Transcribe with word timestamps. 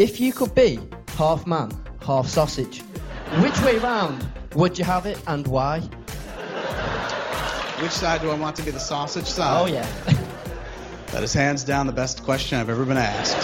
If 0.00 0.18
you 0.18 0.32
could 0.32 0.54
be 0.54 0.78
half 1.08 1.46
man, 1.46 1.70
half 2.00 2.26
sausage, 2.26 2.80
which 3.42 3.60
way 3.60 3.76
round 3.76 4.26
would 4.54 4.78
you 4.78 4.84
have 4.86 5.04
it 5.04 5.22
and 5.26 5.46
why? 5.46 5.80
Which 7.82 7.92
side 7.92 8.22
do 8.22 8.30
I 8.30 8.34
want 8.34 8.56
to 8.56 8.62
be 8.62 8.70
the 8.70 8.80
sausage 8.80 9.26
side? 9.26 9.60
Oh, 9.60 9.66
yeah. 9.66 9.86
That 11.08 11.22
is 11.22 11.34
hands 11.34 11.64
down 11.64 11.86
the 11.86 11.92
best 11.92 12.22
question 12.22 12.58
I've 12.58 12.70
ever 12.70 12.86
been 12.86 12.96
asked. 12.96 13.36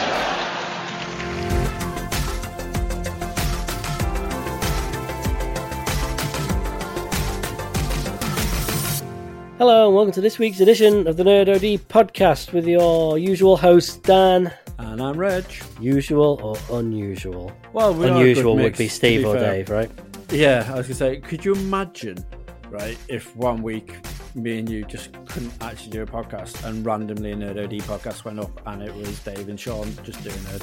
Hello, 9.59 9.89
and 9.89 9.95
welcome 9.95 10.13
to 10.13 10.23
this 10.23 10.39
week's 10.39 10.61
edition 10.61 11.07
of 11.07 11.19
the 11.19 11.25
Nerd 11.25 11.55
OD 11.55 11.87
podcast 11.89 12.55
with 12.55 12.67
your 12.67 13.19
usual 13.19 13.59
host, 13.59 14.03
Dan. 14.05 14.55
And 14.79 15.01
I'm 15.01 15.17
Reg. 15.17 15.45
Usual 15.81 16.39
or 16.43 16.79
unusual? 16.79 17.53
Well, 17.73 18.03
a 18.03 18.13
unusual 18.13 18.57
would 18.57 18.63
mix, 18.63 18.79
be 18.79 18.89
Steve 18.89 19.25
or 19.25 19.39
fair. 19.39 19.55
Dave, 19.55 19.71
right? 19.71 19.91
Yeah, 20.31 20.71
I 20.73 20.77
was 20.77 20.87
gonna 20.87 20.97
say, 20.97 21.21
could 21.21 21.45
you 21.45 21.55
imagine, 21.55 22.25
right, 22.71 22.99
if 23.09 23.35
one 23.37 23.63
week 23.63 23.97
me 24.35 24.59
and 24.59 24.69
you 24.69 24.85
just 24.85 25.13
couldn't 25.27 25.53
actually 25.63 25.91
do 25.91 26.03
a 26.03 26.07
podcast 26.07 26.63
and 26.65 26.85
randomly 26.85 27.33
a 27.33 27.37
Nerd 27.37 27.65
OD 27.65 27.81
podcast 27.83 28.25
went 28.25 28.39
up 28.39 28.61
and 28.67 28.83
it 28.83 28.95
was 28.95 29.19
Dave 29.21 29.49
and 29.49 29.59
Sean 29.59 29.91
just 30.03 30.23
doing 30.23 30.37
a 30.37 30.59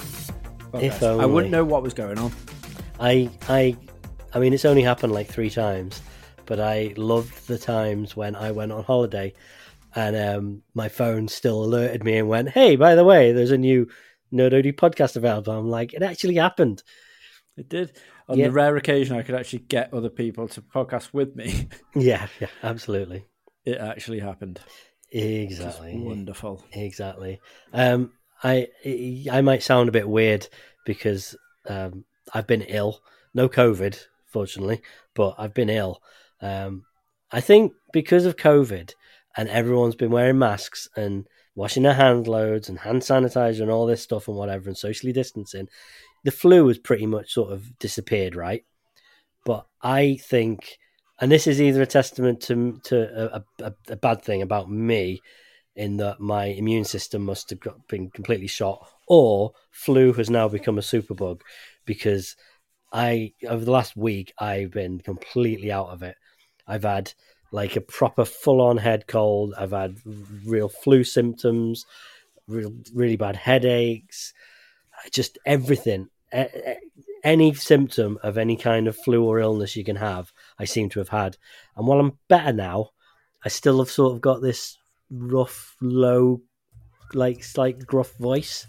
podcast. 0.77 1.19
I 1.19 1.25
wouldn't 1.25 1.51
know 1.51 1.65
what 1.65 1.81
was 1.81 1.95
going 1.95 2.19
on. 2.19 2.31
I, 2.99 3.31
I, 3.49 3.75
I 4.33 4.39
mean, 4.39 4.53
it's 4.53 4.65
only 4.65 4.83
happened 4.83 5.11
like 5.11 5.27
three 5.27 5.49
times, 5.49 6.01
but 6.45 6.59
I 6.59 6.93
loved 6.97 7.47
the 7.47 7.57
times 7.57 8.15
when 8.15 8.35
I 8.35 8.51
went 8.51 8.71
on 8.71 8.83
holiday, 8.83 9.33
and 9.95 10.15
um, 10.15 10.63
my 10.73 10.89
phone 10.89 11.27
still 11.27 11.63
alerted 11.63 12.03
me 12.03 12.17
and 12.17 12.27
went, 12.27 12.49
"Hey, 12.49 12.75
by 12.75 12.95
the 12.95 13.03
way, 13.03 13.31
there's 13.31 13.51
a 13.51 13.57
new 13.57 13.87
Nerd 14.33 14.53
OD 14.57 14.73
podcast 14.75 15.15
available." 15.15 15.53
I'm 15.53 15.69
like, 15.69 15.93
it 15.93 16.01
actually 16.03 16.35
happened. 16.35 16.83
It 17.57 17.69
did. 17.69 17.97
On 18.29 18.37
Yeah. 18.37 18.47
the 18.47 18.53
rare 18.53 18.77
occasion 18.77 19.17
I 19.17 19.21
could 19.21 19.35
actually 19.35 19.59
get 19.59 19.93
other 19.93 20.09
people 20.09 20.47
to 20.49 20.61
podcast 20.61 21.13
with 21.13 21.35
me, 21.35 21.67
Yeah, 21.95 22.27
yeah, 22.39 22.47
absolutely, 22.63 23.25
it 23.65 23.77
actually 23.77 24.19
happened. 24.19 24.59
Exactly. 25.11 25.97
wonderful. 25.97 26.65
Exactly. 26.71 27.39
Um, 27.73 28.11
I 28.43 28.67
I 29.31 29.41
might 29.41 29.61
sound 29.63 29.89
a 29.89 29.91
bit 29.93 30.07
weird 30.09 30.47
because 30.85 31.35
um, 31.69 32.05
I've 32.33 32.47
been 32.47 32.61
ill. 32.63 33.01
No 33.33 33.47
COVID, 33.49 33.99
fortunately, 34.25 34.81
but 35.13 35.35
I've 35.37 35.53
been 35.53 35.69
ill. 35.69 36.01
Um, 36.41 36.83
I 37.31 37.41
think 37.41 37.73
because 37.91 38.25
of 38.25 38.35
COVID 38.37 38.93
and 39.35 39.49
everyone's 39.49 39.95
been 39.95 40.11
wearing 40.11 40.37
masks 40.37 40.87
and 40.95 41.27
washing 41.55 41.83
their 41.83 41.93
hands 41.93 42.27
loads 42.27 42.69
and 42.69 42.79
hand 42.79 43.01
sanitizer 43.01 43.61
and 43.61 43.71
all 43.71 43.85
this 43.85 44.01
stuff 44.01 44.27
and 44.27 44.37
whatever 44.37 44.69
and 44.69 44.77
socially 44.77 45.13
distancing, 45.13 45.67
the 46.23 46.31
flu 46.31 46.67
has 46.67 46.77
pretty 46.77 47.05
much 47.05 47.31
sort 47.31 47.51
of 47.51 47.77
disappeared, 47.79 48.35
right? 48.35 48.63
But 49.45 49.67
I 49.81 50.17
think, 50.21 50.77
and 51.19 51.31
this 51.31 51.47
is 51.47 51.61
either 51.61 51.81
a 51.81 51.87
testament 51.87 52.41
to 52.43 52.79
to 52.85 53.35
a, 53.35 53.43
a, 53.63 53.73
a 53.89 53.95
bad 53.95 54.23
thing 54.23 54.41
about 54.41 54.71
me 54.71 55.21
in 55.75 55.97
that 55.97 56.19
my 56.19 56.45
immune 56.45 56.85
system 56.85 57.23
must 57.23 57.49
have 57.49 57.59
got, 57.59 57.87
been 57.87 58.09
completely 58.11 58.47
shot, 58.47 58.87
or 59.07 59.51
flu 59.71 60.13
has 60.13 60.29
now 60.29 60.47
become 60.47 60.77
a 60.77 60.81
superbug 60.81 61.41
because 61.85 62.35
I 62.91 63.33
over 63.47 63.65
the 63.65 63.71
last 63.71 63.97
week 63.97 64.33
I've 64.37 64.71
been 64.71 64.99
completely 64.99 65.71
out 65.71 65.89
of 65.89 66.03
it. 66.03 66.15
I've 66.67 66.83
had 66.83 67.13
like 67.53 67.75
a 67.75 67.81
proper 67.81 68.25
full 68.25 68.61
on 68.61 68.77
head 68.77 69.05
cold. 69.07 69.53
I've 69.57 69.71
had 69.71 69.97
real 70.43 70.67
flu 70.67 71.03
symptoms, 71.03 71.85
real 72.47 72.73
really 72.93 73.15
bad 73.15 73.35
headaches, 73.35 74.33
just 75.11 75.37
everything. 75.45 76.09
Any 77.23 77.53
symptom 77.53 78.17
of 78.23 78.37
any 78.37 78.57
kind 78.57 78.87
of 78.87 78.97
flu 78.97 79.23
or 79.23 79.39
illness 79.39 79.75
you 79.75 79.83
can 79.83 79.97
have, 79.97 80.33
I 80.57 80.65
seem 80.65 80.89
to 80.89 80.99
have 80.99 81.09
had. 81.09 81.37
And 81.77 81.87
while 81.87 81.99
I'm 81.99 82.17
better 82.27 82.51
now, 82.51 82.89
I 83.45 83.49
still 83.49 83.77
have 83.79 83.91
sort 83.91 84.13
of 84.13 84.21
got 84.21 84.41
this 84.41 84.77
rough, 85.11 85.75
low, 85.79 86.41
like 87.13 87.43
slight 87.43 87.85
gruff 87.85 88.17
voice. 88.17 88.65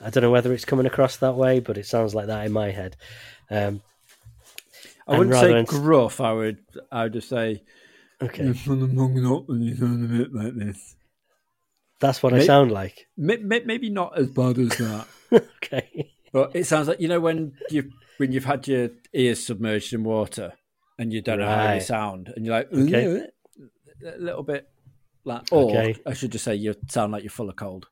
I 0.00 0.10
don't 0.10 0.22
know 0.22 0.30
whether 0.30 0.52
it's 0.52 0.64
coming 0.64 0.86
across 0.86 1.16
that 1.18 1.36
way, 1.36 1.60
but 1.60 1.78
it 1.78 1.86
sounds 1.86 2.16
like 2.16 2.26
that 2.26 2.46
in 2.46 2.52
my 2.52 2.72
head. 2.72 2.96
Um, 3.48 3.80
I 5.06 5.16
wouldn't 5.16 5.36
say 5.36 5.64
gruff, 5.64 6.20
I 6.20 6.32
would 6.32 6.58
I 6.92 7.04
would 7.04 7.14
just 7.14 7.28
say 7.28 7.62
okay, 8.22 8.42
you're 8.44 8.52
of 8.52 8.90
munging 8.90 9.36
up 9.36 9.48
and 9.48 9.64
you 9.64 9.76
sound 9.76 10.04
a 10.04 10.18
bit 10.18 10.32
like 10.34 10.54
this. 10.54 10.96
that's 12.00 12.22
what 12.22 12.32
I 12.34 12.44
sound 12.44 12.70
like. 12.72 13.06
May- 13.16 13.36
may- 13.38 13.64
Maybe 13.64 13.90
not 13.90 14.18
as 14.18 14.28
bad 14.28 14.58
as 14.58 14.68
that. 14.78 15.06
okay, 15.32 16.10
But 16.32 16.54
it 16.54 16.64
sounds 16.66 16.88
like 16.88 17.00
you 17.00 17.08
know 17.08 17.20
when 17.20 17.52
you 17.70 17.90
when 18.18 18.32
you've 18.32 18.44
had 18.44 18.66
your 18.68 18.90
ears 19.12 19.44
submerged 19.46 19.92
in 19.92 20.02
water 20.04 20.52
and 20.98 21.12
you 21.12 21.20
don't 21.22 21.38
know 21.38 21.46
how 21.48 21.74
you 21.74 21.80
sound, 21.80 22.32
and 22.34 22.44
you're 22.44 22.54
like 22.56 22.72
Okay. 22.72 23.26
a 24.04 24.18
little 24.18 24.42
bit 24.42 24.68
like, 25.24 25.42
or 25.52 25.70
Okay. 25.70 25.96
I 26.06 26.12
should 26.14 26.32
just 26.32 26.44
say 26.44 26.54
you 26.54 26.74
sound 26.88 27.12
like 27.12 27.22
you're 27.22 27.30
full 27.30 27.48
of 27.48 27.56
cold. 27.56 27.86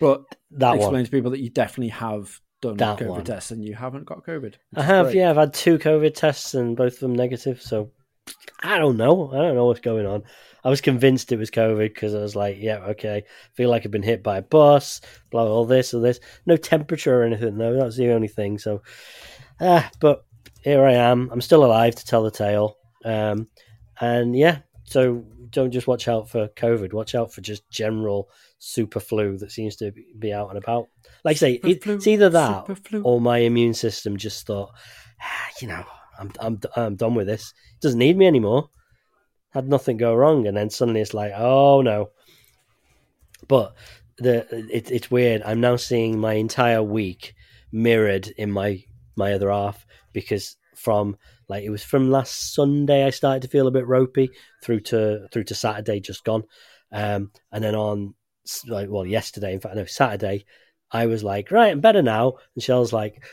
But 0.00 0.24
that 0.52 0.76
explain 0.76 0.92
one. 0.94 1.04
to 1.04 1.10
people 1.10 1.30
that 1.32 1.40
you 1.40 1.50
definitely 1.50 1.88
have 1.88 2.38
done 2.62 2.76
That 2.76 2.98
COVID 2.98 3.08
one. 3.08 3.24
tests 3.24 3.50
and 3.50 3.64
you 3.64 3.74
haven't 3.74 4.04
got 4.04 4.24
COVID. 4.24 4.54
I 4.74 4.82
have, 4.82 5.06
great. 5.06 5.16
yeah, 5.16 5.30
I've 5.30 5.36
had 5.36 5.54
two 5.54 5.78
COVID 5.78 6.14
tests 6.14 6.54
and 6.54 6.76
both 6.76 6.94
of 6.94 7.00
them 7.00 7.14
negative. 7.14 7.60
So 7.62 7.90
I 8.60 8.78
don't 8.78 8.96
know. 8.96 9.30
I 9.32 9.36
don't 9.36 9.54
know 9.54 9.66
what's 9.66 9.80
going 9.80 10.06
on. 10.06 10.24
I 10.64 10.68
was 10.68 10.80
convinced 10.80 11.30
it 11.30 11.38
was 11.38 11.50
COVID 11.50 11.94
because 11.94 12.14
I 12.14 12.18
was 12.18 12.34
like, 12.34 12.56
yeah, 12.58 12.78
okay, 12.78 13.22
feel 13.54 13.70
like 13.70 13.84
I've 13.84 13.92
been 13.92 14.02
hit 14.02 14.24
by 14.24 14.38
a 14.38 14.42
bus, 14.42 15.00
blah, 15.30 15.46
all 15.46 15.64
this 15.64 15.94
or 15.94 16.00
this. 16.00 16.18
No 16.44 16.56
temperature 16.56 17.20
or 17.20 17.24
anything, 17.24 17.56
though. 17.56 17.78
That's 17.78 17.96
the 17.96 18.10
only 18.10 18.26
thing. 18.26 18.58
So, 18.58 18.82
ah, 19.60 19.88
but 20.00 20.24
here 20.62 20.84
I 20.84 20.94
am. 20.94 21.30
I'm 21.30 21.40
still 21.40 21.64
alive 21.64 21.94
to 21.94 22.04
tell 22.04 22.24
the 22.24 22.32
tale. 22.32 22.78
Um, 23.04 23.46
and 24.00 24.36
yeah, 24.36 24.58
so 24.82 25.24
don't 25.50 25.70
just 25.70 25.86
watch 25.86 26.08
out 26.08 26.28
for 26.28 26.48
COVID. 26.48 26.92
Watch 26.92 27.14
out 27.14 27.32
for 27.32 27.42
just 27.42 27.70
general 27.70 28.28
super 28.58 28.98
flu 28.98 29.38
that 29.38 29.52
seems 29.52 29.76
to 29.76 29.92
be 30.18 30.32
out 30.32 30.48
and 30.48 30.58
about. 30.58 30.88
Like 31.24 31.36
I 31.36 31.38
say, 31.38 31.54
Super 31.56 31.68
it, 31.68 31.84
flu, 31.84 31.94
it's 31.94 32.06
either 32.08 32.30
that 32.30 32.68
or 33.04 33.20
my 33.20 33.38
immune 33.38 33.74
system 33.74 34.16
just 34.16 34.46
thought, 34.46 34.72
"Ah, 35.22 35.48
you 35.60 35.68
know, 35.68 35.84
I'm 36.18 36.32
I'm 36.40 36.60
I'm 36.76 36.96
done 36.96 37.14
with 37.14 37.26
this. 37.26 37.52
It 37.74 37.80
doesn't 37.80 37.98
need 37.98 38.16
me 38.16 38.26
anymore. 38.26 38.70
Had 39.50 39.68
nothing 39.68 39.96
go 39.96 40.14
wrong, 40.14 40.46
and 40.46 40.56
then 40.56 40.70
suddenly 40.70 41.00
it's 41.00 41.14
like, 41.14 41.32
oh 41.36 41.80
no. 41.82 42.10
But 43.48 43.74
the 44.18 44.46
it, 44.70 44.90
it's 44.90 45.10
weird. 45.10 45.42
I'm 45.42 45.60
now 45.60 45.76
seeing 45.76 46.18
my 46.18 46.34
entire 46.34 46.82
week 46.82 47.34
mirrored 47.72 48.28
in 48.28 48.50
my 48.50 48.82
my 49.16 49.32
other 49.32 49.50
half 49.50 49.86
because 50.12 50.56
from 50.74 51.16
like 51.48 51.64
it 51.64 51.70
was 51.70 51.82
from 51.82 52.10
last 52.10 52.54
Sunday 52.54 53.04
I 53.04 53.10
started 53.10 53.42
to 53.42 53.48
feel 53.48 53.66
a 53.66 53.72
bit 53.72 53.86
ropey 53.86 54.30
through 54.62 54.80
to 54.80 55.26
through 55.32 55.44
to 55.44 55.54
Saturday 55.54 56.00
just 56.00 56.24
gone, 56.24 56.44
um, 56.92 57.30
and 57.52 57.64
then 57.64 57.74
on 57.74 58.14
like 58.68 58.88
well 58.88 59.06
yesterday 59.06 59.52
in 59.52 59.60
fact 59.60 59.74
no 59.74 59.84
Saturday 59.84 60.44
I 60.90 61.06
was 61.06 61.24
like 61.24 61.50
right 61.50 61.72
I'm 61.72 61.80
better 61.80 62.02
now 62.02 62.34
and 62.54 62.62
Shell's 62.62 62.92
like 62.92 63.24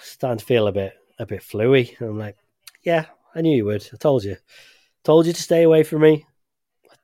starting 0.00 0.38
to 0.38 0.44
feel 0.44 0.66
a 0.66 0.72
bit 0.72 0.94
a 1.18 1.26
bit 1.26 1.42
fluey 1.42 1.96
and 1.98 2.10
I'm 2.10 2.18
like 2.18 2.36
yeah 2.82 3.06
I 3.34 3.40
knew 3.40 3.56
you 3.56 3.64
would 3.64 3.88
I 3.92 3.96
told 3.96 4.24
you 4.24 4.36
told 5.04 5.26
you 5.26 5.32
to 5.32 5.42
stay 5.42 5.62
away 5.62 5.82
from 5.82 6.02
me 6.02 6.26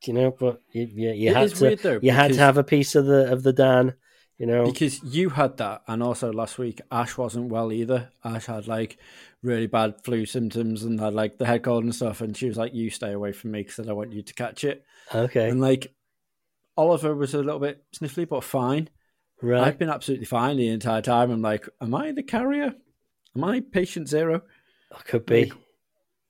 you 0.04 0.12
know 0.12 0.30
but 0.30 0.60
you 0.70 0.88
you, 0.92 1.10
you 1.10 1.34
had 1.34 1.54
to 1.54 1.76
though, 1.76 2.00
you 2.02 2.10
had 2.10 2.32
to 2.32 2.38
have 2.38 2.58
a 2.58 2.64
piece 2.64 2.94
of 2.94 3.06
the 3.06 3.32
of 3.32 3.42
the 3.42 3.52
Dan 3.52 3.94
you 4.42 4.46
know 4.46 4.64
Because 4.64 5.00
you 5.04 5.28
had 5.28 5.58
that, 5.58 5.82
and 5.86 6.02
also 6.02 6.32
last 6.32 6.58
week 6.58 6.80
Ash 6.90 7.16
wasn't 7.16 7.50
well 7.50 7.70
either. 7.70 8.10
Ash 8.24 8.46
had 8.46 8.66
like 8.66 8.98
really 9.40 9.68
bad 9.68 10.02
flu 10.02 10.26
symptoms 10.26 10.82
and 10.82 10.98
had 10.98 11.14
like 11.14 11.38
the 11.38 11.46
head 11.46 11.62
cold 11.62 11.84
and 11.84 11.94
stuff, 11.94 12.20
and 12.20 12.36
she 12.36 12.48
was 12.48 12.56
like, 12.56 12.74
"You 12.74 12.90
stay 12.90 13.12
away 13.12 13.30
from 13.30 13.52
me 13.52 13.60
because 13.60 13.78
I 13.78 13.84
don't 13.84 13.94
want 13.94 14.12
you 14.12 14.22
to 14.22 14.34
catch 14.34 14.64
it." 14.64 14.84
okay 15.14 15.48
And 15.48 15.60
like 15.60 15.94
Oliver 16.76 17.14
was 17.14 17.34
a 17.34 17.38
little 17.38 17.60
bit 17.60 17.84
sniffly, 17.94 18.28
but 18.28 18.42
fine. 18.42 18.88
right 19.40 19.62
I've 19.62 19.78
been 19.78 19.90
absolutely 19.90 20.26
fine 20.26 20.56
the 20.56 20.70
entire 20.70 21.02
time. 21.02 21.30
I'm 21.30 21.42
like, 21.42 21.68
"Am 21.80 21.94
I 21.94 22.10
the 22.10 22.24
carrier? 22.24 22.74
Am 23.36 23.44
I 23.44 23.60
patient 23.60 24.08
zero? 24.08 24.42
I 24.94 25.00
could 25.02 25.26
be 25.26 25.44
like, 25.44 25.52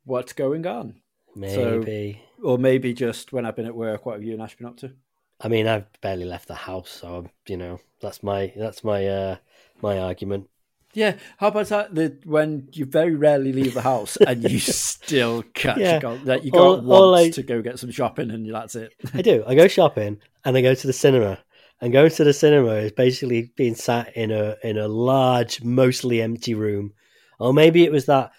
What's 0.04 0.32
going 0.32 0.66
on?" 0.66 1.00
maybe 1.34 2.20
Or 2.42 2.58
maybe 2.58 2.92
just 2.92 3.32
when 3.32 3.46
I've 3.46 3.56
been 3.56 3.66
at 3.66 3.74
work, 3.74 4.04
what 4.04 4.14
have 4.14 4.22
you 4.22 4.32
and 4.34 4.42
Ash 4.42 4.56
been 4.56 4.66
up 4.66 4.76
to? 4.78 4.92
I 5.40 5.48
mean 5.48 5.66
I've 5.66 5.86
barely 6.00 6.24
left 6.24 6.46
the 6.48 6.54
house 6.54 6.90
so 6.90 7.16
I'm, 7.16 7.30
you 7.48 7.56
know 7.56 7.80
that's 8.00 8.22
my 8.22 8.52
that's 8.56 8.84
my 8.84 9.06
uh 9.06 9.36
my 9.80 9.98
argument 9.98 10.48
Yeah, 10.94 11.16
how 11.38 11.48
about 11.48 11.68
that? 11.68 11.94
The 11.94 12.18
when 12.24 12.68
you 12.72 12.84
very 12.84 13.14
rarely 13.16 13.52
leave 13.52 13.74
the 13.74 13.82
house 13.82 14.16
and 14.18 14.42
you 14.48 14.58
still 14.60 15.42
catch 15.54 15.78
Yeah. 15.78 15.96
a 15.96 16.00
cold, 16.00 16.24
that 16.26 16.44
you 16.44 16.52
go 16.52 16.76
all 16.80 17.12
once 17.12 17.20
I- 17.26 17.30
to 17.30 17.42
go 17.42 17.62
get 17.62 17.78
some 17.78 17.90
shopping 17.90 18.30
and 18.30 18.52
that's 18.54 18.74
it. 18.76 18.92
I 19.14 19.22
do. 19.22 19.42
I 19.46 19.54
go 19.56 19.66
shopping 19.68 20.20
and 20.44 20.56
I 20.56 20.60
go 20.60 20.74
to 20.74 20.86
the 20.86 20.92
cinema. 20.92 21.38
And 21.82 21.92
going 21.92 22.12
to 22.12 22.22
the 22.22 22.32
cinema 22.32 22.74
is 22.74 22.92
basically 22.92 23.52
being 23.56 23.74
sat 23.74 24.16
in 24.16 24.30
a 24.30 24.56
in 24.62 24.78
a 24.78 24.86
large, 24.86 25.64
mostly 25.64 26.22
empty 26.22 26.54
room. 26.54 26.92
Or 27.40 27.52
maybe 27.52 27.84
it 27.84 27.90
was 27.90 28.06
that, 28.06 28.30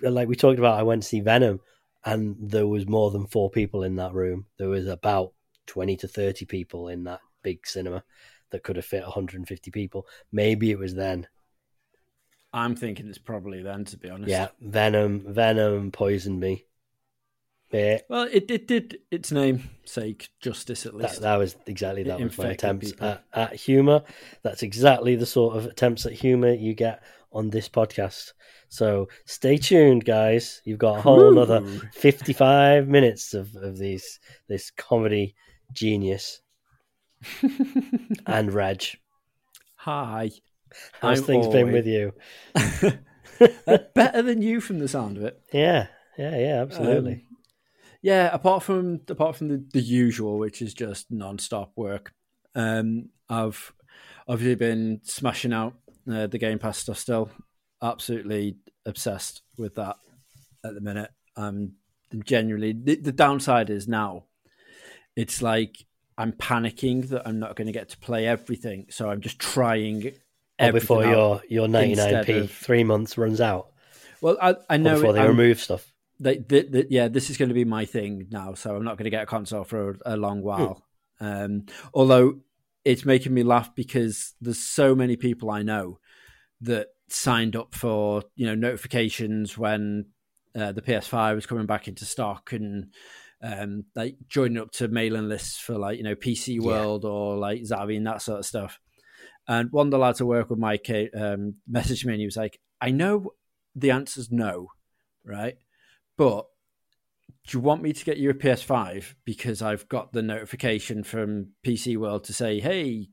like 0.00 0.28
we 0.28 0.34
talked 0.34 0.58
about, 0.58 0.80
I 0.80 0.82
went 0.82 1.02
to 1.02 1.08
see 1.08 1.20
Venom, 1.20 1.60
and 2.06 2.36
there 2.40 2.66
was 2.66 2.88
more 2.88 3.10
than 3.10 3.26
four 3.26 3.50
people 3.50 3.82
in 3.82 3.96
that 3.96 4.14
room. 4.14 4.46
There 4.56 4.70
was 4.70 4.86
about 4.86 5.34
twenty 5.66 5.98
to 5.98 6.08
thirty 6.08 6.46
people 6.46 6.88
in 6.88 7.04
that 7.04 7.20
big 7.42 7.66
cinema 7.66 8.02
that 8.50 8.62
could 8.62 8.76
have 8.76 8.84
fit 8.84 9.02
150 9.02 9.70
people. 9.70 10.06
Maybe 10.32 10.70
it 10.70 10.78
was 10.78 10.94
then. 10.94 11.26
I'm 12.52 12.76
thinking 12.76 13.08
it's 13.08 13.18
probably 13.18 13.62
then, 13.62 13.84
to 13.84 13.98
be 13.98 14.08
honest. 14.08 14.30
Yeah, 14.30 14.48
Venom. 14.60 15.34
Venom 15.34 15.92
poisoned 15.92 16.40
me. 16.40 16.64
Yeah, 17.72 17.98
Well, 18.08 18.28
it, 18.32 18.50
it 18.50 18.68
did 18.68 18.98
its 19.10 19.32
name 19.32 19.70
sake 19.84 20.28
justice 20.40 20.86
at 20.86 20.94
least. 20.94 21.20
that 21.20 21.36
was 21.36 21.56
exactly 21.66 22.04
that 22.04 22.20
It 22.20 22.24
was 22.24 22.38
my 22.38 22.50
attempts 22.50 22.92
at, 23.00 23.24
at 23.32 23.54
humor. 23.54 24.02
That's 24.42 24.62
exactly 24.62 25.16
the 25.16 25.26
sort 25.26 25.56
of 25.56 25.66
attempts 25.66 26.06
at 26.06 26.12
humor 26.12 26.52
you 26.52 26.74
get 26.74 27.02
on 27.32 27.50
this 27.50 27.68
podcast. 27.68 28.32
So 28.68 29.08
stay 29.24 29.56
tuned, 29.58 30.04
guys. 30.04 30.62
You've 30.64 30.78
got 30.78 30.98
a 30.98 31.00
whole 31.02 31.32
another 31.32 31.60
fifty-five 31.92 32.88
minutes 32.88 33.34
of, 33.34 33.54
of 33.56 33.78
these 33.78 34.20
this 34.48 34.70
comedy 34.70 35.34
genius 35.72 36.40
and 38.26 38.52
Reg. 38.52 38.84
Hi. 39.76 40.30
How's 41.00 41.20
I'm 41.20 41.24
things 41.24 41.46
been 41.48 41.72
with 41.72 41.86
you? 41.86 42.12
Better 43.94 44.22
than 44.22 44.42
you 44.42 44.60
from 44.60 44.78
the 44.78 44.88
sound 44.88 45.16
of 45.16 45.24
it. 45.24 45.40
Yeah, 45.52 45.86
yeah, 46.18 46.36
yeah, 46.38 46.62
absolutely. 46.62 47.12
Um, 47.12 47.35
yeah, 48.06 48.30
apart 48.32 48.62
from 48.62 49.00
apart 49.08 49.34
from 49.34 49.48
the, 49.48 49.64
the 49.72 49.80
usual, 49.80 50.38
which 50.38 50.62
is 50.62 50.72
just 50.74 51.10
non-stop 51.10 51.72
work, 51.74 52.12
um, 52.54 53.08
I've 53.28 53.72
obviously 54.28 54.54
been 54.54 55.00
smashing 55.02 55.52
out 55.52 55.74
uh, 56.08 56.28
the 56.28 56.38
Game 56.38 56.60
Pass 56.60 56.78
stuff. 56.78 56.98
Still, 56.98 57.30
absolutely 57.82 58.58
obsessed 58.84 59.42
with 59.58 59.74
that 59.74 59.96
at 60.64 60.74
the 60.74 60.80
minute. 60.80 61.10
Um, 61.34 61.72
genuinely, 62.24 62.74
the, 62.74 62.94
the 62.94 63.10
downside 63.10 63.70
is 63.70 63.88
now 63.88 64.26
it's 65.16 65.42
like 65.42 65.74
I'm 66.16 66.30
panicking 66.30 67.08
that 67.08 67.26
I'm 67.26 67.40
not 67.40 67.56
going 67.56 67.66
to 67.66 67.72
get 67.72 67.88
to 67.88 67.98
play 67.98 68.28
everything, 68.28 68.86
so 68.88 69.10
I'm 69.10 69.20
just 69.20 69.40
trying. 69.40 70.12
Or 70.60 70.70
before 70.70 71.04
your 71.04 71.42
your 71.48 71.66
ninety 71.66 71.96
nine 71.96 72.24
p 72.24 72.38
of- 72.38 72.52
three 72.52 72.84
months 72.84 73.18
runs 73.18 73.40
out, 73.40 73.72
well, 74.20 74.38
I, 74.40 74.54
I 74.70 74.76
know 74.76 74.94
before 74.94 75.12
they 75.12 75.22
I'm- 75.22 75.30
remove 75.30 75.58
stuff. 75.58 75.92
They, 76.18 76.36
th 76.36 76.72
th 76.72 76.86
yeah, 76.90 77.08
this 77.08 77.30
is 77.30 77.36
going 77.36 77.50
to 77.50 77.54
be 77.54 77.64
my 77.64 77.84
thing 77.84 78.28
now, 78.30 78.54
so 78.54 78.74
I'm 78.74 78.84
not 78.84 78.96
going 78.96 79.04
to 79.04 79.10
get 79.10 79.22
a 79.22 79.26
console 79.26 79.64
for 79.64 79.90
a, 79.90 80.14
a 80.14 80.16
long 80.16 80.42
while. 80.42 80.82
Um, 81.20 81.66
although 81.94 82.40
it's 82.84 83.04
making 83.04 83.34
me 83.34 83.42
laugh 83.42 83.74
because 83.74 84.34
there's 84.40 84.58
so 84.60 84.94
many 84.94 85.16
people 85.16 85.50
I 85.50 85.62
know 85.62 85.98
that 86.60 86.88
signed 87.08 87.56
up 87.56 87.74
for 87.74 88.22
you 88.34 88.46
know 88.46 88.54
notifications 88.54 89.58
when 89.58 90.06
uh, 90.54 90.72
the 90.72 90.82
PS5 90.82 91.34
was 91.34 91.46
coming 91.46 91.66
back 91.66 91.88
into 91.88 92.04
stock 92.04 92.52
and 92.52 92.92
um, 93.42 93.84
like 93.94 94.16
joining 94.28 94.58
up 94.58 94.70
to 94.72 94.88
mailing 94.88 95.28
lists 95.28 95.58
for 95.58 95.76
like 95.76 95.98
you 95.98 96.04
know 96.04 96.14
PC 96.14 96.60
World 96.60 97.04
or 97.04 97.36
like 97.36 97.62
Zavvi 97.62 97.96
and 97.96 98.06
that 98.06 98.22
sort 98.22 98.40
of 98.40 98.46
stuff. 98.46 98.78
And 99.48 99.70
one 99.70 99.88
of 99.88 99.90
the 99.90 99.98
lads 99.98 100.20
I 100.20 100.24
work 100.24 100.50
with, 100.50 100.58
Mike, 100.58 100.90
um, 101.14 101.56
messaged 101.70 102.04
me 102.04 102.14
and 102.14 102.20
he 102.20 102.26
was 102.26 102.36
like, 102.36 102.58
"I 102.80 102.90
know 102.90 103.32
the 103.74 103.92
answer's 103.92 104.32
no, 104.32 104.68
right? 105.24 105.56
But 106.16 106.46
do 107.46 107.56
you 107.56 107.60
want 107.60 107.82
me 107.82 107.92
to 107.92 108.04
get 108.04 108.16
you 108.16 108.30
a 108.30 108.34
PS5 108.34 109.14
because 109.24 109.62
I've 109.62 109.88
got 109.88 110.12
the 110.12 110.22
notification 110.22 111.04
from 111.04 111.48
PC 111.64 111.96
World 111.96 112.24
to 112.24 112.32
say, 112.32 112.58
hey, 112.60 113.08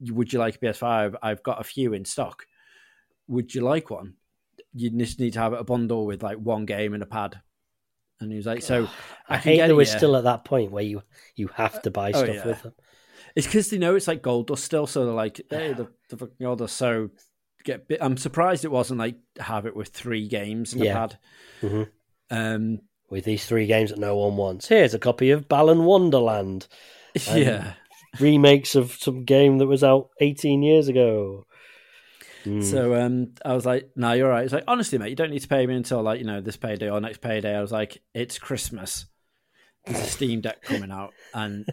would 0.00 0.32
you 0.32 0.38
like 0.38 0.56
a 0.56 0.58
PS5? 0.58 1.16
I've 1.22 1.42
got 1.42 1.60
a 1.60 1.64
few 1.64 1.92
in 1.92 2.04
stock. 2.04 2.46
Would 3.28 3.54
you 3.54 3.62
like 3.62 3.90
one? 3.90 4.14
You 4.74 4.90
just 4.90 5.18
need 5.20 5.32
to 5.34 5.40
have 5.40 5.52
a 5.52 5.64
bundle 5.64 6.06
with 6.06 6.22
like 6.22 6.36
one 6.38 6.66
game 6.66 6.94
and 6.94 7.02
a 7.02 7.06
pad. 7.06 7.40
And 8.20 8.30
he 8.30 8.36
was 8.36 8.46
like, 8.46 8.62
so 8.62 8.84
I, 9.28 9.34
I 9.34 9.38
hate 9.38 9.58
that 9.58 9.74
we're 9.74 9.82
yeah. 9.86 9.96
still 9.96 10.16
at 10.16 10.24
that 10.24 10.44
point 10.44 10.70
where 10.70 10.84
you 10.84 11.02
you 11.36 11.48
have 11.54 11.82
to 11.82 11.90
buy 11.90 12.12
Oh, 12.12 12.22
stuff 12.24 12.34
yeah. 12.34 12.46
with 12.46 12.62
them. 12.62 12.74
It's 13.34 13.46
because 13.46 13.70
they 13.70 13.78
know 13.78 13.96
it's 13.96 14.06
like 14.06 14.22
gold 14.22 14.46
dust 14.46 14.64
still, 14.64 14.86
so 14.86 15.04
they're 15.04 15.14
like, 15.14 15.40
"Hey, 15.50 15.72
the, 15.72 15.88
the 16.10 16.16
fucking 16.16 16.36
gold 16.40 16.58
dust." 16.60 16.76
So 16.76 17.10
get. 17.64 17.88
Bit, 17.88 17.98
I'm 18.00 18.16
surprised 18.16 18.64
it 18.64 18.70
wasn't 18.70 18.98
like 19.00 19.16
have 19.40 19.66
it 19.66 19.74
with 19.74 19.88
three 19.88 20.28
games 20.28 20.72
and 20.72 20.84
Yeah. 20.84 20.90
a 20.92 20.94
pad. 20.94 21.18
Mhm. 21.62 21.88
Um, 22.30 22.80
With 23.10 23.24
these 23.24 23.44
three 23.46 23.66
games 23.66 23.90
that 23.90 23.98
no 23.98 24.16
one 24.16 24.36
wants. 24.36 24.68
Here's 24.68 24.94
a 24.94 24.98
copy 24.98 25.30
of 25.30 25.48
Balan 25.48 25.84
Wonderland, 25.84 26.66
Um, 27.30 27.38
yeah, 27.38 27.74
remakes 28.18 28.74
of 28.74 28.92
some 28.92 29.24
game 29.24 29.58
that 29.58 29.66
was 29.66 29.84
out 29.84 30.10
18 30.20 30.62
years 30.62 30.88
ago. 30.88 31.46
Mm. 32.44 32.62
So 32.62 32.94
um, 32.94 33.32
I 33.44 33.54
was 33.54 33.64
like, 33.64 33.90
"No, 33.96 34.12
you're 34.12 34.28
right." 34.28 34.44
It's 34.44 34.52
like, 34.52 34.64
honestly, 34.68 34.98
mate, 34.98 35.10
you 35.10 35.16
don't 35.16 35.30
need 35.30 35.40
to 35.40 35.48
pay 35.48 35.66
me 35.66 35.74
until 35.74 36.02
like 36.02 36.18
you 36.18 36.26
know 36.26 36.40
this 36.40 36.56
payday 36.56 36.90
or 36.90 37.00
next 37.00 37.20
payday. 37.20 37.56
I 37.56 37.62
was 37.62 37.72
like, 37.72 38.02
"It's 38.12 38.38
Christmas. 38.38 39.06
There's 39.86 40.00
a 40.00 40.10
Steam 40.10 40.40
Deck 40.40 40.62
coming 40.62 40.90
out, 40.90 41.12
and 41.32 41.66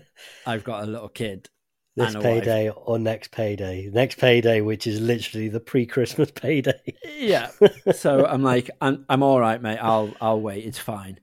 I've 0.46 0.64
got 0.64 0.84
a 0.84 0.88
little 0.88 1.10
kid." 1.10 1.50
This 1.96 2.14
and 2.14 2.24
a 2.24 2.30
wife. 2.30 2.44
payday 2.44 2.70
or 2.70 3.00
next 3.00 3.32
payday. 3.32 3.90
Next 3.92 4.18
payday, 4.18 4.62
which 4.62 4.88
is 4.88 5.00
literally 5.00 5.50
the 5.50 5.60
pre-Christmas 5.60 6.32
payday. 6.36 6.96
Yeah. 7.18 7.52
So 7.94 8.26
I'm 8.26 8.44
like, 8.44 8.70
I'm 8.80 9.06
I'm 9.10 9.24
all 9.24 9.40
right, 9.40 9.62
mate. 9.62 9.80
I'll 9.80 10.14
I'll 10.22 10.42
wait. 10.42 10.66
It's 10.66 10.80
fine. 10.80 11.20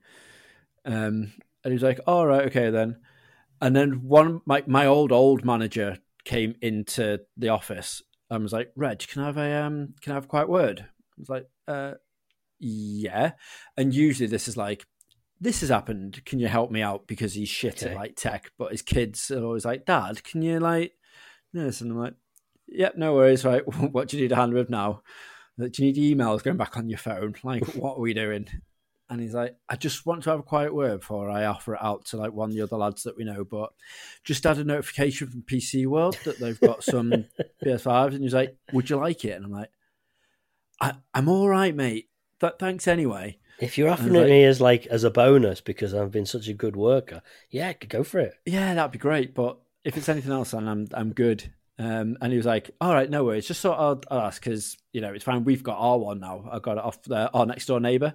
Um, 0.85 1.33
and 1.63 1.73
he's 1.73 1.83
like, 1.83 1.99
all 2.07 2.25
right, 2.25 2.45
okay 2.47 2.69
then. 2.69 2.97
And 3.61 3.75
then 3.75 4.03
one 4.03 4.41
my 4.45 4.63
my 4.67 4.85
old 4.85 5.11
old 5.11 5.43
manager 5.43 5.97
came 6.23 6.55
into 6.61 7.19
the 7.37 7.49
office 7.49 8.01
and 8.29 8.43
was 8.43 8.53
like, 8.53 8.71
Reg, 8.75 8.99
can 8.99 9.23
I 9.23 9.25
have 9.25 9.37
a 9.37 9.63
um 9.63 9.93
can 10.01 10.11
I 10.11 10.15
have 10.15 10.25
a 10.25 10.29
quiet 10.29 10.49
word? 10.49 10.81
I 10.81 11.19
was 11.19 11.29
like, 11.29 11.49
uh, 11.67 11.93
yeah. 12.59 13.31
And 13.75 13.93
usually 13.93 14.27
this 14.27 14.47
is 14.47 14.55
like, 14.55 14.85
this 15.41 15.61
has 15.61 15.69
happened. 15.69 16.23
Can 16.25 16.39
you 16.39 16.47
help 16.47 16.71
me 16.71 16.81
out? 16.81 17.07
Because 17.07 17.33
he's 17.33 17.49
shit 17.49 17.83
at 17.83 17.95
like 17.95 18.15
tech, 18.15 18.51
but 18.57 18.71
his 18.71 18.81
kids 18.81 19.31
are 19.31 19.43
always 19.43 19.65
like, 19.65 19.85
Dad, 19.85 20.23
can 20.23 20.41
you 20.41 20.59
like 20.59 20.93
this? 21.53 21.81
And 21.81 21.91
I'm 21.91 21.99
like, 21.99 22.15
Yep, 22.71 22.97
no 22.97 23.13
worries. 23.15 23.45
Right, 23.45 23.65
what 23.91 24.07
do 24.07 24.17
you 24.17 24.23
need 24.23 24.31
a 24.31 24.35
hand 24.35 24.53
with 24.53 24.69
now? 24.69 25.01
Do 25.57 25.69
you 25.77 25.91
need 25.91 26.17
emails 26.17 26.43
going 26.43 26.57
back 26.57 26.77
on 26.77 26.89
your 26.89 26.99
phone? 26.99 27.35
Like, 27.43 27.65
what 27.75 27.97
are 27.97 28.01
we 28.01 28.13
doing? 28.13 28.47
And 29.09 29.19
he's 29.19 29.33
like, 29.33 29.55
I 29.67 29.75
just 29.75 30.05
want 30.05 30.23
to 30.23 30.29
have 30.29 30.39
a 30.39 30.43
quiet 30.43 30.73
word 30.73 30.99
before 30.99 31.31
I 31.31 31.45
offer 31.45 31.73
it 31.73 31.81
out 31.81 32.05
to 32.05 32.17
like 32.17 32.31
one 32.31 32.49
of 32.49 32.55
the 32.55 32.61
other 32.61 32.77
lads 32.77 33.03
that 33.03 33.17
we 33.17 33.23
know. 33.23 33.43
But 33.43 33.71
just 34.23 34.43
had 34.43 34.59
a 34.59 34.63
notification 34.63 35.27
from 35.27 35.41
PC 35.41 35.87
World 35.87 36.17
that 36.25 36.39
they've 36.39 36.59
got 36.59 36.83
some 36.83 37.25
PS5s, 37.65 38.13
and 38.13 38.23
he's 38.23 38.35
like, 38.35 38.55
"Would 38.71 38.89
you 38.89 38.97
like 38.97 39.25
it?" 39.25 39.31
And 39.31 39.45
I'm 39.45 39.51
like, 39.51 39.71
I, 40.79 40.93
"I'm 41.13 41.27
all 41.27 41.49
right, 41.49 41.75
mate. 41.75 42.09
Th- 42.39 42.53
thanks 42.59 42.87
anyway." 42.87 43.39
If 43.59 43.77
you're 43.77 43.89
offering 43.89 44.15
it 44.15 44.19
like- 44.19 44.29
me 44.29 44.43
as 44.45 44.61
like 44.61 44.85
as 44.87 45.03
a 45.03 45.11
bonus 45.11 45.61
because 45.61 45.93
I've 45.93 46.11
been 46.11 46.25
such 46.25 46.47
a 46.47 46.53
good 46.53 46.75
worker, 46.75 47.21
yeah, 47.49 47.73
go 47.73 48.03
for 48.03 48.19
it. 48.19 48.33
Yeah, 48.45 48.73
that'd 48.73 48.91
be 48.91 48.99
great. 48.99 49.35
But 49.35 49.57
if 49.83 49.97
it's 49.97 50.09
anything 50.09 50.31
else, 50.31 50.51
then 50.51 50.67
I'm 50.67 50.87
I'm 50.93 51.13
good. 51.13 51.53
Um, 51.77 52.17
and 52.19 52.33
he 52.33 52.37
was 52.37 52.45
like, 52.45 52.71
"All 52.81 52.93
right, 52.93 53.09
no 53.09 53.23
worries. 53.23 53.47
Just 53.47 53.61
thought 53.61 53.79
I'd, 53.79 54.05
I'd 54.13 54.25
ask 54.27 54.43
because 54.43 54.77
you 54.91 54.99
know 55.01 55.13
it's 55.13 55.23
fine. 55.23 55.45
We've 55.45 55.63
got 55.63 55.77
our 55.79 55.97
one 55.97 56.19
now. 56.19 56.47
I 56.51 56.59
got 56.59 56.77
it 56.77 56.83
off 56.83 57.01
the, 57.03 57.31
our 57.31 57.45
next 57.45 57.67
door 57.67 57.79
neighbor, 57.79 58.13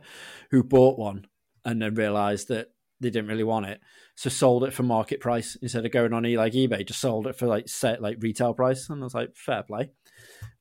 who 0.50 0.62
bought 0.62 0.98
one 0.98 1.26
and 1.64 1.80
then 1.80 1.94
realised 1.94 2.48
that 2.48 2.70
they 3.00 3.08
didn't 3.10 3.28
really 3.28 3.44
want 3.44 3.66
it, 3.66 3.80
so 4.16 4.28
sold 4.28 4.64
it 4.64 4.72
for 4.74 4.82
market 4.82 5.20
price 5.20 5.56
instead 5.62 5.84
of 5.84 5.92
going 5.92 6.12
on 6.12 6.26
e 6.26 6.36
like 6.36 6.52
eBay. 6.52 6.86
Just 6.86 7.00
sold 7.00 7.26
it 7.26 7.36
for 7.36 7.46
like 7.46 7.68
set 7.68 8.02
like 8.02 8.18
retail 8.20 8.52
price, 8.54 8.88
and 8.90 9.00
I 9.02 9.04
was 9.04 9.14
like, 9.14 9.34
fair 9.34 9.62
play. 9.62 9.90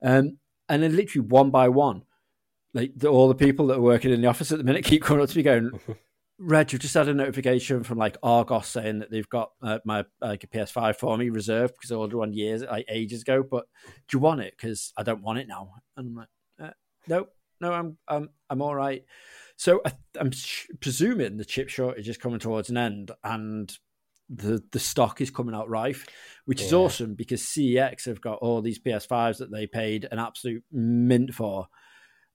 Um, 0.01 0.37
and 0.69 0.81
then 0.81 0.95
literally 0.95 1.27
one 1.27 1.51
by 1.51 1.67
one, 1.69 2.03
like 2.73 2.91
the, 2.95 3.07
all 3.07 3.27
the 3.27 3.35
people 3.35 3.67
that 3.67 3.77
are 3.77 3.81
working 3.81 4.11
in 4.11 4.21
the 4.21 4.27
office 4.27 4.51
at 4.51 4.57
the 4.57 4.63
minute 4.63 4.83
keep 4.83 5.03
coming 5.03 5.23
up 5.23 5.29
to 5.29 5.37
me 5.37 5.43
going, 5.43 5.79
Reg, 6.39 6.71
you've 6.71 6.81
just 6.81 6.95
had 6.95 7.07
a 7.07 7.13
notification 7.13 7.83
from 7.83 7.97
like 7.97 8.17
Argos 8.23 8.67
saying 8.67 8.99
that 8.99 9.11
they've 9.11 9.29
got 9.29 9.51
uh, 9.61 9.79
my 9.85 10.03
like 10.19 10.43
a 10.43 10.47
PS5 10.47 10.95
for 10.95 11.17
me 11.17 11.29
reserved 11.29 11.75
because 11.75 11.91
I 11.91 11.95
ordered 11.95 12.17
one 12.17 12.33
years 12.33 12.63
like 12.63 12.85
ages 12.89 13.21
ago. 13.21 13.43
But 13.49 13.65
do 14.07 14.17
you 14.17 14.19
want 14.19 14.41
it? 14.41 14.53
Because 14.57 14.91
I 14.97 15.03
don't 15.03 15.21
want 15.21 15.39
it 15.39 15.47
now. 15.47 15.71
And 15.95 16.07
I'm 16.07 16.15
like, 16.15 16.27
uh, 16.61 16.73
no, 17.07 17.27
no, 17.61 17.71
I'm 17.71 17.97
I'm 18.07 18.29
I'm 18.49 18.61
all 18.61 18.75
right. 18.75 19.03
So 19.55 19.81
I, 19.85 19.93
I'm 20.19 20.31
sh- 20.31 20.67
presuming 20.81 21.37
the 21.37 21.45
chip 21.45 21.69
shortage 21.69 22.09
is 22.09 22.17
coming 22.17 22.39
towards 22.39 22.69
an 22.69 22.77
end, 22.77 23.11
and 23.23 23.71
the 24.29 24.63
the 24.71 24.79
stock 24.79 25.21
is 25.21 25.29
coming 25.29 25.55
out 25.55 25.69
rife, 25.69 26.07
which 26.45 26.61
is 26.61 26.73
awesome 26.73 27.13
because 27.13 27.41
CEX 27.41 28.05
have 28.05 28.21
got 28.21 28.39
all 28.39 28.61
these 28.61 28.79
PS5s 28.79 29.37
that 29.37 29.51
they 29.51 29.67
paid 29.67 30.07
an 30.11 30.19
absolute 30.19 30.63
mint 30.71 31.33
for. 31.33 31.67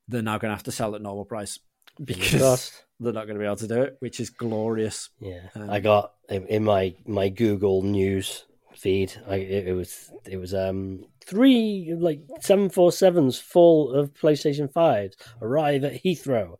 They're 0.08 0.22
now 0.22 0.38
going 0.38 0.50
to 0.50 0.56
have 0.56 0.64
to 0.64 0.72
sell 0.72 0.94
at 0.94 1.02
normal 1.02 1.24
price 1.24 1.58
because 2.02 2.72
they're 3.00 3.12
not 3.12 3.26
going 3.26 3.36
to 3.36 3.40
be 3.40 3.46
able 3.46 3.56
to 3.56 3.68
do 3.68 3.82
it, 3.82 3.96
which 4.00 4.20
is 4.20 4.30
glorious. 4.30 5.10
Yeah, 5.20 5.40
Um, 5.54 5.70
I 5.70 5.80
got 5.80 6.14
in 6.28 6.64
my 6.64 6.94
my 7.06 7.28
Google 7.28 7.82
News 7.82 8.44
feed. 8.74 9.12
I 9.26 9.36
it, 9.36 9.68
it 9.68 9.72
was 9.74 10.10
it 10.24 10.36
was 10.36 10.54
um 10.54 11.04
three 11.24 11.94
like 11.98 12.20
seven 12.40 12.70
four 12.70 12.92
sevens 12.92 13.38
full 13.38 13.92
of 13.92 14.14
PlayStation 14.14 14.72
fives 14.72 15.16
arrive 15.42 15.84
at 15.84 16.02
Heathrow. 16.02 16.56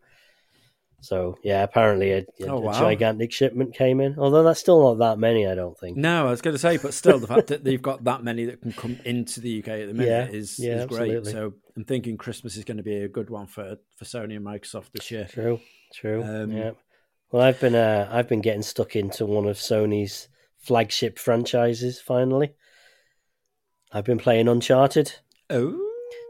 So 1.00 1.38
yeah, 1.44 1.62
apparently 1.62 2.10
a, 2.12 2.18
a, 2.40 2.46
Oh, 2.48 2.68
a 2.68 2.72
gigantic 2.72 3.32
shipment 3.32 3.74
came 3.74 4.00
in. 4.00 4.18
Although 4.18 4.42
that's 4.42 4.58
still 4.58 4.82
not 4.82 4.98
that 4.98 5.18
many, 5.18 5.46
I 5.46 5.54
don't 5.54 5.78
think. 5.78 5.96
No, 5.96 6.26
I 6.26 6.30
was 6.30 6.42
going 6.42 6.54
to 6.54 6.58
say, 6.58 6.76
but 6.76 6.92
still, 6.92 7.18
the 7.20 7.26
fact 7.28 7.46
that 7.48 7.62
they've 7.62 7.80
got 7.80 8.02
that 8.04 8.24
many 8.24 8.46
that 8.46 8.60
can 8.60 8.72
come 8.72 8.98
into 9.04 9.40
the 9.40 9.60
UK 9.60 9.68
at 9.68 9.86
the 9.86 9.94
minute 9.94 10.32
Yeah, 10.32 10.36
is, 10.38 10.58
yeah, 10.58 10.80
is 10.82 10.86
great. 10.86 11.24
So 11.26 11.54
I'm 11.76 11.84
thinking 11.84 12.16
Christmas 12.16 12.56
is 12.56 12.64
going 12.64 12.78
to 12.78 12.82
be 12.82 12.96
a 12.96 13.08
good 13.08 13.30
one 13.30 13.46
for, 13.46 13.76
for 13.96 14.04
Sony 14.04 14.36
and 14.36 14.44
Microsoft 14.44 14.90
this 14.92 15.10
year. 15.10 15.28
True, 15.30 15.60
true. 15.94 16.22
Um, 16.24 16.50
yeah. 16.50 16.70
Well, 17.30 17.42
I've 17.42 17.60
been 17.60 17.74
uh, 17.76 18.08
I've 18.10 18.28
been 18.28 18.40
getting 18.40 18.62
stuck 18.62 18.96
into 18.96 19.24
one 19.24 19.46
of 19.46 19.56
Sony's 19.56 20.28
flagship 20.58 21.18
franchises. 21.18 22.00
Finally, 22.00 22.54
I've 23.92 24.04
been 24.04 24.18
playing 24.18 24.48
Uncharted. 24.48 25.12
Oh, 25.50 25.78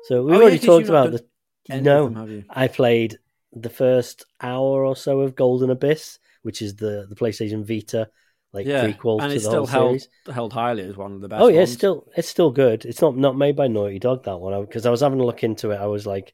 So 0.09 0.25
we've 0.25 0.41
Oh, 0.41 0.47
yeah, 0.47 0.57
talked 0.59 0.89
about 0.89 1.13
done- 1.13 1.21
the 1.69 1.81
no, 1.81 2.09
them? 2.09 2.45
I 2.51 2.69
played 2.69 3.19
the 3.53 3.71
first 3.71 4.25
hour 4.41 4.85
or 4.85 4.97
so 4.97 5.21
of 5.21 5.35
Golden 5.35 5.71
Abyss, 5.71 6.19
which 6.43 6.63
is 6.63 6.77
the 6.77 7.07
the 7.09 7.17
PlayStation 7.17 7.67
Vita 7.67 8.09
like 8.53 8.67
Yeah, 8.67 8.87
prequel 8.87 9.21
and 9.21 9.31
to 9.31 9.35
it's 9.37 9.45
the 9.45 9.51
still 9.51 9.67
whole 9.67 9.67
held 9.67 10.01
series. 10.01 10.35
held 10.35 10.53
highly 10.53 10.83
as 10.85 10.97
one 10.97 11.13
of 11.13 11.21
the 11.21 11.29
best. 11.29 11.43
Oh 11.43 11.49
yeah, 11.49 11.59
ones. 11.59 11.71
it's 11.71 11.79
still 11.79 12.07
it's 12.17 12.29
still 12.29 12.51
good. 12.51 12.85
It's 12.85 13.01
not 13.03 13.17
not 13.17 13.37
made 13.37 13.57
by 13.57 13.69
Naughty 13.69 13.99
Dog 13.99 14.25
that 14.25 14.39
one 14.39 14.61
because 14.65 14.87
I 14.87 14.91
was 14.91 15.01
having 15.01 15.21
a 15.21 15.25
look 15.27 15.45
into 15.45 15.71
it. 15.71 15.77
I 15.77 15.87
was 15.87 16.07
like, 16.07 16.33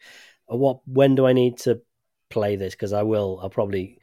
"Uh, 0.52 0.56
what? 0.56 0.80
When 0.86 1.14
do 1.14 1.26
I 1.26 1.32
need 1.32 1.58
to 1.60 1.80
play 2.30 2.56
this? 2.56 2.74
Because 2.74 2.92
I 2.92 3.02
will. 3.02 3.40
I'll 3.42 3.50
probably 3.50 3.98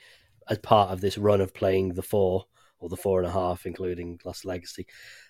as 0.49 0.57
part 0.57 0.91
of 0.91 0.99
this 1.01 1.17
run 1.17 1.39
of 1.41 1.53
playing 1.53 1.93
the 1.93 2.01
four 2.01 2.45
or 2.79 2.89
the 2.89 2.97
four 2.97 3.19
and 3.19 3.27
a 3.27 3.31
half, 3.31 3.65
including 3.65 4.19
Lost 4.25 4.43
Legacy. 4.43 4.87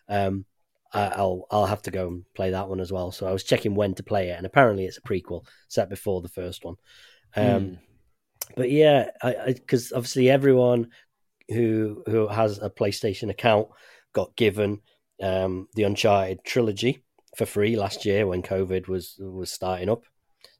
Um, 0.07 0.45
I'll 0.93 1.45
I'll 1.51 1.67
have 1.67 1.83
to 1.83 1.91
go 1.91 2.07
and 2.07 2.25
play 2.33 2.51
that 2.51 2.67
one 2.67 2.79
as 2.79 2.91
well. 2.91 3.11
So 3.11 3.27
I 3.27 3.31
was 3.31 3.43
checking 3.43 3.75
when 3.75 3.93
to 3.95 4.03
play 4.03 4.29
it, 4.29 4.38
and 4.38 4.45
apparently 4.45 4.85
it's 4.85 4.97
a 4.97 5.01
prequel 5.01 5.45
set 5.67 5.89
before 5.89 6.21
the 6.21 6.29
first 6.29 6.65
one. 6.65 6.75
Um, 7.35 7.63
Hmm. 7.63 7.73
but 8.55 8.71
yeah, 8.71 9.11
I 9.21 9.53
because 9.53 9.91
obviously 9.91 10.29
everyone 10.29 10.89
who 11.50 12.03
who 12.05 12.27
has 12.27 12.59
a 12.59 12.69
PlayStation 12.69 13.29
account 13.29 13.67
got 14.13 14.35
given 14.35 14.81
um, 15.21 15.67
the 15.75 15.83
Uncharted 15.83 16.43
trilogy 16.43 17.03
for 17.38 17.45
free 17.45 17.75
last 17.75 18.05
year 18.05 18.27
when 18.27 18.41
COVID 18.41 18.88
was 18.88 19.15
was 19.19 19.51
starting 19.51 19.89
up. 19.89 20.03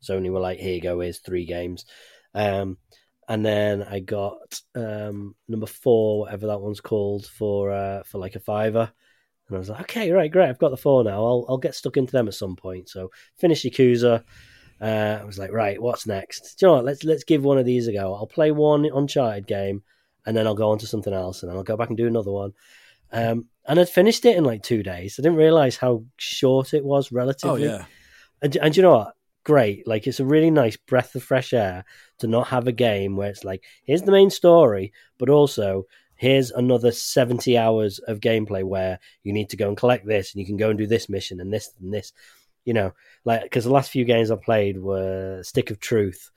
Sony 0.04 0.32
were 0.32 0.40
like, 0.40 0.60
"Here 0.60 0.76
you 0.76 0.82
go, 0.82 1.00
here's 1.00 1.20
three 1.20 1.46
games," 1.46 1.86
um, 2.34 2.78
and 3.28 3.46
then 3.46 3.84
I 3.84 4.00
got 4.00 4.62
um, 4.76 5.36
number 5.48 5.68
four, 5.68 6.22
whatever 6.22 6.48
that 6.48 6.62
one's 6.62 6.82
called, 6.82 7.26
for 7.26 7.72
uh, 7.72 8.04
for 8.04 8.18
like 8.18 8.36
a 8.36 8.40
fiver. 8.40 8.92
And 9.48 9.56
I 9.56 9.60
was 9.60 9.70
like, 9.70 9.82
"Okay, 9.82 10.12
right, 10.12 10.32
great, 10.32 10.50
I've 10.50 10.60
got 10.60 10.70
the 10.70 10.78
four 10.78 11.04
now. 11.04 11.26
I'll 11.26 11.46
I'll 11.50 11.58
get 11.58 11.76
stuck 11.76 11.98
into 11.98 12.14
them 12.14 12.28
at 12.28 12.34
some 12.34 12.56
point." 12.56 12.90
So 12.90 13.12
finish 13.38 13.64
Yakuza. 13.64 14.24
Uh, 14.82 15.20
I 15.22 15.26
was 15.26 15.38
like, 15.38 15.52
right, 15.52 15.80
what's 15.80 16.08
next? 16.08 16.56
Do 16.56 16.66
you 16.66 16.68
know 16.68 16.76
what? 16.78 16.86
Let's 16.86 17.04
let's 17.04 17.24
give 17.24 17.44
one 17.44 17.60
of 17.60 17.66
these 17.66 17.88
a 17.88 17.94
go. 17.94 18.16
I'll 18.16 18.26
play 18.26 18.52
one 18.52 18.86
Uncharted 18.86 19.46
game, 19.46 19.84
and 20.26 20.36
then 20.36 20.48
I'll 20.48 20.56
go 20.56 20.72
on 20.72 20.80
to 20.80 20.88
something 20.88 21.14
else, 21.14 21.44
and 21.44 21.50
then 21.50 21.58
I'll 21.58 21.64
go 21.64 21.78
back 21.78 21.90
and 21.90 21.98
do 21.98 22.08
another 22.08 22.32
one. 22.32 22.54
Um, 23.12 23.46
and 23.68 23.80
I'd 23.80 23.90
finished 23.90 24.26
it 24.26 24.38
in 24.38 24.44
like 24.44 24.64
two 24.64 24.84
days. 24.84 25.18
I 25.18 25.22
didn't 25.22 25.38
realize 25.38 25.78
how 25.78 26.04
short 26.18 26.74
it 26.74 26.84
was 26.84 27.12
relatively. 27.12 27.68
Oh 27.68 27.72
yeah, 27.72 27.86
And, 28.42 28.56
and 28.58 28.76
you 28.76 28.84
know 28.84 28.98
what? 28.98 29.16
Great. 29.44 29.88
Like 29.88 30.08
it's 30.08 30.20
a 30.20 30.26
really 30.26 30.52
nice 30.52 30.78
breath 30.78 31.16
of 31.16 31.24
fresh 31.24 31.54
air 31.54 31.86
to 32.20 32.28
not 32.28 32.48
have 32.48 32.68
a 32.68 32.72
game 32.72 33.16
where 33.16 33.30
it's 33.30 33.44
like, 33.44 33.64
here's 33.84 34.04
the 34.04 34.12
main 34.12 34.30
story, 34.30 34.94
but 35.18 35.30
also 35.30 35.86
here's 36.16 36.52
another 36.52 36.92
70 36.92 37.58
hours 37.58 38.00
of 38.00 38.20
gameplay 38.20 38.64
where 38.64 39.00
you 39.24 39.34
need 39.34 39.50
to 39.50 39.58
go 39.58 39.68
and 39.68 39.78
collect 39.78 40.06
this 40.06 40.34
and 40.34 40.40
you 40.40 40.46
can 40.46 40.58
go 40.58 40.70
and 40.70 40.78
do 40.78 40.86
this 40.86 41.10
mission 41.10 41.40
and 41.40 41.52
this 41.52 41.72
and 41.80 41.94
this. 41.94 42.14
You 42.66 42.74
know, 42.74 42.92
like 43.26 43.44
because 43.44 43.64
the 43.64 43.72
last 43.72 43.92
few 43.92 44.06
games 44.06 44.30
I 44.32 44.36
played 44.36 44.78
were 44.80 45.42
Stick 45.44 45.72
of 45.72 45.80
Truth 45.80 46.30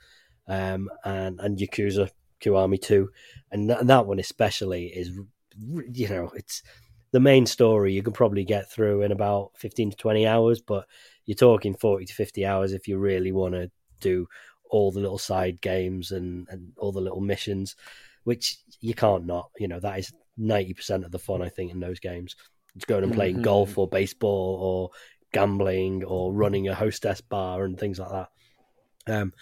um, 0.49 0.89
and 1.05 1.39
and 1.41 1.59
Yakuza 1.59 2.11
Kiwami 2.41 2.81
2 2.81 3.09
and, 3.53 3.69
th- 3.69 3.81
and 3.81 3.91
that 3.91 4.07
one 4.07 4.19
especially 4.19 4.87
is 4.87 5.11
you 5.93 6.09
know, 6.09 6.31
it's 6.35 6.63
the 7.13 7.21
main 7.21 7.47
story 7.47 7.93
you 7.93 8.03
can 8.03 8.13
probably 8.13 8.45
get 8.45 8.71
through 8.71 9.03
in 9.03 9.13
about 9.13 9.53
15 9.57 9.91
to 9.91 9.97
20 9.97 10.27
hours, 10.27 10.61
but 10.61 10.87
you're 11.27 11.37
talking 11.37 11.75
40 11.75 12.07
to 12.07 12.13
50 12.13 12.45
hours 12.45 12.73
if 12.73 12.89
you 12.89 12.99
really 12.99 13.31
want 13.33 13.55
to 13.55 13.71
do 14.01 14.27
all 14.69 14.91
the 14.91 14.99
little 15.01 15.19
side 15.19 15.61
games 15.61 16.11
and, 16.11 16.49
and 16.51 16.73
all 16.77 16.91
the 16.91 17.01
little 17.01 17.21
missions, 17.21 17.77
which 18.25 18.59
you 18.81 18.95
can't 18.95 19.27
not. 19.27 19.51
You 19.59 19.69
know, 19.69 19.79
that 19.81 19.99
is 20.01 20.13
90% 20.39 21.05
of 21.05 21.13
the 21.13 21.19
fun, 21.21 21.41
I 21.41 21.49
think, 21.49 21.71
in 21.71 21.79
those 21.79 22.01
games. 22.01 22.35
It's 22.75 22.85
going 22.85 23.05
and 23.05 23.15
playing 23.15 23.37
Mhm. 23.37 23.43
golf 23.43 23.79
or 23.79 23.87
baseball 23.87 24.59
or 24.61 24.91
gambling 25.35 26.03
or 26.05 26.33
running 26.33 26.69
a 26.69 26.75
hostess 26.75 27.21
bar 27.21 27.65
and 27.65 27.79
things 27.79 27.99
like 27.99 28.11
that. 28.11 28.29
Um, 29.07 29.33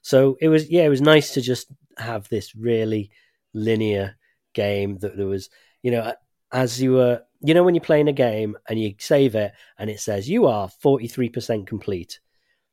so 0.00 0.38
it 0.40 0.48
was, 0.48 0.70
yeah, 0.70 0.84
it 0.84 0.88
was 0.88 1.02
nice 1.02 1.34
to 1.34 1.42
just 1.42 1.66
have 1.98 2.28
this 2.28 2.54
really 2.54 3.10
linear 3.52 4.16
game 4.54 4.96
that 4.98 5.16
there 5.16 5.26
was, 5.26 5.50
you 5.82 5.90
know, 5.90 6.14
as 6.52 6.80
you 6.80 6.92
were, 6.92 7.22
you 7.42 7.52
know, 7.52 7.64
when 7.64 7.74
you're 7.74 7.84
playing 7.84 8.08
a 8.08 8.12
game 8.12 8.56
and 8.68 8.80
you 8.80 8.94
save 8.98 9.34
it 9.34 9.52
and 9.78 9.90
it 9.90 10.00
says 10.00 10.28
you 10.28 10.46
are 10.46 10.68
43% 10.82 11.66
complete. 11.66 12.20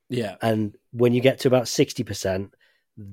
yeah. 0.10 0.36
And 0.42 0.78
when 0.92 1.14
you 1.14 1.22
get 1.22 1.40
to 1.40 1.48
about 1.50 1.66
60%, 1.66 2.52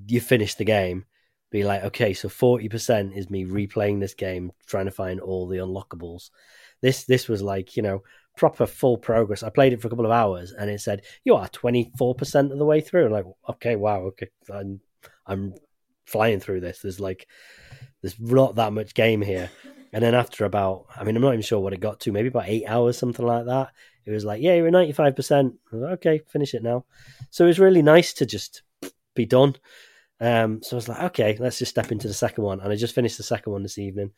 you 0.07 0.21
finish 0.21 0.55
the 0.55 0.65
game. 0.65 1.07
Be 1.51 1.65
like, 1.65 1.85
okay, 1.85 2.15
so 2.15 2.29
40% 2.29 3.17
is 3.17 3.31
me 3.31 3.45
replaying 3.45 4.01
this 4.01 4.15
game, 4.15 4.53
trying 4.67 4.87
to 4.87 4.91
find 4.91 5.21
all 5.21 5.47
the 5.47 5.59
unlockables. 5.59 6.31
This 6.81 7.05
this 7.05 7.29
was 7.29 7.43
like, 7.43 7.77
you 7.77 7.83
know, 7.83 8.03
proper 8.37 8.67
full 8.67 8.99
progress. 8.99 9.43
I 9.43 9.51
played 9.51 9.73
it 9.73 9.81
for 9.81 9.89
a 9.89 9.91
couple 9.91 10.07
of 10.07 10.13
hours 10.13 10.53
and 10.53 10.71
it 10.71 10.81
said, 10.81 11.03
you 11.25 11.35
are 11.35 11.49
24% 11.49 12.53
of 12.53 12.59
the 12.59 12.65
way 12.65 12.81
through. 12.81 13.07
I'm 13.07 13.13
like, 13.13 13.27
okay, 13.51 13.77
wow, 13.77 14.01
okay. 14.01 14.29
I'm, 14.53 14.81
I'm 15.27 15.55
flying 16.05 16.41
through 16.41 16.61
this. 16.61 16.81
There's 16.81 17.01
like, 17.01 17.29
there's 18.03 18.19
not 18.19 18.57
that 18.57 18.73
much 18.73 18.95
game 18.95 19.23
here. 19.23 19.51
And 19.93 20.03
then 20.03 20.15
after 20.15 20.45
about, 20.45 20.87
I 20.97 21.05
mean, 21.05 21.15
I'm 21.15 21.23
not 21.23 21.35
even 21.35 21.43
sure 21.43 21.61
what 21.61 21.73
it 21.73 21.81
got 21.81 22.01
to, 22.01 22.13
maybe 22.13 22.29
about 22.29 22.49
eight 22.49 22.65
hours, 22.67 22.99
something 22.99 23.25
like 23.25 23.47
that. 23.47 23.71
It 24.05 24.11
was 24.11 24.25
like, 24.25 24.43
yeah, 24.43 24.55
you're 24.55 24.71
95%. 24.71 25.55
Like, 25.73 25.93
okay, 25.93 26.21
finish 26.29 26.55
it 26.55 26.63
now. 26.63 26.85
So 27.31 27.45
it 27.45 27.49
was 27.49 27.61
really 27.61 27.83
nice 27.83 28.13
to 28.15 28.27
just 28.27 28.63
be 29.15 29.25
done. 29.25 29.55
Um, 30.21 30.63
so 30.63 30.77
I 30.77 30.79
was 30.79 30.89
like, 30.89 31.03
okay, 31.05 31.37
let's 31.39 31.59
just 31.59 31.71
step 31.71 31.93
into 31.93 32.09
the 32.09 32.15
second 32.15 32.45
one. 32.45 32.61
And 32.61 32.73
I 32.73 32.77
just 32.77 32.95
finished 32.95 33.17
the 33.17 33.23
second 33.23 33.53
one 33.53 33.63
this 33.63 33.79
evening. 33.79 34.11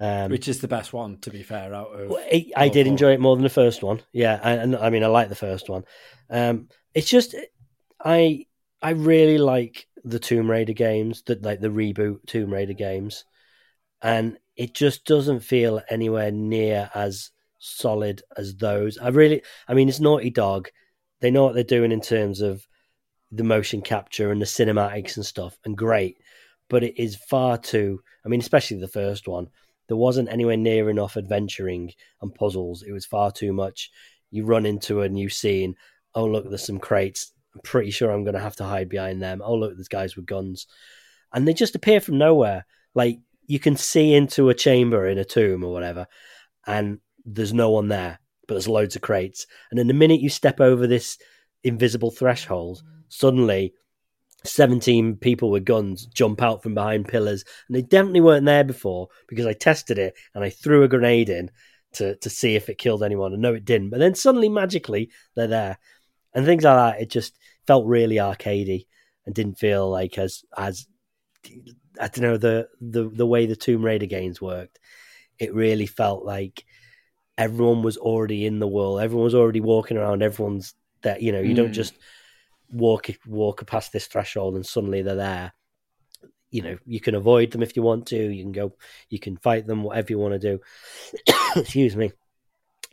Um, 0.00 0.30
Which 0.30 0.48
is 0.48 0.60
the 0.60 0.68
best 0.68 0.94
one, 0.94 1.18
to 1.18 1.30
be 1.30 1.42
fair, 1.42 1.74
out 1.74 1.88
of. 1.88 2.08
well, 2.08 2.24
I, 2.32 2.50
I 2.56 2.68
did 2.70 2.86
enjoy 2.86 3.12
it 3.12 3.20
more 3.20 3.36
than 3.36 3.42
the 3.42 3.50
first 3.50 3.82
one. 3.82 4.00
Yeah, 4.12 4.40
and, 4.42 4.74
and 4.74 4.76
I 4.76 4.88
mean, 4.88 5.04
I 5.04 5.08
like 5.08 5.28
the 5.28 5.34
first 5.34 5.68
one. 5.68 5.84
Um, 6.30 6.68
it's 6.94 7.08
just 7.08 7.34
I 8.02 8.46
I 8.80 8.90
really 8.90 9.36
like 9.36 9.86
the 10.02 10.18
Tomb 10.18 10.50
Raider 10.50 10.72
games, 10.72 11.22
that 11.24 11.42
like 11.42 11.60
the 11.60 11.68
reboot 11.68 12.24
Tomb 12.26 12.50
Raider 12.50 12.72
games, 12.72 13.26
and 14.00 14.38
it 14.56 14.74
just 14.74 15.04
doesn't 15.04 15.40
feel 15.40 15.82
anywhere 15.90 16.30
near 16.30 16.90
as 16.94 17.30
solid 17.58 18.22
as 18.38 18.56
those. 18.56 18.96
I 18.96 19.08
really, 19.08 19.42
I 19.68 19.74
mean, 19.74 19.90
it's 19.90 20.00
Naughty 20.00 20.30
Dog. 20.30 20.70
They 21.20 21.30
know 21.30 21.44
what 21.44 21.54
they're 21.54 21.62
doing 21.62 21.92
in 21.92 22.00
terms 22.00 22.40
of 22.40 22.66
the 23.30 23.44
motion 23.44 23.82
capture 23.82 24.32
and 24.32 24.40
the 24.40 24.46
cinematics 24.46 25.16
and 25.16 25.26
stuff, 25.26 25.58
and 25.66 25.76
great. 25.76 26.16
But 26.70 26.84
it 26.84 26.98
is 26.98 27.16
far 27.16 27.58
too. 27.58 28.00
I 28.24 28.28
mean, 28.28 28.40
especially 28.40 28.78
the 28.78 28.88
first 28.88 29.28
one 29.28 29.48
there 29.90 29.96
wasn't 29.96 30.30
anywhere 30.30 30.56
near 30.56 30.88
enough 30.88 31.16
adventuring 31.16 31.92
and 32.22 32.32
puzzles. 32.32 32.84
It 32.84 32.92
was 32.92 33.04
far 33.04 33.32
too 33.32 33.52
much. 33.52 33.90
You 34.30 34.44
run 34.44 34.64
into 34.64 35.00
a 35.00 35.08
new 35.08 35.28
scene. 35.28 35.74
Oh, 36.14 36.26
look, 36.26 36.48
there's 36.48 36.64
some 36.64 36.78
crates. 36.78 37.32
I'm 37.52 37.60
pretty 37.62 37.90
sure 37.90 38.08
I'm 38.08 38.22
going 38.22 38.34
to 38.34 38.40
have 38.40 38.54
to 38.56 38.64
hide 38.64 38.88
behind 38.88 39.20
them. 39.20 39.42
Oh, 39.44 39.56
look, 39.56 39.74
there's 39.74 39.88
guys 39.88 40.14
with 40.14 40.26
guns. 40.26 40.68
And 41.34 41.48
they 41.48 41.54
just 41.54 41.74
appear 41.74 42.00
from 42.00 42.18
nowhere. 42.18 42.66
Like 42.94 43.18
you 43.48 43.58
can 43.58 43.76
see 43.76 44.14
into 44.14 44.48
a 44.48 44.54
chamber 44.54 45.08
in 45.08 45.18
a 45.18 45.24
tomb 45.24 45.64
or 45.64 45.72
whatever, 45.72 46.06
and 46.68 47.00
there's 47.24 47.52
no 47.52 47.70
one 47.70 47.88
there, 47.88 48.20
but 48.46 48.54
there's 48.54 48.68
loads 48.68 48.94
of 48.94 49.02
crates. 49.02 49.44
And 49.72 49.78
then 49.80 49.88
the 49.88 49.92
minute 49.92 50.20
you 50.20 50.28
step 50.28 50.60
over 50.60 50.86
this 50.86 51.18
invisible 51.64 52.12
threshold, 52.12 52.84
suddenly 53.08 53.74
17 54.44 55.16
people 55.16 55.50
with 55.50 55.64
guns 55.64 56.06
jump 56.06 56.42
out 56.42 56.62
from 56.62 56.74
behind 56.74 57.08
pillars 57.08 57.44
and 57.68 57.76
they 57.76 57.82
definitely 57.82 58.20
weren't 58.20 58.46
there 58.46 58.64
before 58.64 59.08
because 59.28 59.46
I 59.46 59.52
tested 59.52 59.98
it 59.98 60.14
and 60.34 60.42
I 60.42 60.50
threw 60.50 60.82
a 60.82 60.88
grenade 60.88 61.28
in 61.28 61.50
to, 61.94 62.16
to 62.16 62.30
see 62.30 62.54
if 62.56 62.68
it 62.68 62.78
killed 62.78 63.02
anyone 63.02 63.32
and 63.32 63.42
no 63.42 63.54
it 63.54 63.64
didn't. 63.64 63.90
But 63.90 64.00
then 64.00 64.14
suddenly 64.14 64.48
magically 64.48 65.10
they're 65.34 65.46
there. 65.46 65.78
And 66.32 66.46
things 66.46 66.64
like 66.64 66.76
that 66.94 67.02
it 67.02 67.10
just 67.10 67.36
felt 67.66 67.86
really 67.86 68.16
arcadey 68.16 68.86
and 69.26 69.34
didn't 69.34 69.58
feel 69.58 69.90
like 69.90 70.16
as 70.18 70.44
as 70.56 70.86
I 72.00 72.08
don't 72.08 72.20
know 72.20 72.36
the 72.36 72.68
the 72.80 73.08
the 73.08 73.26
way 73.26 73.46
the 73.46 73.56
Tomb 73.56 73.84
Raider 73.84 74.06
games 74.06 74.40
worked. 74.40 74.78
It 75.38 75.54
really 75.54 75.86
felt 75.86 76.24
like 76.24 76.64
everyone 77.36 77.82
was 77.82 77.96
already 77.96 78.46
in 78.46 78.58
the 78.58 78.68
world. 78.68 79.00
Everyone 79.00 79.24
was 79.24 79.34
already 79.34 79.60
walking 79.60 79.96
around. 79.96 80.22
Everyone's 80.22 80.74
that 81.02 81.22
you 81.22 81.32
know 81.32 81.40
you 81.40 81.54
don't 81.54 81.70
Mm. 81.70 81.74
just 81.74 81.94
walk 82.72 83.08
walk 83.26 83.66
past 83.66 83.92
this 83.92 84.06
threshold 84.06 84.54
and 84.54 84.64
suddenly 84.64 85.02
they're 85.02 85.14
there. 85.14 85.52
You 86.50 86.62
know, 86.62 86.78
you 86.84 87.00
can 87.00 87.14
avoid 87.14 87.52
them 87.52 87.62
if 87.62 87.76
you 87.76 87.82
want 87.82 88.06
to. 88.06 88.16
You 88.16 88.42
can 88.42 88.52
go, 88.52 88.74
you 89.08 89.20
can 89.20 89.36
fight 89.36 89.66
them, 89.66 89.82
whatever 89.84 90.08
you 90.10 90.18
want 90.18 90.34
to 90.34 90.38
do. 90.38 90.60
Excuse 91.56 91.94
me. 91.96 92.12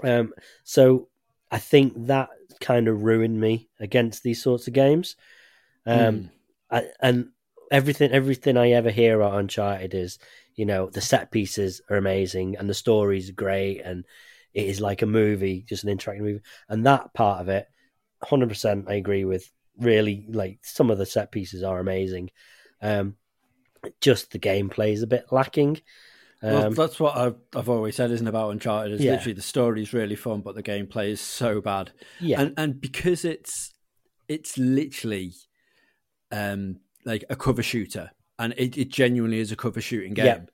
Um, 0.03 0.33
so 0.63 1.07
I 1.51 1.57
think 1.57 1.93
that 2.05 2.29
kind 2.61 2.87
of 2.87 3.03
ruined 3.03 3.39
me 3.39 3.69
against 3.79 4.23
these 4.23 4.41
sorts 4.41 4.67
of 4.67 4.73
games. 4.73 5.15
Um, 5.85 5.97
Mm. 5.97 6.29
I, 6.69 6.83
and 6.99 7.29
everything, 7.71 8.11
everything 8.11 8.57
I 8.57 8.71
ever 8.71 8.91
hear 8.91 9.19
about 9.19 9.39
Uncharted 9.39 9.93
is, 9.93 10.19
you 10.55 10.65
know, 10.65 10.89
the 10.89 11.01
set 11.01 11.31
pieces 11.31 11.81
are 11.89 11.97
amazing 11.97 12.57
and 12.57 12.69
the 12.69 12.73
story's 12.73 13.31
great 13.31 13.81
and 13.81 14.05
it 14.53 14.67
is 14.67 14.81
like 14.81 15.01
a 15.01 15.05
movie, 15.05 15.63
just 15.67 15.83
an 15.83 15.95
interactive 15.95 16.21
movie. 16.21 16.41
And 16.67 16.85
that 16.85 17.13
part 17.13 17.41
of 17.41 17.49
it, 17.49 17.67
hundred 18.23 18.49
percent, 18.49 18.85
I 18.89 18.95
agree 18.95 19.23
with. 19.23 19.49
Really, 19.79 20.25
like 20.29 20.59
some 20.63 20.89
of 20.89 20.97
the 20.97 21.05
set 21.05 21.31
pieces 21.31 21.63
are 21.63 21.79
amazing. 21.79 22.31
Um, 22.81 23.15
just 24.01 24.31
the 24.31 24.39
gameplay 24.39 24.91
is 24.93 25.03
a 25.03 25.07
bit 25.07 25.25
lacking. 25.31 25.81
Well, 26.41 26.67
Um, 26.67 26.73
that's 26.73 26.99
what 26.99 27.17
I've, 27.17 27.35
I've 27.55 27.69
always 27.69 27.95
said, 27.95 28.11
isn't 28.11 28.27
about 28.27 28.51
Uncharted? 28.51 28.93
Is 28.93 29.01
Yeah. 29.01 29.13
literally 29.13 29.33
the 29.33 29.41
story 29.41 29.81
is 29.81 29.93
really 29.93 30.15
fun, 30.15 30.41
but 30.41 30.55
the 30.55 30.63
gameplay 30.63 31.09
is 31.09 31.21
so 31.21 31.61
bad. 31.61 31.91
yeah, 32.19 32.41
And 32.41 32.53
and 32.57 32.81
because 32.81 33.25
it's 33.25 33.73
it's 34.27 34.57
literally 34.57 35.33
um, 36.31 36.79
like 37.05 37.23
a 37.29 37.35
cover 37.35 37.63
shooter, 37.63 38.11
and 38.39 38.53
it, 38.57 38.77
it 38.77 38.89
genuinely 38.89 39.39
is 39.39 39.51
a 39.51 39.55
cover 39.55 39.81
shooting 39.81 40.13
game. 40.13 40.47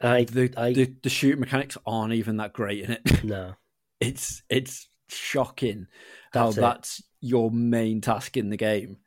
Yeah. 0.00 0.10
I, 0.10 0.24
The, 0.24 0.52
I 0.56 0.72
the 0.72 0.94
the 1.02 1.08
shoot 1.08 1.38
mechanics 1.38 1.76
aren't 1.86 2.12
even 2.12 2.36
that 2.38 2.52
great 2.52 2.84
in 2.84 2.92
it. 2.92 3.24
no. 3.24 3.54
it's 4.00 4.42
it's 4.48 4.88
shocking 5.08 5.86
how 6.32 6.46
That's 6.46 6.58
it. 6.58 6.60
that's 6.60 7.02
your 7.26 7.50
main 7.50 8.00
task 8.00 8.36
in 8.36 8.50
the 8.50 8.56
game, 8.56 8.98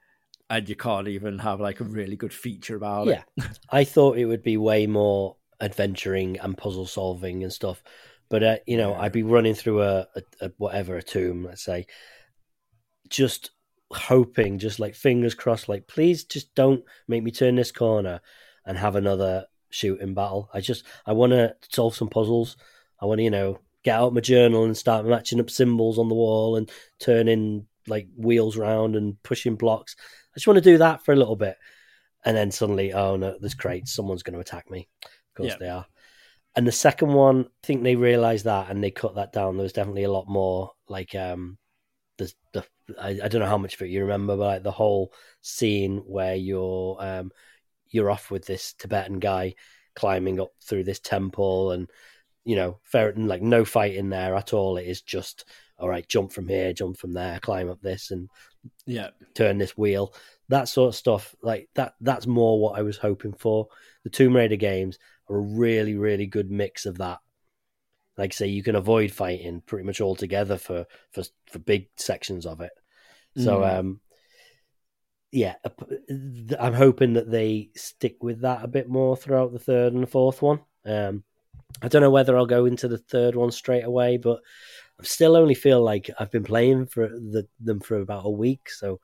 and 0.49 0.67
you 0.69 0.75
can't 0.75 1.07
even 1.07 1.39
have 1.39 1.59
like 1.59 1.79
a 1.79 1.85
really 1.85 2.15
good 2.15 2.33
feature 2.33 2.75
about 2.75 3.07
Yeah, 3.07 3.13
it. 3.13 3.23
Yeah. 3.37 3.49
I 3.69 3.83
thought 3.83 4.17
it 4.17 4.25
would 4.25 4.43
be 4.43 4.57
way 4.57 4.87
more 4.87 5.37
adventuring 5.61 6.39
and 6.39 6.57
puzzle 6.57 6.85
solving 6.85 7.43
and 7.43 7.53
stuff. 7.53 7.83
But 8.29 8.43
uh, 8.43 8.57
you 8.67 8.77
know, 8.77 8.93
Yeah. 8.93 9.01
I'd 9.01 9.11
be 9.11 9.23
running 9.23 9.55
through 9.55 9.81
a, 9.83 10.07
a, 10.15 10.21
a 10.41 10.51
whatever 10.57 10.97
a 10.97 11.03
tomb, 11.03 11.43
let's 11.45 11.63
say, 11.63 11.87
just 13.09 13.51
hoping, 13.91 14.59
just 14.59 14.79
like 14.79 14.95
fingers 14.95 15.33
crossed, 15.35 15.69
like 15.69 15.87
please 15.87 16.23
just 16.23 16.53
don't 16.55 16.83
make 17.07 17.23
me 17.23 17.31
turn 17.31 17.55
this 17.55 17.71
corner 17.71 18.21
and 18.65 18.77
have 18.77 18.95
another 18.95 19.45
shooting 19.69 20.13
battle. 20.13 20.49
I 20.53 20.61
just 20.61 20.85
I 21.05 21.13
want 21.13 21.31
to 21.31 21.55
solve 21.71 21.95
some 21.95 22.09
puzzles. 22.09 22.57
I 23.01 23.05
want 23.05 23.19
to 23.19 23.23
you 23.23 23.31
know 23.31 23.59
get 23.83 23.95
out 23.99 24.13
my 24.13 24.21
journal 24.21 24.65
and 24.65 24.77
start 24.77 25.05
matching 25.05 25.39
up 25.39 25.49
symbols 25.49 25.97
on 25.97 26.09
the 26.09 26.15
wall 26.15 26.55
and 26.55 26.69
turning 26.99 27.65
like 27.89 28.07
wheels 28.15 28.55
round 28.57 28.95
and 28.95 29.21
pushing 29.23 29.55
blocks. 29.55 29.95
I 29.99 30.37
just 30.37 30.47
want 30.47 30.57
to 30.57 30.61
do 30.61 30.77
that 30.77 31.03
for 31.03 31.13
a 31.13 31.17
little 31.17 31.35
bit 31.35 31.57
and 32.25 32.35
then 32.35 32.51
suddenly, 32.51 32.93
oh 32.93 33.15
no, 33.15 33.37
there's 33.39 33.53
crates. 33.53 33.93
Someone's 33.93 34.23
going 34.23 34.33
to 34.33 34.39
attack 34.39 34.69
me. 34.69 34.87
Of 35.03 35.09
course 35.35 35.49
Yeah. 35.51 35.57
they 35.59 35.69
are. 35.69 35.85
And 36.55 36.67
the 36.67 36.71
second 36.71 37.13
one, 37.13 37.45
I 37.45 37.67
think 37.67 37.83
they 37.83 37.95
realised 37.95 38.45
that 38.45 38.69
and 38.69 38.83
they 38.83 38.91
cut 38.91 39.15
that 39.15 39.31
down. 39.31 39.55
There 39.55 39.63
was 39.63 39.73
definitely 39.73 40.03
a 40.03 40.11
lot 40.11 40.27
more 40.27 40.71
like 40.87 41.15
um, 41.15 41.57
the 42.17 42.33
the 42.53 42.65
I, 42.99 43.19
I 43.23 43.27
don't 43.27 43.39
know 43.39 43.47
how 43.47 43.57
much 43.57 43.75
of 43.75 43.81
it 43.83 43.89
you 43.89 44.01
remember, 44.01 44.35
but 44.35 44.45
like 44.45 44.63
the 44.63 44.71
whole 44.71 45.13
scene 45.41 45.99
where 45.99 46.35
you're 46.35 46.97
um 46.99 47.31
you're 47.91 48.11
off 48.11 48.31
with 48.31 48.45
this 48.45 48.73
Tibetan 48.73 49.19
guy 49.19 49.55
climbing 49.95 50.39
up 50.39 50.49
through 50.63 50.83
this 50.83 50.99
temple 50.99 51.71
and 51.71 51.89
you 52.45 52.55
know, 52.55 52.79
fair 52.83 53.13
like 53.15 53.41
no 53.43 53.63
fight 53.63 53.95
in 53.95 54.09
there 54.09 54.35
at 54.35 54.53
all. 54.53 54.77
It 54.77 54.87
is 54.87 55.01
just 55.01 55.45
all 55.79 55.89
right, 55.89 56.07
jump 56.07 56.31
from 56.31 56.47
here, 56.47 56.73
jump 56.73 56.97
from 56.97 57.13
there, 57.13 57.39
climb 57.39 57.69
up 57.69 57.81
this 57.81 58.11
and 58.11 58.29
Yeah, 58.85 59.09
turn 59.33 59.57
this 59.57 59.77
wheel. 59.77 60.13
That 60.49 60.67
sort 60.67 60.89
of 60.89 60.95
stuff 60.95 61.35
like 61.41 61.69
that 61.75 61.93
that's 62.01 62.25
more 62.27 62.59
what 62.59 62.77
i 62.77 62.81
was 62.81 62.97
hoping 62.97 63.33
for. 63.33 63.67
The 64.03 64.09
tomb 64.09 64.35
raider 64.35 64.55
games 64.55 64.97
are 65.29 65.37
a 65.37 65.41
really 65.41 65.95
really 65.95 66.25
good 66.25 66.49
mix 66.51 66.85
of 66.85 66.97
that. 66.97 67.19
Like 68.17 68.33
say 68.33 68.47
you 68.47 68.63
can 68.63 68.75
avoid 68.75 69.11
fighting 69.11 69.61
pretty 69.65 69.85
much 69.85 70.01
altogether 70.01 70.57
for 70.57 70.85
for 71.11 71.23
for 71.51 71.59
big 71.59 71.87
sections 71.97 72.45
of 72.45 72.61
it. 72.61 72.71
So 73.37 73.61
Mm. 73.61 73.79
um 73.79 73.99
yeah 75.31 75.53
i'm 76.59 76.73
hoping 76.73 77.13
that 77.13 77.29
they 77.29 77.69
stick 77.75 78.17
with 78.23 78.41
that 78.41 78.63
a 78.63 78.67
bit 78.67 78.89
more 78.89 79.15
throughout 79.15 79.53
the 79.53 79.59
third 79.59 79.93
and 79.93 80.01
the 80.01 80.07
fourth 80.07 80.41
one. 80.41 80.59
Um 80.85 81.23
i 81.83 81.87
don't 81.87 82.01
know 82.01 82.09
whether 82.09 82.35
i'll 82.35 82.47
go 82.47 82.65
into 82.65 82.87
the 82.87 82.97
third 82.97 83.35
one 83.35 83.51
straight 83.51 83.83
away 83.83 84.17
but 84.17 84.39
i 84.99 85.03
still 85.03 85.35
only 85.35 85.53
feel 85.55 85.81
like 85.81 86.09
i've 86.19 86.31
been 86.31 86.43
playing 86.43 86.85
for 86.85 87.07
the, 87.07 87.47
them 87.59 87.79
for 87.79 87.99
about 87.99 88.25
a 88.25 88.29
week 88.29 88.69
so 88.69 88.99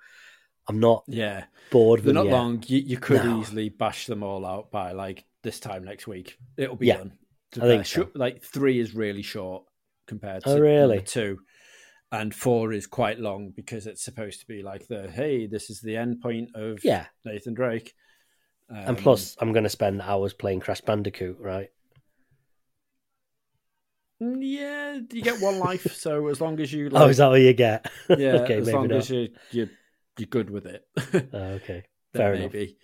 i'm 0.68 0.80
not 0.80 1.04
yeah. 1.08 1.46
bored 1.72 2.00
with 2.00 2.16
They're 2.16 2.24
not 2.24 2.26
yet. 2.26 2.34
long. 2.34 2.64
You, 2.68 2.80
you 2.80 2.98
could 2.98 3.24
No. 3.24 3.42
easily 3.42 3.70
bash 3.70 4.08
them 4.08 4.24
all 4.24 4.46
out 4.46 4.72
by 4.72 4.92
like 4.92 5.24
this 5.44 5.60
time 5.60 5.84
next 5.84 6.08
week. 6.08 6.38
It'll 6.58 6.76
be 6.76 6.88
Yeah, 6.88 6.98
done. 6.98 7.14
I 7.56 7.60
think 7.62 7.86
so. 7.86 8.10
Like 8.16 8.44
three 8.44 8.80
is 8.80 8.94
really 8.96 9.22
short 9.22 9.64
compared 10.08 10.44
to 10.44 10.50
Oh, 10.52 10.60
really? 10.60 11.02
two, 11.02 11.40
and 12.12 12.34
four 12.34 12.74
is 12.74 12.88
quite 12.88 13.20
long 13.20 13.52
because 13.56 13.88
it's 13.88 14.04
supposed 14.04 14.40
to 14.42 14.48
be 14.48 14.62
like 14.64 14.88
the 14.88 15.10
hey, 15.10 15.48
this 15.48 15.70
is 15.70 15.82
the 15.82 15.98
end 15.98 16.22
point 16.22 16.50
of 16.56 16.84
Yeah, 16.84 17.06
Nathan 17.24 17.54
Drake. 17.54 17.94
and 18.70 18.98
Um, 18.98 19.04
plus, 19.04 19.36
I'm 19.40 19.54
going 19.54 19.64
to 19.64 19.70
spend 19.70 20.02
hours 20.02 20.34
playing 20.34 20.62
Crash 20.62 20.82
Bandicoot, 20.82 21.38
right? 21.40 21.70
Mm, 24.22 24.38
yeah, 24.42 25.00
you 25.12 25.22
get 25.22 25.42
one 25.42 25.60
life. 25.60 25.96
so 25.96 26.28
as 26.28 26.42
long 26.42 26.60
as 26.60 26.72
you 26.72 26.90
oh, 26.94 27.00
like, 27.00 27.10
is 27.12 27.18
that 27.18 27.28
what 27.30 27.42
you 27.42 27.54
get? 27.54 27.90
yeah, 28.10 28.34
okay, 28.44 28.58
as 28.60 28.66
maybe 28.66 28.76
long 28.78 28.88
not. 28.88 28.98
as 28.98 29.10
you 29.10 29.30
you 29.52 29.70
you're 30.18 30.28
good 30.28 30.50
with 30.50 30.66
it. 30.66 30.86
Oh, 31.34 31.44
okay, 31.60 31.84
fair 32.14 32.34
enough. 32.34 32.54
maybe. 32.54 32.78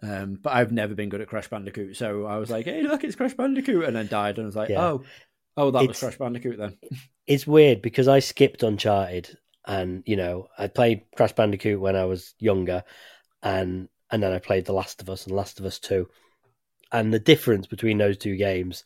Um, 0.00 0.38
but 0.40 0.52
I've 0.52 0.70
never 0.70 0.94
been 0.94 1.08
good 1.08 1.20
at 1.20 1.28
Crash 1.28 1.48
Bandicoot, 1.48 1.96
so 1.96 2.24
I 2.26 2.36
was 2.38 2.50
like, 2.50 2.66
"Hey, 2.66 2.82
look, 2.82 3.02
it's 3.02 3.16
Crash 3.16 3.34
Bandicoot," 3.34 3.84
and 3.84 3.96
then 3.96 4.06
died, 4.06 4.36
and 4.38 4.44
I 4.44 4.46
was 4.46 4.56
like, 4.56 4.68
Yeah. 4.68 4.84
"Oh, 4.84 5.04
oh, 5.56 5.70
that 5.72 5.88
was 5.88 5.98
Crash 5.98 6.18
Bandicoot 6.18 6.56
then." 6.58 6.76
It's 7.26 7.46
weird 7.46 7.82
because 7.82 8.06
I 8.06 8.20
skipped 8.20 8.62
Uncharted, 8.62 9.36
and 9.66 10.04
you 10.06 10.16
know, 10.16 10.48
I 10.56 10.68
played 10.68 11.02
Crash 11.16 11.32
Bandicoot 11.32 11.80
when 11.80 11.96
I 11.96 12.04
was 12.04 12.34
younger, 12.38 12.84
and 13.42 13.88
and 14.10 14.22
then 14.22 14.32
I 14.32 14.38
played 14.38 14.66
The 14.66 14.72
Last 14.72 15.02
of 15.02 15.10
Us 15.10 15.26
and 15.26 15.34
Last 15.34 15.58
of 15.58 15.66
Us 15.66 15.80
Two, 15.80 16.08
and 16.92 17.12
the 17.12 17.18
difference 17.18 17.66
between 17.66 17.98
those 17.98 18.18
two 18.18 18.36
games, 18.36 18.84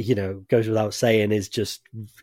you 0.00 0.14
know, 0.14 0.44
goes 0.48 0.68
without 0.68 0.94
saying, 0.94 1.32
is 1.32 1.48
just 1.48 1.82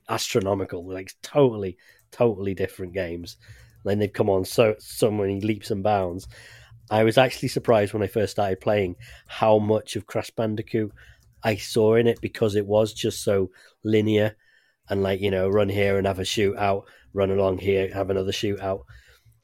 astronomical. 0.10 0.88
Like 0.88 1.12
totally, 1.22 1.78
totally 2.12 2.54
different 2.54 2.94
games. 2.94 3.38
Then 3.86 4.00
they've 4.00 4.12
come 4.12 4.30
on 4.30 4.46
so 4.46 4.76
so 4.80 5.10
many 5.12 5.40
leaps 5.42 5.72
and 5.72 5.84
bounds. 5.84 6.28
I 6.90 7.04
was 7.04 7.18
actually 7.18 7.50
surprised 7.50 7.94
when 7.94 8.04
I 8.04 8.08
first 8.08 8.32
started 8.32 8.62
playing 8.62 8.96
how 9.28 9.60
much 9.60 9.96
of 9.96 10.08
Crash 10.08 10.30
Bandicoot 10.32 10.92
I 11.44 11.56
saw 11.56 11.96
in 11.96 12.08
it 12.08 12.20
because 12.22 12.56
it 12.56 12.66
was 12.66 12.94
just 12.94 13.24
so 13.24 13.52
linear 13.84 14.36
and 14.90 15.04
like 15.04 15.22
you 15.22 15.32
know 15.32 15.50
run 15.50 15.70
here 15.70 15.98
and 15.98 16.08
have 16.08 16.20
a 16.20 16.24
shootout, 16.24 16.84
run 17.13 17.32
along 17.32 17.60
here 17.60 17.94
have 17.94 18.10
another 18.10 18.32
shootout. 18.32 18.84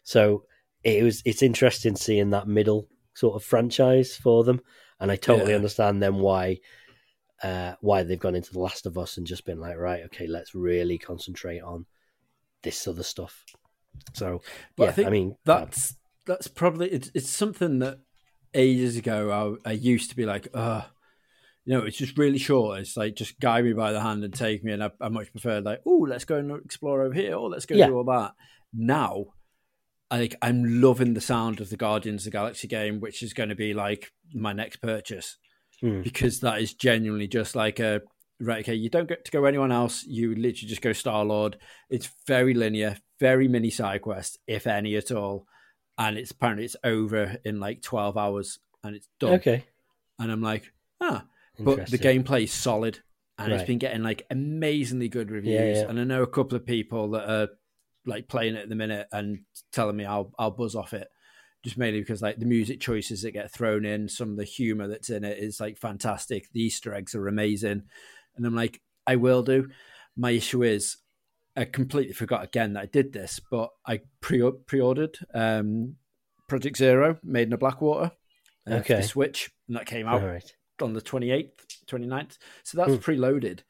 So 0.04 0.46
it 0.84 1.04
was 1.04 1.22
it's 1.26 1.42
interesting 1.44 1.96
seeing 1.96 2.32
that 2.32 2.48
middle 2.48 2.88
sort 3.14 3.36
of 3.36 3.44
franchise 3.44 4.16
for 4.16 4.44
them, 4.44 4.62
and 5.00 5.12
I 5.12 5.16
totally 5.16 5.52
Yeah. 5.52 5.58
understand 5.58 6.02
them 6.02 6.20
why 6.20 6.60
uh, 7.44 7.76
why 7.82 8.04
they've 8.04 8.20
gone 8.20 8.36
into 8.36 8.54
The 8.54 8.60
Last 8.60 8.86
of 8.86 8.98
Us 8.98 9.18
and 9.18 9.28
just 9.28 9.46
been 9.46 9.60
like 9.60 9.78
right 9.78 10.04
okay 10.06 10.28
let's 10.28 10.56
really 10.56 10.98
concentrate 10.98 11.60
on 11.62 11.86
this 12.62 12.88
other 12.88 13.04
stuff. 13.04 13.44
So 14.14 14.42
But 14.76 14.84
yeah, 14.86 14.90
I 14.90 14.94
think 14.94 15.10
mean 15.12 15.36
that's 15.46 15.96
that's 16.26 16.48
probably 16.48 16.90
it's, 16.90 17.12
it's 17.14 17.30
something 17.30 17.80
that 17.80 18.00
ages 18.54 18.96
ago 18.98 19.58
I, 19.66 19.70
I 19.70 19.74
used 19.74 20.10
to 20.12 20.16
be 20.16 20.26
like, 20.26 20.48
uh 20.54 20.84
you 21.66 21.74
know, 21.74 21.86
it's 21.86 21.98
just 21.98 22.18
really 22.18 22.38
short. 22.38 22.80
It's 22.80 22.98
like 22.98 23.16
just 23.16 23.40
guide 23.40 23.64
me 23.64 23.74
by 23.74 23.94
the 23.94 24.02
hand 24.02 24.24
and 24.24 24.34
take 24.34 24.64
me, 24.64 24.74
and 24.74 24.84
I, 24.84 24.92
I 25.00 25.08
much 25.10 25.32
prefer 25.32 25.62
like, 25.62 25.82
oh, 25.86 26.06
let's 26.10 26.26
go 26.26 26.36
and 26.36 26.52
explore 26.64 27.04
over 27.04 27.14
here, 27.14 27.36
or 27.36 27.50
let's 27.50 27.66
go 27.66 27.76
Yeah. 27.76 27.88
do 27.88 27.96
all 27.98 28.04
that. 28.04 28.34
Now, 28.74 29.28
I 30.12 30.18
think 30.18 30.36
I'm 30.42 30.82
loving 30.82 31.14
the 31.14 31.22
sound 31.22 31.62
of 31.62 31.70
the 31.70 31.78
Guardians 31.78 32.22
of 32.24 32.34
the 32.34 32.38
Galaxy 32.38 32.68
game, 32.68 33.00
which 33.00 33.24
is 33.24 33.34
going 33.34 33.48
to 33.50 33.56
be 33.56 33.74
like 33.74 34.12
my 34.34 34.52
next 34.52 34.78
purchase 34.78 35.38
Hmm. 35.84 36.02
because 36.02 36.40
that 36.40 36.62
is 36.62 36.74
genuinely 36.74 37.28
just 37.28 37.58
like 37.58 37.82
a 37.82 38.02
right. 38.40 38.64
Okay, 38.64 38.74
you 38.76 38.90
don't 38.90 39.10
get 39.10 39.26
to 39.26 39.32
go 39.32 39.44
anywhere 39.44 39.70
else. 39.70 40.06
You 40.06 40.30
literally 40.30 40.70
just 40.70 40.82
go 40.82 40.94
Star 40.94 41.26
Lord. 41.26 41.58
It's 41.90 42.10
very 42.26 42.54
linear, 42.54 42.96
very 43.20 43.50
mini 43.50 43.70
side 43.70 44.02
quests, 44.02 44.38
if 44.48 44.66
any 44.66 44.96
at 44.96 45.12
all, 45.12 45.46
and 45.98 46.18
it's 46.18 46.32
apparently 46.32 46.64
it's 46.64 46.78
over 46.86 47.36
in 47.44 47.60
like 47.60 47.82
twelve 47.82 48.16
hours 48.16 48.60
and 48.82 48.96
it's 48.96 49.10
done. 49.20 49.34
okay, 49.34 49.66
And 50.20 50.32
I'm 50.32 50.42
like, 50.42 50.72
ah, 51.02 51.26
but 51.60 51.88
the 51.88 51.98
gameplay 51.98 52.44
is 52.46 52.54
solid 52.54 53.00
and 53.38 53.52
it's 53.52 53.64
been 53.64 53.78
getting 53.78 54.04
like 54.04 54.26
amazingly 54.32 55.10
good 55.10 55.32
reviews. 55.32 55.78
Yeah, 55.78 55.84
yeah. 55.84 55.90
And 55.90 56.00
I 56.00 56.06
know 56.06 56.24
a 56.24 56.28
couple 56.28 56.56
of 56.56 56.66
people 56.66 57.12
that 57.12 57.30
are 57.30 57.50
like 58.06 58.30
playing 58.30 58.56
it 58.56 58.64
at 58.64 58.70
the 58.70 58.76
minute 58.76 59.08
and 59.12 59.40
telling 59.74 59.98
me 59.98 60.06
I'll 60.06 60.32
I'll 60.40 60.52
buzz 60.52 60.76
off 60.76 60.94
it. 60.94 61.10
Just 61.64 61.78
mainly 61.78 62.02
because 62.02 62.22
like 62.22 62.40
the 62.40 62.46
music 62.46 62.80
choices 62.82 63.22
that 63.22 63.32
get 63.32 63.52
thrown 63.52 63.86
in, 63.86 64.10
some 64.10 64.32
of 64.32 64.38
the 64.38 64.44
humor 64.44 64.88
that's 64.88 65.10
in 65.10 65.24
it 65.24 65.38
is 65.38 65.60
like 65.60 65.78
fantastic. 65.78 66.52
The 66.52 66.62
Easter 66.62 66.94
eggs 66.94 67.16
are 67.16 67.28
amazing. 67.28 67.84
And 68.36 68.46
I'm 68.46 68.56
like, 68.56 68.82
I 69.08 69.16
will 69.16 69.44
do. 69.44 69.70
My 70.18 70.32
issue 70.32 70.64
is 70.64 70.98
I 71.56 71.66
completely 71.66 72.14
forgot 72.14 72.44
again 72.44 72.74
that 72.74 72.84
I 72.84 72.86
did 72.88 73.14
this, 73.14 73.40
but 73.50 73.70
I 73.86 74.02
pre 74.20 74.44
pre 74.66 74.82
ordered 74.82 75.18
um 75.34 75.96
Project 76.50 76.78
Zero 76.78 77.18
Maiden 77.24 77.54
of 77.54 77.60
Black 77.60 77.82
Water 77.82 78.12
uh, 78.70 78.76
Okay. 78.76 78.98
the 78.98 79.04
Switch, 79.04 79.52
and 79.68 79.78
that 79.78 79.86
came 79.86 80.08
out 80.08 80.22
right. 80.22 80.56
on 80.82 80.94
the 80.94 81.02
28th, 81.02 81.52
29th. 81.88 82.38
So 82.64 82.78
that's 82.78 82.94
Hmm. 82.94 83.12
preloaded 83.12 83.62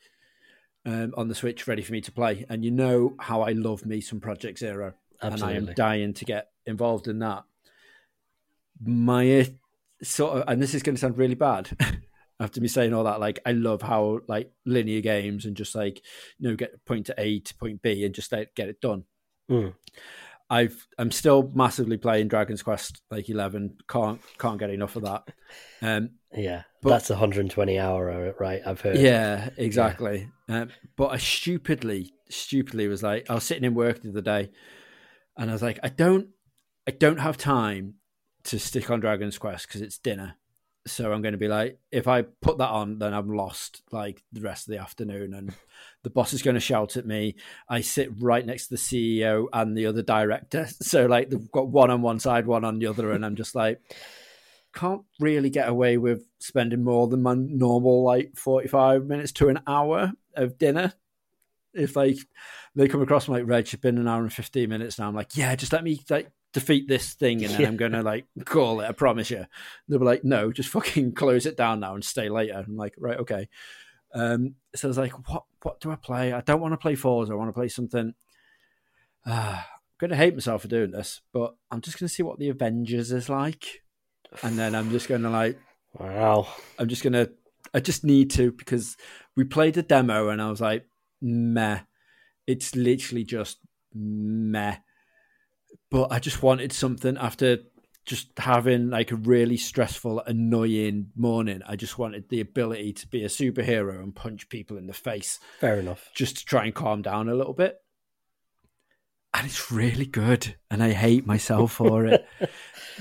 um, 0.85 1.13
on 1.15 1.27
the 1.27 1.35
Switch, 1.35 1.67
ready 1.67 1.81
for 1.81 1.93
me 1.93 2.01
to 2.01 2.11
play. 2.11 2.45
And 2.49 2.63
you 2.63 2.71
know 2.71 3.15
how 3.19 3.41
I 3.41 3.51
love 3.51 3.85
me 3.85 4.01
some 4.01 4.19
Project 4.19 4.59
Zero. 4.59 4.93
And 5.21 5.41
I 5.41 5.53
am 5.53 5.69
dying 5.75 6.13
to 6.15 6.25
get 6.25 6.49
involved 6.65 7.07
in 7.07 7.19
that. 7.19 7.43
My 8.85 9.41
uh, 9.41 9.45
sort 10.01 10.37
of, 10.37 10.43
and 10.47 10.61
this 10.61 10.73
is 10.73 10.83
going 10.83 10.95
to 10.95 10.99
sound 11.01 11.17
really 11.17 11.35
bad 11.35 11.69
after 12.39 12.59
me 12.61 12.67
saying 12.67 12.93
all 12.93 13.03
that. 13.05 13.19
Like, 13.19 13.39
I 13.45 13.51
love 13.51 13.81
how 13.81 14.19
like 14.27 14.51
linear 14.65 15.01
games 15.01 15.45
and 15.45 15.55
just 15.55 15.75
like, 15.75 16.01
you 16.39 16.49
know, 16.49 16.55
get 16.55 16.83
point 16.85 17.05
to 17.07 17.15
A 17.17 17.39
to 17.39 17.55
point 17.55 17.81
B 17.81 18.03
and 18.05 18.13
just 18.15 18.31
like, 18.31 18.55
get 18.55 18.69
it 18.69 18.81
done. 18.81 19.03
Mm. 19.49 19.73
I've 20.49 20.87
I'm 20.99 21.09
still 21.09 21.51
massively 21.55 21.97
playing 21.97 22.27
Dragon's 22.27 22.61
Quest 22.61 23.01
like 23.09 23.29
eleven. 23.29 23.77
Can't 23.87 24.19
can't 24.37 24.59
get 24.59 24.69
enough 24.69 24.95
of 24.95 25.03
that. 25.03 25.23
Um, 25.81 26.11
Yeah, 26.35 26.63
But- 26.81 26.89
that's 26.89 27.09
120 27.09 27.79
hour, 27.79 28.33
right? 28.39 28.61
I've 28.65 28.81
heard. 28.81 28.97
Yeah, 28.97 29.49
exactly. 29.57 30.29
Um, 30.49 30.69
but 30.97 31.07
I 31.07 31.17
stupidly, 31.17 32.13
stupidly 32.29 32.87
was 32.87 33.01
like, 33.01 33.29
I 33.29 33.35
was 33.35 33.45
sitting 33.45 33.63
in 33.63 33.73
work 33.73 34.01
the 34.01 34.09
other 34.09 34.21
day, 34.21 34.51
and 35.37 35.49
I 35.49 35.53
was 35.53 35.61
like, 35.63 35.79
I 35.81 35.89
don't, 35.89 36.27
I 36.87 36.91
don't 36.91 37.19
have 37.19 37.37
time 37.37 37.95
to 38.45 38.59
stick 38.59 38.89
on 38.89 38.99
Dragon's 38.99 39.37
Quest 39.37 39.67
because 39.67 39.81
it's 39.81 39.97
dinner. 39.97 40.35
So 40.85 41.13
I'm 41.13 41.21
going 41.21 41.33
to 41.33 41.37
be 41.37 41.47
like, 41.47 41.79
if 41.91 42.09
I 42.09 42.23
put 42.23 42.57
that 42.57 42.69
on, 42.69 42.99
then 42.99 43.13
I'm 43.13 43.33
lost 43.33 43.83
like 43.91 44.21
the 44.33 44.41
rest 44.41 44.67
of 44.67 44.73
the 44.73 44.81
afternoon, 44.81 45.33
and 45.33 45.53
the 46.03 46.09
boss 46.09 46.33
is 46.33 46.41
going 46.41 46.55
to 46.55 46.59
shout 46.59 46.97
at 46.97 47.05
me. 47.05 47.35
I 47.69 47.79
sit 47.79 48.09
right 48.19 48.45
next 48.45 48.67
to 48.67 48.71
the 48.71 48.79
CEO 48.79 49.47
and 49.53 49.77
the 49.77 49.85
other 49.85 50.01
director, 50.01 50.67
so 50.81 51.05
like 51.05 51.29
they've 51.29 51.51
got 51.51 51.69
one 51.69 51.89
on 51.89 52.01
one 52.01 52.19
side, 52.19 52.45
one 52.45 52.65
on 52.65 52.79
the 52.79 52.87
other, 52.87 53.11
and 53.11 53.25
I'm 53.25 53.35
just 53.35 53.55
like, 53.55 53.79
can't 54.73 55.03
really 55.19 55.49
get 55.49 55.69
away 55.69 55.97
with 55.97 56.25
spending 56.39 56.83
more 56.83 57.07
than 57.07 57.21
my 57.21 57.35
normal 57.35 58.03
like 58.03 58.35
45 58.35 59.05
minutes 59.05 59.31
to 59.33 59.49
an 59.49 59.61
hour 59.67 60.11
of 60.35 60.57
dinner. 60.57 60.93
If 61.73 61.95
like 61.95 62.17
they 62.75 62.87
come 62.87 63.01
across 63.01 63.27
me 63.27 63.35
like, 63.35 63.47
Reg, 63.47 63.65
it's 63.65 63.75
been 63.75 63.97
an 63.97 64.07
hour 64.07 64.21
and 64.21 64.33
15 64.33 64.69
minutes 64.69 64.99
now. 64.99 65.07
I'm 65.07 65.15
like, 65.15 65.37
yeah, 65.37 65.55
just 65.55 65.73
let 65.73 65.83
me 65.83 66.03
like 66.09 66.29
defeat 66.53 66.87
this 66.87 67.13
thing 67.13 67.43
and 67.43 67.53
then 67.53 67.61
Yeah. 67.61 67.67
I'm 67.67 67.77
gonna 67.77 68.01
like 68.03 68.25
call 68.45 68.81
it. 68.81 68.85
I 68.85 68.91
promise 68.91 69.29
you. 69.31 69.45
They'll 69.87 69.99
be 69.99 70.05
like, 70.05 70.23
no, 70.23 70.51
just 70.51 70.69
fucking 70.69 71.13
close 71.15 71.45
it 71.45 71.57
down 71.57 71.79
now 71.79 71.95
and 71.95 72.03
stay 72.03 72.29
later. 72.29 72.63
I'm 72.65 72.77
like, 72.77 72.93
right, 72.97 73.17
okay. 73.19 73.49
Um, 74.13 74.55
so 74.75 74.87
I 74.87 74.89
was 74.89 74.97
like, 74.97 75.29
what 75.29 75.43
what 75.63 75.79
do 75.79 75.91
I 75.91 75.95
play? 75.95 76.33
I 76.33 76.41
don't 76.41 76.61
want 76.61 76.73
to 76.73 76.77
play 76.77 76.95
Forza. 76.95 77.33
I 77.33 77.35
want 77.35 77.49
to 77.49 77.53
play 77.59 77.67
something. 77.67 78.13
Uh, 79.25 79.61
I'm 80.03 80.09
gonna 80.09 80.15
hate 80.15 80.33
myself 80.33 80.61
for 80.63 80.67
doing 80.67 80.91
this, 80.91 81.21
but 81.31 81.55
I'm 81.71 81.81
just 81.81 81.99
gonna 81.99 82.09
see 82.09 82.23
what 82.23 82.37
the 82.39 82.49
Avengers 82.49 83.11
is 83.11 83.29
like, 83.29 83.81
and 84.41 84.57
then 84.57 84.75
I'm 84.75 84.89
just 84.91 85.07
gonna 85.07 85.29
like, 85.29 85.57
Wow. 85.97 86.47
I'm 86.79 86.87
just 86.89 87.03
gonna, 87.03 87.29
I 87.73 87.79
just 87.79 88.03
need 88.03 88.31
to 88.31 88.51
because 88.51 88.97
we 89.35 89.43
played 89.45 89.77
a 89.77 89.83
demo 89.83 90.29
and 90.29 90.41
I 90.41 90.49
was 90.49 90.59
like, 90.61 90.85
meh. 91.21 91.79
It's 92.45 92.75
literally 92.75 93.23
just 93.23 93.59
meh 93.93 94.77
but 95.93 96.11
I 96.11 96.17
just 96.17 96.41
wanted 96.41 96.73
something 96.73 97.17
after 97.17 97.59
just 98.03 98.27
having 98.37 98.89
like 98.89 99.11
a 99.11 99.15
really 99.15 99.57
stressful, 99.57 100.21
annoying 100.25 101.11
morning. 101.15 101.61
I 101.67 101.75
just 101.75 101.99
wanted 101.99 102.27
the 102.29 102.41
ability 102.41 102.93
to 102.93 103.07
be 103.07 103.23
a 103.23 103.27
superhero 103.27 104.01
and 104.01 104.13
punch 104.13 104.49
people 104.49 104.75
in 104.77 104.87
the 104.87 104.93
face 104.93 105.39
Fair 105.59 105.79
enough. 105.79 106.09
just 106.15 106.37
to 106.39 106.45
try 106.45 106.65
and 106.65 106.73
calm 106.73 107.03
down 107.03 107.29
a 107.29 107.35
little 107.35 107.53
bit. 107.53 107.77
And 109.35 109.45
it's 109.45 109.71
really 109.71 110.05
good, 110.05 110.55
and 110.71 110.83
I 110.83 110.91
hate 110.93 111.25
myself 111.25 111.73
for 111.73 112.05
it. 112.07 112.25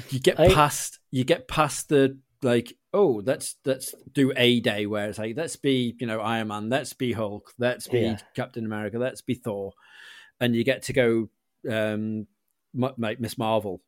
You 0.09 0.21
get 0.21 0.41
I- 0.41 0.53
past, 0.55 0.99
you 1.11 1.25
get 1.25 1.49
past 1.49 1.89
the 1.91 2.19
like, 2.43 2.73
oh, 2.95 3.23
let's 3.27 3.57
let's 3.67 3.95
do 4.13 4.33
a 4.37 4.61
day 4.61 4.87
where 4.87 5.09
it's 5.09 5.19
like, 5.19 5.37
let's 5.37 5.57
be, 5.57 5.95
you 6.01 6.07
know, 6.07 6.21
Iron 6.21 6.49
Man, 6.49 6.69
let's 6.71 6.93
be 6.95 7.13
Hulk, 7.13 7.53
let's 7.59 7.89
be 7.89 8.01
Yeah. 8.01 8.19
Captain 8.35 8.65
America, 8.65 8.99
let's 8.99 9.21
be 9.21 9.35
Thor, 9.35 9.73
and 10.41 10.55
you 10.57 10.65
get 10.65 10.83
to 10.85 10.93
go 10.95 11.29
um, 11.71 12.27
like 12.75 13.21
Miss 13.21 13.39
Marvel 13.39 13.83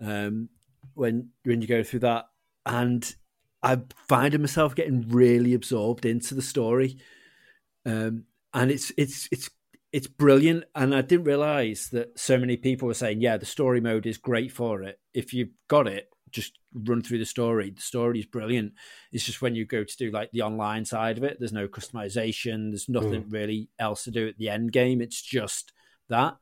um, 0.00 0.48
when 0.94 1.30
when 1.44 1.60
you 1.60 1.68
go 1.68 1.82
through 1.82 2.00
that, 2.00 2.26
and 2.66 3.14
I 3.62 3.80
find 4.08 4.38
myself 4.38 4.74
getting 4.74 5.08
really 5.08 5.54
absorbed 5.54 6.06
into 6.06 6.34
the 6.34 6.42
story, 6.42 6.98
um, 7.84 8.24
and 8.54 8.70
it's 8.70 8.92
it's 8.96 9.28
it's 9.30 9.50
it's 9.92 10.06
brilliant. 10.06 10.64
And 10.74 10.94
I 10.94 11.02
didn't 11.02 11.26
realize 11.26 11.88
that 11.92 12.18
so 12.18 12.38
many 12.38 12.56
people 12.56 12.88
were 12.88 12.94
saying, 12.94 13.20
"Yeah, 13.20 13.36
the 13.36 13.46
story 13.46 13.80
mode 13.80 14.06
is 14.06 14.18
great 14.18 14.52
for 14.52 14.82
it. 14.82 14.98
If 15.12 15.34
you've 15.34 15.50
got 15.68 15.86
it, 15.86 16.08
just 16.30 16.58
run 16.72 17.02
through 17.02 17.18
the 17.18 17.26
story. 17.26 17.70
The 17.70 17.82
story 17.82 18.20
is 18.20 18.26
brilliant. 18.26 18.72
It's 19.12 19.24
just 19.24 19.42
when 19.42 19.54
you 19.54 19.66
go 19.66 19.84
to 19.84 19.96
do 19.96 20.10
like 20.10 20.30
the 20.32 20.42
online 20.42 20.84
side 20.84 21.18
of 21.18 21.24
it, 21.24 21.36
there's 21.38 21.52
no 21.52 21.68
customization. 21.68 22.70
There's 22.70 22.88
nothing 22.88 23.26
really 23.28 23.68
else 23.78 24.04
to 24.04 24.10
do 24.10 24.28
at 24.28 24.38
the 24.38 24.48
end 24.48 24.72
game. 24.72 25.00
It's 25.00 25.20
just 25.20 25.72
that. 26.08 26.36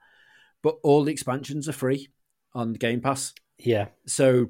But 0.63 0.77
all 0.83 1.05
the 1.05 1.13
expansions 1.13 1.69
are 1.69 1.73
free 1.73 2.09
on 2.55 2.73
the 2.73 2.79
Game 2.79 3.01
Pass 3.01 3.35
Yeah. 3.59 3.89
so 4.07 4.49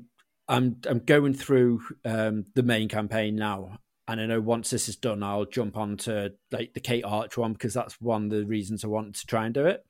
I'm 0.48 0.76
I'm 0.88 1.00
going 1.00 1.34
through 1.34 1.82
um, 2.04 2.46
the 2.54 2.62
main 2.62 2.88
campaign 2.88 3.36
now, 3.36 3.78
and 4.06 4.20
I 4.20 4.26
know 4.26 4.40
once 4.40 4.70
this 4.70 4.88
is 4.88 4.96
done, 4.96 5.22
I'll 5.22 5.44
jump 5.44 5.76
on 5.76 5.98
to 5.98 6.32
like 6.50 6.72
the 6.72 6.80
Kate 6.80 7.04
Arch 7.04 7.36
one 7.36 7.52
because 7.52 7.74
that's 7.74 8.00
one 8.00 8.24
of 8.24 8.30
the 8.30 8.46
reasons 8.46 8.82
I 8.84 8.88
wanted 8.88 9.16
to 9.16 9.26
try 9.26 9.44
and 9.44 9.54
do 9.54 9.66
it. 9.66 9.84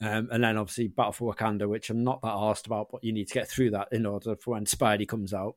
Um, 0.00 0.28
and 0.32 0.42
then 0.42 0.56
obviously 0.56 0.88
Battle 0.88 1.12
for 1.12 1.32
Wakanda, 1.32 1.68
which 1.68 1.90
I'm 1.90 2.02
not 2.02 2.22
that 2.22 2.32
asked 2.32 2.66
about, 2.66 2.88
but 2.90 3.04
you 3.04 3.12
need 3.12 3.28
to 3.28 3.34
get 3.34 3.48
through 3.48 3.70
that 3.72 3.88
in 3.92 4.06
order 4.06 4.34
for 4.34 4.52
when 4.52 4.64
Spidey 4.64 5.06
comes 5.06 5.32
out. 5.34 5.56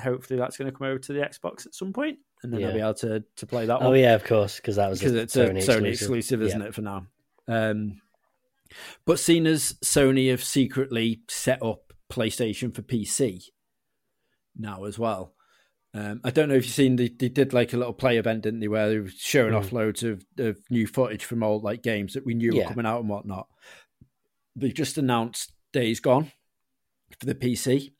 Hopefully, 0.00 0.38
that's 0.38 0.58
going 0.58 0.70
to 0.70 0.76
come 0.76 0.86
over 0.86 0.98
to 0.98 1.12
the 1.14 1.20
Xbox 1.20 1.64
at 1.64 1.74
some 1.74 1.92
point, 1.94 2.18
and 2.42 2.52
then 2.52 2.62
I'll 2.64 2.74
be 2.74 2.80
able 2.80 2.94
to 2.94 3.24
to 3.36 3.46
play 3.46 3.66
that 3.66 3.80
Oh 3.80 3.90
one 3.90 3.98
yeah, 4.00 4.14
of 4.14 4.24
course, 4.24 4.56
because 4.56 4.76
that 4.76 4.90
was 4.90 4.98
because 4.98 5.14
it's 5.14 5.36
a 5.36 5.46
Sony, 5.46 5.64
Sony 5.64 5.88
exclusive, 5.92 6.42
isn't 6.42 6.60
it, 6.60 6.74
for 6.74 6.82
now? 6.82 7.06
Um, 7.48 8.02
but 9.04 9.18
seeing 9.18 9.46
as 9.46 9.74
Sony 9.84 10.30
have 10.30 10.42
secretly 10.44 11.20
set 11.28 11.62
up 11.62 11.92
PlayStation 12.10 12.74
for 12.74 12.82
PC 12.82 13.42
now 14.56 14.84
as 14.84 14.98
well, 14.98 15.34
um, 15.94 16.20
I 16.24 16.30
don't 16.30 16.48
know 16.48 16.54
if 16.56 16.64
you've 16.66 16.74
seen 16.74 16.96
they, 16.96 17.08
they 17.08 17.28
did 17.28 17.52
like 17.52 17.72
a 17.72 17.76
little 17.76 17.94
play 17.94 18.18
event, 18.18 18.42
didn't 18.42 18.60
they, 18.60 18.68
where 18.68 18.88
they 18.90 18.98
were 18.98 19.08
showing 19.08 19.54
off 19.54 19.72
loads 19.72 20.02
of, 20.02 20.22
of 20.38 20.58
new 20.70 20.86
footage 20.86 21.24
from 21.24 21.42
old 21.42 21.62
like 21.64 21.82
games 21.82 22.12
that 22.14 22.26
we 22.26 22.34
knew 22.34 22.52
Yeah. 22.52 22.64
were 22.64 22.68
coming 22.70 22.86
out 22.86 23.00
and 23.00 23.08
whatnot. 23.08 23.48
They've 24.54 24.74
just 24.74 24.98
announced 24.98 25.52
Days 25.72 26.00
Gone 26.00 26.32
for 27.18 27.26
the 27.26 27.34
PC 27.34 27.92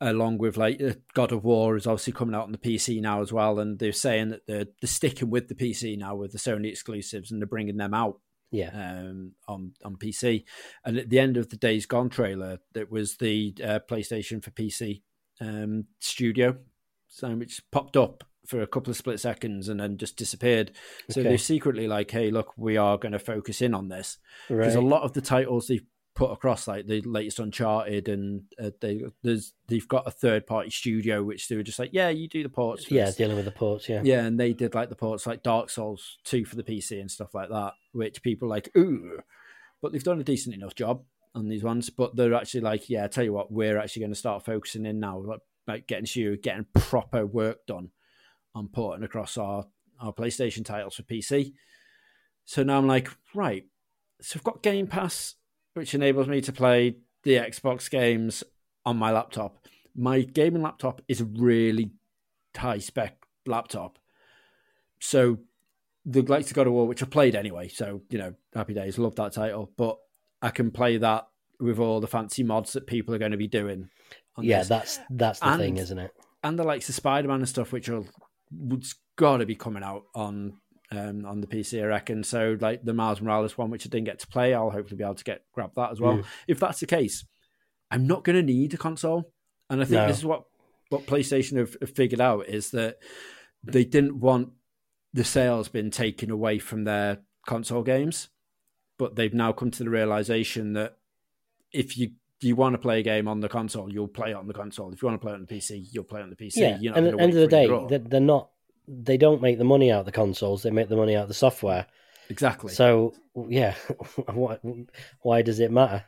along 0.00 0.36
with 0.36 0.58
like 0.58 0.78
uh, 0.82 0.92
God 1.14 1.32
of 1.32 1.42
War 1.44 1.74
is 1.76 1.86
obviously 1.86 2.12
coming 2.12 2.34
out 2.34 2.44
on 2.44 2.52
the 2.52 2.58
PC 2.58 3.00
now 3.00 3.22
as 3.22 3.32
well, 3.32 3.58
and 3.60 3.78
they're 3.78 3.92
saying 3.92 4.28
that 4.30 4.46
they're 4.46 4.66
they're 4.80 4.88
sticking 4.88 5.30
with 5.30 5.48
the 5.48 5.54
PC 5.54 5.96
now 5.98 6.14
with 6.16 6.32
the 6.32 6.38
Sony 6.38 6.68
exclusives, 6.68 7.30
and 7.30 7.40
they're 7.40 7.46
bringing 7.46 7.78
them 7.78 7.94
out 7.94 8.20
Yeah. 8.50 8.70
um, 8.74 9.32
on 9.48 9.72
on 9.84 9.96
PC. 9.96 10.44
And 10.84 10.96
at 10.98 11.10
the 11.10 11.18
end 11.18 11.36
of 11.36 11.50
the 11.50 11.56
Days 11.56 11.86
Gone 11.86 12.08
trailer, 12.08 12.58
that 12.74 12.90
was 12.90 13.16
the 13.16 13.54
uh, 13.62 13.80
PlayStation 13.90 14.42
for 14.42 14.50
PC 14.50 15.02
um, 15.40 15.84
studio, 16.00 16.56
so 17.08 17.28
which 17.34 17.60
popped 17.70 17.96
up 17.96 18.24
for 18.46 18.62
a 18.62 18.66
couple 18.66 18.90
of 18.92 18.96
split 18.96 19.18
seconds 19.18 19.68
and 19.68 19.80
then 19.80 19.98
just 19.98 20.16
disappeared. 20.16 20.70
So 21.10 21.20
Okay. 21.20 21.30
they're 21.30 21.38
secretly 21.38 21.88
like, 21.88 22.10
"Hey, 22.12 22.30
look, 22.30 22.52
we 22.56 22.76
are 22.76 22.96
going 22.96 23.12
to 23.12 23.18
focus 23.18 23.60
in 23.60 23.74
on 23.74 23.88
this." 23.88 24.18
Right. 24.48 24.58
because 24.60 24.76
a 24.76 24.80
lot 24.80 25.02
of 25.02 25.12
the 25.14 25.20
titles 25.20 25.66
they've 25.66 25.84
put 26.16 26.32
across, 26.32 26.66
like 26.66 26.86
the 26.86 27.02
latest 27.02 27.38
Uncharted, 27.38 28.08
and 28.08 28.42
uh, 28.60 28.70
they 28.80 29.02
there's 29.22 29.52
they've 29.68 29.86
got 29.86 30.08
a 30.08 30.10
third 30.10 30.46
party 30.46 30.70
studio 30.70 31.22
which 31.22 31.46
they 31.46 31.56
were 31.56 31.62
just 31.62 31.78
like, 31.78 31.90
yeah, 31.92 32.08
you 32.08 32.26
do 32.26 32.42
the 32.42 32.48
ports, 32.48 32.90
yeah, 32.90 33.04
this." 33.04 33.16
dealing 33.16 33.36
with 33.36 33.44
the 33.44 33.52
ports. 33.52 33.88
Yeah. 33.88 34.00
yeah, 34.02 34.24
and 34.24 34.40
they 34.40 34.52
did 34.52 34.74
like 34.74 34.88
the 34.88 34.96
ports 34.96 35.26
like 35.26 35.42
Dark 35.42 35.70
Souls 35.70 36.18
two 36.24 36.44
for 36.44 36.56
the 36.56 36.64
PC 36.64 37.00
and 37.00 37.10
stuff 37.10 37.34
like 37.34 37.50
that, 37.50 37.74
which 37.92 38.22
people 38.22 38.48
like, 38.48 38.70
ooh, 38.76 39.20
but 39.80 39.92
they've 39.92 40.02
done 40.02 40.20
a 40.20 40.24
decent 40.24 40.54
enough 40.54 40.74
job 40.74 41.04
on 41.34 41.48
these 41.48 41.62
ones. 41.62 41.90
But 41.90 42.16
they're 42.16 42.34
actually 42.34 42.62
like, 42.62 42.90
yeah, 42.90 43.04
I 43.04 43.08
tell 43.08 43.24
you 43.24 43.32
what, 43.32 43.52
we're 43.52 43.78
actually 43.78 44.00
going 44.00 44.12
to 44.12 44.18
start 44.18 44.44
focusing 44.44 44.86
in 44.86 44.98
now, 44.98 45.18
like, 45.18 45.40
like 45.68 45.86
getting 45.86 46.06
you 46.20 46.36
getting 46.36 46.66
proper 46.74 47.26
work 47.26 47.66
done 47.66 47.90
on 48.54 48.68
porting 48.68 49.04
across 49.04 49.36
our 49.36 49.66
our 50.00 50.12
PlayStation 50.12 50.64
titles 50.64 50.96
for 50.96 51.02
PC. 51.02 51.52
So 52.44 52.62
now 52.62 52.78
I'm 52.78 52.86
like, 52.86 53.10
right, 53.34 53.64
so 54.20 54.38
I've 54.38 54.44
got 54.44 54.62
Game 54.62 54.86
Pass, 54.86 55.34
which 55.76 55.94
enables 55.94 56.26
me 56.26 56.40
to 56.40 56.52
play 56.52 56.96
the 57.22 57.34
Xbox 57.34 57.90
games 57.90 58.42
on 58.86 58.96
my 58.96 59.12
laptop. 59.12 59.58
My 59.94 60.22
gaming 60.22 60.62
laptop 60.62 61.02
is 61.06 61.20
a 61.20 61.26
really 61.26 61.90
high 62.56 62.78
spec 62.78 63.18
laptop. 63.46 63.98
So 65.00 65.38
the 66.06 66.22
likes 66.22 66.50
of 66.50 66.54
God 66.56 66.66
of 66.66 66.72
War, 66.72 66.86
which 66.86 67.02
I 67.02 67.06
played 67.06 67.34
anyway, 67.34 67.68
so 67.68 68.00
you 68.08 68.18
know, 68.18 68.34
happy 68.54 68.72
days, 68.72 68.98
love 68.98 69.16
that 69.16 69.32
title. 69.34 69.70
But 69.76 69.98
I 70.40 70.48
can 70.48 70.70
play 70.70 70.96
that 70.96 71.26
with 71.60 71.78
all 71.78 72.00
the 72.00 72.06
fancy 72.06 72.42
mods 72.42 72.72
that 72.72 72.86
people 72.86 73.14
are 73.14 73.18
going 73.18 73.32
to 73.32 73.36
be 73.36 73.48
doing. 73.48 73.90
Yeah, 74.40 74.60
this. 74.60 74.68
that's 74.68 75.00
that's 75.10 75.40
the 75.40 75.48
And- 75.48 75.60
thing, 75.60 75.76
isn't 75.76 75.98
it? 75.98 76.12
and 76.44 76.58
the 76.58 76.64
likes 76.64 76.88
of 76.88 76.94
Spider 76.94 77.28
Man 77.28 77.40
and 77.40 77.48
stuff, 77.48 77.72
which 77.72 77.88
are 77.88 78.04
it's 78.70 78.94
got 79.16 79.38
to 79.38 79.46
be 79.46 79.56
coming 79.56 79.82
out 79.82 80.04
on 80.14 80.54
um, 80.90 81.24
on 81.26 81.40
the 81.40 81.46
PC, 81.46 81.82
I 81.82 81.86
reckon. 81.86 82.22
So 82.22 82.56
like 82.60 82.84
the 82.84 82.94
Miles 82.94 83.20
Morales 83.20 83.58
one, 83.58 83.70
which 83.70 83.86
I 83.86 83.88
didn't 83.90 84.06
get 84.06 84.18
to 84.20 84.26
play, 84.26 84.54
I'll 84.54 84.70
hopefully 84.70 84.96
be 84.96 85.04
able 85.04 85.14
to 85.14 85.24
get 85.24 85.44
grab 85.52 85.72
that 85.76 85.90
as 85.92 86.00
well. 86.00 86.18
Mm. 86.18 86.24
If 86.46 86.60
that's 86.60 86.80
the 86.80 86.86
case, 86.86 87.24
I'm 87.90 88.06
not 88.06 88.24
going 88.24 88.36
to 88.36 88.42
need 88.42 88.74
a 88.74 88.76
console, 88.76 89.32
and 89.70 89.80
I 89.80 89.84
think 89.84 90.00
No. 90.00 90.06
this 90.06 90.18
is 90.18 90.24
what 90.24 90.44
what 90.88 91.06
PlayStation 91.06 91.58
have, 91.58 91.76
have 91.80 91.90
figured 91.90 92.20
out 92.20 92.46
is 92.48 92.70
that 92.70 92.98
they 93.64 93.84
didn't 93.84 94.20
want 94.20 94.50
the 95.12 95.24
sales 95.24 95.68
being 95.68 95.90
taken 95.90 96.30
away 96.30 96.58
from 96.58 96.84
their 96.84 97.18
console 97.46 97.82
games, 97.82 98.28
but 98.98 99.16
they've 99.16 99.34
now 99.34 99.52
come 99.52 99.70
to 99.72 99.82
the 99.82 99.90
realization 99.90 100.74
that 100.74 100.96
if 101.72 101.98
you 101.98 102.12
you 102.42 102.54
want 102.54 102.74
to 102.74 102.78
play 102.78 103.00
a 103.00 103.02
game 103.02 103.28
on 103.28 103.40
the 103.40 103.48
console, 103.48 103.90
you'll 103.90 104.08
play 104.08 104.30
it 104.30 104.36
on 104.36 104.46
the 104.46 104.54
console. 104.54 104.92
If 104.92 105.00
you 105.00 105.08
want 105.08 105.20
to 105.20 105.24
play 105.24 105.32
it 105.32 105.36
on 105.36 105.46
the 105.48 105.54
PC, 105.54 105.86
you'll 105.90 106.04
play 106.04 106.20
it 106.20 106.24
on 106.24 106.30
the 106.30 106.36
PC. 106.36 106.78
yeah. 106.80 106.92
And 106.94 107.06
at 107.06 107.16
the 107.16 107.22
end 107.22 107.32
of 107.32 107.40
the 107.40 107.46
day, 107.46 107.98
they're 107.98 108.20
not. 108.20 108.50
They 108.88 109.16
don't 109.16 109.42
make 109.42 109.58
the 109.58 109.64
money 109.64 109.90
out 109.90 110.00
of 110.00 110.06
the 110.06 110.12
consoles. 110.12 110.62
They 110.62 110.70
make 110.70 110.88
the 110.88 110.96
money 110.96 111.16
out 111.16 111.22
of 111.22 111.28
the 111.28 111.34
software. 111.34 111.86
exactly. 112.28 112.72
So 112.72 113.14
yeah, 113.48 113.74
why, 114.32 114.58
why 115.22 115.42
does 115.42 115.60
it 115.60 115.70
matter? 115.70 116.04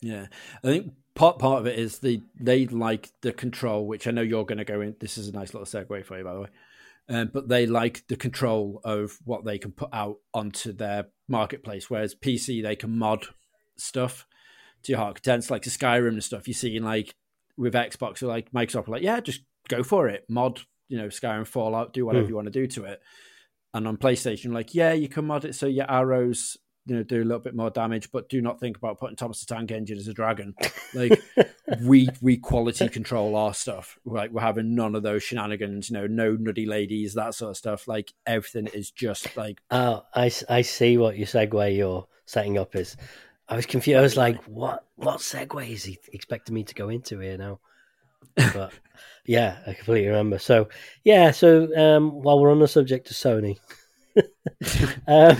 Yeah, 0.00 0.26
I 0.62 0.66
think 0.66 0.92
part 1.14 1.38
part 1.38 1.60
of 1.60 1.66
it 1.66 1.78
is 1.78 1.98
the 1.98 2.22
they 2.38 2.66
like 2.66 3.10
the 3.22 3.32
control, 3.32 3.86
which 3.86 4.06
I 4.06 4.10
know 4.12 4.22
you're 4.22 4.46
going 4.46 4.58
to 4.58 4.64
go 4.64 4.80
in. 4.80 4.96
This 5.00 5.18
is 5.18 5.28
a 5.28 5.32
nice 5.32 5.54
little 5.54 5.66
segue 5.66 6.04
for 6.04 6.18
you, 6.18 6.24
by 6.24 6.34
the 6.34 6.40
way. 6.40 6.48
Um, 7.10 7.30
but 7.32 7.48
they 7.48 7.66
like 7.66 8.06
the 8.08 8.16
control 8.16 8.80
of 8.84 9.18
what 9.24 9.44
they 9.44 9.58
can 9.58 9.72
put 9.72 9.88
out 9.92 10.18
onto 10.34 10.72
their 10.72 11.06
marketplace, 11.26 11.88
whereas 11.88 12.14
PC 12.14 12.62
they 12.62 12.76
can 12.76 12.98
mod 12.98 13.26
stuff 13.76 14.26
to 14.82 14.92
your 14.92 15.00
heart 15.00 15.22
content, 15.22 15.50
like 15.50 15.62
the 15.62 15.70
Skyrim 15.70 16.08
and 16.08 16.24
stuff. 16.24 16.46
You 16.46 16.54
see 16.54 16.76
in 16.76 16.84
like 16.84 17.14
with 17.56 17.74
Xbox, 17.74 18.22
or 18.22 18.26
like 18.26 18.52
Microsoft, 18.52 18.88
like 18.88 19.02
yeah, 19.02 19.20
just 19.20 19.42
go 19.68 19.82
for 19.82 20.08
it, 20.08 20.24
mod, 20.28 20.60
you 20.88 20.98
know, 20.98 21.08
Skyrim, 21.08 21.46
Fallout, 21.46 21.92
do 21.92 22.04
whatever 22.06 22.26
Mm. 22.26 22.28
you 22.30 22.34
want 22.36 22.46
to 22.46 22.50
do 22.52 22.66
to 22.66 22.84
it. 22.84 23.00
And 23.74 23.86
on 23.86 23.96
PlayStation, 23.96 24.52
like 24.52 24.74
yeah, 24.74 24.92
you 24.92 25.08
can 25.08 25.26
mod 25.26 25.44
it 25.44 25.54
so 25.54 25.66
your 25.66 25.90
arrows, 25.90 26.56
you 26.86 26.96
know, 26.96 27.02
do 27.02 27.22
a 27.22 27.24
little 27.24 27.38
bit 27.38 27.54
more 27.54 27.68
damage, 27.68 28.10
but 28.10 28.30
do 28.30 28.40
not 28.40 28.58
think 28.60 28.78
about 28.78 28.98
putting 28.98 29.14
Thomas 29.16 29.44
the 29.44 29.54
Tank 29.54 29.70
Engine 29.70 29.98
as 29.98 30.08
a 30.08 30.14
dragon. 30.14 30.54
Like 30.94 31.20
we 31.82 32.08
we 32.22 32.38
quality 32.38 32.88
control 32.88 33.36
our 33.36 33.52
stuff. 33.52 33.98
Like 34.06 34.30
we're 34.30 34.40
having 34.40 34.74
none 34.74 34.94
of 34.94 35.02
those 35.02 35.22
shenanigans, 35.22 35.90
you 35.90 35.94
know, 35.98 36.06
no 36.06 36.32
nutty 36.34 36.64
ladies, 36.64 37.12
that 37.14 37.34
sort 37.34 37.50
of 37.50 37.56
stuff. 37.58 37.86
Like 37.86 38.14
everything 38.26 38.68
is 38.68 38.90
just 38.90 39.36
like 39.36 39.60
Oh, 39.70 40.04
I, 40.14 40.26
s- 40.26 40.44
I 40.48 40.62
see 40.62 40.96
what 40.96 41.18
your 41.18 41.26
segue 41.26 41.76
you're 41.76 42.06
setting 42.24 42.56
up 42.56 42.74
is. 42.74 42.96
I 43.50 43.56
was 43.56 43.66
confused. 43.66 43.98
I 43.98 44.02
was 44.02 44.16
like, 44.16 44.42
what 44.44 44.86
what 44.96 45.18
segue 45.20 45.68
is 45.70 45.84
he 45.84 45.98
expecting 46.14 46.54
me 46.54 46.64
to 46.64 46.74
go 46.74 46.88
into 46.88 47.18
here 47.20 47.36
now? 47.36 47.60
But 48.36 48.72
yeah, 49.26 49.58
I 49.66 49.74
completely 49.74 50.08
remember. 50.08 50.38
So 50.38 50.68
yeah, 51.04 51.30
so 51.30 51.68
um, 51.76 52.22
while 52.22 52.40
we're 52.40 52.50
on 52.50 52.60
the 52.60 52.68
subject 52.68 53.10
of 53.10 53.16
Sony, 53.16 53.58
um, 55.06 55.36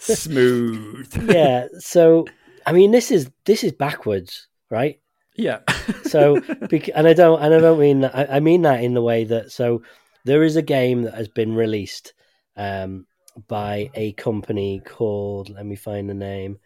smooth. 0.00 1.30
yeah. 1.30 1.66
So 1.78 2.26
I 2.66 2.72
mean, 2.72 2.90
this 2.90 3.10
is 3.10 3.30
this 3.44 3.64
is 3.64 3.72
backwards, 3.72 4.48
right? 4.70 5.00
yeah. 5.36 5.60
So, 6.04 6.36
and 6.36 7.08
I 7.08 7.14
don't, 7.14 7.40
and 7.42 7.54
I 7.54 7.58
don't 7.58 7.80
mean 7.80 8.00
that. 8.00 8.14
I, 8.14 8.36
I 8.36 8.40
mean 8.40 8.62
that 8.62 8.82
in 8.84 8.94
the 8.94 9.02
way 9.02 9.24
that 9.24 9.50
so 9.52 9.82
there 10.24 10.42
is 10.42 10.56
a 10.56 10.62
game 10.62 11.02
that 11.02 11.14
has 11.14 11.28
been 11.28 11.54
released 11.54 12.12
um, 12.56 13.06
by 13.48 13.90
a 13.94 14.12
company 14.12 14.82
called. 14.84 15.48
Let 15.48 15.64
me 15.64 15.76
find 15.76 16.10
the 16.10 16.14
name. 16.14 16.58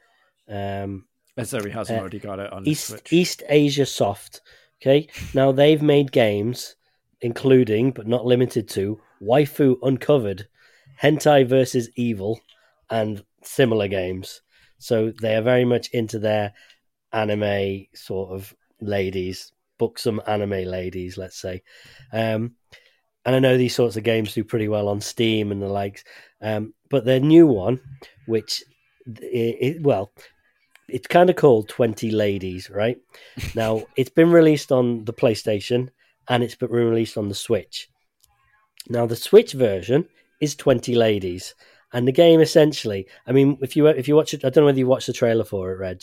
Um, 0.49 1.07
As 1.37 1.51
though 1.51 1.63
he 1.63 1.71
hasn't 1.71 1.99
Uh, 1.99 2.01
already 2.01 2.19
got 2.19 2.39
it 2.41 2.53
on 2.53 2.67
East 2.67 2.89
Switch. 2.89 3.13
East 3.13 3.43
Asia 3.49 3.87
Soft. 3.87 4.41
Okay, 4.85 5.09
now 5.33 5.51
they've 5.51 5.81
made 5.81 6.13
games, 6.13 6.77
including 7.23 7.91
but 7.91 8.07
not 8.07 8.27
limited 8.27 8.69
to 8.69 9.01
Waifu 9.23 9.79
Uncovered, 9.83 10.47
Hentai 11.03 11.49
versus 11.49 11.89
Evil, 11.97 12.39
and 12.91 13.25
similar 13.43 13.89
games. 13.89 14.43
So 14.77 15.11
they 15.23 15.37
are 15.37 15.43
very 15.43 15.65
much 15.65 15.89
into 15.95 16.19
their 16.19 16.53
anime 17.15 17.87
sort 17.95 18.33
of 18.33 18.55
ladies, 18.83 19.53
buxom 19.79 20.21
anime 20.27 20.67
ladies, 20.67 21.17
let's 21.17 21.41
say. 21.41 21.63
Um, 22.13 22.57
and 23.25 23.35
I 23.35 23.39
know 23.39 23.57
these 23.57 23.75
sorts 23.75 23.97
of 23.97 24.05
games 24.05 24.35
do 24.35 24.45
pretty 24.45 24.69
well 24.69 24.89
on 24.89 25.01
Steam 25.01 25.51
and 25.51 25.63
the 25.63 25.67
likes. 25.67 26.05
Um, 26.43 26.75
but 26.91 27.07
their 27.07 27.21
new 27.21 27.47
one, 27.47 27.81
which 28.27 28.63
it, 29.07 29.77
it, 29.77 29.83
well, 29.83 30.13
it's 30.89 31.07
kind 31.07 31.31
of 31.31 31.37
called 31.37 31.69
20 31.69 32.11
Ladies, 32.11 32.71
right? 32.71 32.99
now, 33.55 33.85
it's 33.97 34.11
been 34.11 34.31
released 34.31 34.73
on 34.73 35.05
the 35.05 35.13
PlayStation 35.13 35.91
and 36.29 36.43
it's 36.43 36.55
been 36.55 36.71
released 36.71 37.17
on 37.19 37.29
the 37.29 37.35
Switch. 37.35 37.89
Now, 38.89 39.07
the 39.07 39.17
Switch 39.17 39.53
version 39.53 40.09
is 40.41 40.55
20 40.55 40.95
Ladies. 40.95 41.55
And 41.93 42.09
the 42.09 42.13
game 42.13 42.41
essentially, 42.41 43.07
I 43.25 43.31
mean, 43.31 43.57
if 43.63 43.77
you 43.77 43.87
if 43.87 44.09
you 44.09 44.17
watch 44.17 44.35
it, 44.35 44.45
I 44.45 44.49
don't 44.49 44.63
know 44.63 44.67
whether 44.67 44.79
you 44.79 44.87
watched 44.89 45.07
the 45.07 45.13
trailer 45.13 45.45
for 45.45 45.71
it, 45.71 45.79
Reg, 45.79 46.03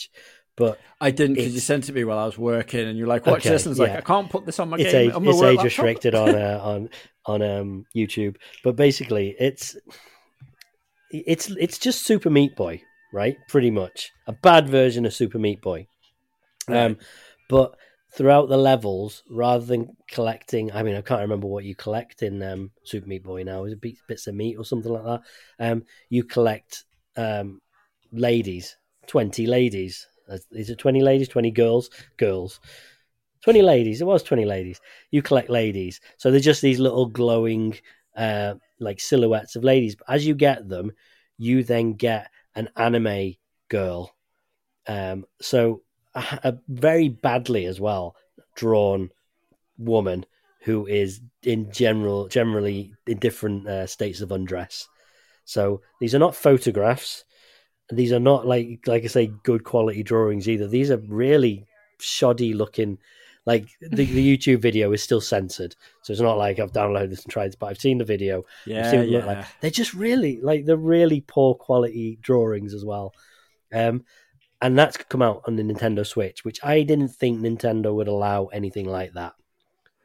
but 0.56 0.78
I 1.00 1.10
didn't 1.10 1.36
because 1.36 1.52
you 1.52 1.60
sent 1.60 1.84
it 1.84 1.86
to 1.88 1.92
me 1.92 2.04
while 2.04 2.18
I 2.18 2.24
was 2.24 2.38
working, 2.38 2.88
and 2.88 2.96
you're 2.96 3.06
like, 3.06 3.26
"Watch 3.26 3.40
Okay, 3.40 3.50
this," 3.50 3.66
and 3.66 3.72
it's 3.72 3.78
like, 3.78 3.90
"I 3.90 4.00
can't 4.00 4.30
put 4.30 4.46
this 4.46 4.58
on 4.58 4.70
my 4.70 4.78
it's 4.78 4.92
game." 4.92 5.10
age, 5.10 5.16
it's 5.16 5.26
age 5.26 5.42
laptop." 5.42 5.64
restricted 5.64 6.14
on 6.14 6.34
uh, 6.34 6.60
on 6.62 6.88
on 7.26 7.42
um, 7.42 7.86
YouTube. 7.94 8.36
But 8.64 8.76
basically, 8.76 9.36
it's 9.38 9.76
it's 11.10 11.50
it's 11.50 11.78
just 11.78 12.06
Super 12.06 12.30
Meat 12.30 12.56
Boy, 12.56 12.82
right? 13.12 13.36
Pretty 13.48 13.70
much 13.70 14.12
a 14.26 14.32
bad 14.32 14.68
version 14.68 15.06
of 15.06 15.14
Super 15.14 15.38
Meat 15.38 15.60
Boy. 15.60 15.86
Um, 16.68 16.98
but 17.48 17.76
throughout 18.14 18.48
the 18.48 18.56
levels, 18.56 19.22
rather 19.30 19.64
than 19.64 19.96
collecting, 20.10 20.72
I 20.72 20.82
mean, 20.82 20.96
I 20.96 21.02
can't 21.02 21.20
remember 21.20 21.46
what 21.46 21.64
you 21.64 21.74
collect 21.74 22.22
in 22.22 22.42
um, 22.42 22.70
Super 22.84 23.06
Meat 23.06 23.22
Boy 23.22 23.42
now. 23.42 23.64
Is 23.64 23.72
it 23.72 23.80
bits- 23.80 24.02
bits 24.06 24.26
of 24.26 24.34
meat 24.34 24.56
or 24.56 24.64
something 24.64 24.92
like 24.92 25.04
that? 25.04 25.20
Um, 25.58 25.84
you 26.08 26.24
collect 26.24 26.84
um, 27.16 27.60
ladies, 28.12 28.76
twenty 29.06 29.46
ladies. 29.46 30.06
Is 30.52 30.70
it 30.70 30.78
twenty 30.78 31.02
ladies? 31.02 31.28
Twenty 31.28 31.50
girls? 31.50 31.90
Girls. 32.16 32.60
20 33.42 33.60
ladies. 33.60 34.00
It 34.00 34.04
was 34.04 34.22
20 34.22 34.44
ladies. 34.44 34.80
You 35.10 35.20
collect 35.20 35.50
ladies. 35.50 36.00
So 36.16 36.30
they're 36.30 36.38
just 36.38 36.62
these 36.62 36.78
little 36.78 37.06
glowing, 37.06 37.76
uh, 38.16 38.54
like 38.78 39.00
silhouettes 39.00 39.56
of 39.56 39.64
ladies. 39.64 39.96
But 39.96 40.10
as 40.10 40.24
you 40.24 40.36
get 40.36 40.68
them, 40.68 40.92
you 41.38 41.64
then 41.64 41.94
get 41.94 42.30
an 42.54 42.68
anime 42.76 43.34
girl. 43.68 44.14
Um, 44.86 45.24
so 45.40 45.82
a, 46.14 46.24
a 46.44 46.58
very 46.68 47.08
badly 47.08 47.66
as 47.66 47.80
well 47.80 48.16
drawn 48.56 49.10
woman 49.78 50.26
who 50.62 50.86
is 50.86 51.20
in 51.42 51.72
general, 51.72 52.28
generally 52.28 52.94
in 53.06 53.18
different 53.18 53.66
uh, 53.66 53.86
states 53.86 54.20
of 54.20 54.30
undress. 54.30 54.88
So 55.44 55.80
these 56.00 56.14
are 56.14 56.20
not 56.20 56.36
photographs. 56.36 57.24
These 57.90 58.12
are 58.12 58.20
not 58.20 58.46
like, 58.46 58.80
like 58.86 59.04
I 59.04 59.08
say, 59.08 59.32
good 59.42 59.64
quality 59.64 60.02
drawings 60.02 60.48
either. 60.48 60.68
These 60.68 60.90
are 60.90 60.98
really 60.98 61.66
shoddy 61.98 62.54
looking 62.54 62.98
like 63.44 63.68
the, 63.80 64.04
the 64.04 64.36
YouTube 64.36 64.60
video 64.60 64.92
is 64.92 65.02
still 65.02 65.20
censored, 65.20 65.74
so 66.02 66.12
it's 66.12 66.20
not 66.20 66.38
like 66.38 66.58
I've 66.58 66.72
downloaded 66.72 67.10
this 67.10 67.24
and 67.24 67.32
tried 67.32 67.48
this, 67.48 67.56
but 67.56 67.66
I've 67.66 67.80
seen 67.80 67.98
the 67.98 68.04
video. 68.04 68.44
Yeah, 68.66 68.90
seen 68.90 69.00
what 69.00 69.06
they 69.06 69.12
yeah. 69.12 69.24
like. 69.24 69.46
They're 69.60 69.70
just 69.70 69.94
really 69.94 70.40
like 70.40 70.64
they're 70.64 70.76
really 70.76 71.20
poor 71.20 71.54
quality 71.54 72.18
drawings 72.22 72.72
as 72.74 72.84
well. 72.84 73.14
Um, 73.72 74.04
and 74.60 74.78
that's 74.78 74.96
come 74.96 75.22
out 75.22 75.42
on 75.46 75.56
the 75.56 75.64
Nintendo 75.64 76.06
Switch, 76.06 76.44
which 76.44 76.60
I 76.62 76.82
didn't 76.82 77.08
think 77.08 77.40
Nintendo 77.40 77.92
would 77.92 78.06
allow 78.06 78.46
anything 78.46 78.86
like 78.86 79.14
that. 79.14 79.34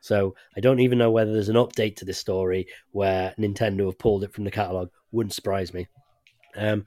So 0.02 0.36
I 0.56 0.62
don't 0.62 0.80
even 0.80 0.98
know 0.98 1.12
whether 1.12 1.32
there's 1.32 1.50
an 1.50 1.56
update 1.56 1.98
to 1.98 2.06
this 2.06 2.18
story 2.18 2.68
where 2.92 3.36
Nintendo 3.38 3.86
have 3.86 4.00
pulled 4.00 4.24
it 4.24 4.34
from 4.34 4.46
the 4.46 4.52
catalog. 4.52 4.90
Wouldn't 5.12 5.34
surprise 5.34 5.74
me. 5.74 5.88
Um, 6.56 6.86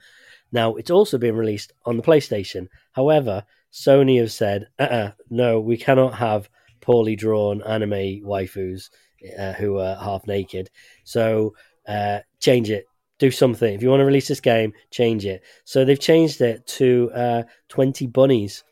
now 0.50 0.74
it's 0.74 0.90
also 0.90 1.16
been 1.16 1.36
released 1.36 1.72
on 1.84 1.96
the 1.96 2.02
PlayStation. 2.02 2.68
However, 2.92 3.44
Sony 3.72 4.18
have 4.20 4.32
said, 4.32 4.68
uh-uh, 4.78 5.12
no, 5.30 5.60
we 5.60 5.76
cannot 5.76 6.14
have 6.14 6.48
poorly 6.80 7.16
drawn 7.16 7.62
anime 7.62 8.22
waifus 8.24 8.90
uh, 9.38 9.52
who 9.52 9.78
are 9.78 9.96
half 9.96 10.26
naked. 10.26 10.70
So 11.04 11.54
uh, 11.86 12.20
change 12.40 12.70
it. 12.70 12.86
Do 13.18 13.30
something. 13.30 13.74
If 13.74 13.82
you 13.82 13.90
want 13.90 14.00
to 14.00 14.06
release 14.06 14.28
this 14.28 14.40
game, 14.40 14.72
change 14.90 15.26
it. 15.26 15.42
So 15.64 15.84
they've 15.84 16.00
changed 16.00 16.40
it 16.40 16.66
to 16.66 17.10
uh, 17.14 17.42
20 17.68 18.06
bunnies, 18.06 18.64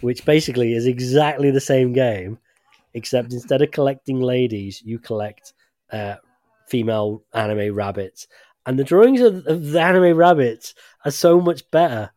which 0.00 0.24
basically 0.24 0.74
is 0.74 0.86
exactly 0.86 1.50
the 1.50 1.60
same 1.60 1.92
game, 1.92 2.38
except 2.94 3.32
instead 3.32 3.60
of 3.60 3.72
collecting 3.72 4.20
ladies, 4.20 4.80
you 4.84 5.00
collect 5.00 5.52
uh, 5.90 6.14
female 6.68 7.24
anime 7.34 7.74
rabbits. 7.74 8.28
And 8.66 8.78
the 8.78 8.84
drawings 8.84 9.20
of, 9.20 9.46
of 9.46 9.70
the 9.70 9.80
anime 9.80 10.16
rabbits 10.16 10.74
are 11.04 11.10
so 11.10 11.40
much 11.40 11.68
better. 11.70 12.10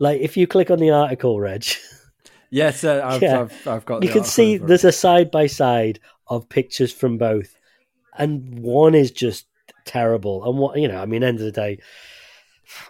Like 0.00 0.20
if 0.20 0.36
you 0.36 0.48
click 0.48 0.70
on 0.70 0.78
the 0.80 0.90
article, 0.90 1.38
Reg, 1.38 1.64
Yes, 2.50 2.82
uh, 2.82 3.00
I've, 3.04 3.22
Yeah. 3.22 3.42
I've, 3.42 3.68
I've 3.68 3.84
got. 3.84 4.02
you 4.02 4.10
can 4.10 4.24
see 4.24 4.56
there's 4.56 4.84
a 4.84 4.90
side 4.90 5.30
by 5.30 5.46
side 5.46 6.00
of 6.26 6.48
pictures 6.48 6.92
from 6.92 7.16
both, 7.16 7.56
and 8.18 8.58
one 8.58 8.94
is 8.96 9.12
just 9.12 9.46
terrible. 9.84 10.44
And 10.44 10.58
what 10.58 10.76
you 10.78 10.88
know, 10.88 11.00
I 11.00 11.06
mean, 11.06 11.22
end 11.22 11.38
of 11.38 11.44
the 11.44 11.52
day, 11.52 11.78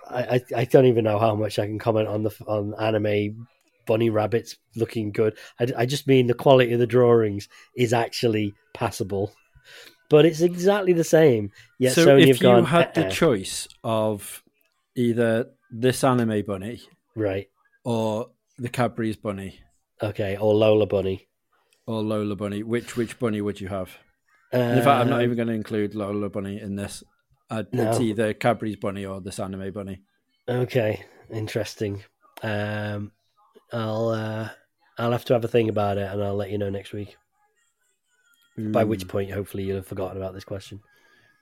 I, 0.08 0.22
I 0.22 0.60
I 0.60 0.64
don't 0.64 0.86
even 0.86 1.04
know 1.04 1.18
how 1.18 1.34
much 1.34 1.58
I 1.58 1.66
can 1.66 1.78
comment 1.78 2.08
on 2.08 2.22
the 2.22 2.30
on 2.46 2.74
anime 2.80 3.46
bunny 3.86 4.08
rabbits 4.08 4.56
looking 4.76 5.12
good. 5.12 5.36
I, 5.60 5.66
I 5.78 5.86
just 5.86 6.06
mean 6.06 6.26
the 6.26 6.34
quality 6.34 6.72
of 6.72 6.78
the 6.78 6.86
drawings 6.86 7.48
is 7.76 7.92
actually 7.92 8.54
passable, 8.72 9.34
but 10.08 10.24
it's 10.24 10.40
exactly 10.40 10.94
the 10.94 11.04
same. 11.04 11.50
Yet 11.78 11.92
so 11.92 12.06
Sony 12.06 12.22
if 12.22 12.28
have 12.28 12.40
gone 12.40 12.58
you 12.60 12.64
had 12.66 12.94
the 12.94 13.04
"Uh-uh." 13.06 13.10
choice 13.10 13.68
of 13.84 14.42
either 14.96 15.50
this 15.70 16.02
anime 16.02 16.44
bunny 16.46 16.80
right, 17.16 17.48
or 17.84 18.30
the 18.58 18.68
Cadbury's 18.68 19.16
bunny 19.16 19.60
okay, 20.02 20.36
or 20.36 20.54
Lola 20.54 20.86
Bunny. 20.86 21.28
or 21.86 22.02
Lola 22.02 22.36
bunny, 22.36 22.62
which 22.62 22.96
which 22.96 23.18
bunny 23.18 23.40
would 23.40 23.60
you 23.60 23.68
have? 23.68 23.90
And 24.52 24.78
in 24.78 24.84
fact, 24.84 25.00
I'm 25.02 25.08
not 25.10 25.20
Um, 25.20 25.24
even 25.24 25.36
going 25.36 25.48
to 25.48 25.54
include 25.54 25.94
Lola 25.94 26.28
bunny 26.28 26.60
in 26.60 26.74
this. 26.76 27.02
Uh, 27.50 27.64
It's 27.72 27.98
No. 27.98 28.00
either 28.00 28.34
Cadbury's 28.34 28.76
bunny 28.76 29.04
or 29.06 29.20
this 29.20 29.38
anime 29.40 29.72
bunny. 29.72 30.02
Okay, 30.48 31.04
interesting. 31.30 32.02
Um, 32.42 33.12
I'll 33.72 34.08
uh, 34.08 34.48
I'll 34.98 35.12
have 35.12 35.24
to 35.26 35.32
have 35.34 35.44
a 35.44 35.48
think 35.48 35.70
about 35.70 35.98
it, 35.98 36.10
and 36.12 36.22
I'll 36.22 36.34
let 36.36 36.50
you 36.50 36.58
know 36.58 36.70
next 36.70 36.92
week. 36.92 37.16
By 38.58 38.84
which 38.84 39.08
point, 39.08 39.30
hopefully, 39.30 39.64
you'll 39.64 39.76
have 39.76 39.86
forgotten 39.86 40.16
about 40.18 40.34
this 40.34 40.44
question. 40.44 40.80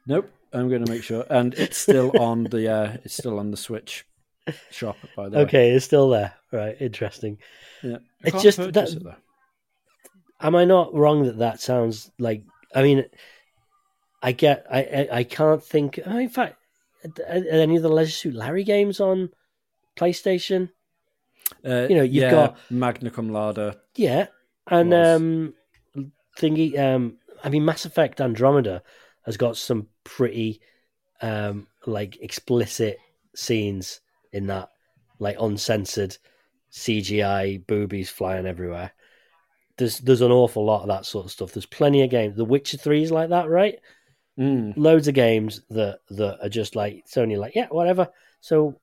Nope, 0.06 0.30
I'm 0.52 0.68
going 0.68 0.84
to 0.84 0.90
make 0.92 1.02
sure, 1.02 1.24
and 1.28 1.52
it's 1.54 1.76
still 1.76 2.12
on 2.20 2.44
the 2.44 2.68
uh, 2.72 2.96
it's 3.04 3.14
still 3.14 3.38
on 3.38 3.50
the 3.50 3.56
Switch 3.56 4.04
shop. 4.70 4.96
By 5.16 5.28
the 5.28 5.36
way, 5.38 5.42
Okay, 5.44 5.70
it's 5.70 5.84
still 5.84 6.08
there. 6.10 6.34
Right, 6.52 6.76
interesting. 6.80 7.38
yeah, 7.82 7.96
I 8.24 8.28
It's 8.28 8.42
just 8.42 8.58
that- 8.58 8.76
it. 8.76 9.02
Am 10.40 10.54
I 10.54 10.64
not 10.64 10.94
wrong 10.94 11.24
that 11.24 11.38
that 11.38 11.60
sounds 11.60 12.10
like? 12.18 12.44
I 12.74 12.82
mean, 12.82 13.04
I 14.22 14.32
get. 14.32 14.66
I 14.70 14.78
I, 14.82 15.08
I 15.18 15.24
can't 15.24 15.62
think. 15.62 15.98
oh, 16.06 16.18
in 16.18 16.28
fact, 16.28 16.56
are, 17.04 17.36
are 17.36 17.42
any 17.60 17.76
of 17.76 17.82
the 17.82 17.88
Leisure 17.88 18.12
Suit 18.12 18.34
Larry 18.34 18.62
games 18.64 19.00
on 19.00 19.30
PlayStation? 19.96 20.70
Uh, 21.64 21.86
you 21.88 21.96
know, 21.96 22.02
you've 22.02 22.22
yeah, 22.24 22.30
got- 22.30 22.58
Magna 22.70 23.10
Cum 23.10 23.30
Laude. 23.30 23.76
Yeah, 23.96 24.26
and 24.68 24.90
Was. 24.90 25.16
um, 25.20 25.54
thingy. 26.38 26.78
Um, 26.78 27.18
I 27.42 27.48
mean, 27.48 27.64
Mass 27.64 27.84
Effect 27.84 28.20
Andromeda 28.20 28.82
has 29.26 29.36
got 29.36 29.56
some 29.56 29.88
pretty 30.04 30.60
um, 31.20 31.66
like 31.86 32.16
explicit 32.20 32.98
scenes 33.34 34.00
in 34.32 34.46
that, 34.48 34.70
like 35.18 35.36
uncensored 35.40 36.16
CGI 36.72 37.66
boobies 37.66 38.10
flying 38.10 38.46
everywhere. 38.46 38.92
There's 39.76 39.98
there's 39.98 40.22
an 40.22 40.32
awful 40.32 40.64
lot 40.64 40.82
of 40.82 40.88
that 40.88 41.06
sort 41.06 41.26
of 41.26 41.30
stuff. 41.30 41.52
There's 41.52 41.66
plenty 41.66 42.02
of 42.02 42.10
games. 42.10 42.36
The 42.36 42.44
Witcher 42.44 42.78
Three 42.78 43.02
is 43.02 43.12
like 43.12 43.30
that, 43.30 43.48
right? 43.48 43.78
Mm. 44.38 44.74
Loads 44.76 45.08
of 45.08 45.14
games 45.14 45.62
that 45.70 46.00
that 46.10 46.38
are 46.44 46.48
just 46.48 46.76
like 46.76 47.04
Sony, 47.06 47.38
like 47.38 47.54
yeah, 47.54 47.66
whatever. 47.70 48.08
So 48.40 48.78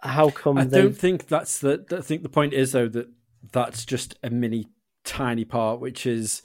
how 0.00 0.30
come 0.30 0.58
I 0.58 0.64
they? 0.64 0.82
don't 0.82 0.96
think 0.96 1.28
that's 1.28 1.58
the. 1.60 1.84
I 1.90 2.00
think 2.00 2.22
the 2.22 2.28
point 2.28 2.52
is 2.54 2.72
though 2.72 2.88
that 2.88 3.08
that's 3.52 3.84
just 3.84 4.16
a 4.22 4.30
mini 4.30 4.68
tiny 5.04 5.44
part, 5.44 5.80
which 5.80 6.06
is 6.06 6.42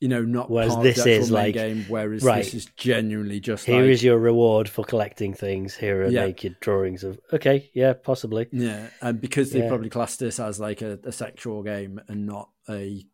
you 0.00 0.08
know 0.08 0.22
not 0.22 0.50
Whereas 0.50 0.76
this 0.78 0.98
of 0.98 1.04
the 1.04 1.10
is 1.12 1.30
like- 1.30 1.54
game. 1.54 1.84
Whereas 1.88 2.22
right. 2.24 2.42
this 2.42 2.54
is 2.54 2.66
genuinely 2.76 3.38
just 3.38 3.66
Here 3.66 3.82
like, 3.82 3.90
is 3.90 4.02
your 4.02 4.18
reward 4.18 4.68
for 4.68 4.84
collecting 4.84 5.34
things. 5.34 5.76
Here 5.76 6.02
are 6.04 6.08
Yeah. 6.08 6.24
naked 6.26 6.56
drawings 6.60 7.04
of. 7.04 7.20
Okay, 7.32 7.70
yeah, 7.74 7.92
possibly. 7.92 8.48
Yeah, 8.50 8.88
and 9.02 9.20
because 9.20 9.52
they 9.52 9.60
Yeah. 9.60 9.68
probably 9.68 9.90
class 9.90 10.16
this 10.16 10.40
as 10.40 10.58
like 10.58 10.80
a, 10.82 10.98
a 11.04 11.12
sexual 11.12 11.62
game 11.62 12.00
and 12.08 12.26
not 12.26 12.48
a, 12.68 13.04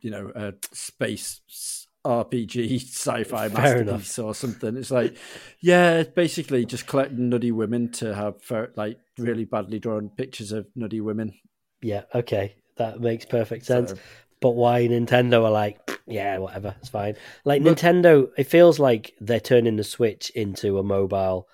you 0.00 0.10
know, 0.10 0.32
a 0.34 0.54
space 0.72 1.86
RPG 2.04 2.76
sci-fi 2.82 3.48
Fair 3.48 3.84
masterpiece 3.84 4.18
or 4.18 4.34
something. 4.34 4.76
It's 4.76 4.90
like, 4.90 5.16
yeah, 5.60 5.98
it's 5.98 6.10
basically 6.10 6.64
just 6.64 6.86
collecting 6.86 7.28
nutty 7.28 7.52
women 7.52 7.92
to 7.92 8.14
have 8.14 8.42
for, 8.42 8.72
like 8.76 8.98
really 9.18 9.44
badly 9.44 9.78
drawn 9.78 10.08
pictures 10.08 10.52
of 10.52 10.66
nutty 10.74 11.00
women. 11.00 11.34
Yeah, 11.82 12.02
okay, 12.14 12.56
that 12.76 12.98
makes 13.00 13.24
perfect 13.26 13.66
sense. 13.66 13.90
So- 13.90 13.98
But 14.42 14.50
why 14.50 14.86
Nintendo 14.86 15.44
are 15.44 15.50
like, 15.50 15.78
yeah, 16.06 16.38
whatever, 16.38 16.74
it's 16.78 16.90
fine. 16.90 17.14
Like 17.44 17.62
Nintendo, 17.62 18.28
it 18.36 18.44
feels 18.44 18.78
like 18.78 19.14
they're 19.20 19.40
turning 19.40 19.76
the 19.76 19.84
Switch 19.84 20.30
into 20.30 20.78
a 20.78 20.82
mobile 20.82 21.48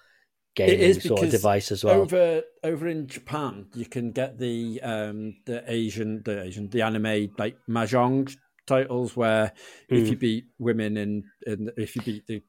gaming 0.57 0.81
is 0.81 1.03
sort 1.05 1.23
of 1.23 1.31
device 1.31 1.71
as 1.71 1.85
well. 1.85 2.01
Over 2.01 2.43
over 2.65 2.89
in 2.89 3.07
Japan, 3.07 3.67
you 3.75 3.87
can 3.87 4.11
get 4.11 4.39
the 4.39 4.81
um 4.83 5.37
the 5.47 5.63
Asian 5.71 6.23
the 6.25 6.43
Asian 6.43 6.69
the 6.71 6.83
anime 6.83 7.31
like 7.39 7.57
mahjong 7.69 8.35
titles 8.67 9.17
where 9.17 9.53
if 9.89 10.05
Mm. 10.07 10.11
you 10.11 10.17
beat 10.17 10.45
women 10.59 10.97
and 10.97 11.25
and 11.47 11.71
if 11.77 11.95
you 11.95 12.03
beat 12.03 12.27
the 12.27 12.43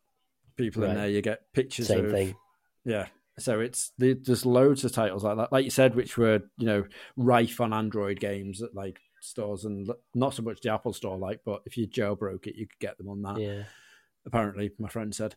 people 0.57 0.83
in 0.83 0.95
there, 0.95 1.07
you 1.09 1.21
get 1.21 1.53
pictures 1.53 1.87
Same 1.87 2.05
of 2.05 2.11
thing. 2.11 2.35
yeah. 2.85 3.07
So 3.37 3.59
it's 3.61 3.91
there's 3.97 4.45
loads 4.45 4.83
of 4.83 4.91
titles 4.91 5.23
like 5.23 5.37
that, 5.37 5.51
like 5.51 5.63
you 5.63 5.71
said, 5.71 5.95
which 5.95 6.17
were 6.17 6.41
you 6.57 6.65
know 6.65 6.85
rife 7.15 7.61
on 7.61 7.71
Android 7.73 8.19
games 8.19 8.61
like 8.73 8.99
stores 9.21 9.65
and 9.65 9.89
not 10.13 10.33
so 10.33 10.43
much 10.43 10.61
the 10.61 10.73
Apple 10.73 10.93
Store, 10.93 11.17
like, 11.17 11.41
but 11.45 11.61
if 11.65 11.77
you 11.77 11.87
jailbroke 11.87 12.47
it, 12.47 12.55
you 12.55 12.67
could 12.67 12.79
get 12.79 12.97
them 12.97 13.09
on 13.09 13.21
that. 13.23 13.39
Yeah, 13.39 13.63
Apparently, 14.25 14.71
my 14.79 14.89
friend 14.89 15.13
said. 15.13 15.35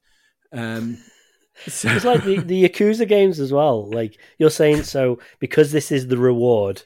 Um, 0.52 0.98
so, 1.66 1.88
it's 1.90 2.04
like 2.04 2.24
the 2.24 2.38
the 2.38 2.68
Yakuza 2.68 3.06
games 3.06 3.40
as 3.40 3.52
well. 3.52 3.90
Like 3.90 4.18
you're 4.38 4.50
saying, 4.50 4.84
so 4.84 5.18
because 5.38 5.72
this 5.72 5.92
is 5.92 6.06
the 6.06 6.18
reward, 6.18 6.82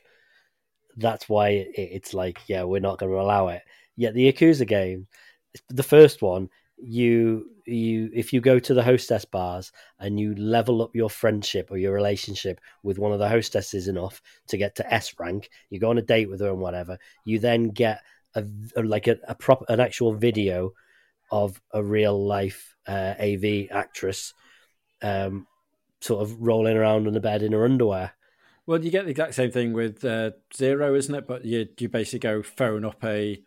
that's 0.96 1.28
why 1.28 1.50
it, 1.50 1.70
it's 1.74 2.14
like, 2.14 2.40
yeah, 2.48 2.64
we're 2.64 2.80
not 2.80 2.98
going 2.98 3.12
to 3.12 3.20
allow 3.20 3.48
it. 3.48 3.62
Yet 3.96 4.14
the 4.14 4.32
Yakuza 4.32 4.66
game, 4.66 5.06
the 5.68 5.82
first 5.82 6.22
one, 6.22 6.50
you 6.78 7.50
you 7.64 8.10
if 8.14 8.32
you 8.32 8.40
go 8.40 8.58
to 8.58 8.74
the 8.74 8.82
hostess 8.82 9.24
bars 9.24 9.72
and 9.98 10.20
you 10.20 10.34
level 10.34 10.82
up 10.82 10.94
your 10.94 11.10
friendship 11.10 11.70
or 11.70 11.78
your 11.78 11.92
relationship 11.92 12.60
with 12.82 12.98
one 12.98 13.12
of 13.12 13.18
the 13.18 13.28
hostesses 13.28 13.88
enough 13.88 14.22
to 14.48 14.56
get 14.56 14.76
to 14.76 14.94
S 14.94 15.14
rank, 15.18 15.50
you 15.70 15.80
go 15.80 15.90
on 15.90 15.98
a 15.98 16.02
date 16.02 16.28
with 16.28 16.40
her 16.40 16.50
and 16.50 16.60
whatever. 16.60 16.98
You 17.24 17.38
then 17.38 17.70
get 17.70 18.02
a, 18.34 18.44
like 18.76 19.06
a, 19.06 19.16
a 19.26 19.34
prop 19.34 19.64
an 19.68 19.80
actual 19.80 20.12
video 20.12 20.72
of 21.30 21.60
a 21.72 21.82
real 21.82 22.24
life 22.24 22.76
uh, 22.86 23.14
AV 23.18 23.68
actress 23.70 24.34
um, 25.02 25.46
sort 26.00 26.22
of 26.22 26.40
rolling 26.40 26.76
around 26.76 27.06
on 27.06 27.14
the 27.14 27.20
bed 27.20 27.42
in 27.42 27.52
her 27.52 27.64
underwear. 27.64 28.12
Well, 28.66 28.84
you 28.84 28.90
get 28.90 29.04
the 29.04 29.12
exact 29.12 29.34
same 29.34 29.50
thing 29.50 29.72
with 29.72 30.04
uh, 30.04 30.32
Zero, 30.54 30.94
isn't 30.94 31.14
it? 31.14 31.26
But 31.26 31.44
you 31.44 31.68
you 31.78 31.88
basically 31.88 32.18
go 32.18 32.42
phone 32.42 32.84
up 32.84 33.02
a 33.04 33.40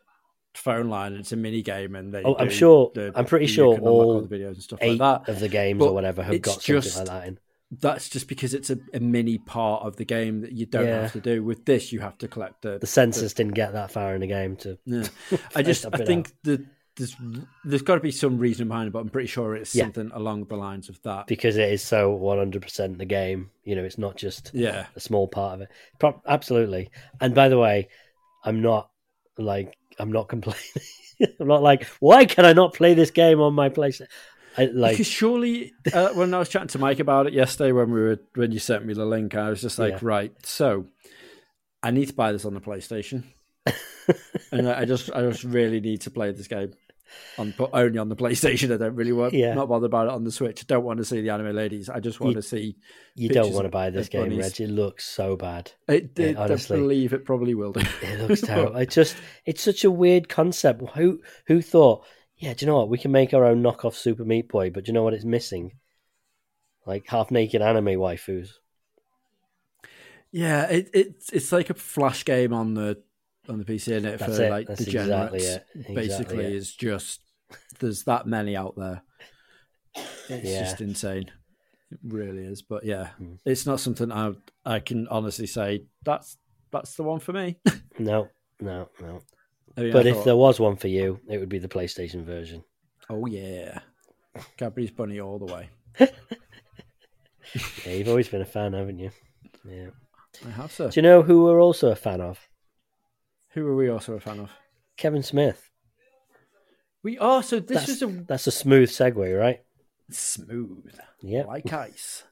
phone 0.56 0.90
line 0.90 1.12
and 1.14 1.22
it's 1.22 1.32
a 1.32 1.36
mini 1.36 1.62
game, 1.62 1.96
and 1.96 2.14
they. 2.14 2.24
Oh, 2.24 2.36
I'm 2.38 2.50
sure- 2.50 2.92
the- 2.94 3.12
I'm 3.16 3.26
pretty 3.26 3.48
sure 3.48 3.78
all 3.80 4.22
the 4.22 4.28
videos 4.38 4.54
and 4.56 4.64
stuff 4.64 4.80
Eight 4.82 5.00
like 5.00 5.26
that. 5.26 5.32
of 5.32 5.40
the 5.40 5.50
games 5.50 5.80
But 5.80 5.90
or 5.90 5.94
whatever 5.94 6.24
have 6.24 6.42
got 6.42 6.62
something 6.62 6.82
just- 6.82 6.98
like 6.98 7.08
that 7.08 7.28
in. 7.28 7.40
That's 7.72 8.10
just 8.10 8.28
because 8.28 8.56
it's 8.56 8.72
a, 8.72 8.80
a 8.96 9.00
mini 9.00 9.38
part 9.38 9.84
of 9.86 9.96
the 9.96 10.04
game 10.06 10.42
that 10.42 10.54
you 10.54 10.66
don't 10.66 10.88
Yeah. 10.88 11.02
have 11.04 11.14
to 11.14 11.20
do. 11.22 11.44
With 11.44 11.66
this, 11.66 11.92
you 11.92 12.00
have 12.00 12.18
to 12.18 12.28
collect 12.28 12.64
the. 12.64 12.80
The 12.80 12.88
censors 12.88 13.36
didn't 13.36 13.54
get 13.54 13.74
that 13.74 13.92
far 13.92 14.16
in 14.16 14.22
the 14.22 14.28
game 14.28 14.56
to. 14.58 14.80
Yeah. 14.86 15.08
I 15.56 15.62
just 15.62 15.86
I 15.94 16.04
think 16.04 16.32
that 16.46 16.66
there's 16.96 17.16
there's 17.64 17.84
got 17.84 17.94
to 17.96 18.02
be 18.02 18.10
some 18.10 18.40
reason 18.40 18.68
behind 18.70 18.88
it, 18.88 18.92
but 18.92 19.00
I'm 19.02 19.10
pretty 19.10 19.28
sure 19.28 19.56
it's 19.56 19.76
Yeah. 19.76 19.84
something 19.84 20.10
along 20.16 20.46
the 20.46 20.56
lines 20.58 20.90
of 20.90 21.00
that. 21.04 21.28
because 21.28 21.58
it 21.58 21.72
is 21.72 21.84
so 21.84 22.12
100% 22.18 22.98
the 22.98 23.06
game. 23.06 23.52
You 23.64 23.76
know, 23.76 23.84
it's 23.84 24.00
not 24.00 24.18
just 24.18 24.50
Yeah, 24.52 24.88
a 24.96 25.00
small 25.00 25.28
part 25.28 25.54
of 25.54 25.62
it. 25.62 25.70
Pro- 26.00 26.22
absolutely. 26.28 26.90
And 27.22 27.36
by 27.36 27.50
the 27.50 27.60
way, 27.60 27.90
I'm 28.44 28.64
not 28.64 28.90
like 29.38 29.78
I'm 30.00 30.12
not 30.12 30.30
complaining. 30.30 30.62
I'm 31.40 31.48
not 31.48 31.62
like 31.62 31.84
why 32.00 32.26
can 32.26 32.46
I 32.46 32.54
not 32.54 32.74
play 32.74 32.94
this 32.94 33.12
game 33.12 33.42
on 33.42 33.54
my 33.54 33.70
PlayStation? 33.70 34.08
I 34.58 34.66
like 34.66 34.94
because 34.94 35.08
surely 35.08 35.74
uh, 35.94 36.10
when 36.10 36.34
I 36.34 36.40
was 36.40 36.50
chatting 36.50 36.70
to 36.70 36.80
Mike 36.80 37.00
about 37.00 37.28
it 37.28 37.34
yesterday 37.34 37.72
when 37.72 37.92
we 37.92 38.00
were 38.00 38.20
when 38.36 38.52
you 38.52 38.60
sent 38.60 38.86
me 38.86 38.94
the 38.94 39.06
link, 39.06 39.36
I 39.36 39.50
was 39.50 39.62
just 39.62 39.78
like, 39.78 39.94
Yeah. 39.94 40.00
right, 40.02 40.34
so 40.44 40.88
I 41.84 41.92
need 41.92 42.08
to 42.08 42.14
buy 42.14 42.32
this 42.32 42.46
on 42.46 42.54
the 42.54 42.60
PlayStation, 42.62 43.24
and 44.52 44.68
I 44.68 44.82
I 44.82 44.86
just 44.86 45.12
I 45.12 45.22
just 45.22 45.44
really 45.44 45.80
need 45.80 46.02
to 46.02 46.12
play 46.12 46.32
this 46.32 46.48
game 46.48 46.74
on 47.38 47.54
only 47.74 47.98
on 47.98 48.10
the 48.10 48.16
PlayStation. 48.16 48.74
I 48.74 48.78
don't 48.78 48.96
really 48.96 49.12
want 49.12 49.34
Yeah. 49.34 49.54
not 49.54 49.70
bother 49.70 49.86
about 49.88 50.08
it 50.08 50.14
on 50.14 50.24
the 50.24 50.32
Switch. 50.32 50.62
I 50.62 50.66
don't 50.68 50.84
want 50.84 50.98
to 50.98 51.06
see 51.06 51.22
the 51.22 51.30
anime 51.30 51.56
ladies. 51.56 51.90
I 51.90 52.00
just 52.00 52.20
want 52.20 52.36
You- 52.36 52.42
to 52.42 52.48
see. 52.48 52.76
you 53.16 53.30
don't 53.30 53.54
want 53.54 53.66
to 53.66 53.70
buy 53.70 53.90
this 53.90 54.10
game, 54.10 54.24
bunnies. 54.24 54.60
Reg. 54.60 54.70
It 54.70 54.72
looks 54.74 55.06
so 55.06 55.36
bad. 55.36 55.72
It, 55.88 56.12
Yeah, 56.18 56.26
it, 56.28 56.38
I 56.38 56.44
honestly. 56.44 56.78
believe 56.78 57.14
it 57.14 57.26
probably 57.26 57.54
will 57.56 57.74
do. 57.74 57.82
It 58.02 58.20
looks 58.28 58.42
terrible. 58.44 58.76
It 58.78 58.90
just 58.90 59.16
it's 59.46 59.62
such 59.62 59.84
a 59.84 59.92
weird 59.92 60.30
concept. 60.30 60.82
Who 60.96 61.20
who 61.48 61.62
thought, 61.62 62.06
yeah, 62.38 62.54
do 62.54 62.66
you 62.66 62.72
know 62.72 62.78
what? 62.78 62.90
We 62.90 62.98
can 62.98 63.12
make 63.12 63.34
our 63.34 63.46
own 63.46 63.62
knockoff 63.64 63.94
Super 63.96 64.24
Meat 64.26 64.48
Boy, 64.50 64.70
but 64.70 64.86
do 64.86 64.90
you 64.90 64.94
know 64.94 65.04
what 65.04 65.14
it's 65.14 65.26
missing? 65.26 65.74
Like 66.86 67.06
half 67.08 67.30
naked 67.32 67.62
anime 67.62 67.86
waifus. 68.00 68.50
Yeah, 70.32 70.66
it, 70.68 70.90
it's 70.94 71.30
it's 71.34 71.52
like 71.52 71.70
a 71.70 71.74
flash 71.74 72.24
game 72.24 72.54
on 72.54 72.76
the 72.76 73.02
on 73.50 73.58
the 73.60 73.66
PC, 73.66 73.90
isn't 73.94 74.06
it? 74.06 74.20
That's 74.20 74.38
for 74.38 74.44
it. 74.44 74.50
like 74.50 74.68
That's 74.68 74.86
degenerates. 74.86 75.34
exactly 75.34 75.40
it. 75.40 75.66
Exactly 75.76 75.96
Basically, 75.96 76.46
it. 76.46 76.54
is 76.54 76.74
just 76.76 77.22
there's 77.80 78.04
that 78.04 78.28
many 78.28 78.56
out 78.56 78.76
there. 78.78 79.02
It's 80.30 80.46
Yeah. 80.50 80.62
just 80.64 80.82
insane. 80.82 81.32
It 81.92 82.00
really 82.04 82.44
is. 82.46 82.62
But 82.62 82.86
yeah, 82.86 83.08
Hmm. 83.18 83.36
it's 83.46 83.66
not 83.66 83.80
something 83.80 84.12
I 84.12 84.34
I 84.66 84.80
can 84.80 85.08
honestly 85.08 85.48
say 85.48 85.86
that's 86.04 86.38
that's 86.72 86.96
the 86.96 87.04
one 87.04 87.20
for 87.20 87.34
me. 87.34 87.58
No, 88.00 88.30
no, 88.62 88.88
no. 89.02 89.22
I 89.76 89.82
mean, 89.82 89.92
But 89.92 90.06
I 90.06 90.10
if 90.12 90.16
thought, 90.18 90.26
there 90.26 90.36
was 90.38 90.60
one 90.60 90.78
for 90.78 90.88
you, 90.88 91.20
it 91.30 91.38
would 91.40 91.50
be 91.50 91.60
the 91.60 91.68
PlayStation 91.68 92.24
version. 92.24 92.64
oh 93.10 93.26
yeah, 93.26 93.80
Cadbury's 94.58 94.92
bunny 94.92 95.20
all 95.20 95.40
the 95.40 95.52
way. 95.54 95.70
Yeah, 97.86 97.94
you've 97.94 98.08
always 98.10 98.28
been 98.30 98.42
a 98.42 98.46
fan, 98.46 98.74
haven't 98.74 99.00
you? 99.00 99.10
Yeah. 99.68 99.88
I 100.46 100.52
have 100.52 100.72
sir. 100.72 100.90
Do 100.90 101.00
you 101.00 101.02
know 101.02 101.24
who 101.24 101.44
we're 101.46 101.62
also 101.62 101.90
a 101.92 101.96
fan 101.96 102.22
of? 102.22 102.40
Who 103.60 103.68
are 103.68 103.76
we 103.76 103.90
also 103.90 104.14
a 104.14 104.20
fan 104.22 104.40
of? 104.40 104.50
Kevin 104.96 105.22
Smith. 105.22 105.70
We 107.04 107.18
are. 107.18 107.44
So 107.44 107.60
this 107.60 107.80
That's, 107.80 107.90
is 107.90 108.02
a 108.02 108.08
that's 108.08 108.48
a 108.48 108.52
smooth 108.52 108.90
segue, 108.90 109.38
right? 109.38 109.60
smooth. 110.12 110.98
Yeah. 111.22 111.44
like 111.44 111.72
ice. 111.74 112.24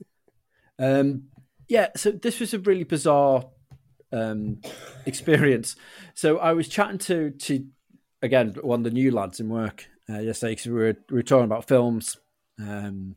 Um, 0.80 1.24
yeah, 1.68 1.90
so 1.96 2.12
this 2.12 2.40
was 2.40 2.54
a 2.54 2.60
really 2.60 2.86
bizarre 2.86 3.46
um, 4.14 4.62
experience. 5.06 5.76
So 6.14 6.38
I 6.38 6.54
was 6.54 6.70
chatting 6.70 7.00
to 7.00 7.32
to 7.32 7.66
again 8.22 8.56
one 8.62 8.80
of 8.80 8.84
the 8.86 8.92
new 8.92 9.12
lads 9.12 9.42
in 9.42 9.50
work 9.50 9.86
uh, 10.10 10.20
yesterday 10.20 10.54
because 10.54 10.68
we 10.68 10.74
were 10.74 10.98
we 11.10 11.16
were 11.16 11.24
talking 11.24 11.46
about 11.46 11.68
films, 11.68 12.18
um, 12.58 13.16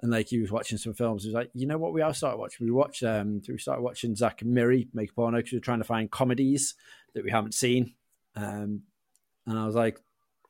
and 0.00 0.10
like 0.10 0.28
he 0.28 0.40
was 0.40 0.52
watching 0.52 0.78
some 0.78 0.94
films. 0.94 1.22
He 1.22 1.28
was 1.28 1.34
like, 1.34 1.50
you 1.54 1.66
know 1.66 1.78
what, 1.78 1.92
we 1.92 2.02
all 2.02 2.14
started 2.14 2.38
watching. 2.38 2.66
We 2.66 2.72
watched 2.72 3.02
um, 3.02 3.42
we 3.48 3.58
started 3.58 3.82
watching 3.82 4.14
Zack 4.16 4.42
and 4.42 4.52
Miri 4.52 4.88
make 4.92 5.10
a 5.10 5.14
porno 5.14 5.38
because 5.38 5.52
we 5.52 5.58
were 5.58 5.64
trying 5.64 5.78
to 5.80 5.84
find 5.84 6.10
comedies 6.10 6.74
that 7.14 7.24
we 7.24 7.30
haven't 7.30 7.54
seen, 7.54 7.94
um, 8.36 8.82
and 9.46 9.58
I 9.58 9.66
was 9.66 9.74
like, 9.74 10.00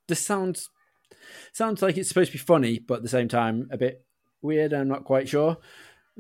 this 0.09 0.21
sounds 0.21 0.69
sounds 1.53 1.83
like 1.83 1.97
it's 1.97 2.09
supposed 2.09 2.33
to 2.33 2.39
be 2.39 2.43
funny, 2.43 2.79
but 2.79 2.97
at 2.97 3.03
the 3.03 3.09
same 3.09 3.29
time 3.29 3.69
a 3.71 3.77
bit 3.77 4.05
weird. 4.43 4.73
I'm 4.73 4.89
not 4.89 5.05
quite 5.05 5.29
sure. 5.29 5.57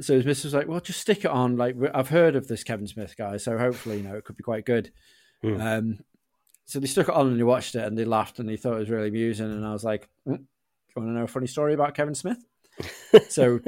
So 0.01 0.15
his 0.15 0.25
missus 0.25 0.45
was 0.45 0.55
like, 0.55 0.69
"Well, 0.69 0.81
just 0.81 1.01
stick 1.01 1.25
it 1.25 1.31
on. 1.31 1.57
Like 1.57 1.77
I've 1.93 2.09
heard 2.09 2.35
of 2.35 2.49
this 2.49 2.65
Kevin 2.65 2.87
Smith 2.87 3.15
guy, 3.17 3.37
so 3.37 3.59
hopefully, 3.59 3.99
you 3.99 4.03
know, 4.03 4.17
it 4.17 4.25
could 4.25 4.37
be 4.37 4.43
quite 4.43 4.65
good." 4.65 4.91
Hmm. 5.43 5.61
Um, 5.61 5.99
so 6.65 6.81
they 6.81 6.87
stuck 6.87 7.09
it 7.09 7.15
on 7.15 7.27
and 7.27 7.39
they 7.39 7.45
watched 7.45 7.75
it 7.75 7.85
and 7.85 7.99
they 7.99 8.05
laughed 8.05 8.39
and 8.39 8.49
they 8.49 8.57
thought 8.57 8.77
it 8.77 8.81
was 8.81 8.91
really 8.91 9.09
amusing. 9.09 9.51
And 9.51 9.67
I 9.67 9.73
was 9.73 9.85
like, 9.85 10.09
mm, 10.27 10.37
"Do 10.37 10.43
you 10.43 11.03
want 11.03 11.09
to 11.09 11.19
know 11.19 11.25
a 11.25 11.29
funny 11.29 11.47
story 11.47 11.75
about 11.75 11.95
Kevin 11.95 12.15
Smith?" 12.15 12.43
So 13.29 13.61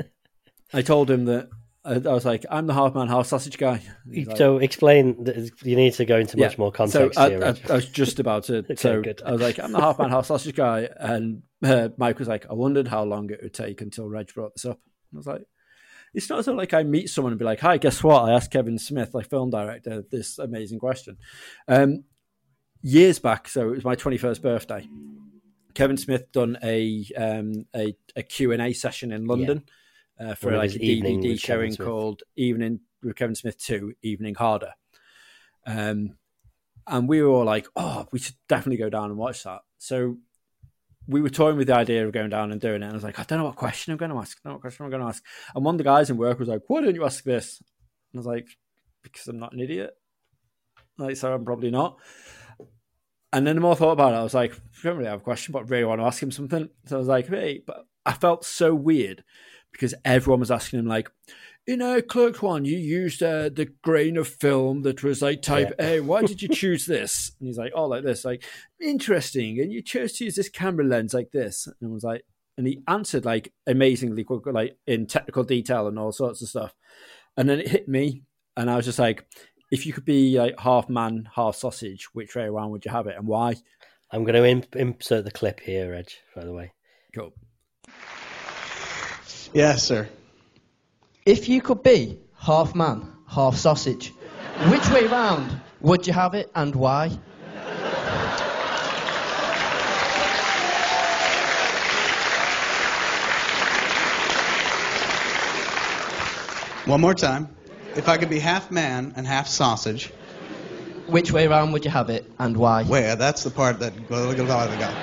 I 0.73 0.83
told 0.83 1.11
him 1.11 1.27
that 1.27 1.49
I, 1.85 1.95
I 1.95 2.15
was 2.15 2.25
like, 2.25 2.47
I'm 2.51 2.67
the 2.67 2.75
half 2.75 2.95
man, 2.95 3.09
half 3.09 3.27
sausage 3.27 3.59
guy. 3.59 3.83
Like, 4.07 4.37
so 4.37 4.59
explain. 4.59 5.27
You 5.63 5.77
need 5.77 5.93
to 5.95 6.05
go 6.05 6.19
into 6.19 6.39
much 6.39 6.57
more 6.57 6.73
context 6.73 7.17
so 7.17 7.23
I, 7.23 7.29
here. 7.29 7.45
I, 7.45 7.73
I, 7.73 7.77
was 7.77 7.87
just 7.87 8.21
about 8.21 8.45
to. 8.45 8.59
okay, 8.71 8.75
so 8.77 9.03
good. 9.03 9.23
I 9.25 9.33
was 9.33 9.43
like, 9.43 9.59
I'm 9.59 9.73
the 9.73 9.81
half 9.81 9.99
man, 9.99 10.11
half 10.11 10.27
sausage 10.27 10.57
guy, 10.57 10.89
and 10.99 11.43
uh, 11.63 11.91
Mike 11.99 12.19
was 12.19 12.29
like, 12.29 12.47
I 12.49 12.55
wondered 12.55 12.89
how 12.89 13.05
long 13.05 13.31
it 13.31 13.41
would 13.43 13.53
take 13.53 13.83
until 13.83 14.09
Reg 14.09 14.33
brought 14.33 14.55
this 14.55 14.65
up. 14.65 14.81
And 15.13 15.19
I 15.19 15.19
was 15.19 15.27
like, 15.27 15.43
it's 16.15 16.31
not 16.31 16.45
so 16.45 16.55
like 16.55 16.73
I 16.73 16.85
meet 16.85 17.11
someone 17.11 17.33
and 17.33 17.39
be 17.39 17.45
like, 17.45 17.61
"Hi, 17.61 17.77
guess 17.77 18.03
what? 18.03 18.23
I 18.23 18.33
asked 18.33 18.53
Kevin 18.53 18.79
Smith, 18.79 19.15
like 19.15 19.29
film 19.29 19.51
director, 19.51 20.05
this 20.11 20.39
amazing 20.39 20.79
question." 20.79 21.19
Um, 21.69 22.05
years 22.83 23.19
back, 23.19 23.49
so 23.49 23.69
it 23.69 23.75
was 23.75 23.85
my 23.85 23.97
twenty-first 23.97 24.41
birthday. 24.41 24.89
Kevin 25.75 25.97
Smith 25.97 26.31
done 26.33 26.59
a 26.63 27.05
um, 27.17 27.67
a, 27.75 27.97
a 28.17 28.23
Q 28.23 28.53
and 28.53 28.63
A 28.63 28.73
session 28.73 29.13
in 29.13 29.27
London 29.27 29.65
yeah. 30.21 30.31
uh, 30.31 30.35
for 30.35 30.51
One 30.51 30.59
like 30.59 30.75
a 30.75 30.79
DVD 30.79 31.39
showing 31.39 31.75
called 31.77 32.23
Evening 32.37 32.81
with 33.03 33.17
Kevin 33.17 33.35
Smith 33.35 33.59
Two, 33.59 33.95
Evening 34.03 34.35
Harder. 34.35 34.73
Um, 35.67 36.17
and 36.87 37.09
we 37.09 37.23
were 37.23 37.29
all 37.29 37.45
like, 37.45 37.67
"Oh, 37.77 38.07
we 38.13 38.19
should 38.19 38.37
definitely 38.49 38.79
go 38.79 38.91
down 38.91 39.11
and 39.11 39.17
watch 39.17 39.45
that." 39.45 39.61
So 39.79 40.19
we 41.07 41.21
were 41.21 41.31
toying 41.31 41.57
with 41.57 41.67
the 41.67 41.77
idea 41.77 42.07
of 42.07 42.13
going 42.13 42.31
down 42.31 42.53
and 42.53 42.61
doing 42.61 42.83
it. 42.83 42.87
And 42.87 42.93
I 42.93 42.95
was 42.95 43.05
like, 43.05 43.19
I 43.19 43.25
don't 43.25 43.39
know 43.39 43.45
what 43.45 43.57
question 43.57 43.93
I'm 43.93 43.99
going 43.99 44.11
to 44.11 44.19
ask. 44.19 44.39
I 44.39 44.41
don't 44.49 44.53
know 44.53 44.55
what 44.57 44.63
question 44.63 44.85
I'm 44.85 44.91
going 44.91 45.03
to 45.03 45.09
ask. 45.09 45.23
And 45.55 45.65
one 45.65 45.75
of 45.75 45.79
the 45.79 45.85
guys 45.85 46.11
in 46.11 46.17
work 46.17 46.39
was 46.39 46.49
like, 46.49 46.63
why 46.69 46.81
don't 46.81 46.95
you 46.95 47.05
ask 47.05 47.23
this? 47.25 47.63
And 48.13 48.19
I 48.19 48.21
was 48.21 48.27
like, 48.27 48.47
because 49.03 49.27
I'm 49.29 49.39
not 49.39 49.53
an 49.53 49.61
idiot. 49.61 49.95
Like, 50.97 51.17
so 51.17 51.33
I'm 51.33 51.45
probably 51.45 51.71
not. 51.71 51.99
And 53.35 53.45
then 53.45 53.57
the 53.57 53.63
more 53.63 53.73
I 53.73 53.75
thought 53.75 53.91
about 53.91 54.13
it, 54.13 54.17
I 54.17 54.23
was 54.23 54.33
like, 54.33 54.55
I 54.55 54.59
don't 54.85 54.97
really 54.97 55.11
have 55.11 55.21
a 55.21 55.25
question, 55.25 55.51
but 55.51 55.65
I 55.65 55.67
really 55.67 55.85
want 55.85 56.01
to 56.01 56.07
ask 56.07 56.23
him 56.23 56.31
something. 56.31 56.69
So 56.87 56.95
I 56.95 56.99
was 57.01 57.09
like, 57.09 57.29
hey, 57.29 57.63
but 57.67 57.85
I 58.07 58.13
felt 58.13 58.45
so 58.45 58.77
weird 58.77 59.25
because 59.73 59.93
everyone 60.05 60.39
was 60.39 60.53
asking 60.53 60.79
him, 60.79 60.87
like, 60.87 61.11
in 61.67 61.83
uh, 61.83 62.01
Clerk 62.07 62.43
One, 62.43 62.65
you 62.65 62.77
used 62.77 63.25
uh, 63.25 63.49
the 63.49 63.73
grain 63.83 64.17
of 64.17 64.29
film 64.29 64.83
that 64.83 65.03
was 65.03 65.21
like 65.21 65.43
type 65.43 65.73
Yeah. 65.81 65.87
A. 65.87 66.01
Why 66.01 66.23
did 66.23 66.43
you 66.43 66.49
choose 66.53 66.87
this? 66.87 67.33
And 67.41 67.49
he's 67.49 67.59
like, 67.59 67.73
oh, 67.75 67.87
like 67.87 68.05
this, 68.05 68.25
like 68.25 68.45
interesting. 68.81 69.59
And 69.59 69.73
you 69.73 69.83
chose 69.83 70.13
to 70.15 70.25
use 70.25 70.37
this 70.37 70.49
camera 70.49 70.85
lens 70.85 71.13
like 71.13 71.33
this. 71.33 71.67
And 71.67 71.91
I 71.91 71.93
was 71.93 72.05
like, 72.05 72.23
and 72.57 72.69
he 72.69 72.83
answered 72.87 73.25
like 73.25 73.53
amazingly 73.67 74.23
quick, 74.23 74.47
like 74.47 74.77
in 74.87 75.07
technical 75.07 75.43
detail 75.43 75.89
and 75.89 75.99
all 75.99 76.13
sorts 76.13 76.41
of 76.41 76.49
stuff. 76.49 76.75
And 77.37 77.49
then 77.49 77.61
it 77.61 77.69
hit 77.69 77.89
me, 77.89 78.23
and 78.57 78.71
I 78.71 78.77
was 78.77 78.85
just 78.85 78.99
like, 79.01 79.27
if 79.75 79.87
you 79.87 79.93
could 79.93 80.05
be 80.05 80.39
like 80.39 80.57
half 80.61 80.89
man, 80.89 81.29
half 81.35 81.57
sausage, 81.57 82.05
which 82.15 82.37
way 82.37 82.45
around 82.45 82.71
would 82.71 82.85
you 82.85 82.93
have 82.93 83.09
it, 83.09 83.17
and 83.19 83.27
why? 83.27 83.57
I'm 84.13 84.23
going 84.23 84.41
to 84.41 84.49
imp- 84.49 84.77
insert 84.77 85.25
the 85.25 85.33
clip 85.33 85.59
here, 85.59 85.91
Reg. 85.91 86.11
By 86.37 86.45
the 86.45 86.53
way, 86.53 86.73
Cool. 87.13 87.33
Yes, 89.53 89.83
sir. 89.83 90.09
If 91.27 91.49
you 91.49 91.61
could 91.61 91.83
be 91.83 92.21
half 92.39 92.77
man, 92.77 93.15
half 93.27 93.57
sausage, 93.57 94.13
which 94.69 94.89
way 94.91 95.07
round 95.07 95.61
would 95.81 96.07
you 96.07 96.13
have 96.13 96.35
it 96.35 96.53
and 96.55 96.77
why? 96.77 97.09
One 106.87 107.01
more 107.01 107.15
time. 107.15 107.49
If 107.97 108.09
I 108.09 108.17
could 108.17 108.31
be 108.31 108.39
half 108.39 108.71
man 108.71 109.15
and 109.17 109.27
half 109.27 109.49
sausage. 109.49 110.11
Which 111.07 111.31
way 111.31 111.47
round 111.47 111.73
would 111.75 111.85
you 111.85 111.91
have 111.91 112.09
it 112.11 112.31
and 112.39 112.57
why? 112.57 112.83
Wait, 112.85 113.15
that's 113.17 113.45
the 113.45 113.51
part 113.51 113.81
that. 113.81 113.93
Well 114.09 114.29
they 114.29 114.37
got. 114.37 114.95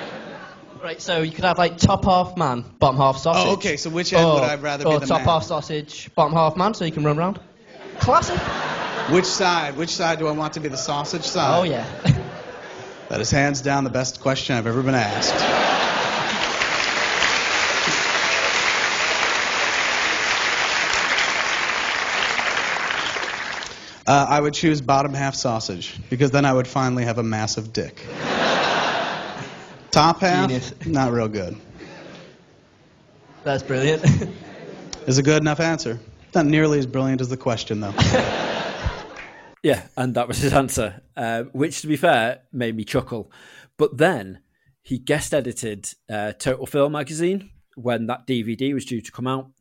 Right, 0.82 1.00
so 1.00 1.22
you 1.22 1.30
could 1.30 1.44
have 1.44 1.58
like 1.58 1.78
top 1.78 2.04
half 2.04 2.36
man, 2.36 2.64
bottom 2.80 2.96
half 2.96 3.16
oh, 3.16 3.18
sausage. 3.18 3.46
Oh, 3.46 3.52
okay. 3.54 3.76
So 3.76 3.88
which 3.88 4.12
end 4.12 4.28
would 4.28 4.42
I 4.42 4.56
rather 4.56 4.84
or 4.84 4.94
be 4.94 4.98
the 4.98 5.06
top 5.06 5.20
man? 5.20 5.28
half 5.28 5.44
sausage, 5.44 6.12
bottom 6.16 6.32
half 6.32 6.56
man, 6.56 6.74
so 6.74 6.84
you 6.84 6.90
can 6.90 7.04
run 7.04 7.18
around. 7.18 7.38
Classic. 8.00 8.38
Which 9.12 9.26
side? 9.26 9.76
Which 9.76 9.90
side 9.90 10.18
do 10.18 10.26
I 10.26 10.32
want 10.32 10.54
to 10.54 10.60
be 10.60 10.68
the 10.68 10.76
sausage 10.76 11.24
side? 11.24 11.60
Oh 11.60 11.62
yeah. 11.62 11.86
That 13.10 13.20
is 13.20 13.30
hands 13.30 13.60
down 13.60 13.84
the 13.84 13.90
best 13.90 14.20
question 14.20 14.56
I've 14.56 14.66
ever 14.66 14.82
been 14.82 14.94
asked. 14.94 15.61
Uh, 24.06 24.26
I 24.28 24.40
would 24.40 24.54
choose 24.54 24.80
bottom 24.80 25.14
half 25.14 25.34
sausage 25.34 25.98
because 26.10 26.30
then 26.30 26.44
I 26.44 26.52
would 26.52 26.66
finally 26.66 27.04
have 27.04 27.18
a 27.18 27.22
massive 27.22 27.72
dick. 27.72 28.04
Top 29.90 30.20
half, 30.20 30.48
Genius. 30.48 30.74
not 30.86 31.12
real 31.12 31.28
good. 31.28 31.56
That's 33.44 33.62
brilliant. 33.62 34.04
Is 35.06 35.18
a 35.18 35.22
good 35.22 35.42
enough 35.42 35.60
answer. 35.60 35.98
Not 36.34 36.46
nearly 36.46 36.78
as 36.78 36.86
brilliant 36.86 37.20
as 37.20 37.28
the 37.28 37.36
question, 37.36 37.80
though. 37.80 37.94
Yeah, 39.62 39.86
and 39.96 40.14
that 40.16 40.26
was 40.26 40.38
his 40.38 40.52
answer, 40.52 41.02
uh, 41.16 41.44
which, 41.52 41.82
to 41.82 41.86
be 41.86 41.96
fair, 41.96 42.40
made 42.52 42.76
me 42.76 42.84
chuckle. 42.84 43.30
But 43.76 43.96
then 43.96 44.40
he 44.82 44.98
guest 44.98 45.32
edited 45.32 45.88
uh, 46.10 46.32
Total 46.32 46.66
Film 46.66 46.92
magazine 46.92 47.50
when 47.76 48.06
that 48.06 48.26
DVD 48.26 48.74
was 48.74 48.84
due 48.84 49.00
to 49.00 49.12
come 49.12 49.28
out, 49.28 49.52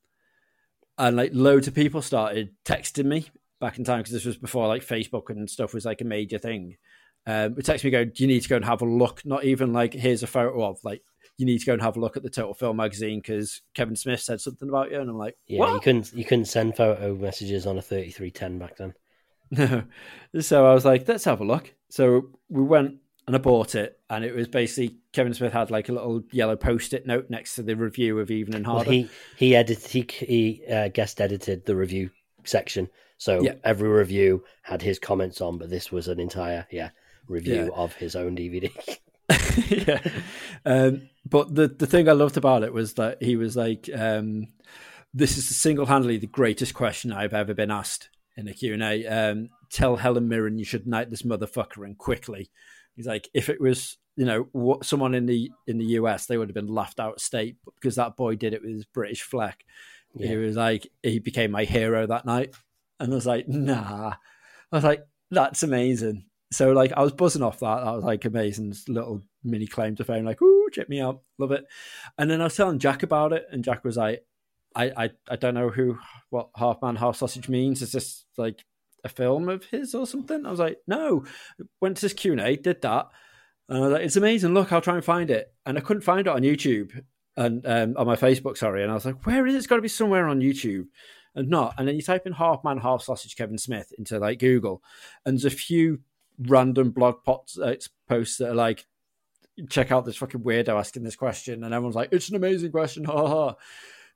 and 0.98 1.16
like 1.16 1.32
loads 1.34 1.68
of 1.68 1.76
people 1.76 2.02
started 2.02 2.56
texting 2.66 3.06
me 3.06 3.28
back 3.62 3.78
in 3.78 3.86
time 3.86 4.00
because 4.00 4.12
this 4.12 4.26
was 4.26 4.36
before 4.38 4.68
like 4.68 4.86
Facebook 4.86 5.30
and 5.30 5.50
stuff 5.50 5.74
was 5.74 5.86
like 5.86 6.02
a 6.02 6.06
major 6.06 6.38
thing. 6.38 6.76
Um, 7.26 7.56
it 7.58 7.66
texted 7.66 7.86
me 7.86 7.92
going, 7.92 8.12
"Do 8.14 8.24
"You 8.24 8.28
need 8.28 8.42
to 8.42 8.50
go 8.50 8.58
and 8.58 8.66
have 8.66 8.82
a 8.82 8.86
look." 8.86 9.22
Not 9.24 9.46
even 9.46 9.72
like 9.72 9.94
here's 9.94 10.24
a 10.24 10.28
photo 10.28 10.64
of 10.66 10.80
like 10.84 11.02
you 11.38 11.46
need 11.46 11.60
to 11.60 11.66
go 11.66 11.74
and 11.74 11.82
have 11.82 11.96
a 11.96 12.00
look 12.00 12.18
at 12.18 12.24
the 12.24 12.30
Total 12.30 12.54
Film 12.54 12.78
magazine 12.78 13.20
because 13.20 13.62
Kevin 13.76 13.96
Smith 13.96 14.20
said 14.20 14.42
something 14.42 14.68
about 14.68 14.92
you, 14.92 15.00
and 15.00 15.10
I'm 15.10 15.18
like, 15.18 15.38
yeah, 15.48 15.60
what? 15.60 15.74
you 15.74 15.80
couldn't 15.80 16.12
you 16.14 16.26
couldn't 16.26 16.46
send 16.46 16.76
photo 16.76 17.16
messages 17.16 17.66
on 17.68 17.78
a 17.78 17.82
3310 17.82 18.60
back 18.60 18.78
then. 18.78 18.94
No. 19.52 19.84
So 20.42 20.66
I 20.66 20.74
was 20.74 20.86
like, 20.86 21.08
let's 21.08 21.26
have 21.26 21.42
a 21.42 21.46
look. 21.46 21.74
So 21.90 22.30
we 22.50 22.64
went 22.64 22.96
and 23.28 23.36
I 23.36 23.40
bought 23.40 23.76
it, 23.76 24.00
and 24.10 24.26
it 24.26 24.34
was 24.34 24.48
basically 24.48 24.98
Kevin 25.14 25.34
Smith 25.34 25.54
had 25.54 25.70
like 25.70 25.90
a 25.90 25.94
little 25.94 26.24
yellow 26.32 26.56
post-it 26.56 27.06
note 27.06 27.30
next 27.30 27.56
to 27.56 27.62
the 27.64 27.76
review 27.76 28.18
of 28.20 28.32
Evening 28.32 28.64
Well, 28.64 28.78
Harder. 28.78 28.92
he 28.92 29.10
he 29.38 29.56
edited 29.56 29.86
he 29.92 30.08
he 30.26 30.64
uh, 30.68 30.88
guest 30.88 31.22
edited 31.22 31.66
the 31.66 31.76
review 31.76 32.10
section, 32.46 32.90
so 33.22 33.44
Yeah. 33.44 33.54
every 33.64 33.88
review 33.88 34.44
had 34.64 34.82
his 34.82 34.98
comments 34.98 35.42
on, 35.42 35.60
but 35.60 35.70
this 35.70 35.92
was 35.92 36.08
an 36.08 36.20
entire 36.20 36.66
yeah 36.72 36.90
review 37.28 37.66
Yeah. 37.66 37.84
of 37.84 37.94
his 37.94 38.16
own 38.16 38.36
DVD. 38.36 38.72
yeah. 39.88 40.02
Um, 40.66 41.10
but 41.26 41.54
the 41.54 41.68
the 41.68 41.86
thing 41.88 42.10
I 42.10 42.14
loved 42.14 42.36
about 42.36 42.64
it 42.64 42.74
was 42.74 42.96
that 42.96 43.22
he 43.22 43.36
was 43.36 43.56
like, 43.56 43.88
um, 43.94 44.48
"This 45.14 45.38
is 45.38 45.56
single-handedly 45.56 46.18
the 46.18 46.28
greatest 46.40 46.74
question 46.74 47.12
I've 47.14 47.34
ever 47.34 47.54
been 47.54 47.70
asked 47.72 48.10
in 48.36 48.48
a 48.48 48.54
Q 48.54 48.74
and 48.74 48.84
A. 48.84 49.06
Um, 49.06 49.50
tell 49.70 49.98
Helen 49.98 50.28
Mirren 50.28 50.58
you 50.58 50.66
should 50.66 50.88
knight 50.88 51.10
this 51.12 51.22
motherfucker 51.22 51.86
and 51.86 51.98
quickly." 51.98 52.50
He's 52.96 53.08
like, 53.08 53.30
if 53.34 53.48
it 53.50 53.62
was 53.62 53.98
you 54.18 54.26
know 54.26 54.50
what, 54.52 54.84
someone 54.86 55.14
in 55.14 55.28
the 55.28 55.50
in 55.68 55.78
the 55.78 55.92
US, 56.00 56.26
they 56.26 56.38
would 56.38 56.50
have 56.50 56.56
been 56.62 56.68
laughed 56.76 57.00
out 57.00 57.14
of 57.16 57.22
state, 57.22 57.56
because 57.76 57.96
that 57.96 58.18
boy 58.18 58.36
did 58.36 58.54
it 58.54 58.62
with 58.62 58.72
his 58.72 58.86
British 58.86 59.22
fleck. 59.22 59.64
He 60.18 60.36
was 60.36 60.58
like, 60.58 60.88
he 61.04 61.20
became 61.20 61.52
my 61.52 61.64
hero 61.64 62.06
that 62.08 62.26
night, 62.26 62.54
and 63.02 63.12
I 63.12 63.16
was 63.16 63.26
like, 63.26 63.48
nah. 63.48 64.14
I 64.72 64.76
was 64.76 64.84
like, 64.84 65.06
that's 65.30 65.64
amazing. 65.64 66.26
So 66.52 66.72
like 66.72 66.92
I 66.96 67.02
was 67.02 67.14
buzzing 67.14 67.44
off 67.44 67.60
that. 67.60 67.84
That 67.84 67.96
was 67.96 68.04
like 68.04 68.26
amazing 68.26 68.74
little 68.88 69.22
mini 69.44 69.68
claim 69.68 69.96
to 69.96 70.04
fame. 70.04 70.26
Like, 70.26 70.42
ooh, 70.42 70.70
check 70.72 70.90
me 70.90 71.02
out, 71.02 71.22
love 71.38 71.52
it. 71.52 71.66
And 72.18 72.30
then 72.30 72.42
I 72.42 72.46
was 72.46 72.56
telling 72.56 72.80
Jack 72.80 73.04
about 73.04 73.34
it, 73.34 73.46
and 73.52 73.64
Jack 73.64 73.84
was 73.84 73.98
like, 73.98 74.26
I 74.76 74.92
I, 74.96 75.10
I 75.30 75.36
don't 75.38 75.54
know 75.54 75.70
who 75.70 75.98
what 76.30 76.50
half 76.56 76.82
man 76.82 76.98
half 76.98 77.18
sausage 77.18 77.50
means. 77.50 77.82
Is 77.82 77.94
this 77.94 78.26
like 78.38 78.64
a 79.04 79.10
film 79.10 79.50
of 79.50 79.66
his 79.66 79.96
or 79.96 80.06
something? 80.06 80.46
I 80.46 80.52
was 80.52 80.60
like, 80.60 80.78
no. 80.88 81.26
Went 81.82 81.98
to 81.98 82.02
this 82.02 82.14
Q 82.14 82.34
and 82.34 82.42
A, 82.42 82.56
did 82.56 82.82
that, 82.82 83.08
and 83.70 83.78
I 83.78 83.82
was 83.82 83.92
like, 83.92 84.04
it's 84.04 84.18
amazing. 84.18 84.54
Look, 84.54 84.72
I'll 84.72 84.82
try 84.82 84.96
and 84.96 85.06
find 85.06 85.32
it, 85.32 85.54
and 85.66 85.78
I 85.78 85.82
couldn't 85.82 86.04
find 86.04 86.28
it 86.28 86.28
on 86.28 86.42
YouTube 86.42 87.04
and 87.38 87.66
um, 87.66 87.96
on 87.98 88.06
my 88.06 88.18
Facebook. 88.18 88.58
Sorry, 88.58 88.84
and 88.84 88.92
I 88.92 88.96
was 88.96 89.06
like, 89.06 89.26
where 89.26 89.48
is 89.48 89.56
it? 89.56 89.58
It's 89.58 89.68
got 89.68 89.78
to 89.78 89.82
be 89.82 89.88
somewhere 89.88 90.28
on 90.28 90.42
YouTube. 90.42 90.88
And 91.34 91.50
not, 91.50 91.76
and 91.78 91.88
then 91.88 91.96
you 91.96 92.02
type 92.02 92.26
in 92.26 92.34
half 92.34 92.64
man, 92.64 92.78
half 92.78 93.04
sausage 93.04 93.38
Kevin 93.38 93.58
Smith 93.58 93.94
into 93.98 94.20
like 94.20 94.40
Google, 94.40 94.84
and 95.26 95.36
there's 95.36 95.46
a 95.46 95.56
few 95.56 96.02
random 96.38 96.92
blog 96.92 97.24
pots, 97.24 97.58
uh, 97.58 97.76
posts 98.08 98.38
that 98.38 98.50
are 98.52 98.56
like, 98.56 98.86
check 99.70 99.92
out 99.92 100.06
this 100.06 100.18
fucking 100.18 100.42
weirdo 100.42 100.78
asking 100.78 101.04
this 101.04 101.16
question, 101.16 101.64
and 101.64 101.74
everyone's 101.74 101.96
like, 101.96 102.10
it's 102.12 102.30
an 102.30 102.36
amazing 102.36 102.72
question, 102.72 103.06
ha 103.06 103.28
ha. 103.28 103.56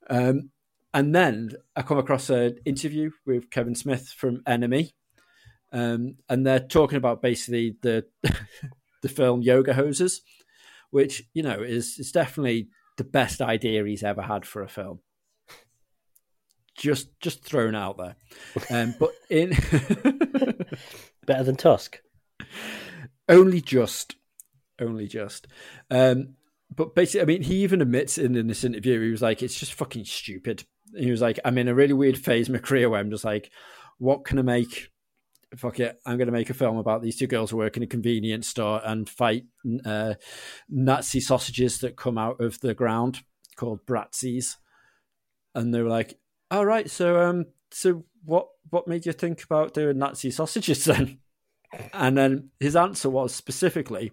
Um, 0.09 0.49
and 0.93 1.13
then 1.13 1.51
I 1.76 1.82
come 1.82 1.97
across 1.97 2.30
an 2.30 2.57
interview 2.66 3.11
with 3.26 3.49
Kevin 3.49 3.76
Smith 3.76 4.09
from 4.09 4.41
NME, 4.43 4.91
um, 5.72 6.16
and 6.30 6.45
they're 6.45 6.59
talking 6.59 6.97
about 6.97 7.22
basically 7.22 7.76
the 7.82 8.05
the 9.01 9.09
film 9.09 9.41
Yoga 9.41 9.74
Hosers, 9.74 10.22
which 10.91 11.24
you 11.34 11.43
know 11.43 11.61
is 11.61 11.99
is 11.99 12.11
definitely 12.11 12.70
the 12.97 13.03
best 13.03 13.41
idea 13.41 13.84
he's 13.86 14.03
ever 14.03 14.22
had 14.22 14.45
for 14.45 14.63
a 14.63 14.70
film. 14.70 14.99
Just 16.76 17.19
just 17.19 17.43
thrown 17.43 17.73
out 17.73 17.97
there, 17.97 18.15
um, 18.69 18.95
but 18.99 19.11
in 19.30 19.51
Better 21.26 21.43
than 21.43 21.55
Tusk. 21.55 22.01
only 23.30 23.61
just 23.61 24.15
only 24.80 25.07
just 25.07 25.47
um 25.89 26.36
but 26.76 26.93
basically 26.93 27.21
i 27.21 27.26
mean 27.26 27.41
he 27.41 27.63
even 27.63 27.82
admits 27.82 28.17
in, 28.17 28.36
in 28.36 28.47
this 28.47 28.65
interview 28.65 29.01
he 29.01 29.09
was 29.09 29.21
like 29.21 29.41
it's 29.41 29.57
just 29.57 29.73
fucking 29.73 30.03
stupid 30.03 30.65
he 30.97 31.11
was 31.11 31.21
like, 31.21 31.39
I'm 31.43 31.57
in 31.57 31.67
a 31.67 31.76
really 31.76 31.93
weird 31.93 32.17
phase 32.17 32.47
of 32.47 32.53
my 32.53 32.59
career 32.59 32.89
where 32.89 32.99
I'm 32.99 33.09
just 33.09 33.26
like, 33.26 33.51
what 33.97 34.26
can 34.26 34.39
I 34.39 34.43
make? 34.43 34.89
Fuck 35.55 35.80
it, 35.80 35.99
I'm 36.05 36.17
going 36.17 36.28
to 36.28 36.34
make 36.34 36.49
a 36.49 36.55
film 36.55 36.78
about 36.78 37.01
these 37.01 37.17
two 37.17 37.28
girls 37.28 37.51
who 37.51 37.57
work 37.57 37.78
in 37.78 37.84
a 37.84 37.88
convenience 37.88 38.47
store 38.47 38.82
and 38.84 39.09
fight 39.09 39.45
uh, 39.86 40.15
Nazi 40.69 41.19
sausages 41.19 41.80
that 41.80 41.95
come 41.95 42.17
out 42.17 42.41
of 42.41 42.59
the 42.59 42.73
ground 42.73 43.21
called 43.55 43.86
Bratzis. 43.86 44.57
And 45.53 45.73
they 45.73 45.82
were 45.82 45.89
like, 45.89 46.17
"All 46.52 46.66
right, 46.66 46.89
so 46.89 47.22
um, 47.22 47.46
so 47.72 48.06
what 48.24 48.48
what 48.70 48.88
made 48.88 49.06
you 49.06 49.14
think 49.14 49.43
about 49.43 49.74
doing 49.74 49.98
Nazi 49.98 50.32
sausages 50.32 50.86
then?" 50.86 51.20
And 51.93 52.18
then 52.18 52.50
his 52.60 52.76
answer 52.76 53.10
was 53.10 53.36
specifically, 53.36 54.12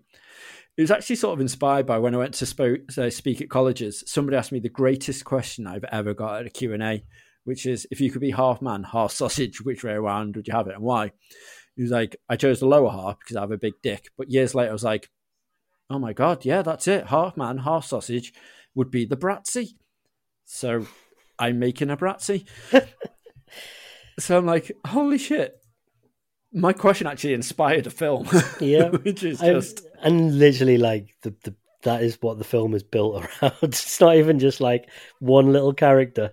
it 0.76 0.80
was 0.80 0.91
actually 0.91 1.16
sort 1.16 1.35
of 1.35 1.41
inspired 1.41 1.87
by 1.87 1.99
when 1.99 2.14
I 2.14 2.18
went 2.18 2.35
to 2.35 2.80
uh, 2.99 3.11
speak 3.11 3.41
at 3.41 3.51
colleges. 3.51 4.03
Somebody 4.07 4.37
asked 4.37 4.53
me 4.53 4.59
the 4.59 4.68
greatest 4.68 5.24
question 5.24 5.66
I've 5.66 5.85
ever 5.85 6.14
got 6.14 6.41
at 6.41 6.47
a 6.47 6.51
Q&A, 6.51 7.05
which 7.45 7.66
is, 7.66 7.87
if 7.91 8.01
you 8.01 8.11
could 8.11 8.22
be 8.22 8.30
half 8.30 8.62
man, 8.62 8.85
half 8.85 9.12
sausage, 9.12 9.61
which 9.64 9.85
way 9.85 9.93
around 9.93 10.37
would 10.37 10.49
you 10.49 10.55
have 10.55 10.68
it 10.68 10.74
and 10.74 10.83
why? 10.83 11.12
He 11.76 11.83
was 11.83 11.91
like, 11.91 12.16
I 12.28 12.37
chose 12.37 12.61
the 12.61 12.66
lower 12.66 12.91
half 12.91 13.18
because 13.18 13.37
I 13.37 13.41
have 13.41 13.51
a 13.51 13.59
big 13.59 13.74
dick. 13.83 14.09
But 14.16 14.30
years 14.30 14.55
later, 14.55 14.70
I 14.70 14.74
was 14.74 14.85
like, 14.85 15.11
oh 15.91 15.99
my 15.99 16.12
God, 16.12 16.45
yeah, 16.45 16.62
that's 16.62 16.89
it. 16.89 17.07
Half 17.07 17.37
man, 17.37 17.59
half 17.59 17.85
sausage 17.85 18.33
would 18.74 18.91
be 18.91 19.05
the 19.05 19.16
Bratzi. 19.16 19.74
So 20.45 20.87
I'm 21.39 21.59
making 21.59 21.91
a 21.91 21.97
Bratzi. 21.97 22.47
so 24.18 24.39
I'm 24.39 24.47
like, 24.47 24.72
holy 24.87 25.18
shit. 25.18 25.59
My 26.53 26.72
question 26.72 27.07
actually 27.07 27.35
inspired 27.35 27.87
a 27.87 27.91
film. 27.91 28.28
Yeah, 28.61 28.91
which 28.91 29.22
is 29.22 29.43
I- 29.43 29.53
just 29.53 29.87
and 30.03 30.39
literally 30.39 30.78
like 30.78 31.14
the, 31.22 31.35
the 31.45 31.55
that 31.83 32.03
is 32.03 32.18
what 32.20 32.39
the 32.39 32.45
film 32.45 32.74
is 32.74 32.83
built 32.83 33.24
around. 33.43 33.55
it's 33.62 34.01
not 34.01 34.16
even 34.16 34.39
just 34.39 34.61
like 34.61 34.89
one 35.18 35.53
little 35.53 35.72
character. 35.72 36.33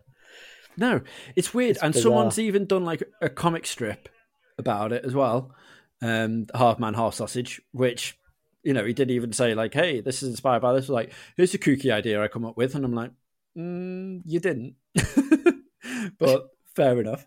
No, 0.77 1.01
it's 1.35 1.53
weird. 1.53 1.71
It's 1.71 1.83
and 1.83 1.93
bizarre. 1.93 2.03
someone's 2.11 2.39
even 2.39 2.65
done 2.65 2.85
like 2.85 3.03
a 3.21 3.29
comic 3.29 3.65
strip 3.65 4.09
about 4.57 4.91
it 4.91 5.03
as 5.05 5.13
well. 5.15 5.53
Um, 6.01 6.47
half 6.55 6.79
man, 6.79 6.93
half 6.93 7.15
sausage, 7.15 7.61
which 7.71 8.17
you 8.63 8.73
know 8.73 8.85
he 8.85 8.93
didn't 8.93 9.15
even 9.15 9.33
say 9.33 9.53
like, 9.55 9.73
"Hey, 9.73 10.01
this 10.01 10.21
is 10.21 10.29
inspired 10.29 10.61
by 10.61 10.73
this." 10.73 10.87
Like, 10.87 11.11
here's 11.35 11.53
a 11.53 11.57
kooky 11.57 11.91
idea 11.91 12.21
I 12.21 12.27
come 12.27 12.45
up 12.45 12.55
with, 12.57 12.75
and 12.75 12.85
I'm 12.85 12.93
like, 12.93 13.11
mm, 13.59 14.21
"You 14.25 14.39
didn't," 14.39 14.75
but 16.17 16.49
fair 16.75 16.99
enough. 16.99 17.25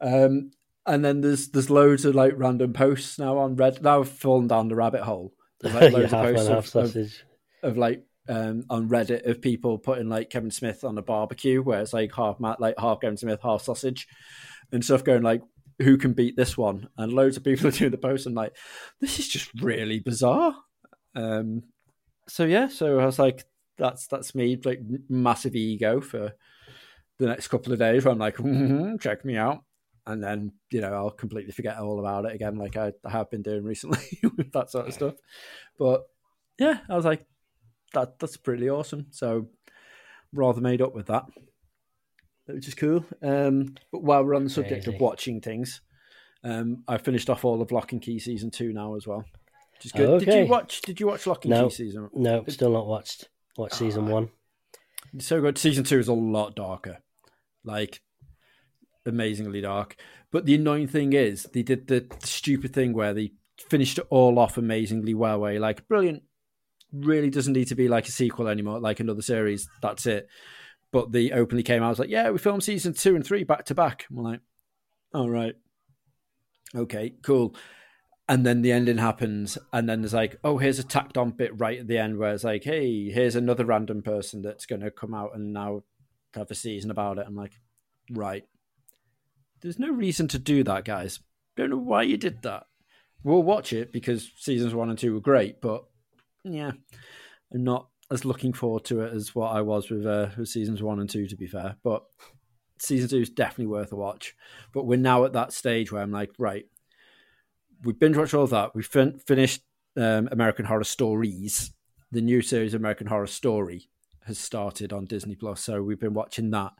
Um, 0.00 0.50
and 0.86 1.04
then 1.04 1.20
there's 1.20 1.48
there's 1.48 1.70
loads 1.70 2.04
of 2.04 2.14
like 2.14 2.34
random 2.36 2.72
posts 2.72 3.18
now 3.18 3.38
on 3.38 3.56
Red. 3.56 3.82
Now 3.82 4.00
I've 4.00 4.08
fallen 4.08 4.48
down 4.48 4.68
the 4.68 4.76
rabbit 4.76 5.02
hole. 5.02 5.32
There's 5.60 5.74
like 5.74 5.92
loads 5.92 6.12
half 6.12 6.26
of 6.26 6.34
posts 6.34 6.48
of, 6.48 6.56
of, 6.56 6.66
sausage. 6.66 7.24
of 7.62 7.76
like 7.76 8.04
um, 8.28 8.64
on 8.70 8.88
Reddit 8.88 9.26
of 9.28 9.40
people 9.40 9.78
putting 9.78 10.08
like 10.08 10.30
Kevin 10.30 10.50
Smith 10.50 10.84
on 10.84 10.98
a 10.98 11.02
barbecue 11.02 11.62
where 11.62 11.80
it's 11.80 11.92
like 11.92 12.14
half 12.14 12.40
Matt, 12.40 12.60
like 12.60 12.78
half 12.78 13.00
Kevin 13.00 13.16
Smith, 13.16 13.40
half 13.42 13.62
sausage, 13.62 14.06
and 14.72 14.84
stuff 14.84 15.04
going 15.04 15.22
like, 15.22 15.42
who 15.80 15.96
can 15.96 16.12
beat 16.12 16.36
this 16.36 16.56
one? 16.56 16.88
And 16.96 17.12
loads 17.12 17.36
of 17.36 17.44
people 17.44 17.66
are 17.68 17.72
doing 17.72 17.90
the 17.90 17.98
post 17.98 18.26
and 18.26 18.34
like, 18.34 18.56
this 19.00 19.18
is 19.18 19.28
just 19.28 19.50
really 19.60 20.00
bizarre. 20.00 20.54
Um, 21.14 21.64
so 22.28 22.44
yeah, 22.44 22.68
so 22.68 23.00
I 23.00 23.06
was 23.06 23.18
like, 23.18 23.44
that's 23.78 24.06
that's 24.06 24.34
me, 24.34 24.58
like 24.64 24.80
massive 25.08 25.56
ego 25.56 26.00
for 26.00 26.32
the 27.18 27.26
next 27.26 27.48
couple 27.48 27.72
of 27.72 27.78
days 27.78 28.04
where 28.04 28.12
I'm 28.12 28.18
like, 28.18 28.36
"Mhm, 28.36 29.00
check 29.00 29.24
me 29.24 29.36
out. 29.36 29.64
And 30.06 30.22
then, 30.22 30.50
you 30.72 30.80
know, 30.80 30.92
I'll 30.92 31.10
completely 31.10 31.52
forget 31.52 31.78
all 31.78 32.00
about 32.00 32.24
it 32.24 32.34
again, 32.34 32.56
like 32.56 32.76
I, 32.76 32.92
I 33.04 33.10
have 33.10 33.30
been 33.30 33.42
doing 33.42 33.62
recently 33.62 34.00
with 34.36 34.50
that 34.52 34.68
sort 34.70 34.88
of 34.88 34.94
stuff. 34.94 35.14
But 35.78 36.02
yeah, 36.58 36.80
I 36.88 36.96
was 36.96 37.04
like, 37.04 37.24
that 37.94 38.18
that's 38.18 38.36
pretty 38.36 38.68
awesome. 38.68 39.06
So 39.10 39.48
rather 40.32 40.60
made 40.60 40.82
up 40.82 40.92
with 40.94 41.06
that, 41.06 41.24
which 42.46 42.66
is 42.66 42.74
cool. 42.74 43.04
Um, 43.22 43.74
but 43.92 44.02
while 44.02 44.24
we're 44.24 44.34
on 44.34 44.44
the 44.44 44.50
subject 44.50 44.84
Crazy. 44.84 44.96
of 44.96 45.00
watching 45.00 45.40
things, 45.40 45.80
um, 46.42 46.82
I 46.88 46.98
finished 46.98 47.30
off 47.30 47.44
all 47.44 47.62
of 47.62 47.70
Locke 47.70 47.92
and 47.92 48.02
Key 48.02 48.18
season 48.18 48.50
two 48.50 48.72
now 48.72 48.96
as 48.96 49.06
well, 49.06 49.24
which 49.74 49.86
is 49.86 49.92
good. 49.92 50.24
Did 50.24 50.34
you 50.34 50.50
watch? 50.50 50.82
Did 50.82 50.98
you 50.98 51.06
watch 51.06 51.26
Lock 51.28 51.44
and 51.44 51.54
No. 51.54 51.68
Key 51.68 51.74
season? 51.74 52.10
No, 52.12 52.44
still 52.48 52.72
not 52.72 52.88
watched. 52.88 53.28
Watch 53.56 53.74
season 53.74 54.06
one. 54.06 54.30
It's 55.14 55.26
so 55.26 55.40
good. 55.40 55.58
Season 55.58 55.84
two 55.84 55.98
is 55.98 56.08
a 56.08 56.14
lot 56.14 56.56
darker, 56.56 56.98
like 57.64 58.00
amazingly 59.04 59.60
dark. 59.60 59.96
But 60.30 60.46
the 60.46 60.54
annoying 60.54 60.88
thing 60.88 61.12
is, 61.12 61.44
they 61.52 61.62
did 61.62 61.86
the 61.86 62.06
stupid 62.20 62.72
thing 62.72 62.94
where 62.94 63.12
they 63.12 63.32
finished 63.68 63.98
it 63.98 64.06
all 64.08 64.38
off 64.38 64.56
amazingly 64.56 65.12
well. 65.12 65.40
Where 65.40 65.52
you're 65.52 65.60
like, 65.60 65.86
brilliant, 65.86 66.22
really 66.92 67.28
doesn't 67.28 67.52
need 67.52 67.68
to 67.68 67.74
be 67.74 67.88
like 67.88 68.08
a 68.08 68.12
sequel 68.12 68.48
anymore, 68.48 68.80
like 68.80 69.00
another 69.00 69.22
series. 69.22 69.68
That's 69.82 70.06
it. 70.06 70.28
But 70.90 71.12
they 71.12 71.30
openly 71.30 71.62
came 71.62 71.82
out, 71.82 71.86
I 71.86 71.90
was 71.90 71.98
like, 71.98 72.10
yeah, 72.10 72.30
we 72.30 72.38
filmed 72.38 72.64
season 72.64 72.94
two 72.94 73.16
and 73.16 73.24
three 73.24 73.44
back 73.44 73.66
to 73.66 73.74
back. 73.74 74.06
I'm 74.10 74.16
like, 74.16 74.40
all 75.14 75.28
right, 75.28 75.54
okay, 76.74 77.14
cool. 77.22 77.54
And 78.28 78.46
then 78.46 78.62
the 78.62 78.72
ending 78.72 78.98
happens, 78.98 79.58
and 79.72 79.88
then 79.88 80.00
there's 80.00 80.14
like, 80.14 80.36
oh, 80.44 80.58
here's 80.58 80.78
a 80.78 80.84
tacked 80.84 81.18
on 81.18 81.32
bit 81.32 81.58
right 81.60 81.80
at 81.80 81.88
the 81.88 81.98
end 81.98 82.18
where 82.18 82.32
it's 82.32 82.44
like, 82.44 82.62
hey, 82.64 83.10
here's 83.10 83.34
another 83.34 83.64
random 83.64 84.00
person 84.00 84.42
that's 84.42 84.64
going 84.64 84.80
to 84.80 84.90
come 84.92 85.12
out 85.12 85.34
and 85.34 85.52
now 85.52 85.82
have 86.34 86.50
a 86.50 86.54
season 86.54 86.90
about 86.90 87.18
it. 87.18 87.26
I'm 87.26 87.34
like, 87.34 87.60
right. 88.10 88.44
There's 89.60 89.78
no 89.78 89.90
reason 89.90 90.28
to 90.28 90.38
do 90.38 90.62
that, 90.64 90.84
guys. 90.84 91.20
Don't 91.56 91.70
know 91.70 91.76
why 91.76 92.02
you 92.02 92.16
did 92.16 92.42
that. 92.42 92.66
We'll 93.24 93.42
watch 93.42 93.72
it 93.72 93.92
because 93.92 94.30
seasons 94.36 94.74
one 94.74 94.88
and 94.88 94.98
two 94.98 95.14
were 95.14 95.20
great, 95.20 95.60
but 95.60 95.84
yeah, 96.44 96.72
I'm 97.52 97.64
not 97.64 97.88
as 98.10 98.24
looking 98.24 98.52
forward 98.52 98.84
to 98.86 99.02
it 99.02 99.12
as 99.12 99.34
what 99.34 99.54
I 99.54 99.62
was 99.62 99.90
with, 99.90 100.06
uh, 100.06 100.28
with 100.36 100.48
seasons 100.48 100.82
one 100.82 101.00
and 101.00 101.10
two, 101.10 101.26
to 101.26 101.36
be 101.36 101.46
fair. 101.46 101.76
But 101.82 102.04
season 102.78 103.08
two 103.08 103.20
is 103.20 103.30
definitely 103.30 103.66
worth 103.66 103.92
a 103.92 103.96
watch. 103.96 104.34
But 104.72 104.86
we're 104.86 104.98
now 104.98 105.24
at 105.24 105.32
that 105.34 105.52
stage 105.52 105.92
where 105.92 106.02
I'm 106.02 106.12
like, 106.12 106.30
right, 106.38 106.66
we 107.84 107.92
binge 107.92 108.16
watched 108.16 108.34
all 108.34 108.46
that. 108.46 108.74
We 108.74 108.82
fin- 108.82 109.18
finished 109.18 109.62
um, 109.96 110.28
American 110.30 110.64
Horror 110.64 110.84
Stories. 110.84 111.72
The 112.10 112.20
new 112.20 112.42
series 112.42 112.74
American 112.74 113.06
Horror 113.06 113.26
Story 113.26 113.88
has 114.26 114.38
started 114.38 114.92
on 114.92 115.06
Disney 115.06 115.34
Plus, 115.34 115.62
so 115.62 115.82
we've 115.82 116.00
been 116.00 116.14
watching 116.14 116.50
that. 116.50 116.72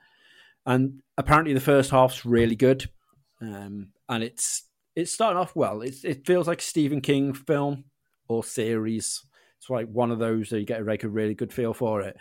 And 0.66 1.02
apparently, 1.18 1.54
the 1.54 1.60
first 1.60 1.90
half's 1.90 2.24
really 2.24 2.54
good, 2.54 2.88
um, 3.40 3.88
and 4.08 4.22
it's 4.22 4.68
it's 4.94 5.12
starting 5.12 5.38
off 5.38 5.56
well. 5.56 5.80
It's, 5.80 6.04
it 6.04 6.26
feels 6.26 6.46
like 6.46 6.60
a 6.60 6.64
Stephen 6.64 7.00
King 7.00 7.32
film 7.32 7.84
or 8.28 8.44
series. 8.44 9.24
It's 9.58 9.70
like 9.70 9.88
one 9.88 10.10
of 10.10 10.18
those 10.18 10.50
that 10.50 10.60
you 10.60 10.66
get 10.66 10.84
like 10.86 11.04
a 11.04 11.08
really 11.08 11.34
good 11.34 11.52
feel 11.52 11.72
for 11.72 12.02
it. 12.02 12.16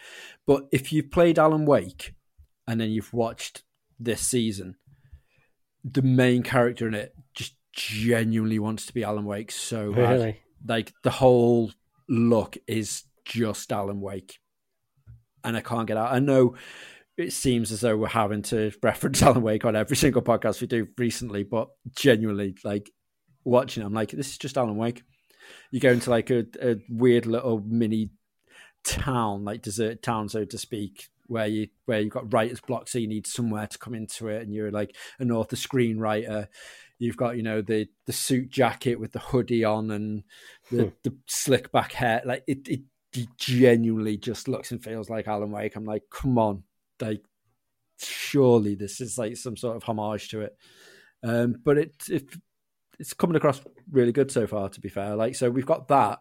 But 0.47 0.67
if 0.71 0.93
you've 0.93 1.11
played 1.11 1.37
Alan 1.37 1.65
Wake 1.65 2.13
and 2.67 2.79
then 2.79 2.91
you've 2.91 3.13
watched 3.13 3.63
this 3.99 4.21
season, 4.21 4.75
the 5.83 6.01
main 6.01 6.43
character 6.43 6.87
in 6.87 6.93
it 6.93 7.13
just 7.33 7.55
genuinely 7.73 8.59
wants 8.59 8.85
to 8.87 8.93
be 8.93 9.03
Alan 9.03 9.25
Wake 9.25 9.51
so 9.51 9.93
bad. 9.93 10.11
Really? 10.11 10.41
Like 10.65 10.93
the 11.03 11.11
whole 11.11 11.71
look 12.07 12.57
is 12.67 13.03
just 13.25 13.71
Alan 13.71 14.01
Wake. 14.01 14.39
And 15.43 15.57
I 15.57 15.61
can't 15.61 15.87
get 15.87 15.97
out. 15.97 16.13
I 16.13 16.19
know 16.19 16.55
it 17.17 17.33
seems 17.33 17.71
as 17.71 17.81
though 17.81 17.97
we're 17.97 18.07
having 18.07 18.41
to 18.43 18.71
reference 18.83 19.21
Alan 19.21 19.41
Wake 19.41 19.65
on 19.65 19.75
every 19.75 19.95
single 19.95 20.21
podcast 20.21 20.61
we 20.61 20.67
do 20.67 20.87
recently, 20.97 21.43
but 21.43 21.69
genuinely, 21.95 22.55
like 22.63 22.91
watching, 23.43 23.83
it, 23.83 23.85
I'm 23.85 23.93
like, 23.93 24.11
this 24.11 24.29
is 24.29 24.37
just 24.37 24.57
Alan 24.57 24.77
Wake. 24.77 25.03
You 25.71 25.79
go 25.79 25.91
into 25.91 26.09
like 26.09 26.29
a, 26.29 26.45
a 26.61 26.75
weird 26.89 27.25
little 27.25 27.61
mini 27.65 28.11
town, 28.83 29.43
like 29.43 29.61
desert 29.61 30.01
town, 30.01 30.29
so 30.29 30.45
to 30.45 30.57
speak, 30.57 31.09
where 31.27 31.47
you 31.47 31.67
where 31.85 31.99
you've 31.99 32.13
got 32.13 32.31
writer's 32.31 32.61
block, 32.61 32.87
so 32.87 32.99
you 32.99 33.07
need 33.07 33.27
somewhere 33.27 33.67
to 33.67 33.77
come 33.77 33.95
into 33.95 34.27
it, 34.27 34.41
and 34.43 34.53
you're 34.53 34.71
like 34.71 34.95
an 35.19 35.31
author 35.31 35.55
screenwriter. 35.55 36.47
You've 37.01 37.17
got 37.17 37.35
you 37.35 37.41
know 37.41 37.61
the 37.61 37.87
the 38.05 38.13
suit 38.13 38.49
jacket 38.49 38.99
with 38.99 39.11
the 39.11 39.19
hoodie 39.19 39.63
on 39.63 39.89
and 39.89 40.23
the, 40.71 40.93
the 41.03 41.15
slick 41.27 41.71
back 41.71 41.93
hair. 41.93 42.21
Like 42.23 42.43
it, 42.45 42.67
it, 42.67 42.81
it 43.13 43.27
genuinely 43.37 44.17
just 44.17 44.47
looks 44.47 44.71
and 44.71 44.83
feels 44.83 45.09
like 45.09 45.27
Alan 45.27 45.49
Wake. 45.49 45.75
I'm 45.75 45.83
like, 45.83 46.03
come 46.11 46.37
on, 46.37 46.63
like 47.01 47.23
surely 47.97 48.75
this 48.75 49.01
is 49.01 49.17
like 49.17 49.35
some 49.35 49.57
sort 49.57 49.77
of 49.77 49.83
homage 49.83 50.29
to 50.29 50.41
it. 50.41 50.55
Um, 51.23 51.55
but 51.63 51.79
it, 51.79 51.95
it 52.07 52.35
it's 52.99 53.13
coming 53.13 53.35
across 53.35 53.61
really 53.91 54.11
good 54.11 54.29
so 54.29 54.45
far. 54.45 54.69
To 54.69 54.79
be 54.79 54.89
fair, 54.89 55.15
like 55.15 55.33
so 55.33 55.49
we've 55.49 55.65
got 55.65 55.87
that, 55.87 56.19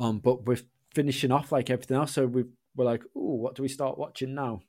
um, 0.00 0.18
but 0.18 0.44
we're 0.44 0.58
finishing 0.92 1.30
off 1.30 1.52
like 1.52 1.70
everything 1.70 1.96
else. 1.96 2.12
So 2.12 2.26
we 2.26 2.46
we're 2.74 2.84
like, 2.84 3.04
oh, 3.16 3.36
what 3.36 3.54
do 3.54 3.62
we 3.62 3.68
start 3.68 3.96
watching 3.96 4.34
now? 4.34 4.62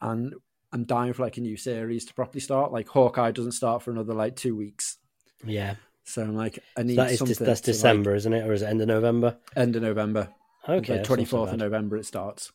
And 0.00 0.34
I'm 0.72 0.84
dying 0.84 1.12
for 1.12 1.22
like 1.22 1.36
a 1.36 1.40
new 1.40 1.56
series 1.56 2.04
to 2.06 2.14
properly 2.14 2.40
start. 2.40 2.72
Like 2.72 2.88
Hawkeye 2.88 3.30
doesn't 3.30 3.52
start 3.52 3.82
for 3.82 3.90
another 3.90 4.14
like 4.14 4.36
two 4.36 4.56
weeks. 4.56 4.98
Yeah. 5.44 5.76
So 6.04 6.22
I'm 6.22 6.36
like, 6.36 6.58
I 6.76 6.82
So 6.82 6.84
need 6.84 6.98
that 6.98 7.10
is 7.12 7.18
something. 7.18 7.32
just, 7.32 7.44
that's 7.44 7.60
to, 7.62 7.70
like, 7.70 7.74
December, 7.76 8.14
isn't 8.14 8.32
it? 8.32 8.46
Or 8.46 8.52
is 8.52 8.62
it 8.62 8.66
end 8.66 8.80
of 8.80 8.88
November? 8.88 9.38
end 9.56 9.76
of 9.76 9.82
November. 9.82 10.28
Okay. 10.68 11.02
twenty 11.02 11.24
so 11.24 11.36
fourth 11.36 11.52
of. 11.52 11.58
November 11.58 11.96
it 11.96 12.06
starts. 12.06 12.52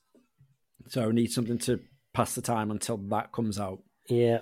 So 0.88 1.08
I 1.08 1.12
need 1.12 1.32
something 1.32 1.58
to 1.60 1.80
pass 2.14 2.36
the 2.36 2.42
time 2.42 2.72
until 2.72 2.98
that 2.98 3.32
comes 3.32 3.60
out. 3.60 3.80
Yeah, 4.10 4.40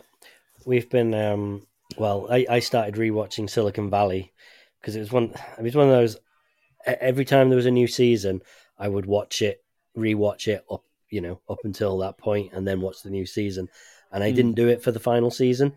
we've 0.65 0.89
been. 0.89 1.13
Um, 1.13 1.67
well, 1.97 2.28
I, 2.32 2.45
I 2.49 2.59
started 2.59 2.95
rewatching 2.95 3.49
Silicon 3.49 3.89
Valley 3.89 4.32
because 4.80 4.95
it 4.95 4.99
was 4.99 5.11
one. 5.11 5.34
It 5.57 5.63
was 5.63 5.76
one 5.76 5.88
of 5.88 5.91
those. 5.93 6.17
Every 6.86 7.26
time 7.26 7.49
there 7.49 7.57
was 7.57 7.65
a 7.65 7.72
new 7.72 7.88
season, 7.88 8.41
I 8.78 8.88
would 8.88 9.05
watch 9.05 9.41
it, 9.41 9.63
rewatch 9.97 10.47
it 10.47 10.63
up, 10.72 10.84
you 11.10 11.22
know, 11.22 11.39
up 11.49 11.60
until 11.64 11.97
that 11.99 12.18
point, 12.18 12.53
and 12.53 12.68
then 12.68 12.82
watch 12.82 13.01
the 13.01 13.10
new 13.10 13.26
season. 13.26 13.68
and 14.12 14.24
I 14.24 14.32
didn't 14.32 14.55
do 14.55 14.68
it 14.68 14.82
for 14.82 14.91
the 14.91 14.99
final 14.99 15.32
season. 15.32 15.74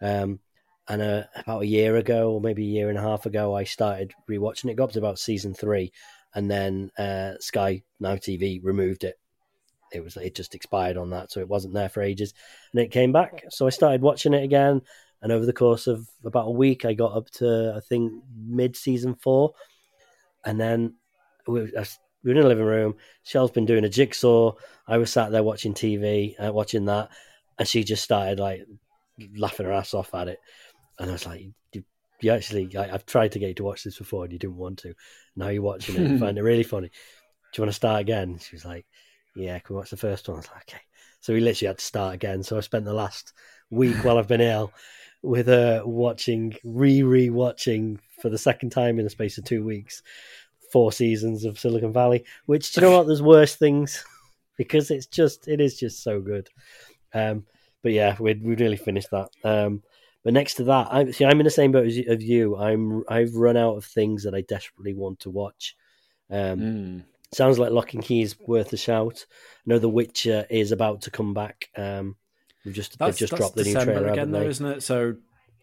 Um, 0.00 0.40
and 0.88 1.02
uh, 1.02 1.22
about 1.36 1.62
a 1.62 1.66
year 1.66 1.96
ago, 1.96 2.32
or 2.32 2.40
maybe 2.40 2.62
a 2.64 2.70
year 2.70 2.88
and 2.88 2.98
a 2.98 3.02
half 3.02 3.24
ago, 3.24 3.54
I 3.54 3.64
started 3.64 4.12
rewatching 4.28 4.70
it. 4.70 4.76
Got 4.76 4.92
to 4.92 4.98
about 4.98 5.18
season 5.18 5.54
three, 5.54 5.92
and 6.34 6.50
then 6.50 6.90
uh, 6.98 7.34
Sky 7.38 7.82
Now 8.00 8.16
TV 8.16 8.60
removed 8.62 9.04
it. 9.04 9.18
It 9.92 10.02
was 10.02 10.16
it 10.16 10.34
just 10.34 10.54
expired 10.54 10.96
on 10.96 11.10
that, 11.10 11.30
so 11.30 11.40
it 11.40 11.48
wasn't 11.48 11.74
there 11.74 11.88
for 11.88 12.02
ages, 12.02 12.34
and 12.72 12.80
it 12.80 12.90
came 12.90 13.12
back. 13.12 13.44
So 13.50 13.66
I 13.66 13.70
started 13.70 14.02
watching 14.02 14.34
it 14.34 14.42
again, 14.42 14.82
and 15.22 15.30
over 15.30 15.46
the 15.46 15.52
course 15.52 15.86
of 15.86 16.08
about 16.24 16.48
a 16.48 16.52
week, 16.52 16.84
I 16.84 16.92
got 16.92 17.16
up 17.16 17.30
to 17.32 17.74
I 17.76 17.80
think 17.80 18.12
mid 18.36 18.74
season 18.76 19.14
four, 19.14 19.52
and 20.44 20.60
then 20.60 20.94
we, 21.46 21.72
I 21.76 21.84
we 22.22 22.32
were 22.32 22.36
in 22.36 22.42
the 22.42 22.48
living 22.48 22.64
room. 22.64 22.96
Shell's 23.22 23.50
been 23.50 23.66
doing 23.66 23.84
a 23.84 23.88
jigsaw. 23.88 24.52
I 24.86 24.98
was 24.98 25.12
sat 25.12 25.32
there 25.32 25.42
watching 25.42 25.74
TV, 25.74 26.34
uh, 26.38 26.52
watching 26.52 26.84
that, 26.86 27.10
and 27.58 27.66
she 27.66 27.84
just 27.84 28.04
started 28.04 28.38
like 28.38 28.66
laughing 29.36 29.66
her 29.66 29.72
ass 29.72 29.94
off 29.94 30.14
at 30.14 30.28
it. 30.28 30.38
And 30.98 31.10
I 31.10 31.12
was 31.12 31.26
like, 31.26 31.46
"You, 31.72 31.84
you 32.20 32.32
actually, 32.32 32.76
I've 32.76 33.06
tried 33.06 33.32
to 33.32 33.38
get 33.38 33.48
you 33.48 33.54
to 33.54 33.64
watch 33.64 33.84
this 33.84 33.98
before, 33.98 34.24
and 34.24 34.32
you 34.32 34.38
didn't 34.38 34.56
want 34.56 34.78
to. 34.80 34.94
Now 35.36 35.48
you're 35.48 35.62
watching 35.62 35.96
it, 35.96 36.02
and 36.02 36.20
find 36.20 36.36
it 36.36 36.42
really 36.42 36.62
funny. 36.62 36.88
Do 36.88 36.92
you 37.56 37.62
want 37.62 37.70
to 37.70 37.76
start 37.76 38.00
again?" 38.00 38.38
She 38.38 38.56
was 38.56 38.64
like, 38.64 38.86
"Yeah, 39.34 39.58
can 39.58 39.74
we 39.74 39.78
watch 39.78 39.90
the 39.90 39.96
first 39.96 40.28
one?" 40.28 40.36
I 40.36 40.40
was 40.40 40.48
like, 40.48 40.68
"Okay." 40.68 40.82
So 41.20 41.34
we 41.34 41.40
literally 41.40 41.68
had 41.68 41.78
to 41.78 41.84
start 41.84 42.14
again. 42.14 42.42
So 42.42 42.56
I 42.56 42.60
spent 42.60 42.84
the 42.84 42.94
last 42.94 43.34
week 43.70 43.96
while 44.04 44.18
I've 44.18 44.28
been 44.28 44.40
ill 44.40 44.72
with 45.22 45.48
her 45.48 45.82
watching, 45.84 46.56
re 46.64 47.02
re 47.02 47.30
watching 47.30 48.00
for 48.20 48.30
the 48.30 48.38
second 48.38 48.70
time 48.70 48.98
in 48.98 49.04
the 49.04 49.10
space 49.10 49.38
of 49.38 49.44
two 49.44 49.64
weeks, 49.64 50.02
four 50.72 50.92
seasons 50.92 51.44
of 51.44 51.58
Silicon 51.58 51.92
Valley. 51.92 52.24
Which 52.46 52.72
do 52.72 52.80
you 52.80 52.86
know 52.86 52.98
what? 52.98 53.06
There's 53.06 53.22
worse 53.22 53.56
things 53.56 54.04
because 54.56 54.90
it's 54.90 55.06
just 55.06 55.48
it 55.48 55.60
is 55.60 55.78
just 55.78 56.02
so 56.02 56.20
good. 56.20 56.48
Um, 57.14 57.44
but 57.82 57.92
yeah, 57.92 58.16
we 58.20 58.34
we 58.34 58.56
nearly 58.56 58.76
finished 58.76 59.10
that. 59.10 59.30
Um, 59.44 59.82
but 60.22 60.34
next 60.34 60.54
to 60.54 60.64
that, 60.64 60.88
I 60.92 61.10
see 61.10 61.24
I'm 61.24 61.40
in 61.40 61.44
the 61.44 61.50
same 61.50 61.72
boat 61.72 61.86
as 61.86 61.96
you, 61.96 62.04
of 62.12 62.22
you. 62.22 62.56
I'm 62.56 63.04
I've 63.08 63.34
run 63.34 63.56
out 63.56 63.76
of 63.76 63.84
things 63.84 64.24
that 64.24 64.34
I 64.34 64.42
desperately 64.42 64.94
want 64.94 65.20
to 65.20 65.30
watch. 65.30 65.76
Um, 66.30 66.60
Mm. 66.60 67.04
Sounds 67.32 67.60
like 67.60 67.70
Locke 67.70 67.94
and 67.94 68.02
Key 68.02 68.22
is 68.22 68.36
worth 68.40 68.72
a 68.72 68.76
shout. 68.76 69.24
I 69.30 69.62
know 69.66 69.78
The 69.78 69.88
Witcher 69.88 70.46
is 70.50 70.72
about 70.72 71.02
to 71.02 71.12
come 71.12 71.32
back. 71.32 71.70
Um, 71.76 72.16
we've 72.64 72.74
just 72.74 72.98
That's 72.98 73.18
they've 73.18 73.28
just 73.28 73.36
dropped 73.36 73.54
the 73.54 73.62
December 73.62 73.92
new 73.92 73.98
trailer, 74.00 74.12
again, 74.12 74.32
though, 74.32 74.42
isn't 74.42 74.66
it? 74.66 74.82
So 74.82 75.14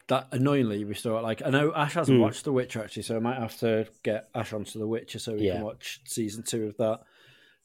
that 0.07 0.27
annoyingly 0.31 0.85
we 0.85 0.93
still 0.93 1.21
like. 1.21 1.41
I 1.45 1.49
know 1.49 1.73
Ash 1.73 1.93
hasn't 1.93 2.17
Hmm. 2.17 2.21
watched 2.23 2.43
The 2.45 2.51
Witcher 2.53 2.81
actually, 2.83 3.03
so 3.03 3.15
I 3.15 3.19
might 3.19 3.37
have 3.39 3.57
to 3.59 3.87
get 4.03 4.29
Ash 4.33 4.53
onto 4.53 4.79
The 4.79 4.87
Witcher 4.87 5.19
so 5.19 5.33
we 5.35 5.47
Yeah. 5.47 5.53
can 5.55 5.63
watch 5.63 6.01
season 6.05 6.43
two 6.43 6.67
of 6.67 6.77
that. 6.77 7.01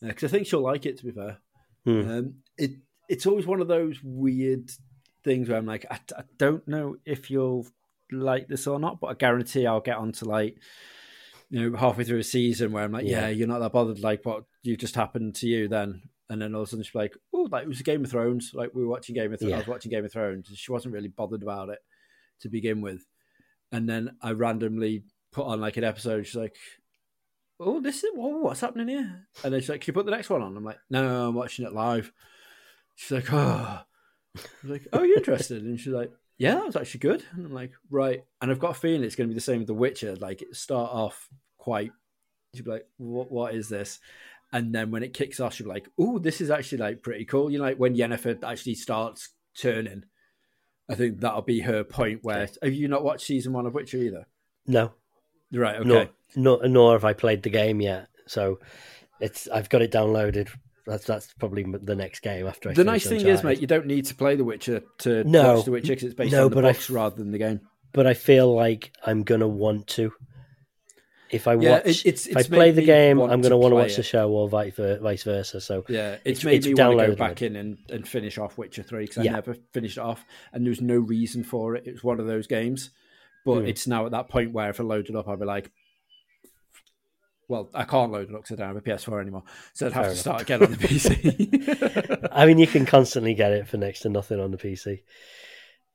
Because 0.00 0.24
I 0.32 0.36
think 0.36 0.46
she'll 0.48 0.60
like 0.62 0.84
it. 0.86 0.98
To 0.98 1.04
be 1.04 1.12
fair, 1.12 1.38
Hmm. 1.84 2.10
um, 2.10 2.34
it 2.58 2.72
it's 3.08 3.26
always 3.26 3.46
one 3.46 3.60
of 3.60 3.68
those 3.68 3.98
weird 4.02 4.70
things 5.24 5.48
where 5.48 5.58
I'm 5.58 5.66
like, 5.66 5.84
I, 5.90 6.00
I 6.16 6.22
don't 6.38 6.66
know 6.66 6.96
if 7.04 7.30
you'll 7.30 7.66
like 8.10 8.48
this 8.48 8.66
or 8.66 8.78
not, 8.80 9.00
but 9.00 9.08
I 9.08 9.14
guarantee 9.14 9.66
I'll 9.66 9.80
get 9.80 9.96
onto 9.98 10.24
like. 10.26 10.56
You 11.50 11.70
know, 11.70 11.76
halfway 11.76 12.04
through 12.04 12.20
a 12.20 12.24
season 12.24 12.72
where 12.72 12.82
I'm 12.82 12.92
like, 12.92 13.04
yeah, 13.04 13.26
Yeah. 13.26 13.28
you're 13.28 13.46
not 13.46 13.58
that 13.58 13.72
bothered. 13.72 14.00
Like, 14.00 14.24
what 14.24 14.44
you 14.62 14.74
just 14.74 14.94
happened 14.94 15.34
to 15.36 15.46
you 15.46 15.68
then? 15.68 16.00
And 16.30 16.40
then 16.40 16.54
all 16.54 16.62
of 16.62 16.68
a 16.68 16.70
sudden 16.70 16.82
she's 16.82 16.94
like, 16.94 17.14
oh, 17.34 17.46
like 17.52 17.64
it 17.64 17.68
was 17.68 17.82
Game 17.82 18.02
of 18.04 18.10
Thrones. 18.10 18.52
Like 18.54 18.74
we 18.74 18.80
were 18.82 18.88
watching 18.88 19.14
Game 19.14 19.30
of 19.34 19.38
Thrones. 19.38 19.52
I 19.52 19.58
was 19.58 19.66
watching 19.66 19.90
Game 19.90 20.02
of 20.06 20.10
Thrones. 20.10 20.48
She 20.54 20.72
wasn't 20.72 20.94
really 20.94 21.08
bothered 21.08 21.42
about 21.42 21.68
it 21.68 21.78
to 22.42 22.48
begin 22.48 22.80
with. 22.80 23.04
And 23.70 23.88
then 23.88 24.16
I 24.22 24.32
randomly 24.32 25.04
put 25.32 25.46
on 25.46 25.60
like 25.60 25.76
an 25.76 25.84
episode. 25.84 26.26
She's 26.26 26.36
like, 26.36 26.56
oh, 27.58 27.80
this 27.80 28.04
is, 28.04 28.10
whoa, 28.14 28.38
what's 28.38 28.60
happening 28.60 28.88
here? 28.88 29.26
And 29.42 29.52
then 29.52 29.60
she's 29.60 29.70
like, 29.70 29.80
can 29.80 29.92
you 29.92 29.94
put 29.94 30.04
the 30.04 30.12
next 30.12 30.30
one 30.30 30.42
on? 30.42 30.56
I'm 30.56 30.64
like, 30.64 30.78
no, 30.90 31.28
I'm 31.28 31.34
watching 31.34 31.64
it 31.64 31.72
live. 31.72 32.12
She's 32.94 33.10
like, 33.10 33.32
ah. 33.32 33.84
oh. 33.84 34.40
I 34.40 34.40
was 34.62 34.70
like, 34.70 34.88
oh, 34.92 35.02
you're 35.02 35.18
interested? 35.18 35.62
And 35.62 35.78
she's 35.78 35.92
like, 35.92 36.10
yeah, 36.38 36.54
that 36.54 36.66
was 36.66 36.76
actually 36.76 37.00
good. 37.00 37.24
And 37.32 37.46
I'm 37.46 37.52
like, 37.52 37.72
right. 37.90 38.24
And 38.40 38.50
I've 38.50 38.58
got 38.58 38.72
a 38.72 38.74
feeling 38.74 39.04
it's 39.04 39.14
going 39.14 39.28
to 39.28 39.32
be 39.32 39.38
the 39.38 39.40
same 39.40 39.58
with 39.58 39.66
The 39.66 39.74
Witcher. 39.74 40.16
Like, 40.16 40.42
it 40.42 40.56
start 40.56 40.90
off 40.90 41.28
quite, 41.58 41.92
she'd 42.54 42.64
be 42.64 42.70
like, 42.70 42.86
what, 42.96 43.30
what 43.30 43.54
is 43.54 43.68
this? 43.68 44.00
And 44.52 44.74
then 44.74 44.90
when 44.90 45.02
it 45.02 45.14
kicks 45.14 45.40
off, 45.40 45.54
she'll 45.54 45.66
be 45.66 45.72
like, 45.72 45.88
"Oh, 45.98 46.18
this 46.18 46.42
is 46.42 46.50
actually 46.50 46.78
like 46.78 47.02
pretty 47.02 47.24
cool." 47.24 47.50
You 47.50 47.58
know, 47.58 47.64
like 47.64 47.78
when 47.78 47.96
Yennefer 47.96 48.44
actually 48.44 48.74
starts 48.74 49.30
turning, 49.56 50.04
I 50.88 50.94
think 50.94 51.20
that'll 51.20 51.42
be 51.42 51.60
her 51.60 51.84
point. 51.84 52.20
Where 52.22 52.48
have 52.62 52.72
you 52.74 52.88
not 52.88 53.04
watched 53.04 53.26
season 53.26 53.52
one 53.52 53.66
of 53.66 53.74
Witcher 53.74 53.98
either? 53.98 54.26
No, 54.66 54.92
Right. 55.52 55.76
Okay. 55.76 55.88
nor, 55.88 56.08
nor 56.36 56.68
nor 56.68 56.92
have 56.92 57.04
I 57.04 57.12
played 57.12 57.42
the 57.42 57.50
game 57.50 57.80
yet. 57.80 58.08
So 58.26 58.58
it's 59.20 59.48
I've 59.48 59.68
got 59.68 59.82
it 59.82 59.92
downloaded. 59.92 60.48
That's 60.86 61.04
that's 61.06 61.32
probably 61.34 61.64
the 61.82 61.94
next 61.94 62.20
game 62.20 62.46
after 62.46 62.70
I. 62.70 62.74
the 62.74 62.84
nice 62.84 63.06
thing 63.06 63.24
is, 63.26 63.44
mate, 63.44 63.60
you 63.60 63.66
don't 63.68 63.86
need 63.86 64.06
to 64.06 64.14
play 64.14 64.34
The 64.36 64.44
Witcher 64.44 64.82
to 64.98 65.22
No. 65.24 65.54
watch 65.56 65.64
The 65.64 65.70
Witcher 65.70 65.92
because 65.92 66.04
it's 66.04 66.14
based 66.14 66.32
No, 66.32 66.44
on 66.44 66.50
the 66.50 66.54
but 66.56 66.64
I- 66.64 66.72
books 66.72 66.90
rather 66.90 67.16
than 67.16 67.30
the 67.30 67.38
game. 67.38 67.60
but 67.92 68.06
I 68.06 68.14
feel 68.14 68.52
like 68.54 68.90
I'm 69.06 69.22
gonna 69.22 69.46
want 69.48 69.86
to. 69.88 70.12
If 71.32 71.48
I 71.48 71.54
Yeah, 71.54 71.70
watch, 71.70 71.86
it- 71.86 72.06
it's- 72.06 72.26
if 72.26 72.36
I 72.36 72.42
play 72.42 72.70
the 72.72 72.84
game, 72.84 73.18
I'm 73.18 73.40
going 73.40 73.50
to 73.50 73.56
want 73.56 73.72
to 73.72 73.76
watch 73.76 73.96
the 73.96 74.02
show, 74.02 74.30
or 74.30 74.48
vice 74.48 74.74
versa. 75.24 75.60
So 75.60 75.84
Yeah, 75.88 76.12
it's, 76.24 76.40
It's- 76.40 76.44
made 76.44 76.54
it's 76.56 76.66
me 76.66 76.74
want 76.74 76.98
to 77.00 77.06
go 77.08 77.14
back 77.16 77.40
in 77.42 77.56
and, 77.56 77.78
and 77.88 78.06
finish 78.06 78.36
off 78.38 78.58
Witcher 78.58 78.82
three 78.82 79.04
because 79.04 79.18
I 79.18 79.22
Yeah. 79.22 79.32
never 79.32 79.54
finished 79.72 79.96
it 79.96 80.02
off, 80.02 80.24
and 80.52 80.66
there's 80.66 80.80
no 80.82 80.96
reason 80.98 81.42
for 81.42 81.74
it. 81.74 81.86
It 81.86 81.92
was 81.92 82.04
one 82.04 82.20
of 82.20 82.26
those 82.26 82.46
games, 82.46 82.90
but 83.46 83.60
Hmm. 83.60 83.66
it's 83.66 83.86
now 83.86 84.04
at 84.04 84.12
that 84.12 84.28
point 84.28 84.52
where 84.52 84.68
if 84.70 84.78
I 84.78 84.84
load 84.84 85.08
it 85.08 85.16
up, 85.16 85.26
I'll 85.26 85.36
be 85.38 85.46
like, 85.46 85.70
well, 87.48 87.68
I 87.74 87.84
can't 87.84 88.12
load 88.12 88.28
it 88.30 88.34
up 88.34 88.42
because 88.42 88.52
I 88.58 88.62
don't 88.64 88.68
have 88.74 88.76
a 88.76 88.80
PS4 88.82 89.20
anymore, 89.20 89.42
so 89.74 89.86
I'd 89.86 89.92
have 89.92 90.04
Fair 90.04 90.04
to 90.04 90.10
enough. 90.10 90.20
start 90.20 90.42
again 90.42 90.62
on 90.62 90.70
the 90.70 90.76
PC. 90.78 92.28
I 92.32 92.46
mean, 92.46 92.58
you 92.58 92.66
can 92.66 92.86
constantly 92.86 93.34
get 93.34 93.52
it 93.52 93.68
for 93.68 93.76
next 93.76 94.00
to 94.00 94.08
nothing 94.08 94.40
on 94.40 94.50
the 94.52 94.56
PC. 94.58 95.02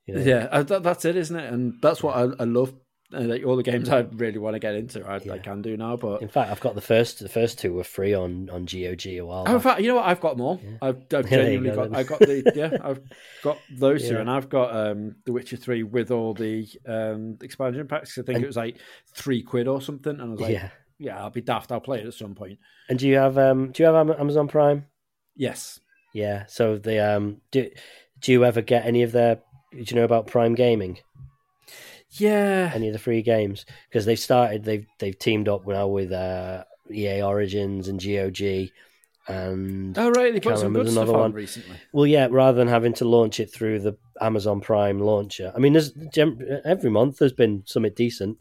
You 0.06 0.14
know? 0.14 0.20
yeah, 0.20 0.48
uh, 0.50 0.62
that's 0.62 1.04
it, 1.04 1.16
isn't 1.16 1.36
it? 1.36 1.52
And 1.52 1.74
that's 1.82 2.02
what 2.02 2.16
I, 2.16 2.22
I 2.42 2.44
love. 2.44 2.74
Uh, 3.14 3.20
like 3.22 3.42
all 3.42 3.56
the 3.56 3.62
games 3.62 3.88
I 3.88 4.00
really 4.00 4.36
want 4.36 4.54
to 4.54 4.58
get 4.58 4.74
into, 4.74 5.02
I, 5.02 5.16
I 5.16 5.38
can 5.38 5.62
do 5.62 5.76
now. 5.78 5.96
But 5.96 6.20
In 6.20 6.28
fact, 6.28 6.50
I've 6.50 6.60
got 6.60 6.74
the 6.74 6.82
first. 6.82 7.20
The 7.20 7.28
first 7.28 7.58
two 7.58 7.72
were 7.72 7.82
free 7.84 8.12
on 8.12 8.50
on 8.50 8.66
GOG 8.66 9.06
a 9.06 9.20
while. 9.22 9.44
Oh, 9.46 9.54
in 9.54 9.60
fact, 9.60 9.80
you 9.80 9.88
know 9.88 9.94
what? 9.94 10.04
I've 10.06 10.20
got 10.20 10.36
more. 10.36 10.60
I've, 10.82 10.96
I've 11.14 11.26
genuinely 11.30 11.70
go, 11.70 11.88
got. 11.88 11.96
I 11.96 12.02
got 12.02 12.18
the 12.18 12.52
yeah. 12.54 12.76
I've 12.84 13.00
got 13.42 13.56
those 13.74 14.06
two, 14.06 14.18
and 14.18 14.30
I've 14.30 14.50
got 14.50 14.76
um 14.76 15.16
The 15.24 15.32
Witcher 15.32 15.56
Three 15.56 15.84
with 15.84 16.10
all 16.10 16.34
the 16.34 16.68
um 16.86 17.38
expansion 17.40 17.88
packs. 17.88 18.18
I 18.18 18.22
think 18.22 18.36
And- 18.36 18.44
it 18.44 18.46
was 18.46 18.56
like 18.58 18.76
three 19.14 19.42
quid 19.42 19.68
or 19.68 19.80
something, 19.80 20.12
and 20.12 20.20
I 20.22 20.26
was 20.26 20.40
like, 20.40 20.52
yeah, 20.52 20.68
yeah. 20.98 21.18
I'll 21.18 21.30
be 21.30 21.40
daft. 21.40 21.72
I'll 21.72 21.80
play 21.80 22.00
it 22.00 22.06
at 22.06 22.12
some 22.12 22.34
point. 22.34 22.58
And 22.90 22.98
do 22.98 23.08
you 23.08 23.16
have 23.16 23.38
um? 23.38 23.70
Do 23.72 23.82
you 23.82 23.86
have 23.90 24.10
Amazon 24.20 24.48
Prime? 24.48 24.84
Yes. 25.34 25.80
Yeah. 26.12 26.44
So 26.46 26.76
the 26.76 26.98
um. 27.16 27.40
Do 27.52 27.70
do 28.20 28.32
you 28.32 28.44
ever 28.44 28.60
get 28.60 28.84
any 28.84 29.02
of 29.02 29.12
their? 29.12 29.36
Do 29.72 29.82
you 29.86 29.96
know 29.96 30.04
about 30.04 30.26
Prime 30.26 30.54
Gaming? 30.54 30.98
Yeah. 32.20 32.70
Any 32.74 32.88
of 32.88 32.92
the 32.92 32.98
free 32.98 33.22
games? 33.22 33.64
Because 33.88 34.04
they've 34.04 34.18
started. 34.18 34.64
They've 34.64 34.86
they've 34.98 35.18
teamed 35.18 35.48
up 35.48 35.66
now 35.66 35.88
with 35.88 36.12
uh, 36.12 36.64
EA 36.90 37.22
Origins 37.22 37.88
and 37.88 38.02
GOG. 38.02 38.70
And 39.28 39.96
Oh 39.98 40.10
right, 40.10 40.32
they 40.32 40.40
put 40.40 40.58
some 40.58 40.72
good 40.72 40.88
another 40.88 41.12
on 41.12 41.20
one. 41.20 41.32
recently. 41.32 41.76
Well, 41.92 42.06
yeah, 42.06 42.28
rather 42.30 42.56
than 42.56 42.68
having 42.68 42.94
to 42.94 43.04
launch 43.04 43.40
it 43.40 43.52
through 43.52 43.80
the 43.80 43.96
Amazon 44.20 44.60
Prime 44.60 45.00
launcher. 45.00 45.52
I 45.54 45.58
mean, 45.58 45.74
there's 45.74 45.92
every 46.64 46.90
month 46.90 47.18
there's 47.18 47.34
been 47.34 47.62
something 47.66 47.92
decent, 47.94 48.38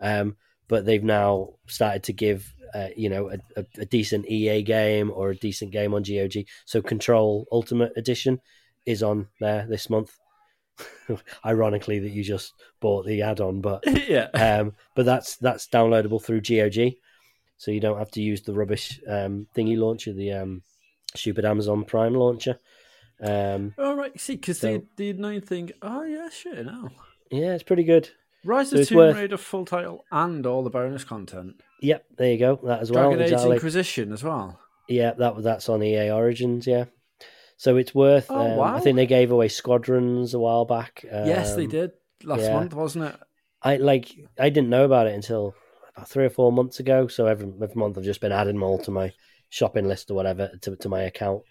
um, 0.00 0.36
but 0.68 0.86
they've 0.86 1.04
now 1.04 1.50
started 1.66 2.02
to 2.04 2.14
give 2.14 2.50
uh, 2.74 2.88
you 2.96 3.10
know 3.10 3.30
a, 3.30 3.60
a, 3.60 3.66
a 3.80 3.84
decent 3.84 4.26
EA 4.26 4.62
game 4.62 5.10
or 5.14 5.30
a 5.30 5.36
decent 5.36 5.70
game 5.70 5.92
on 5.92 6.02
GOG. 6.02 6.46
So 6.64 6.80
Control 6.80 7.46
Ultimate 7.52 7.92
Edition 7.96 8.40
is 8.86 9.02
on 9.02 9.28
there 9.38 9.66
this 9.68 9.90
month. 9.90 10.18
Ironically, 11.46 11.98
that 12.00 12.10
you 12.10 12.22
just 12.22 12.54
bought 12.80 13.06
the 13.06 13.22
add-on, 13.22 13.60
but 13.60 13.84
yeah. 14.08 14.28
um, 14.34 14.74
but 14.94 15.04
that's 15.06 15.36
that's 15.36 15.66
downloadable 15.68 16.22
through 16.22 16.40
GOG, 16.40 16.94
so 17.56 17.70
you 17.70 17.80
don't 17.80 17.98
have 17.98 18.10
to 18.12 18.22
use 18.22 18.42
the 18.42 18.54
rubbish 18.54 19.00
um, 19.08 19.46
thingy 19.54 19.76
launcher, 19.76 20.12
the 20.12 20.32
um, 20.32 20.62
stupid 21.14 21.44
Amazon 21.44 21.84
Prime 21.84 22.14
launcher. 22.14 22.58
Um, 23.20 23.74
All 23.78 23.94
right. 23.94 24.18
See, 24.20 24.36
because 24.36 24.58
So- 24.60 24.78
the 24.78 24.84
the 24.96 25.10
annoying 25.10 25.42
thing. 25.42 25.70
Oh 25.82 26.02
yeah, 26.04 26.28
sure. 26.30 26.62
Now, 26.64 26.88
yeah, 27.30 27.54
it's 27.54 27.62
pretty 27.62 27.84
good. 27.84 28.10
Rise 28.44 28.70
So 28.70 28.78
of 28.78 28.88
Tomb 28.88 28.98
worth- 28.98 29.16
Raider 29.16 29.36
full 29.36 29.64
title 29.64 30.04
and 30.10 30.44
all 30.46 30.64
the 30.64 30.70
bonus 30.70 31.04
content. 31.04 31.60
Yep, 31.80 32.04
there 32.16 32.32
you 32.32 32.38
go. 32.38 32.58
That 32.64 32.80
as 32.80 32.90
well. 32.90 33.08
Dragon 33.10 33.24
Age 33.26 33.32
exactly. 33.32 33.56
Inquisition 33.56 34.12
as 34.12 34.24
well. 34.24 34.58
Yeah, 34.88 35.12
that 35.12 35.40
that's 35.42 35.68
on 35.68 35.82
EA 35.82 36.10
Origins. 36.10 36.66
Yeah, 36.66 36.86
so 37.62 37.76
it's 37.76 37.94
worth. 37.94 38.26
Oh, 38.28 38.40
um, 38.40 38.56
wow. 38.56 38.74
I 38.76 38.80
think 38.80 38.96
they 38.96 39.06
gave 39.06 39.30
away 39.30 39.46
Squadrons 39.46 40.34
a 40.34 40.38
while 40.40 40.64
back. 40.64 41.04
yes, 41.04 41.54
they 41.54 41.64
Um, 41.64 41.70
did 41.70 41.90
last 42.24 42.40
yeah. 42.42 42.54
month, 42.54 42.74
wasn't 42.74 43.04
it? 43.04 43.16
I 43.62 43.76
like. 43.76 44.08
I 44.36 44.48
didn't 44.48 44.68
know 44.70 44.84
about 44.84 45.06
it 45.06 45.14
until 45.14 45.54
about 45.94 46.08
three 46.08 46.24
or 46.24 46.30
four 46.30 46.50
months 46.50 46.80
ago. 46.80 47.06
So 47.06 47.26
every 47.26 47.46
every 47.62 47.76
month 47.76 47.96
I've 47.96 48.02
just 48.04 48.20
been 48.20 48.32
adding 48.32 48.54
them 48.54 48.64
all 48.64 48.78
to 48.80 48.90
my 48.90 49.12
shopping 49.48 49.86
list 49.86 50.10
or 50.10 50.14
whatever 50.14 50.50
to 50.62 50.74
to 50.74 50.88
my 50.88 51.02
account, 51.02 51.42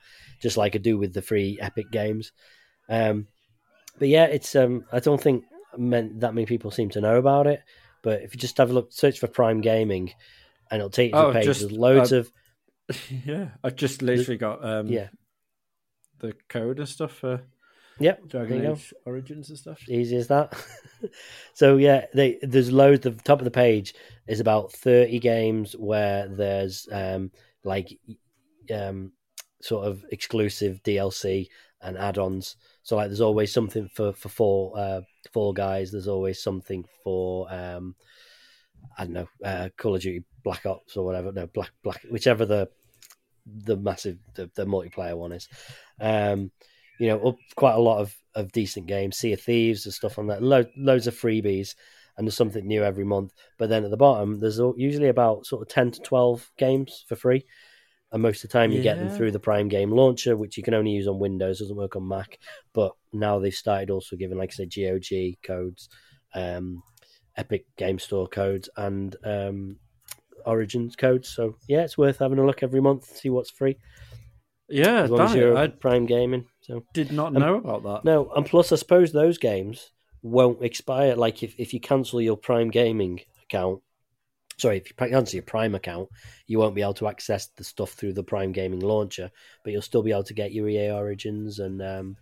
just 0.41 0.57
like 0.57 0.75
I 0.75 0.79
do 0.79 0.97
with 0.97 1.13
the 1.13 1.21
free 1.21 1.57
Epic 1.61 1.89
games. 1.91 2.33
Um, 2.89 3.27
but 3.97 4.09
yeah, 4.09 4.25
it's 4.25 4.53
um. 4.53 4.83
I 4.91 4.99
don't 4.99 5.21
think 5.21 5.45
meant 5.77 6.19
that 6.19 6.33
many 6.33 6.45
people 6.45 6.71
seem 6.71 6.89
to 6.89 6.99
know 6.99 7.15
about 7.15 7.47
it. 7.47 7.61
But 8.01 8.23
if 8.23 8.33
you 8.35 8.39
just 8.41 8.57
have 8.57 8.69
a 8.69 8.73
look, 8.73 8.91
search 8.91 9.19
for 9.19 9.27
Prime 9.27 9.61
Gaming, 9.61 10.11
and 10.69 10.79
it'll 10.81 10.89
take 10.89 11.11
you 11.11 11.17
to 11.21 11.25
Oh, 11.27 11.29
a 11.29 11.33
page 11.33 11.45
just, 11.45 11.61
with 11.63 11.71
loads 11.71 12.11
uh, 12.11 12.17
of 12.17 12.31
yeah, 13.25 13.51
I've 13.63 13.77
just 13.77 14.01
literally 14.01 14.37
got 14.37 14.65
um, 14.65 14.87
yeah. 14.87 15.07
The 16.21 16.33
code 16.47 16.79
and 16.79 16.87
stuff 16.87 17.11
for 17.11 17.41
Yep, 18.01 18.29
Dragon. 18.29 18.65
Age 18.65 18.93
Origins 19.05 19.49
and 19.49 19.57
stuff. 19.59 19.87
easy 19.87 20.15
as 20.15 20.27
that. 20.27 20.53
so 21.53 21.77
yeah, 21.77 22.05
they, 22.13 22.39
there's 22.41 22.71
loads. 22.71 23.03
The 23.03 23.11
top 23.11 23.39
of 23.39 23.45
the 23.45 23.51
page 23.51 23.93
is 24.27 24.39
about 24.39 24.71
thirty 24.71 25.19
games 25.19 25.73
where 25.73 26.27
there's 26.27 26.87
um, 26.91 27.31
like 27.63 27.99
um, 28.73 29.11
sort 29.61 29.85
of 29.85 30.03
exclusive 30.11 30.81
DLC 30.83 31.49
and 31.81 31.97
add-ons. 31.97 32.55
So 32.83 32.95
like, 32.95 33.07
there's 33.07 33.21
always 33.21 33.53
something 33.53 33.87
for 33.89 34.13
for 34.13 34.29
Fall 34.29 34.73
uh, 34.75 35.01
Fall 35.31 35.53
Guys. 35.53 35.91
There's 35.91 36.07
always 36.07 36.41
something 36.41 36.83
for 37.03 37.51
um, 37.53 37.95
I 38.97 39.03
don't 39.03 39.13
know 39.13 39.27
uh, 39.45 39.69
Call 39.77 39.95
of 39.95 40.01
Duty 40.01 40.23
Black 40.43 40.65
Ops 40.65 40.97
or 40.97 41.05
whatever. 41.05 41.31
No, 41.31 41.45
Black 41.47 41.71
Black 41.83 42.03
whichever 42.09 42.45
the 42.45 42.67
the 43.45 43.77
massive 43.77 44.17
the, 44.35 44.49
the 44.55 44.65
multiplayer 44.65 45.17
one 45.17 45.31
is. 45.31 45.47
Um, 45.99 46.51
you 46.99 47.07
know, 47.07 47.19
up 47.29 47.37
quite 47.55 47.73
a 47.73 47.79
lot 47.79 47.99
of, 47.99 48.15
of 48.35 48.51
decent 48.51 48.85
games, 48.85 49.17
Sea 49.17 49.33
of 49.33 49.41
Thieves 49.41 49.85
and 49.85 49.93
stuff 49.93 50.19
on 50.19 50.27
that. 50.27 50.43
Lo- 50.43 50.65
loads 50.77 51.07
of 51.07 51.15
freebies, 51.15 51.73
and 52.15 52.27
there's 52.27 52.37
something 52.37 52.67
new 52.67 52.83
every 52.83 53.03
month. 53.03 53.33
But 53.57 53.69
then 53.69 53.83
at 53.83 53.89
the 53.89 53.97
bottom, 53.97 54.39
there's 54.39 54.59
usually 54.77 55.07
about 55.07 55.47
sort 55.47 55.63
of 55.63 55.67
ten 55.67 55.89
to 55.91 56.01
twelve 56.01 56.51
games 56.59 57.03
for 57.07 57.15
free, 57.15 57.43
and 58.11 58.21
most 58.21 58.43
of 58.43 58.51
the 58.51 58.57
time 58.57 58.71
you 58.71 58.83
get 58.83 58.97
them 58.97 59.09
through 59.09 59.31
the 59.31 59.39
Prime 59.39 59.67
Game 59.67 59.91
Launcher, 59.91 60.37
which 60.37 60.57
you 60.57 60.63
can 60.63 60.75
only 60.75 60.91
use 60.91 61.07
on 61.07 61.17
Windows, 61.17 61.59
doesn't 61.59 61.75
work 61.75 61.95
on 61.95 62.07
Mac. 62.07 62.37
But 62.73 62.91
now 63.11 63.39
they've 63.39 63.53
started 63.53 63.89
also 63.89 64.15
giving, 64.15 64.37
like 64.37 64.51
I 64.51 64.53
said, 64.53 64.73
GOG 64.73 65.37
codes, 65.43 65.89
um, 66.35 66.83
Epic 67.35 67.65
Game 67.77 67.97
Store 67.97 68.27
codes, 68.27 68.69
and 68.77 69.15
um, 69.23 69.77
Origins 70.45 70.95
codes. 70.95 71.29
So 71.29 71.55
yeah, 71.67 71.81
it's 71.81 71.97
worth 71.97 72.19
having 72.19 72.39
a 72.39 72.45
look 72.45 72.63
every 72.63 72.81
month, 72.81 73.07
to 73.09 73.15
see 73.15 73.29
what's 73.29 73.49
free 73.51 73.77
Yeah, 74.69 75.03
as 75.03 75.09
long 75.09 75.21
as 75.21 75.35
you're 75.35 75.57
I 75.57 75.67
Prime 75.67 76.05
Gaming. 76.05 76.45
So 76.61 76.85
did 76.93 77.11
not 77.11 77.27
Um, 77.35 77.41
know 77.41 77.55
about 77.55 77.83
that. 77.83 78.05
no, 78.05 78.29
and 78.35 78.45
plus, 78.45 78.71
I 78.71 78.75
suppose 78.75 79.11
those 79.11 79.37
games 79.37 79.91
won't 80.21 80.63
expire. 80.63 81.15
Like 81.15 81.43
if, 81.43 81.55
if 81.59 81.73
you 81.73 81.79
cancel 81.79 82.21
your 82.21 82.37
Prime 82.37 82.69
Gaming 82.69 83.21
account, 83.43 83.81
sorry, 84.57 84.77
if 84.77 84.89
you 84.89 84.95
cancel 84.95 85.35
your 85.35 85.43
Prime 85.43 85.75
account, 85.75 86.09
you 86.47 86.59
won't 86.59 86.75
be 86.75 86.81
able 86.81 86.93
to 86.95 87.07
access 87.07 87.47
the 87.47 87.63
stuff 87.63 87.91
through 87.93 88.13
the 88.13 88.23
Prime 88.23 88.51
Gaming 88.51 88.79
launcher, 88.81 89.31
but 89.63 89.73
you'll 89.73 89.81
still 89.81 90.03
be 90.03 90.11
able 90.11 90.23
to 90.23 90.33
get 90.33 90.53
your 90.53 90.69
EA 90.69 90.91
Origins 90.91 91.59
and 91.59 91.81
um, 91.81 92.15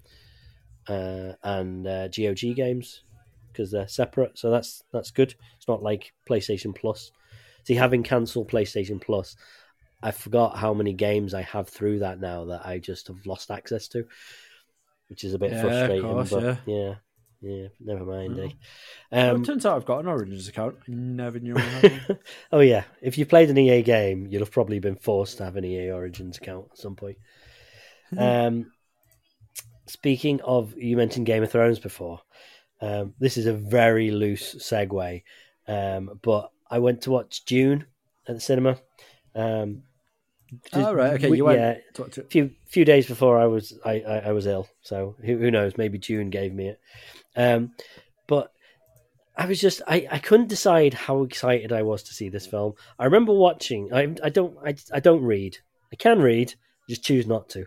uh, 0.87 1.33
and 1.43 1.85
uh, 1.85 2.07
GOG 2.07 2.55
games 2.55 3.03
because 3.51 3.71
they're 3.71 3.87
separate. 3.87 4.37
So 4.39 4.49
that's 4.49 4.83
that's 4.93 5.11
good. 5.11 5.35
It's 5.57 5.67
not 5.67 5.83
like 5.83 6.13
PlayStation 6.27 6.73
Plus. 6.73 7.11
See, 7.65 7.75
having 7.75 8.03
cancelled 8.03 8.49
PlayStation 8.49 9.01
Plus, 9.01 9.35
I 10.01 10.11
forgot 10.11 10.57
how 10.57 10.73
many 10.73 10.93
games 10.93 11.33
I 11.33 11.41
have 11.43 11.67
through 11.69 11.99
that 11.99 12.19
now 12.19 12.45
that 12.45 12.65
I 12.65 12.79
just 12.79 13.07
have 13.07 13.25
lost 13.25 13.51
access 13.51 13.87
to, 13.89 14.05
which 15.09 15.23
is 15.23 15.33
a 15.33 15.39
bit 15.39 15.51
Yeah, 15.51 15.61
frustrating. 15.61 16.01
course, 16.01 16.31
but 16.31 16.43
yeah. 16.43 16.55
yeah, 16.65 16.95
yeah, 17.41 17.67
never 17.79 18.05
mind. 18.05 18.35
Mm. 18.37 18.45
Eh? 18.45 18.53
Well, 19.11 19.35
Um, 19.35 19.41
it 19.41 19.45
turns 19.45 19.65
out 19.65 19.75
I've 19.75 19.85
got 19.85 19.99
an 19.99 20.07
Origins 20.07 20.47
account. 20.47 20.75
I 20.87 20.91
never 20.91 21.39
knew 21.39 21.55
I 21.55 21.61
had 21.61 22.17
oh 22.51 22.59
yeah, 22.59 22.83
if 23.01 23.17
you 23.17 23.25
played 23.25 23.49
an 23.49 23.57
EA 23.57 23.81
game, 23.81 24.27
you'll 24.27 24.41
have 24.41 24.51
probably 24.51 24.79
been 24.79 24.95
forced 24.95 25.37
to 25.37 25.45
have 25.45 25.55
an 25.57 25.65
EA 25.65 25.91
Origins 25.91 26.37
account 26.37 26.67
at 26.71 26.77
some 26.77 26.95
point. 26.95 27.17
um, 28.17 28.71
speaking 29.87 30.41
of, 30.41 30.75
you 30.77 30.97
mentioned 30.97 31.25
Game 31.25 31.43
of 31.43 31.51
Thrones 31.51 31.79
before. 31.79 32.21
Um, 32.81 33.13
this 33.19 33.37
is 33.37 33.45
a 33.45 33.53
very 33.53 34.11
loose 34.11 34.55
segue, 34.55 35.23
um, 35.67 36.19
but 36.21 36.51
I 36.69 36.79
went 36.79 37.01
to 37.03 37.11
watch 37.11 37.45
Dune 37.45 37.85
at 38.27 38.35
the 38.35 38.41
cinema. 38.41 38.77
Um, 39.35 39.83
oh, 40.73 40.93
right. 40.93 41.13
Okay. 41.13 41.29
we- 41.29 41.37
You 41.37 41.45
went. 41.45 41.59
yeah, 41.59 41.77
to- 41.95 42.09
to- 42.09 42.23
few 42.23 42.51
few 42.67 42.85
days 42.85 43.07
before 43.07 43.39
I 43.39 43.45
was 43.47 43.73
I, 43.85 44.01
I, 44.01 44.17
I 44.27 44.31
was 44.31 44.45
ill, 44.45 44.67
so 44.81 45.15
who, 45.23 45.37
who 45.37 45.51
knows? 45.51 45.77
Maybe 45.77 45.97
Dune 45.97 46.29
gave 46.29 46.53
me 46.53 46.67
it. 46.69 46.79
Um, 47.35 47.71
but 48.27 48.51
I 49.37 49.45
was 49.45 49.59
just 49.61 49.81
I, 49.87 50.07
I 50.11 50.19
couldn't 50.19 50.49
decide 50.49 50.93
how 50.93 51.23
excited 51.23 51.71
I 51.71 51.83
was 51.83 52.03
to 52.03 52.13
see 52.13 52.29
this 52.29 52.45
film. 52.45 52.73
I 52.99 53.05
remember 53.05 53.33
watching. 53.33 53.93
I 53.93 54.15
I 54.23 54.29
don't 54.29 54.57
I, 54.65 54.75
I 54.93 54.99
don't 54.99 55.23
read. 55.23 55.57
I 55.91 55.95
can 55.95 56.19
read, 56.21 56.53
just 56.89 57.03
choose 57.03 57.25
not 57.25 57.49
to. 57.49 57.65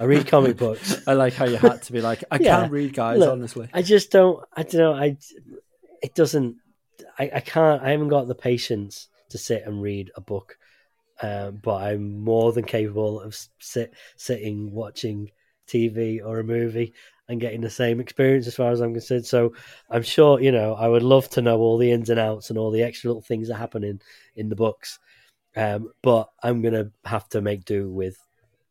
I 0.00 0.04
read 0.04 0.26
comic 0.26 0.56
books. 0.64 1.02
I 1.06 1.12
like 1.12 1.34
how 1.34 1.44
you 1.44 1.56
had 1.56 1.82
to 1.82 1.92
be 1.92 2.00
like, 2.00 2.24
I 2.30 2.36
Yeah. 2.40 2.60
can't 2.60 2.72
read, 2.72 2.94
guys. 2.94 3.18
Look, 3.18 3.30
honestly, 3.30 3.68
I 3.72 3.82
just 3.82 4.10
don't. 4.10 4.42
I 4.56 4.62
don't 4.62 4.74
know. 4.80 4.94
I 4.94 5.16
it 6.02 6.14
doesn't. 6.14 6.56
I, 7.18 7.30
I 7.34 7.40
can't. 7.40 7.82
I 7.82 7.90
haven't 7.90 8.08
got 8.08 8.28
the 8.28 8.34
patience 8.34 9.08
to 9.30 9.38
sit 9.38 9.64
and 9.66 9.82
read 9.82 10.10
a 10.16 10.20
book. 10.20 10.58
Um, 11.22 11.60
but 11.62 11.82
I'm 11.82 12.20
more 12.20 12.52
than 12.52 12.64
capable 12.64 13.20
of 13.20 13.36
sit 13.58 13.92
sitting 14.16 14.72
watching 14.72 15.30
TV 15.68 16.20
or 16.24 16.40
a 16.40 16.44
movie 16.44 16.94
and 17.28 17.40
getting 17.40 17.60
the 17.60 17.70
same 17.70 18.00
experience 18.00 18.46
as 18.46 18.56
far 18.56 18.72
as 18.72 18.80
I'm 18.80 18.94
concerned. 18.94 19.26
So 19.26 19.54
I'm 19.90 20.02
sure 20.02 20.40
you 20.40 20.52
know 20.52 20.74
I 20.74 20.88
would 20.88 21.02
love 21.02 21.28
to 21.30 21.42
know 21.42 21.58
all 21.58 21.78
the 21.78 21.92
ins 21.92 22.10
and 22.10 22.18
outs 22.18 22.50
and 22.50 22.58
all 22.58 22.70
the 22.70 22.82
extra 22.82 23.08
little 23.10 23.22
things 23.22 23.48
that 23.48 23.56
happen 23.56 23.84
in 23.84 24.00
in 24.34 24.48
the 24.48 24.56
books. 24.56 24.98
Um, 25.56 25.90
but 26.02 26.30
I'm 26.42 26.62
gonna 26.62 26.90
have 27.04 27.28
to 27.30 27.40
make 27.40 27.64
do 27.64 27.90
with 27.90 28.16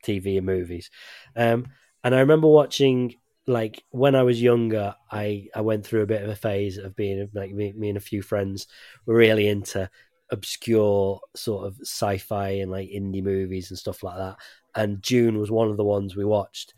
TV 0.03 0.38
and 0.38 0.45
movies. 0.45 0.89
Um, 1.36 1.67
and 2.03 2.15
I 2.15 2.19
remember 2.19 2.47
watching 2.47 3.15
like 3.50 3.84
when 3.91 4.16
I 4.16 4.24
was 4.24 4.41
younger, 4.41 4.95
I 5.12 5.47
I 5.56 5.62
went 5.62 5.86
through 5.86 6.04
a 6.04 6.08
bit 6.08 6.22
of 6.24 6.30
a 6.30 6.36
phase 6.36 6.78
of 6.78 6.95
being 6.95 7.30
like 7.34 7.52
me, 7.54 7.74
me 7.74 7.89
and 7.89 7.97
a 7.97 8.02
few 8.02 8.22
friends 8.22 8.68
were 9.06 9.16
really 9.16 9.47
into 9.47 9.89
obscure 10.32 11.20
sort 11.36 11.66
of 11.68 11.78
sci-fi 11.82 12.50
and 12.50 12.72
like 12.72 12.89
indie 12.89 13.24
movies 13.24 13.72
and 13.72 13.80
stuff 13.80 14.04
like 14.04 14.18
that. 14.18 14.38
And 14.76 15.02
Dune 15.02 15.39
was 15.39 15.52
one 15.52 15.70
of 15.70 15.78
the 15.78 15.84
ones 15.84 16.16
we 16.16 16.26
watched. 16.26 16.76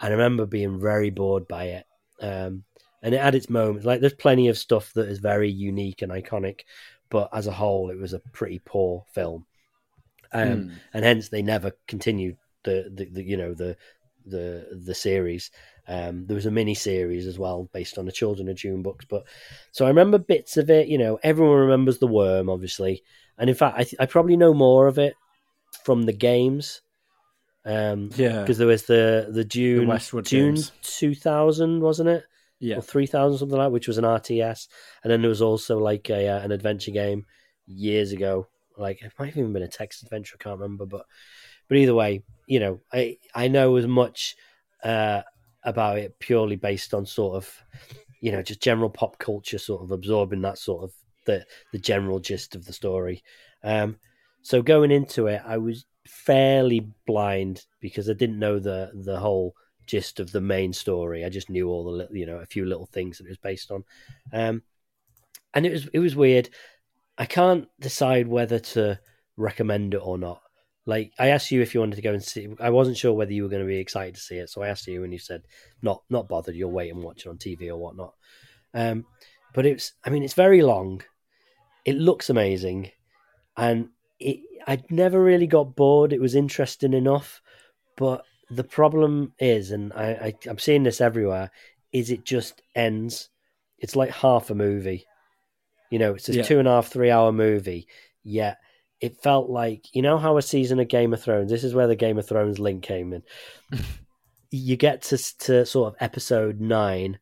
I 0.00 0.08
remember 0.08 0.46
being 0.46 0.80
very 0.80 1.10
bored 1.10 1.48
by 1.48 1.64
it. 1.66 1.86
Um, 2.20 2.64
and 3.02 3.14
it 3.14 3.20
had 3.22 3.34
its 3.34 3.50
moments. 3.50 3.86
Like 3.86 4.00
there's 4.00 4.14
plenty 4.14 4.48
of 4.48 4.58
stuff 4.58 4.92
that 4.94 5.08
is 5.08 5.18
very 5.18 5.50
unique 5.50 6.02
and 6.02 6.12
iconic, 6.12 6.62
but 7.10 7.30
as 7.32 7.46
a 7.48 7.52
whole, 7.52 7.90
it 7.90 7.98
was 7.98 8.12
a 8.12 8.20
pretty 8.32 8.60
poor 8.64 9.04
film. 9.14 9.46
Um, 10.32 10.64
Hmm. 10.64 10.78
and 10.92 11.04
hence 11.04 11.28
they 11.28 11.42
never 11.42 11.72
continued 11.86 12.36
the, 12.64 12.90
the, 12.92 13.04
the 13.06 13.22
you 13.22 13.36
know 13.36 13.54
the 13.54 13.76
the 14.26 14.80
the 14.84 14.94
series. 14.94 15.50
Um, 15.86 16.26
there 16.26 16.34
was 16.34 16.46
a 16.46 16.50
mini 16.50 16.74
series 16.74 17.26
as 17.26 17.38
well 17.38 17.68
based 17.72 17.98
on 17.98 18.06
the 18.06 18.12
Children 18.12 18.48
of 18.48 18.56
Dune 18.56 18.82
books, 18.82 19.04
but 19.08 19.24
so 19.70 19.84
I 19.84 19.88
remember 19.88 20.18
bits 20.18 20.56
of 20.56 20.70
it. 20.70 20.88
You 20.88 20.98
know, 20.98 21.18
everyone 21.22 21.58
remembers 21.58 21.98
the 21.98 22.06
worm, 22.06 22.48
obviously, 22.48 23.02
and 23.38 23.50
in 23.50 23.56
fact, 23.56 23.78
I, 23.78 23.84
th- 23.84 24.00
I 24.00 24.06
probably 24.06 24.36
know 24.36 24.54
more 24.54 24.86
of 24.86 24.98
it 24.98 25.14
from 25.84 26.02
the 26.02 26.12
games. 26.12 26.80
Um, 27.66 28.10
yeah, 28.16 28.40
because 28.40 28.58
there 28.58 28.66
was 28.66 28.84
the 28.84 29.28
the 29.30 29.44
Dune 29.44 29.86
Westwood 29.86 30.24
Dune 30.24 30.58
two 30.82 31.14
thousand, 31.14 31.80
wasn't 31.80 32.08
it? 32.08 32.24
yeah. 32.64 32.76
or 32.76 32.82
three 32.82 33.06
thousand 33.06 33.38
something 33.38 33.58
like, 33.58 33.66
that, 33.66 33.72
which 33.72 33.88
was 33.88 33.98
an 33.98 34.04
RTS, 34.04 34.68
and 35.02 35.10
then 35.10 35.20
there 35.20 35.28
was 35.28 35.42
also 35.42 35.78
like 35.78 36.08
a 36.10 36.28
uh, 36.28 36.40
an 36.40 36.52
adventure 36.52 36.90
game 36.90 37.26
years 37.66 38.12
ago. 38.12 38.46
Like 38.76 39.02
it 39.02 39.12
might 39.18 39.26
have 39.26 39.36
even 39.36 39.52
been 39.52 39.62
a 39.62 39.68
text 39.68 40.02
adventure. 40.02 40.36
I 40.40 40.42
can't 40.42 40.58
remember, 40.58 40.86
but 40.86 41.06
but 41.68 41.76
either 41.76 41.94
way, 41.94 42.22
you 42.46 42.60
know, 42.60 42.80
I 42.92 43.18
I 43.34 43.48
know 43.48 43.76
as 43.76 43.86
much 43.86 44.36
uh, 44.82 45.22
about 45.64 45.98
it 45.98 46.18
purely 46.18 46.56
based 46.56 46.94
on 46.94 47.06
sort 47.06 47.36
of 47.36 47.62
you 48.20 48.32
know 48.32 48.42
just 48.42 48.62
general 48.62 48.90
pop 48.90 49.18
culture, 49.18 49.58
sort 49.58 49.82
of 49.82 49.90
absorbing 49.90 50.42
that 50.42 50.58
sort 50.58 50.84
of 50.84 50.92
the 51.26 51.44
the 51.72 51.78
general 51.78 52.18
gist 52.18 52.54
of 52.54 52.64
the 52.64 52.72
story. 52.72 53.22
Um, 53.62 53.96
so 54.42 54.62
going 54.62 54.90
into 54.90 55.26
it, 55.26 55.42
I 55.44 55.58
was 55.58 55.86
fairly 56.06 56.86
blind 57.06 57.64
because 57.80 58.08
I 58.08 58.14
didn't 58.14 58.38
know 58.38 58.58
the 58.58 58.90
the 58.94 59.18
whole 59.18 59.54
gist 59.86 60.20
of 60.20 60.32
the 60.32 60.40
main 60.40 60.72
story. 60.72 61.24
I 61.24 61.28
just 61.28 61.50
knew 61.50 61.68
all 61.68 61.84
the 61.84 61.90
little, 61.90 62.16
you 62.16 62.26
know 62.26 62.38
a 62.38 62.46
few 62.46 62.64
little 62.64 62.86
things 62.86 63.18
that 63.18 63.26
it 63.26 63.30
was 63.30 63.38
based 63.38 63.70
on, 63.70 63.84
um, 64.32 64.62
and 65.52 65.66
it 65.66 65.72
was 65.72 65.86
it 65.92 65.98
was 65.98 66.16
weird. 66.16 66.50
I 67.16 67.26
can't 67.26 67.68
decide 67.78 68.26
whether 68.26 68.58
to 68.58 68.98
recommend 69.36 69.94
it 69.94 70.00
or 70.02 70.18
not. 70.18 70.40
Like 70.86 71.12
I 71.18 71.28
asked 71.28 71.50
you 71.50 71.62
if 71.62 71.74
you 71.74 71.80
wanted 71.80 71.96
to 71.96 72.02
go 72.02 72.12
and 72.12 72.22
see. 72.22 72.46
I 72.60 72.70
wasn't 72.70 72.98
sure 72.98 73.12
whether 73.14 73.32
you 73.32 73.42
were 73.42 73.48
going 73.48 73.62
to 73.62 73.66
be 73.66 73.78
excited 73.78 74.14
to 74.16 74.20
see 74.20 74.36
it, 74.36 74.50
so 74.50 74.62
I 74.62 74.68
asked 74.68 74.86
you, 74.86 75.02
and 75.02 75.12
you 75.12 75.18
said 75.18 75.42
not 75.80 76.02
not 76.10 76.28
bothered. 76.28 76.54
You'll 76.54 76.72
wait 76.72 76.92
and 76.92 77.02
watch 77.02 77.24
it 77.24 77.28
on 77.28 77.38
TV 77.38 77.68
or 77.68 77.76
whatnot. 77.76 78.14
Um, 78.74 79.06
but 79.54 79.64
it's 79.64 79.92
I 80.04 80.10
mean 80.10 80.22
it's 80.22 80.34
very 80.34 80.62
long. 80.62 81.02
It 81.86 81.96
looks 81.96 82.28
amazing, 82.28 82.90
and 83.56 83.88
it 84.20 84.40
I 84.66 84.82
never 84.90 85.22
really 85.22 85.46
got 85.46 85.74
bored. 85.74 86.12
It 86.12 86.20
was 86.20 86.34
interesting 86.34 86.92
enough, 86.92 87.40
but 87.96 88.24
the 88.50 88.64
problem 88.64 89.32
is, 89.38 89.70
and 89.70 89.92
I, 89.94 90.06
I 90.10 90.34
I'm 90.48 90.58
seeing 90.58 90.82
this 90.82 91.00
everywhere, 91.00 91.50
is 91.92 92.10
it 92.10 92.24
just 92.24 92.60
ends. 92.74 93.30
It's 93.78 93.96
like 93.96 94.10
half 94.10 94.50
a 94.50 94.54
movie. 94.54 95.06
You 95.90 95.98
know, 95.98 96.14
it's 96.14 96.28
a 96.28 96.34
Yeah. 96.36 96.42
two 96.42 96.58
and 96.58 96.68
a 96.68 96.72
half, 96.72 96.88
three 96.88 97.10
hour 97.10 97.32
movie. 97.32 97.86
Yet 98.22 98.58
it 99.04 99.22
felt 99.22 99.50
like 99.50 99.94
you 99.94 100.02
know 100.02 100.16
how 100.18 100.36
a 100.38 100.42
season 100.42 100.80
of 100.80 100.88
Game 100.88 101.12
of 101.12 101.22
Thrones. 101.22 101.50
This 101.50 101.64
is 101.64 101.74
where 101.74 101.86
the 101.86 101.96
Game 101.96 102.18
of 102.18 102.26
Thrones 102.26 102.58
link 102.58 102.82
came 102.82 103.12
in. 103.12 103.22
you 104.50 104.76
get 104.76 105.02
to 105.02 105.18
to 105.40 105.66
sort 105.66 105.92
of 105.92 105.96
episode 106.00 106.60
nine, 106.60 107.18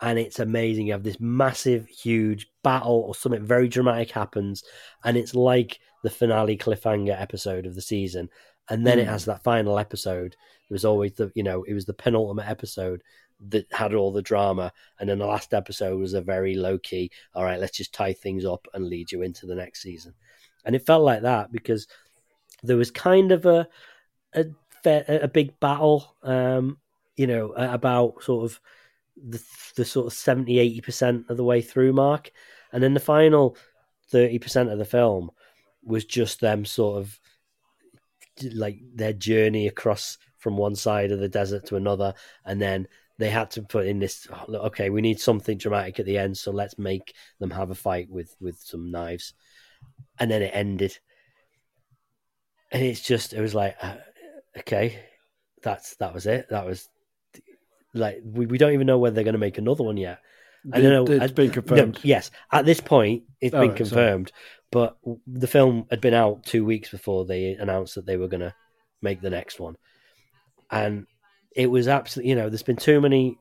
and 0.00 0.18
it's 0.18 0.38
amazing. 0.38 0.86
You 0.86 0.92
have 0.92 1.02
this 1.02 1.20
massive, 1.20 1.86
huge 1.88 2.46
battle, 2.62 3.04
or 3.06 3.14
something 3.14 3.44
very 3.44 3.68
dramatic 3.68 4.10
happens, 4.10 4.64
and 5.04 5.16
it's 5.16 5.34
like 5.34 5.80
the 6.02 6.10
finale 6.10 6.56
cliffhanger 6.56 7.20
episode 7.20 7.66
of 7.66 7.74
the 7.74 7.82
season. 7.82 8.28
And 8.70 8.86
then 8.86 8.98
it 8.98 9.06
Mm. 9.06 9.10
has 9.10 9.24
that 9.24 9.42
final 9.42 9.78
episode. 9.78 10.36
It 10.68 10.72
was 10.72 10.84
always 10.84 11.12
the 11.14 11.32
you 11.34 11.42
know 11.42 11.62
it 11.64 11.74
was 11.74 11.86
the 11.86 11.94
penultimate 11.94 12.48
episode 12.48 13.02
that 13.50 13.66
had 13.72 13.94
all 13.94 14.12
the 14.12 14.22
drama, 14.22 14.72
and 14.98 15.08
then 15.08 15.18
the 15.18 15.26
last 15.26 15.52
episode 15.54 15.98
was 15.98 16.14
a 16.14 16.20
very 16.20 16.54
low 16.54 16.78
key. 16.78 17.10
All 17.34 17.44
right, 17.44 17.60
let's 17.60 17.76
just 17.76 17.92
tie 17.94 18.12
things 18.12 18.44
up 18.44 18.66
and 18.74 18.86
lead 18.86 19.10
you 19.12 19.22
into 19.22 19.46
the 19.46 19.54
next 19.54 19.82
season, 19.82 20.14
and 20.64 20.74
it 20.74 20.86
felt 20.86 21.04
like 21.04 21.22
that 21.22 21.52
because 21.52 21.86
there 22.62 22.76
was 22.76 22.90
kind 22.90 23.32
of 23.32 23.46
a 23.46 23.68
a, 24.34 24.46
a 25.22 25.28
big 25.28 25.58
battle, 25.60 26.16
um, 26.22 26.78
you 27.16 27.26
know, 27.26 27.52
about 27.52 28.22
sort 28.22 28.44
of 28.44 28.60
the, 29.16 29.42
the 29.76 29.84
sort 29.84 30.06
of 30.06 30.12
70 30.12 30.58
80 30.58 30.80
percent 30.80 31.26
of 31.28 31.36
the 31.36 31.44
way 31.44 31.60
through 31.60 31.92
mark, 31.92 32.30
and 32.72 32.82
then 32.82 32.94
the 32.94 33.00
final 33.00 33.56
thirty 34.10 34.38
percent 34.38 34.70
of 34.70 34.78
the 34.78 34.84
film 34.84 35.30
was 35.82 36.04
just 36.04 36.40
them 36.40 36.64
sort 36.64 36.98
of 36.98 37.18
like 38.54 38.78
their 38.94 39.12
journey 39.12 39.66
across 39.66 40.18
from 40.38 40.56
one 40.56 40.76
side 40.76 41.10
of 41.10 41.18
the 41.18 41.28
desert 41.28 41.66
to 41.66 41.76
another, 41.76 42.14
and 42.44 42.60
then 42.60 42.86
they 43.18 43.30
had 43.30 43.50
to 43.52 43.62
put 43.62 43.86
in 43.86 43.98
this. 43.98 44.28
Oh, 44.32 44.54
okay, 44.66 44.90
we 44.90 45.00
need 45.00 45.20
something 45.20 45.58
dramatic 45.58 45.98
at 45.98 46.06
the 46.06 46.18
end, 46.18 46.38
so 46.38 46.52
let's 46.52 46.78
make 46.78 47.14
them 47.40 47.50
have 47.50 47.70
a 47.70 47.74
fight 47.74 48.08
with 48.10 48.36
with 48.40 48.58
some 48.58 48.90
knives, 48.90 49.34
and 50.18 50.30
then 50.30 50.42
it 50.42 50.50
ended, 50.54 50.98
and 52.70 52.82
it's 52.82 53.00
just 53.00 53.32
it 53.32 53.40
was 53.40 53.54
like, 53.54 53.76
uh, 53.82 53.96
okay, 54.58 55.00
that's 55.62 55.96
that 55.96 56.14
was 56.14 56.26
it. 56.26 56.48
That 56.50 56.66
was 56.66 56.88
like 57.94 58.20
we, 58.24 58.46
we 58.46 58.58
don't 58.58 58.72
even 58.72 58.86
know 58.86 58.98
whether 58.98 59.14
they're 59.14 59.24
going 59.24 59.32
to 59.34 59.38
make 59.38 59.58
another 59.58 59.84
one 59.84 59.96
yet. 59.96 60.20
I 60.72 60.80
don't 60.80 61.08
know. 61.08 61.14
It's 61.14 61.32
been 61.32 61.50
confirmed. 61.50 61.94
No, 61.94 62.00
yes, 62.02 62.30
at 62.52 62.66
this 62.66 62.80
point, 62.80 63.22
it's 63.40 63.54
Oh, 63.54 63.60
been 63.60 63.68
right, 63.70 63.76
confirmed. 63.76 64.32
But 64.70 64.98
the 65.26 65.46
film 65.46 65.86
had 65.90 66.00
been 66.00 66.14
out 66.14 66.44
two 66.44 66.64
weeks 66.64 66.90
before 66.90 67.24
they 67.24 67.52
announced 67.52 67.94
that 67.94 68.04
they 68.04 68.16
were 68.16 68.28
going 68.28 68.40
to 68.40 68.54
make 69.00 69.20
the 69.20 69.30
next 69.30 69.60
one, 69.60 69.76
and 70.70 71.06
it 71.56 71.70
was 71.70 71.88
absolutely. 71.88 72.30
You 72.30 72.36
know, 72.36 72.48
there's 72.50 72.62
been 72.62 72.76
too 72.76 73.00
many 73.00 73.38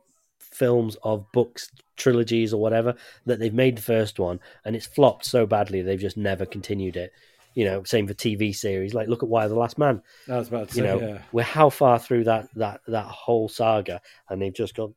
films 0.52 0.98
of 1.04 1.32
books, 1.32 1.72
trilogies, 1.95 2.54
or 2.54 2.62
whatever 2.62 2.95
that 3.26 3.39
they've 3.39 3.54
made 3.54 3.78
the 3.78 3.82
first 3.82 4.20
one, 4.20 4.39
and 4.66 4.76
it's 4.76 4.86
flopped 4.86 5.26
so 5.26 5.45
badly 5.45 5.82
they've 5.82 6.00
just 6.00 6.18
never 6.18 6.45
continued 6.45 6.98
it. 6.98 7.12
You 7.54 7.66
know, 7.66 7.84
same 7.84 8.08
for 8.08 8.14
TV 8.14 8.56
series. 8.56 8.93
Like, 8.93 9.08
look 9.08 9.24
at 9.24 9.30
Y 9.30 9.48
the 9.48 9.56
Last 9.56 9.80
Man. 9.80 10.04
I 10.30 10.38
was 10.38 10.48
about 10.48 10.70
to 10.70 10.78
You 10.78 10.84
say, 10.84 10.88
know, 10.88 11.08
yeah. 11.08 11.22
we're 11.32 11.43
how 11.43 11.70
far 11.70 11.98
through 11.98 12.26
that 12.26 12.50
that 12.56 12.82
that 12.88 13.06
whole 13.06 13.50
saga, 13.50 14.02
and 14.30 14.41
they've 14.41 14.54
just 14.54 14.76
gone 14.76 14.93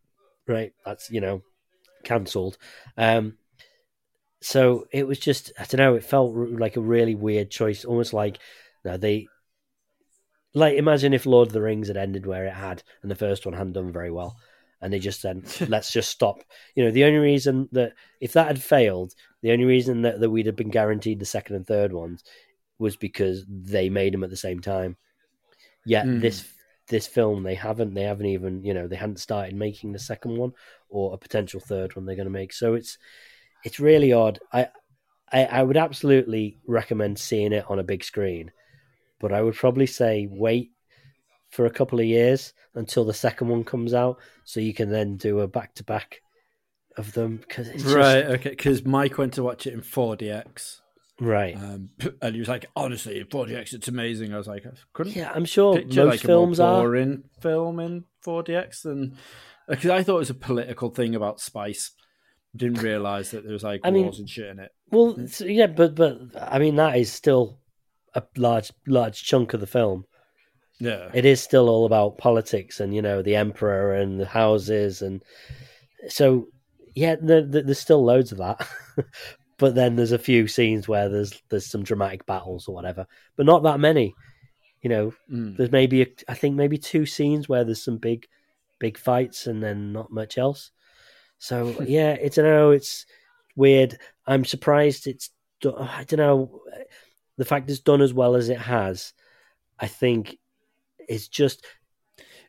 right. 0.46 0.72
That's 0.84 1.10
you 1.10 1.20
know, 1.20 1.42
cancelled. 2.04 2.58
Um, 2.96 3.38
so 4.42 4.86
it 4.92 5.06
was 5.06 5.18
just 5.18 5.52
I 5.58 5.64
don't 5.64 5.78
know. 5.78 5.94
It 5.94 6.04
felt 6.04 6.34
like 6.34 6.76
a 6.76 6.80
really 6.80 7.14
weird 7.14 7.50
choice, 7.50 7.84
almost 7.84 8.12
like 8.12 8.38
no, 8.84 8.96
they 8.96 9.28
like 10.54 10.76
imagine 10.76 11.14
if 11.14 11.26
Lord 11.26 11.48
of 11.48 11.52
the 11.52 11.60
Rings 11.60 11.88
had 11.88 11.96
ended 11.96 12.26
where 12.26 12.46
it 12.46 12.54
had, 12.54 12.82
and 13.02 13.10
the 13.10 13.16
first 13.16 13.44
one 13.44 13.54
hadn't 13.54 13.74
done 13.74 13.92
very 13.92 14.10
well, 14.10 14.36
and 14.80 14.92
they 14.92 14.98
just 14.98 15.20
said 15.20 15.44
let's 15.68 15.92
just 15.92 16.10
stop. 16.10 16.42
You 16.74 16.84
know, 16.84 16.90
the 16.90 17.04
only 17.04 17.18
reason 17.18 17.68
that 17.72 17.94
if 18.20 18.32
that 18.34 18.46
had 18.48 18.62
failed, 18.62 19.14
the 19.42 19.52
only 19.52 19.64
reason 19.64 20.02
that, 20.02 20.20
that 20.20 20.30
we'd 20.30 20.46
have 20.46 20.56
been 20.56 20.70
guaranteed 20.70 21.18
the 21.20 21.26
second 21.26 21.56
and 21.56 21.66
third 21.66 21.92
ones 21.92 22.24
was 22.78 22.96
because 22.96 23.44
they 23.48 23.90
made 23.90 24.14
them 24.14 24.24
at 24.24 24.30
the 24.30 24.36
same 24.36 24.60
time. 24.60 24.96
Yet 25.84 26.06
Mm. 26.06 26.20
this 26.20 26.48
this 26.88 27.06
film 27.06 27.44
they 27.44 27.54
haven't 27.54 27.94
they 27.94 28.02
haven't 28.02 28.26
even 28.26 28.64
you 28.64 28.74
know 28.74 28.88
they 28.88 28.96
hadn't 28.96 29.20
started 29.20 29.54
making 29.54 29.92
the 29.92 29.98
second 29.98 30.36
one 30.36 30.52
or 30.88 31.14
a 31.14 31.18
potential 31.18 31.60
third 31.60 31.94
one 31.94 32.04
they're 32.04 32.16
going 32.16 32.26
to 32.26 32.30
make. 32.30 32.52
So 32.52 32.74
it's 32.74 32.98
it's 33.64 33.80
really 33.80 34.12
odd. 34.12 34.38
I, 34.52 34.68
I 35.32 35.44
I 35.46 35.62
would 35.62 35.76
absolutely 35.76 36.58
recommend 36.66 37.18
seeing 37.18 37.52
it 37.52 37.64
on 37.68 37.78
a 37.78 37.84
big 37.84 38.04
screen, 38.04 38.52
but 39.20 39.32
I 39.32 39.42
would 39.42 39.54
probably 39.54 39.86
say 39.86 40.28
wait 40.30 40.72
for 41.50 41.66
a 41.66 41.70
couple 41.70 41.98
of 41.98 42.06
years 42.06 42.52
until 42.74 43.04
the 43.04 43.14
second 43.14 43.48
one 43.48 43.64
comes 43.64 43.92
out, 43.94 44.18
so 44.44 44.60
you 44.60 44.72
can 44.74 44.90
then 44.90 45.16
do 45.16 45.40
a 45.40 45.48
back 45.48 45.74
to 45.74 45.84
back 45.84 46.20
of 46.96 47.12
them 47.12 47.36
because 47.38 47.68
it's 47.68 47.82
just- 47.82 47.94
Right, 47.96 48.24
okay. 48.24 48.50
Because 48.50 48.84
Mike 48.84 49.18
went 49.18 49.34
to 49.34 49.42
watch 49.42 49.66
it 49.66 49.74
in 49.74 49.80
4DX, 49.80 50.80
right. 51.20 51.56
um, 51.56 51.90
and 52.22 52.34
he 52.34 52.40
was 52.40 52.48
like, 52.48 52.66
"Honestly, 52.76 53.22
4DX, 53.24 53.72
it's 53.74 53.88
amazing." 53.88 54.32
I 54.34 54.38
was 54.38 54.46
like, 54.48 54.64
"I 54.66 54.70
couldn't 54.92 55.16
Yeah, 55.16 55.32
I'm 55.34 55.44
sure 55.44 55.76
picture 55.76 56.04
most 56.04 56.10
like 56.12 56.20
films 56.20 56.58
a 56.58 56.62
more 56.62 56.72
are. 56.72 56.82
boring 56.82 57.24
film 57.40 57.80
in 57.80 58.04
4DX 58.24 58.82
than 58.82 59.16
because 59.68 59.90
I 59.90 60.02
thought 60.02 60.16
it 60.16 60.18
was 60.20 60.30
a 60.30 60.34
political 60.34 60.90
thing 60.90 61.14
about 61.14 61.40
spice. 61.40 61.92
Didn't 62.56 62.82
realize 62.82 63.30
that 63.30 63.44
there 63.44 63.52
was 63.52 63.62
like 63.62 63.80
I 63.84 63.90
mean- 63.90 64.04
wars 64.04 64.18
and 64.18 64.28
shit 64.28 64.48
in 64.48 64.58
it. 64.58 64.70
Well, 64.90 65.16
yeah, 65.40 65.68
but 65.68 65.94
but 65.94 66.18
I 66.36 66.58
mean 66.58 66.76
that 66.76 66.96
is 66.96 67.12
still 67.12 67.60
a 68.14 68.22
large 68.36 68.72
large 68.88 69.22
chunk 69.22 69.54
of 69.54 69.60
the 69.60 69.66
film. 69.68 70.04
Yeah, 70.80 71.10
It 71.12 71.24
is 71.26 71.42
still 71.42 71.68
all 71.68 71.84
about 71.86 72.16
politics 72.18 72.80
and 72.80 72.94
you 72.94 73.02
know 73.02 73.20
the 73.22 73.36
emperor 73.36 73.94
and 73.94 74.18
the 74.18 74.26
houses 74.26 75.02
and 75.02 75.22
so 76.08 76.48
yeah, 76.94 77.16
there, 77.20 77.42
there- 77.46 77.62
there's 77.62 77.78
still 77.78 78.04
loads 78.04 78.32
of 78.32 78.38
that. 78.38 78.66
but 79.58 79.74
then 79.74 79.94
there's 79.96 80.12
a 80.12 80.18
few 80.18 80.48
scenes 80.48 80.88
where 80.88 81.08
there's 81.08 81.40
there's 81.50 81.66
some 81.66 81.82
dramatic 81.84 82.24
battles 82.26 82.66
or 82.66 82.74
whatever, 82.74 83.06
but 83.36 83.46
not 83.46 83.62
that 83.62 83.78
many. 83.80 84.14
You 84.82 84.88
know, 84.90 85.12
Mm. 85.30 85.56
there's 85.58 85.70
maybe 85.70 86.02
a, 86.02 86.06
I 86.28 86.34
think 86.34 86.56
maybe 86.56 86.78
two 86.78 87.04
scenes 87.06 87.48
where 87.48 87.64
there's 87.64 87.84
some 87.84 87.98
big 87.98 88.26
big 88.78 88.96
fights 88.96 89.46
and 89.46 89.62
then 89.62 89.92
not 89.92 90.10
much 90.10 90.38
else. 90.38 90.70
So 91.38 91.76
yeah, 91.86 92.12
it's 92.12 92.38
I 92.38 92.42
know 92.42 92.70
it's 92.70 93.04
weird. 93.54 93.98
I'm 94.26 94.44
surprised 94.46 95.06
it's 95.06 95.30
I 95.64 96.04
don't 96.08 96.18
know 96.18 96.62
the 97.36 97.44
fact 97.44 97.68
it's 97.70 97.80
done 97.80 98.00
as 98.00 98.14
well 98.14 98.34
as 98.34 98.48
it 98.48 98.58
has. 98.58 99.12
I 99.78 99.86
think 99.86 100.38
it's 101.10 101.28
just 101.28 101.64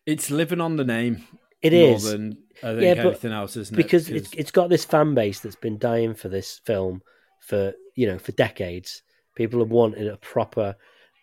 it's 0.05 0.32
living 0.32 0.62
on 0.62 0.76
the 0.78 0.86
name. 0.86 1.24
it 1.62 1.74
more 1.74 1.95
is 1.95 2.03
than 2.03 2.38
I 2.64 2.68
think 2.72 2.82
Yeah, 2.82 2.93
but- 2.95 3.05
anything 3.07 3.32
else, 3.34 3.57
isn't 3.57 3.76
because 3.76 4.09
it? 4.09 4.16
it's 4.18 4.34
it's 4.34 4.51
got 4.51 4.70
this 4.70 4.86
fan 4.86 5.14
base 5.14 5.39
that's 5.41 5.55
been 5.68 5.78
dying 5.78 6.14
for 6.14 6.30
this 6.30 6.59
film 6.66 7.01
for 7.39 7.74
you 7.95 8.07
know 8.07 8.18
for 8.20 8.32
decades. 8.34 9.01
People 9.36 9.59
have 9.59 9.70
wanted 9.72 10.07
a 10.07 10.18
proper, 10.18 10.76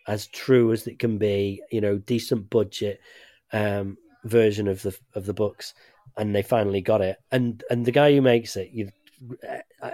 as 0.07 0.26
true 0.28 0.72
as 0.72 0.86
it 0.86 0.99
can 0.99 1.18
be, 1.18 1.62
you 1.70 1.80
know, 1.80 1.99
decent 1.99 2.49
budget 2.51 3.01
um, 3.53 3.99
version 4.24 4.66
of 4.66 4.80
the 4.82 4.97
of 5.14 5.26
the 5.26 5.34
books, 5.34 5.74
and 6.16 6.34
they 6.34 6.43
finally 6.43 6.80
got 6.80 7.01
it. 7.03 7.18
And 7.30 7.62
and 7.70 7.84
the 7.84 7.93
guy 7.93 8.12
who 8.14 8.22
makes 8.22 8.57
it, 8.57 8.70
you, 8.72 8.91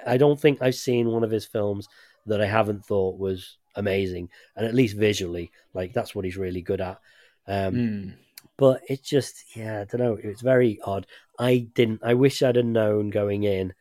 I 0.06 0.16
don't 0.16 0.40
think 0.40 0.62
I've 0.62 0.74
seen 0.76 1.08
one 1.10 1.24
of 1.24 1.30
his 1.30 1.44
films 1.44 1.88
that 2.26 2.40
I 2.40 2.46
haven't 2.46 2.84
thought 2.84 3.18
was 3.18 3.58
amazing, 3.74 4.28
and 4.56 4.64
at 4.66 4.74
least 4.74 4.96
visually, 4.96 5.50
like 5.74 5.92
that's 5.92 6.14
what 6.14 6.24
he's 6.24 6.36
really 6.36 6.62
good 6.62 6.80
at. 6.80 6.98
Um, 7.46 7.74
Mm. 7.74 8.14
but 8.56 8.80
it's 8.88 9.08
just 9.08 9.56
yeah 9.56 9.80
i 9.80 9.84
don't 9.84 10.00
know. 10.00 10.18
It's 10.22 10.40
very 10.42 10.78
odd. 10.84 11.06
I 11.38 11.68
didn't 11.74 12.00
i 12.04 12.14
wish 12.14 12.42
i'd 12.42 12.56
have 12.56 12.64
known 12.64 13.10
going 13.10 13.42
in 13.44 13.74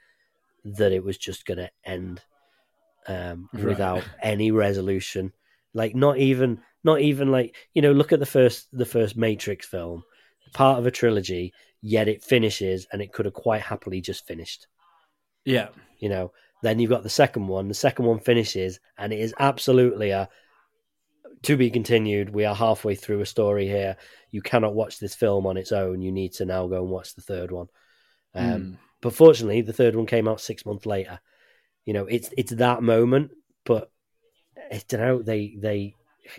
that 0.66 0.91
it 0.91 1.03
was 1.03 1.18
just 1.18 1.45
going 1.45 1.59
to 1.59 1.70
end 1.86 2.22
um 3.07 3.49
Right. 3.53 3.66
without 3.68 4.03
any 4.22 4.51
resolution. 4.51 5.34
Like 5.74 5.95
not 5.95 6.18
even 6.18 6.61
not 6.84 7.01
even 7.01 7.32
like 7.32 7.55
you 7.74 7.82
know 7.82 7.91
look 7.91 8.11
at 8.14 8.20
the 8.20 8.26
first 8.26 8.68
the 8.72 8.86
first 8.86 9.16
matrix 9.18 9.68
film. 9.68 10.03
Part 10.53 10.80
of 10.80 10.86
a 10.86 10.91
trilogy 10.91 11.53
yet 11.82 12.07
it 12.07 12.24
finishes 12.24 12.88
and 12.91 13.01
it 13.01 13.11
could 13.11 13.26
have 13.26 13.34
quite 13.34 13.61
happily 13.61 14.01
just 14.01 14.26
finished. 14.28 14.68
Yeah, 15.45 15.70
you 15.99 16.09
know 16.09 16.32
then 16.61 16.80
you've 16.80 16.89
got 16.91 17.03
the 17.03 17.09
second 17.09 17.47
one. 17.47 17.68
The 17.68 17.74
second 17.74 18.05
one 18.05 18.20
finishes 18.20 18.80
and 18.97 19.11
it 19.11 19.20
is 19.20 19.34
absolutely 19.39 20.11
a 20.11 20.30
to 21.43 21.55
be 21.57 21.69
continued 21.69 22.29
we 22.33 22.45
are 22.45 22.55
halfway 22.55 22.95
through 22.95 23.21
a 23.21 23.25
story 23.25 23.67
here 23.67 23.95
you 24.31 24.41
cannot 24.41 24.73
watch 24.73 24.99
this 24.99 25.15
film 25.15 25.45
on 25.45 25.57
its 25.57 25.71
own 25.71 26.01
you 26.01 26.11
need 26.11 26.33
to 26.33 26.45
now 26.45 26.65
go 26.67 26.81
and 26.81 26.89
watch 26.89 27.13
the 27.15 27.21
third 27.21 27.51
one 27.51 27.67
um, 28.35 28.43
Mm. 28.45 28.77
but 29.01 29.13
fortunately 29.13 29.61
the 29.61 29.73
third 29.73 29.95
one 29.95 30.05
came 30.05 30.27
out 30.27 30.41
six 30.41 30.65
months 30.65 30.85
later 30.85 31.19
you 31.85 31.93
know 31.93 32.05
it's 32.05 32.29
it's 32.37 32.53
that 32.53 32.81
moment 32.81 33.31
but 33.65 33.91
i 34.71 34.81
don't 34.87 35.01
know 35.01 35.21
they 35.21 35.55
they 35.57 35.93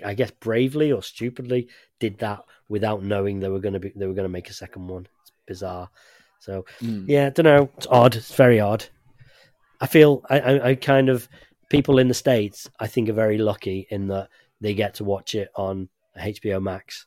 i 0.05 0.15
guess 0.15 0.31
bravely 0.33 0.91
or 0.91 1.03
stupidly 1.03 1.69
did 2.01 2.19
that 2.19 2.41
without 2.69 3.03
knowing 3.03 3.39
they 3.41 3.49
were 3.49 3.61
going 3.61 3.75
to 3.75 3.81
be 3.81 3.93
they 3.95 4.07
were 4.07 4.15
going 4.15 4.25
to 4.25 4.29
make 4.39 4.51
a 4.51 4.55
second 4.55 4.87
one 4.89 5.07
it's 5.23 5.33
bizarre 5.47 5.89
so 6.41 6.65
Mm. 6.83 7.07
yeah, 7.09 7.27
I 7.27 7.31
don't 7.31 7.45
know. 7.45 7.71
It's 7.79 7.87
odd. 7.87 8.17
It's 8.17 8.35
very 8.35 8.61
odd. 8.61 8.85
I 9.81 9.87
feel 9.87 10.23
I, 10.29 10.41
I, 10.41 10.69
I 10.71 10.75
kind 10.75 11.09
of 11.09 11.27
people 11.71 11.99
in 11.99 12.09
the 12.09 12.13
states. 12.13 12.69
I 12.79 12.87
think 12.87 13.09
are 13.09 13.15
very 13.15 13.39
lucky 13.39 13.87
in 13.89 14.09
that 14.09 14.29
they 14.65 14.75
get 14.75 14.95
to 14.95 15.05
watch 15.05 15.35
it 15.35 15.51
on 15.55 15.89
HBO 16.19 16.63
Max. 16.63 17.07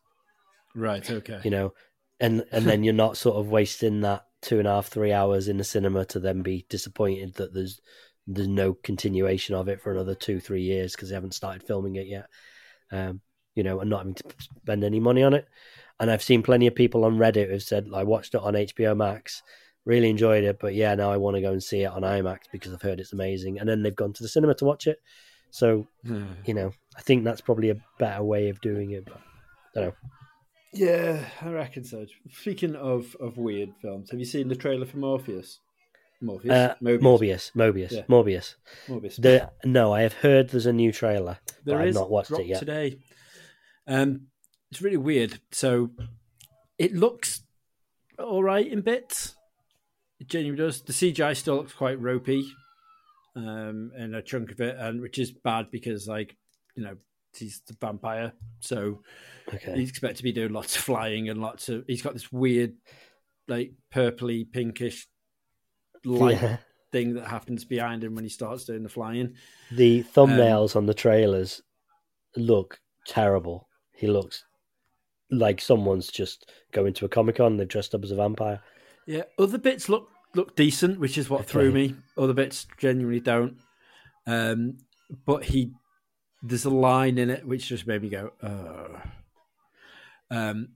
right, 0.75 1.09
okay. 1.09 1.39
You 1.43 1.51
know, 1.51 1.73
and 2.19 2.45
and 2.51 2.65
then 2.65 2.83
you're 2.83 2.93
not 2.93 3.17
sort 3.17 3.37
of 3.37 3.49
wasting 3.49 4.01
that 4.01 4.25
two 4.41 4.59
and 4.59 4.67
a 4.67 4.71
half 4.71 4.87
three 4.87 5.11
hours 5.11 5.47
in 5.47 5.57
the 5.57 5.63
cinema 5.63 6.05
to 6.05 6.19
then 6.19 6.43
be 6.43 6.65
disappointed 6.69 7.33
that 7.35 7.53
there's 7.53 7.81
there's 8.27 8.47
no 8.47 8.73
continuation 8.73 9.55
of 9.55 9.67
it 9.67 9.81
for 9.81 9.91
another 9.91 10.13
two 10.13 10.39
three 10.39 10.61
years 10.61 10.91
because 10.91 11.09
they 11.09 11.15
haven't 11.15 11.33
started 11.33 11.63
filming 11.63 11.95
it 11.95 12.07
yet. 12.07 12.27
Um, 12.91 13.21
you 13.55 13.63
know, 13.63 13.79
and 13.79 13.89
not 13.89 14.01
having 14.01 14.13
to 14.13 14.23
spend 14.61 14.83
any 14.83 14.99
money 14.99 15.23
on 15.23 15.33
it. 15.33 15.47
And 15.99 16.11
I've 16.11 16.21
seen 16.21 16.43
plenty 16.43 16.67
of 16.67 16.75
people 16.75 17.05
on 17.05 17.17
Reddit 17.17 17.49
who've 17.49 17.63
said, 17.63 17.87
I 17.91 18.03
watched 18.03 18.35
it 18.35 18.41
on 18.41 18.53
HBO 18.53 18.95
Max, 18.95 19.41
really 19.83 20.11
enjoyed 20.11 20.43
it, 20.43 20.59
but 20.59 20.75
yeah, 20.75 20.93
now 20.93 21.11
I 21.11 21.17
want 21.17 21.37
to 21.37 21.41
go 21.41 21.53
and 21.53 21.63
see 21.63 21.81
it 21.81 21.91
on 21.91 22.03
IMAX 22.03 22.41
because 22.51 22.71
I've 22.71 22.83
heard 22.83 22.99
it's 22.99 23.13
amazing. 23.13 23.59
And 23.59 23.67
then 23.67 23.81
they've 23.81 23.95
gone 23.95 24.13
to 24.13 24.21
the 24.21 24.29
cinema 24.29 24.53
to 24.55 24.65
watch 24.65 24.85
it. 24.85 24.99
So, 25.49 25.87
Hmm. 26.05 26.33
you 26.45 26.53
know, 26.53 26.71
I 26.95 27.01
think 27.01 27.23
that's 27.23 27.41
probably 27.41 27.69
a 27.69 27.81
better 27.99 28.23
way 28.23 28.49
of 28.49 28.61
doing 28.61 28.91
it. 28.91 29.05
But 29.05 29.17
I 29.75 29.79
don't 29.79 29.85
know. 29.87 29.93
Yeah, 30.73 31.25
I 31.41 31.49
reckon 31.49 31.83
so. 31.83 32.05
Speaking 32.31 32.75
of, 32.75 33.15
of 33.19 33.37
weird 33.37 33.69
films, 33.81 34.11
have 34.11 34.19
you 34.19 34.25
seen 34.25 34.47
the 34.49 34.55
trailer 34.55 34.85
for 34.85 34.97
Morpheus? 34.97 35.59
Morpheus, 36.21 36.51
Uh, 36.51 36.75
Morbius, 36.81 37.51
Mobius, 37.55 37.91
Yeah. 37.91 38.01
Morbius. 38.07 38.55
Morbius. 38.87 39.15
The, 39.21 39.51
no, 39.63 39.93
I 39.93 40.01
have 40.01 40.13
heard 40.13 40.49
there's 40.49 40.65
a 40.65 40.73
new 40.73 40.91
trailer, 40.91 41.37
There 41.63 41.79
I've 41.79 41.93
not 41.93 42.09
watched 42.09 42.31
it 42.31 42.47
yet. 42.47 42.59
today. 42.59 42.99
Um, 43.87 44.27
it's 44.71 44.81
really 44.81 44.97
weird. 44.97 45.39
So 45.51 45.91
it 46.77 46.93
looks 46.93 47.43
all 48.19 48.43
right 48.43 48.67
in 48.67 48.81
bits. 48.81 49.35
It 50.19 50.27
genuinely 50.27 50.65
does. 50.65 50.81
The 50.81 50.93
CGI 50.93 51.35
still 51.35 51.57
looks 51.57 51.73
quite 51.73 52.01
ropey, 52.01 52.51
um, 53.37 53.91
in 53.97 54.15
a 54.15 54.21
chunk 54.21 54.51
of 54.51 54.59
it, 54.59 54.75
and 54.77 54.99
which 54.99 55.19
is 55.19 55.31
bad 55.31 55.69
because, 55.71 56.07
like, 56.07 56.35
you 56.75 56.83
know, 56.83 56.97
he's 57.37 57.61
the 57.67 57.75
vampire, 57.79 58.33
so 58.59 59.01
Okay. 59.53 59.75
he's 59.75 59.89
expected 59.89 60.17
to 60.17 60.23
be 60.23 60.31
doing 60.31 60.51
lots 60.53 60.75
of 60.75 60.81
flying 60.81 61.29
and 61.29 61.39
lots 61.39 61.69
of. 61.69 61.85
He's 61.87 62.01
got 62.01 62.13
this 62.13 62.31
weird, 62.31 62.73
like, 63.47 63.73
purpley, 63.93 64.51
pinkish 64.51 65.07
light 66.03 66.41
Yeah. 66.41 66.57
thing 66.91 67.13
that 67.13 67.27
happens 67.27 67.63
behind 67.65 68.03
him 68.03 68.15
when 68.15 68.23
he 68.23 68.29
starts 68.29 68.65
doing 68.65 68.83
the 68.83 68.89
flying. 68.89 69.35
The 69.71 69.99
Um, 69.99 70.05
thumbnails 70.05 70.75
on 70.75 70.85
the 70.85 70.93
trailers 70.93 71.61
look 72.35 72.79
terrible. 73.05 73.67
He 73.93 74.07
looks 74.07 74.43
like 75.29 75.59
someone's 75.59 76.07
just 76.07 76.51
going 76.71 76.93
to 76.93 77.05
a 77.05 77.09
comic 77.09 77.35
con. 77.35 77.57
They've 77.57 77.67
dressed 77.67 77.93
up 77.93 78.03
as 78.03 78.11
a 78.11 78.15
vampire. 78.15 78.61
Yeah, 79.05 79.23
other 79.37 79.57
bits 79.57 79.89
look 79.89 80.09
look 80.35 80.55
decent, 80.55 80.99
which 80.99 81.17
is 81.17 81.29
what 81.29 81.45
threw 81.45 81.71
me. 81.71 81.95
Other 82.17 82.33
bits 82.33 82.67
genuinely 82.77 83.19
don't. 83.19 83.57
Um, 84.25 84.77
but 85.25 85.45
he, 85.45 85.71
there's 86.43 86.65
a 86.65 86.69
line 86.69 87.17
in 87.17 87.29
it 87.29 87.47
which 87.47 87.67
just 87.67 87.87
made 87.87 88.01
me 88.01 88.09
go, 88.09 88.31
oh. 88.43 89.01
Um, 90.29 90.69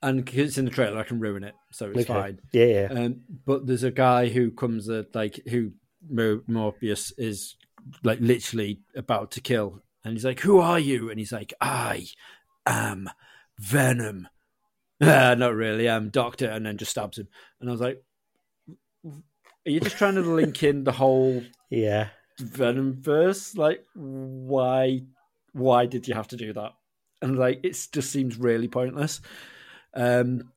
and 0.00 0.24
because 0.24 0.50
it's 0.50 0.58
in 0.58 0.64
the 0.64 0.70
trailer, 0.70 0.98
I 0.98 1.02
can 1.02 1.18
ruin 1.18 1.42
it, 1.42 1.54
so 1.72 1.86
it's 1.90 1.98
Okay. 2.08 2.12
fine. 2.12 2.40
Yeah, 2.52 2.64
yeah. 2.64 2.88
Um, 2.90 3.20
but 3.44 3.66
there's 3.66 3.82
a 3.82 3.90
guy 3.90 4.28
who 4.28 4.52
comes 4.52 4.88
at 4.88 5.12
like 5.14 5.40
who 5.48 5.72
Mo- 6.08 6.42
Morbius 6.48 7.12
is 7.18 7.56
like 8.04 8.20
literally 8.20 8.80
about 8.94 9.32
to 9.32 9.40
kill, 9.40 9.82
and 10.04 10.12
he's 10.14 10.24
like, 10.24 10.38
"Who 10.40 10.58
are 10.60 10.78
you?" 10.78 11.10
And 11.10 11.18
he's 11.18 11.32
like, 11.32 11.52
"I 11.60 12.06
am 12.64 13.10
Venom." 13.58 14.28
Uh, 15.00 15.34
not 15.38 15.54
really. 15.56 15.88
I'm 15.90 16.10
Doctor, 16.10 16.48
and 16.48 16.64
then 16.64 16.76
just 16.76 16.92
stabs 16.92 17.18
him. 17.18 17.26
And 17.60 17.68
I 17.68 17.72
was 17.72 17.80
like, 17.80 18.00
"Are 19.68 19.70
you 19.70 19.80
just 19.80 19.98
trying 19.98 20.14
to 20.14 20.22
link 20.22 20.62
in 20.62 20.84
the 20.84 20.92
whole 20.92 21.42
yeah. 21.70 22.08
Venom 22.40 22.94
verse? 23.00 23.54
Like, 23.56 23.84
why? 23.94 25.02
Why 25.52 25.84
did 25.86 26.08
you 26.08 26.14
have 26.14 26.28
to 26.28 26.36
do 26.36 26.52
that?" 26.54 26.72
And 27.20 27.38
like, 27.38 27.60
it 27.62 27.72
just 27.92 28.10
seems 28.10 28.38
really 28.38 28.68
pointless. 28.68 29.20
Um, 29.94 30.52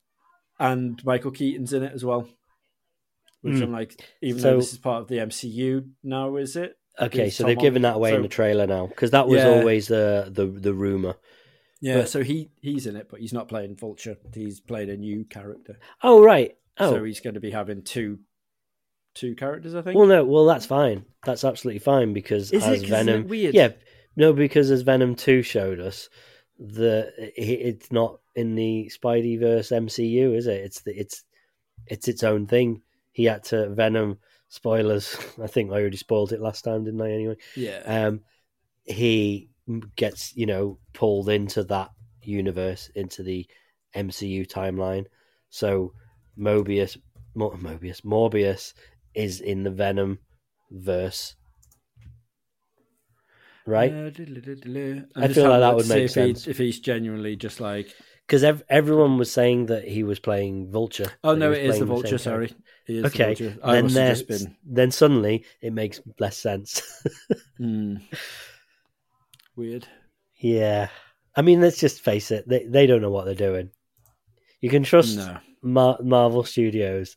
and 0.60 1.04
Michael 1.04 1.32
Keaton's 1.32 1.74
in 1.74 1.84
it 1.84 1.92
as 1.94 2.06
well, 2.06 2.28
which 3.42 3.58
Hmm. 3.58 3.64
I'm 3.64 3.72
like, 3.72 4.00
even 4.22 4.40
So- 4.42 4.52
though 4.52 4.58
this 4.58 4.72
is 4.74 4.78
part 4.80 5.02
of 5.02 5.08
the 5.08 5.20
MCU 5.20 5.90
now, 6.04 6.36
is 6.38 6.56
it? 6.56 6.78
Okay, 7.00 7.28
Is 7.28 7.36
so 7.36 7.44
they've 7.46 7.54
someone- 7.56 7.64
given 7.66 7.82
that 7.82 7.96
away 7.96 8.14
in 8.14 8.22
the 8.22 8.28
trailer 8.28 8.68
now 8.68 8.86
because 8.88 9.12
that 9.12 9.28
was 9.28 9.40
Yeah. 9.40 9.50
always 9.50 9.88
the 9.88 10.30
the 10.32 10.46
the 10.46 10.74
rumor. 10.74 11.16
Yeah. 11.82 12.00
But- 12.02 12.10
so 12.10 12.24
he 12.24 12.52
he's 12.62 12.86
in 12.86 12.96
it, 12.96 13.08
but 13.10 13.20
he's 13.22 13.34
not 13.34 13.48
playing 13.50 13.76
Vulture. 13.76 14.18
He's 14.34 14.60
playing 14.60 14.90
a 14.90 14.98
new 14.98 15.26
character. 15.26 15.80
Oh 16.04 16.22
right. 16.24 16.56
Oh 16.78 16.92
So 16.94 17.04
he's 17.04 17.20
going 17.22 17.34
to 17.34 17.40
be 17.40 17.52
having 17.52 17.82
two 17.82 18.20
two 19.14 19.36
characters, 19.36 19.76
I 19.76 19.82
think. 19.82 19.98
well, 19.98 20.08
no. 20.08 20.24
Well, 20.24 20.46
that's 20.46 20.66
fine. 20.66 21.06
That's 21.26 21.44
absolutely 21.44 21.80
fine 21.80 22.14
because 22.14 22.52
Is 22.52 22.64
as 22.64 22.84
it 22.84 22.90
Venom, 22.90 23.28
weird? 23.28 23.54
yeah, 23.54 23.70
no, 24.16 24.34
because 24.34 24.72
as 24.72 24.82
Venom 24.82 25.16
Two 25.16 25.42
showed 25.42 25.80
us, 25.80 26.10
the 26.60 27.12
it's 27.36 27.92
not 27.92 28.20
in 28.36 28.56
the 28.56 28.92
Spideyverse 28.96 29.72
MCU, 29.72 30.36
is 30.36 30.48
it? 30.48 30.62
It's 30.62 30.82
the 30.82 31.00
it's 31.00 31.24
it's 31.88 32.08
its 32.08 32.24
own 32.24 32.48
thing. 32.48 32.82
He 33.12 33.26
had 33.26 33.44
to 33.46 33.70
Venom. 33.70 34.20
Spoilers. 34.50 35.16
I 35.42 35.48
think 35.48 35.72
I 35.72 35.76
already 35.76 35.98
spoiled 35.98 36.34
it 36.34 36.42
last 36.42 36.64
time, 36.64 36.84
didn't 36.84 37.02
I? 37.02 37.12
Anyway, 37.12 37.38
yeah. 37.56 37.82
um, 37.86 38.22
he 38.84 39.50
gets 39.96 40.36
you 40.36 40.46
know 40.46 40.78
pulled 40.94 41.30
into 41.30 41.64
that 41.66 41.92
universe 42.24 42.90
into 42.96 43.24
the 43.24 43.48
MCU 43.96 44.46
timeline. 44.48 45.06
So 45.50 45.94
Mobius, 46.38 46.98
Mo- 47.34 47.52
Mobius, 47.52 48.02
Morbius 48.02 48.74
is 49.16 49.42
in 49.42 49.64
the 49.64 49.72
Venom 49.72 50.20
verse, 50.72 51.36
right? 53.66 53.92
Uh, 53.92 54.08
I 55.16 55.28
feel 55.28 55.50
like 55.50 55.60
that 55.62 55.76
would 55.76 55.88
make 55.90 56.04
if 56.06 56.10
he- 56.10 56.14
sense. 56.14 56.48
if 56.48 56.58
he's 56.58 56.80
genuinely 56.80 57.36
just 57.36 57.60
like, 57.60 57.94
Because 58.28 58.44
ev- 58.44 58.64
everyone 58.70 59.18
was 59.18 59.32
saying 59.32 59.68
that 59.68 59.88
he 59.88 60.04
was 60.04 60.20
playing 60.20 60.72
Vulture. 60.72 61.12
oh 61.24 61.36
no, 61.36 61.52
he 61.52 61.60
it 61.60 61.66
is 61.70 61.80
the 61.80 61.86
Vulture. 61.86 62.18
same 62.18 62.20
Sorry, 62.20 62.54
he 62.88 63.04
Okay, 63.04 63.34
the 63.36 63.50
Vulture. 63.50 63.60
Then 63.72 63.88
there- 63.88 64.24
been. 64.24 64.58
then 64.66 64.92
suddenly 64.92 65.46
it 65.62 65.74
makes 65.74 66.02
less 66.20 66.38
sense. 66.38 66.82
Hmm. 67.58 67.98
Weird. 69.56 69.88
yeah, 70.40 70.88
I 71.36 71.42
mean, 71.44 71.62
let's 71.62 71.80
just 71.80 72.02
face 72.02 72.32
it; 72.32 72.48
they 72.48 72.66
they 72.66 72.88
don't 72.88 73.02
know 73.02 73.12
what 73.12 73.26
they're 73.26 73.36
doing. 73.36 73.70
You 74.62 74.70
can 74.70 74.84
trust 74.84 75.18
No. 75.18 75.38
Mar- 75.62 76.00
Marvel 76.02 76.44
Studios 76.44 77.16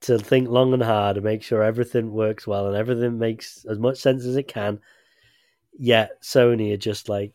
to 0.00 0.18
think 0.18 0.48
long 0.48 0.72
and 0.72 0.82
hard 0.82 1.16
and 1.16 1.24
make 1.24 1.42
sure 1.42 1.62
everything 1.62 2.12
works 2.12 2.46
well 2.46 2.66
and 2.66 2.76
everything 2.76 3.18
makes 3.18 3.64
as 3.68 3.78
much 3.78 3.98
sense 3.98 4.24
as 4.24 4.36
it 4.36 4.48
can. 4.48 4.80
Yet 5.76 6.22
Sony 6.22 6.72
are 6.72 6.78
just 6.78 7.08
like, 7.08 7.32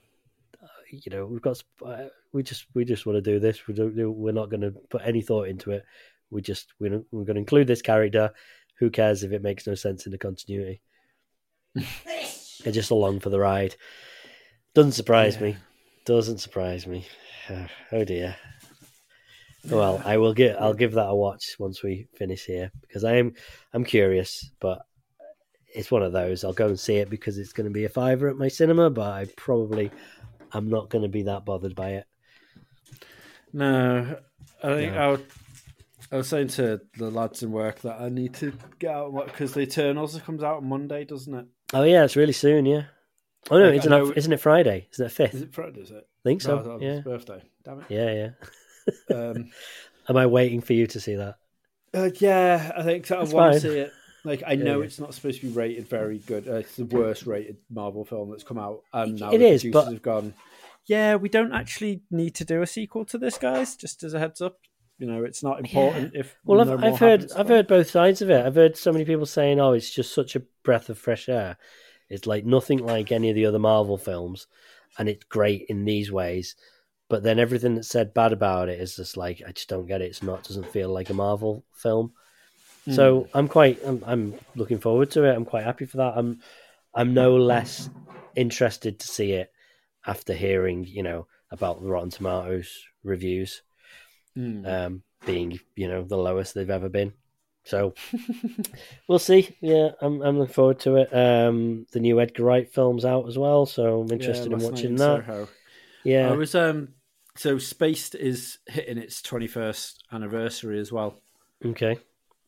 uh, 0.62 0.68
you 0.90 1.12
know, 1.12 1.26
we've 1.26 1.42
got, 1.42 1.62
uh, 1.86 2.06
we 2.32 2.44
just, 2.44 2.66
we 2.74 2.86
just 2.86 3.06
want 3.06 3.18
to 3.18 3.22
do 3.22 3.40
this. 3.40 3.68
We 3.68 3.74
don't 3.74 3.96
we're 3.96 4.34
not 4.34 4.50
going 4.50 4.62
to 4.62 4.72
put 4.90 5.02
any 5.04 5.22
thought 5.22 5.48
into 5.48 5.72
it. 5.72 5.84
We 6.30 6.42
just, 6.42 6.74
we're, 6.80 7.04
we're 7.12 7.26
going 7.26 7.36
to 7.36 7.42
include 7.42 7.68
this 7.68 7.82
character. 7.82 8.32
Who 8.80 8.90
cares 8.90 9.24
if 9.24 9.32
it 9.32 9.44
makes 9.44 9.68
no 9.68 9.76
sense 9.76 10.06
in 10.06 10.12
the 10.12 10.18
continuity? 10.18 10.82
They're 12.64 12.74
just 12.74 12.92
along 12.92 13.20
for 13.20 13.30
the 13.30 13.40
ride. 13.40 13.76
Doesn't 14.74 14.94
surprise 14.94 15.40
me. 15.40 15.58
Doesn't 16.06 16.40
surprise 16.40 16.88
me. 16.88 17.06
Oh 17.92 18.06
dear. 18.06 18.38
Well, 19.70 20.02
I 20.04 20.18
will 20.18 20.34
get. 20.34 20.62
I'll 20.62 20.74
give 20.74 20.94
that 20.94 21.08
a 21.08 21.16
watch 21.16 21.56
once 21.58 21.82
we 21.82 22.08
finish 22.16 22.46
here 22.46 22.72
because 22.82 23.04
I 23.04 23.16
am 23.16 23.34
I'm 23.74 23.84
curious, 23.86 24.52
but 24.60 24.86
it's 25.74 25.90
one 25.90 26.04
of 26.04 26.12
those. 26.12 26.44
I'll 26.44 26.54
go 26.54 26.68
and 26.68 26.80
see 26.80 26.98
it 26.98 27.10
because 27.10 27.38
it's 27.38 27.54
going 27.54 27.68
to 27.68 27.74
be 27.74 27.86
a 27.86 27.90
fiver 27.90 28.28
at 28.28 28.36
my 28.38 28.48
cinema, 28.50 28.90
but 28.90 29.12
I 29.12 29.28
probably 29.38 29.90
I'm 30.52 30.70
not 30.70 30.90
going 30.90 31.04
to 31.04 31.10
be 31.10 31.24
that 31.24 31.46
bothered 31.46 31.76
by 31.76 31.92
it. 31.92 32.06
No, 33.54 34.18
I 34.62 34.68
think 34.76 34.94
No. 34.94 35.00
I, 35.00 35.08
would, 35.12 35.26
I 36.12 36.18
was 36.18 36.28
saying 36.28 36.48
to 36.50 36.82
the 36.98 37.10
lads 37.10 37.44
in 37.44 37.52
work 37.52 37.82
that 37.82 38.02
I 38.02 38.10
need 38.10 38.34
to 38.36 38.54
get 38.80 38.92
out 38.92 39.14
because 39.26 39.54
the 39.54 39.62
Eternals 39.62 40.20
comes 40.22 40.44
out 40.44 40.58
on 40.58 40.68
Monday, 40.68 41.06
doesn't 41.06 41.34
it? 41.34 41.46
Oh 41.74 41.84
yeah, 41.84 42.04
it's 42.04 42.16
really 42.16 42.34
soon. 42.34 42.66
Yeah. 42.66 42.84
Oh 43.50 43.60
no, 43.60 43.70
Like, 43.70 43.80
isn't 43.80 43.94
it? 43.94 44.18
Isn't 44.18 44.34
it 44.34 44.40
Friday? 44.40 44.88
Isn't 44.92 45.06
it 45.06 45.08
Is 45.08 45.14
fifth? 45.16 45.42
it 45.42 45.54
Friday? 45.54 45.82
Is 45.82 45.92
it? 45.92 46.08
I 46.26 46.30
think 46.30 46.42
so. 46.42 46.60
Oh, 46.60 46.64
thought 46.64 46.82
Yeah. 46.82 47.00
birthday. 47.02 47.42
Damn 47.64 47.80
it. 47.80 47.86
Yeah, 47.90 48.14
yeah. 48.14 48.30
Um, 49.14 49.50
Am 50.10 50.18
I 50.18 50.26
waiting 50.26 50.62
for 50.62 50.74
you 50.74 50.88
to 50.88 51.00
see 51.00 51.16
that? 51.16 51.36
uh, 51.94 52.10
yeah, 52.20 52.72
I 52.76 52.84
think 52.84 53.06
so. 53.06 53.18
I 53.18 53.20
That's 53.20 53.34
want 53.34 53.54
to 53.54 53.60
see 53.62 53.78
it. 53.80 53.94
Like 54.26 54.44
I 54.46 54.56
know 54.56 54.80
yeah. 54.80 54.86
it's 54.86 55.00
not 55.00 55.14
supposed 55.14 55.42
to 55.42 55.48
be 55.48 55.54
rated 55.54 55.88
very 55.88 56.20
good. 56.20 56.48
Uh, 56.48 56.56
it's 56.56 56.76
the 56.76 56.86
worst 56.86 57.26
rated 57.26 57.58
Marvel 57.70 58.04
film 58.06 58.30
that's 58.32 58.44
come 58.44 58.58
out, 58.60 58.82
and 58.94 59.20
now 59.20 59.32
It 59.32 59.38
the 59.40 59.46
is, 59.48 59.62
producers 59.62 59.72
but- 59.86 59.92
have 59.94 60.02
gone. 60.02 60.34
Yeah, 60.86 61.16
we 61.16 61.30
don't 61.30 61.54
actually 61.54 62.02
need 62.12 62.36
to 62.36 62.44
do 62.46 62.62
a 62.62 62.68
sequel 62.68 63.06
to 63.06 63.18
this, 63.18 63.38
guys. 63.38 63.78
Just 63.78 64.04
as 64.04 64.14
a 64.14 64.20
heads 64.20 64.42
up, 64.42 64.58
you 65.00 65.08
know, 65.08 65.24
it's 65.24 65.42
not 65.42 65.60
important 65.60 66.12
if. 66.14 66.36
Well, 66.44 66.66
no 66.66 66.74
I've, 66.74 66.84
I've 66.84 67.00
heard 67.00 67.22
happens. 67.22 67.32
I've 67.34 67.48
heard 67.48 67.68
both 67.68 67.90
sides 67.90 68.22
of 68.22 68.30
it. 68.30 68.46
I've 68.46 68.56
heard 68.56 68.76
so 68.76 68.92
many 68.92 69.06
people 69.06 69.26
saying, 69.26 69.62
"Oh, 69.62 69.72
it's 69.72 69.90
just 69.90 70.14
such 70.14 70.36
a 70.36 70.42
breath 70.64 70.90
of 70.90 70.98
fresh 70.98 71.30
air. 71.30 71.56
It's 72.10 72.28
like 72.28 72.46
nothing 72.46 72.80
like 72.80 73.14
any 73.14 73.30
of 73.30 73.36
the 73.36 73.46
other 73.46 73.60
Marvel 73.60 73.98
films, 73.98 74.48
and 75.00 75.08
it's 75.08 75.24
great 75.24 75.66
in 75.70 75.86
these 75.86 76.12
ways." 76.12 76.56
But 77.10 77.24
then 77.24 77.40
everything 77.40 77.76
that's 77.76 77.90
said 77.90 78.14
bad 78.14 78.34
about 78.34 78.70
it 78.70 78.80
is 78.80 78.96
just 78.96 79.18
like 79.18 79.42
I 79.48 79.52
just 79.52 79.70
don't 79.70 79.86
get 79.86 80.02
it. 80.02 80.06
It's 80.06 80.24
not 80.24 80.44
doesn't 80.44 80.70
feel 80.70 80.90
like 80.90 81.10
a 81.10 81.14
Marvel 81.14 81.64
film. 81.74 82.14
So 82.90 83.28
I'm 83.34 83.48
quite 83.48 83.80
I'm, 83.86 84.04
I'm 84.06 84.36
looking 84.56 84.80
forward 84.80 85.12
to 85.12 85.24
it. 85.26 85.36
I'm 85.36 85.46
quite 85.46 85.64
happy 85.66 85.86
for 85.86 85.98
that. 85.98 86.14
I'm 86.18 86.42
I'm 86.94 87.14
no 87.14 87.38
less 87.38 87.90
interested 88.36 89.00
to 89.00 89.08
see 89.08 89.34
it 89.34 89.52
after 90.06 90.34
hearing 90.34 90.86
you 90.86 91.04
know 91.04 91.28
about 91.52 91.82
the 91.82 91.88
Rotten 91.90 92.10
Tomatoes 92.12 92.86
reviews 93.04 93.62
Hmm. 94.36 94.64
um, 94.66 95.04
being 95.26 95.60
you 95.76 95.88
know 95.88 96.04
the 96.04 96.18
lowest 96.18 96.54
they've 96.54 96.70
ever 96.70 96.90
been. 96.90 97.14
So 97.66 97.94
we'll 99.08 99.20
see. 99.20 99.56
Yeah, 99.62 99.92
I'm 100.02 100.22
I'm 100.22 100.40
looking 100.40 100.54
forward 100.54 100.80
to 100.82 100.98
it. 100.98 101.14
Um, 101.16 101.86
the 101.92 102.00
new 102.00 102.20
Edgar 102.20 102.44
Wright 102.44 102.72
film's 102.74 103.06
out 103.06 103.28
as 103.28 103.38
well, 103.38 103.66
so 103.66 104.02
I'm 104.02 104.12
interested 104.12 104.52
Yeah, 104.52 104.58
in 104.58 104.64
watching 104.64 104.96
that. 104.98 105.26
Soho. 105.26 105.48
Yeah, 106.04 106.30
I 106.30 106.36
was 106.36 106.56
um 106.56 106.90
so 107.36 107.58
Spaced 107.58 108.16
is 108.16 108.60
hitting 108.68 108.98
its 108.98 109.22
twenty 109.22 109.48
first 109.48 110.04
anniversary 110.12 110.80
as 110.80 110.92
well, 110.92 111.22
okay. 111.66 111.98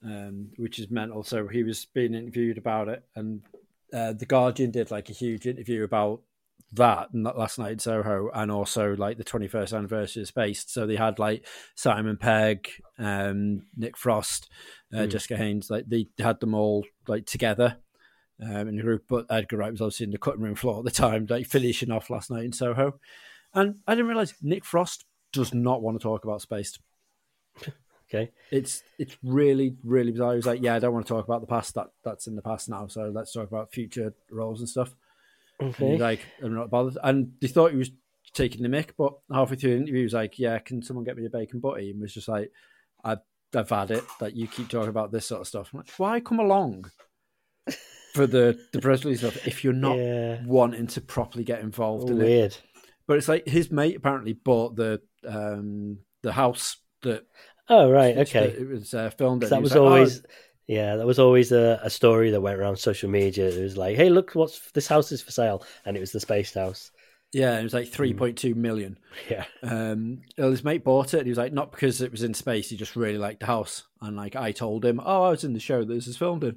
um, 0.04 0.50
which 0.58 0.80
is 0.80 0.90
mental. 0.92 1.24
So 1.24 1.48
he 1.48 1.64
was 1.64 1.86
being 1.86 2.14
interviewed 2.14 2.58
about 2.58 2.88
it, 2.90 3.04
and 3.16 3.42
uh, 3.94 4.14
the 4.14 4.26
Guardian 4.26 4.72
did 4.72 4.92
like 4.92 5.10
a 5.10 5.14
huge 5.14 5.48
interview 5.48 5.84
about 5.84 6.22
that 6.74 7.10
last 7.14 7.58
night 7.58 7.74
in 7.74 7.80
Soho, 7.80 8.30
and 8.34 8.52
also 8.52 8.96
like 8.96 9.18
the 9.18 9.24
21st 9.24 9.78
anniversary 9.78 10.22
of 10.24 10.28
Spaced. 10.28 10.74
So 10.74 10.86
they 10.86 10.98
had 10.98 11.20
like 11.20 11.46
Simon 11.76 12.18
Pegg, 12.18 12.68
um, 13.00 13.62
Nick 13.78 13.98
Frost, 13.98 14.50
uh, 14.94 14.98
Mm. 14.98 15.10
Jessica 15.10 15.36
Hynes. 15.36 15.70
Like 15.70 15.86
they 15.88 16.08
had 16.20 16.40
them 16.40 16.54
all 16.54 16.86
like 17.08 17.26
together 17.26 17.78
um, 18.42 18.68
in 18.68 18.80
a 18.80 18.84
group. 18.84 19.06
But 19.08 19.28
Edgar 19.30 19.58
Wright 19.58 19.72
was 19.72 19.82
obviously 19.82 20.06
in 20.06 20.12
the 20.12 20.18
cutting 20.18 20.42
room 20.42 20.56
floor 20.56 20.80
at 20.80 20.86
the 20.86 20.92
time, 20.92 21.28
like 21.30 21.48
finishing 21.48 21.92
off 21.92 22.10
last 22.10 22.30
night 22.30 22.46
in 22.46 22.52
Soho. 22.52 23.00
And 23.56 23.76
I 23.88 23.96
didn't 23.96 24.08
realize 24.08 24.34
Nick 24.42 24.66
Frost 24.66 25.06
does 25.34 25.54
not 25.54 25.82
want 25.82 26.00
to 26.00 26.04
talk 26.04 26.24
about 26.24 26.42
Spaced. 26.42 26.80
Okay. 28.08 28.30
It's 28.52 28.84
it's 29.00 29.18
really 29.24 29.78
really 29.84 30.12
bizarre. 30.12 30.34
He 30.34 30.38
was 30.38 30.46
like, 30.46 30.62
"Yeah, 30.62 30.76
I 30.76 30.80
don't 30.80 30.94
want 30.94 31.08
to 31.08 31.14
talk 31.14 31.26
about 31.26 31.42
the 31.42 31.48
past. 31.48 31.74
That 31.74 31.88
that's 32.04 32.28
in 32.28 32.36
the 32.36 32.42
past 32.44 32.70
now. 32.70 32.86
So 32.86 33.10
let's 33.14 33.34
talk 33.34 33.48
about 33.48 33.72
future 33.72 34.14
roles 34.30 34.60
and 34.60 34.70
stuff." 34.70 34.96
And 35.60 35.74
Okay. 35.74 35.92
he's 35.94 36.00
like, 36.02 36.20
"I'm 36.44 36.54
not 36.54 36.70
bothered." 36.70 37.00
And 37.04 37.34
they 37.42 37.48
thought 37.48 37.72
he 37.72 37.78
was 37.78 37.90
taking 38.34 38.62
the 38.62 38.70
mick, 38.70 38.92
but 38.96 39.14
halfway 39.34 39.56
through 39.56 39.72
the 39.72 39.78
interview, 39.78 39.98
he 40.02 40.04
was 40.04 40.14
like, 40.14 40.38
"Yeah, 40.38 40.60
can 40.60 40.84
someone 40.84 41.04
get 41.04 41.18
me 41.18 41.26
a 41.26 41.32
bacon 41.32 41.60
butty?" 41.60 41.90
And 41.90 42.00
was 42.00 42.14
just 42.14 42.28
like, 42.28 42.52
"I've 43.04 43.22
I've 43.56 43.70
had 43.70 43.90
it. 43.90 44.04
That 44.20 44.36
you 44.36 44.48
keep 44.48 44.70
talking 44.70 44.90
about 44.90 45.12
this 45.12 45.26
sort 45.26 45.42
of 45.42 45.48
stuff. 45.48 45.72
I'm 45.74 45.80
like, 45.80 45.90
why 45.98 46.20
come 46.20 46.40
along 46.40 46.92
for 48.14 48.28
the 48.28 48.60
the 48.72 48.80
press 48.82 49.04
release 49.04 49.22
stuff 49.22 49.48
if 49.48 49.64
you're 49.64 49.74
not 49.74 49.98
yeah. 49.98 50.44
wanting 50.46 50.86
to 50.88 51.02
properly 51.02 51.44
get 51.44 51.62
involved 51.62 52.12
in 52.12 52.22
it?" 52.22 52.62
But 53.08 53.18
it's 53.18 53.28
like 53.28 53.48
his 53.48 53.72
mate 53.72 53.96
apparently 53.96 54.34
bought 54.34 54.76
the 54.76 55.02
um 55.28 56.00
the 56.24 56.32
house 56.32 56.78
that 57.04 57.26
Oh 57.70 57.90
right. 57.90 58.18
Okay. 58.18 58.48
it 58.48 58.68
was 58.68 58.94
uh, 58.94 59.10
filmed. 59.10 59.42
that 59.42 59.52
He 59.54 59.62
was 59.62 59.72
like, 59.72 59.80
"Oh, 59.80 59.88
always. 59.88 60.22
Yeah, 60.68 60.96
that 60.96 61.06
was 61.06 61.20
always 61.20 61.52
a, 61.52 61.80
a 61.84 61.90
story 61.90 62.32
that 62.32 62.42
went 62.42 62.60
around 62.60 62.78
social 62.78 63.10
media. 63.10 63.48
It 63.50 63.62
was 63.62 63.78
like, 63.78 63.96
"Hey, 63.96 64.10
look, 64.10 64.32
what's 64.34 64.72
this 64.72 64.88
house 64.88 65.12
is 65.12 65.22
for 65.22 65.32
sale," 65.32 65.64
and 65.86 65.96
it 65.96 66.00
was 66.00 66.12
the 66.12 66.20
Spaced 66.20 66.56
House. 66.56 66.92
Yeah, 67.34 67.60
it 67.60 67.64
was 67.64 67.74
like 67.74 67.90
three 67.90 68.14
point 68.14 68.38
two 68.38 68.56
million. 68.56 68.98
Yeah, 69.30 69.46
Um, 69.62 70.22
his 70.38 70.64
mate 70.64 70.84
bought 70.84 71.14
it. 71.14 71.18
And 71.18 71.26
he 71.28 71.32
was 71.32 71.38
like, 71.38 71.52
not 71.52 71.72
because 71.72 72.02
it 72.02 72.12
was 72.12 72.24
in 72.24 72.34
space. 72.34 72.70
He 72.70 72.78
just 72.78 72.96
really 72.96 73.18
liked 73.18 73.42
the 73.42 73.46
house. 73.46 73.84
And 74.02 74.16
like, 74.16 74.36
I 74.38 74.54
told 74.54 74.86
him, 74.86 75.02
oh, 75.04 75.24
I 75.24 75.30
was 75.32 75.44
in 75.44 75.54
the 75.54 75.60
show 75.60 75.84
that 75.84 75.94
this 75.94 76.08
is 76.08 76.16
filmed 76.16 76.46
in. 76.46 76.56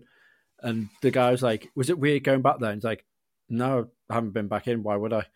And 0.60 0.88
the 1.02 1.10
guy 1.10 1.32
was 1.32 1.42
like, 1.42 1.68
was 1.74 1.90
it 1.90 1.98
weird 1.98 2.22
going 2.22 2.42
back 2.42 2.60
there? 2.60 2.70
And 2.70 2.76
he's 2.78 2.84
like, 2.84 3.04
no, 3.48 3.88
I 4.08 4.14
haven't 4.14 4.34
been 4.34 4.46
back 4.48 4.68
in. 4.68 4.84
Why 4.84 4.94
would 4.94 5.12
I? 5.12 5.26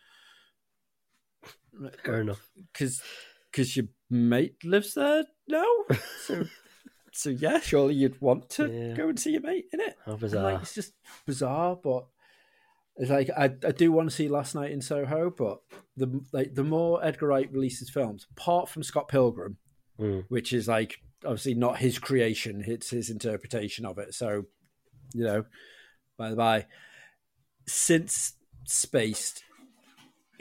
Fair 2.04 2.20
enough. 2.20 2.48
Because 2.72 3.02
because 3.50 3.76
your 3.76 3.86
mate 4.10 4.56
lives 4.64 4.94
there 4.94 5.24
now. 5.48 5.64
So 6.26 6.44
so 7.12 7.30
yeah, 7.30 7.60
surely 7.60 7.94
you'd 7.94 8.20
want 8.20 8.48
to 8.50 8.68
Yeah. 8.70 8.94
go 8.94 9.08
and 9.08 9.18
see 9.20 9.32
your 9.32 9.42
mate 9.42 9.66
in 9.72 9.80
it. 9.80 9.96
How 10.06 10.16
bizarre. 10.16 10.52
Like, 10.52 10.62
it's 10.62 10.74
just 10.74 10.92
bizarre, 11.26 11.76
but 11.76 12.06
it's 12.96 13.10
like 13.10 13.30
I, 13.36 13.44
I 13.66 13.72
do 13.72 13.90
want 13.92 14.10
to 14.10 14.14
see 14.14 14.28
Last 14.28 14.54
Night 14.54 14.70
in 14.70 14.80
Soho, 14.82 15.30
but 15.30 15.58
the 15.96 16.20
like 16.32 16.54
the 16.54 16.64
more 16.64 17.04
Edgar 17.04 17.26
Wright 17.28 17.50
releases 17.52 17.90
films, 17.90 18.26
apart 18.36 18.68
from 18.68 18.82
Scott 18.82 19.08
Pilgrim, 19.08 19.56
Mm. 20.00 20.24
which 20.28 20.52
is 20.54 20.68
like 20.68 20.98
obviously 21.24 21.54
not 21.54 21.78
his 21.78 21.98
creation, 21.98 22.64
it's 22.66 22.90
his 22.90 23.10
interpretation 23.10 23.84
of 23.86 23.98
it. 23.98 24.14
So, 24.14 24.44
you 25.14 25.22
know, 25.24 25.44
by 26.18 26.30
the 26.30 26.36
by, 26.36 26.66
since 27.66 28.34
Spaced, 28.64 29.42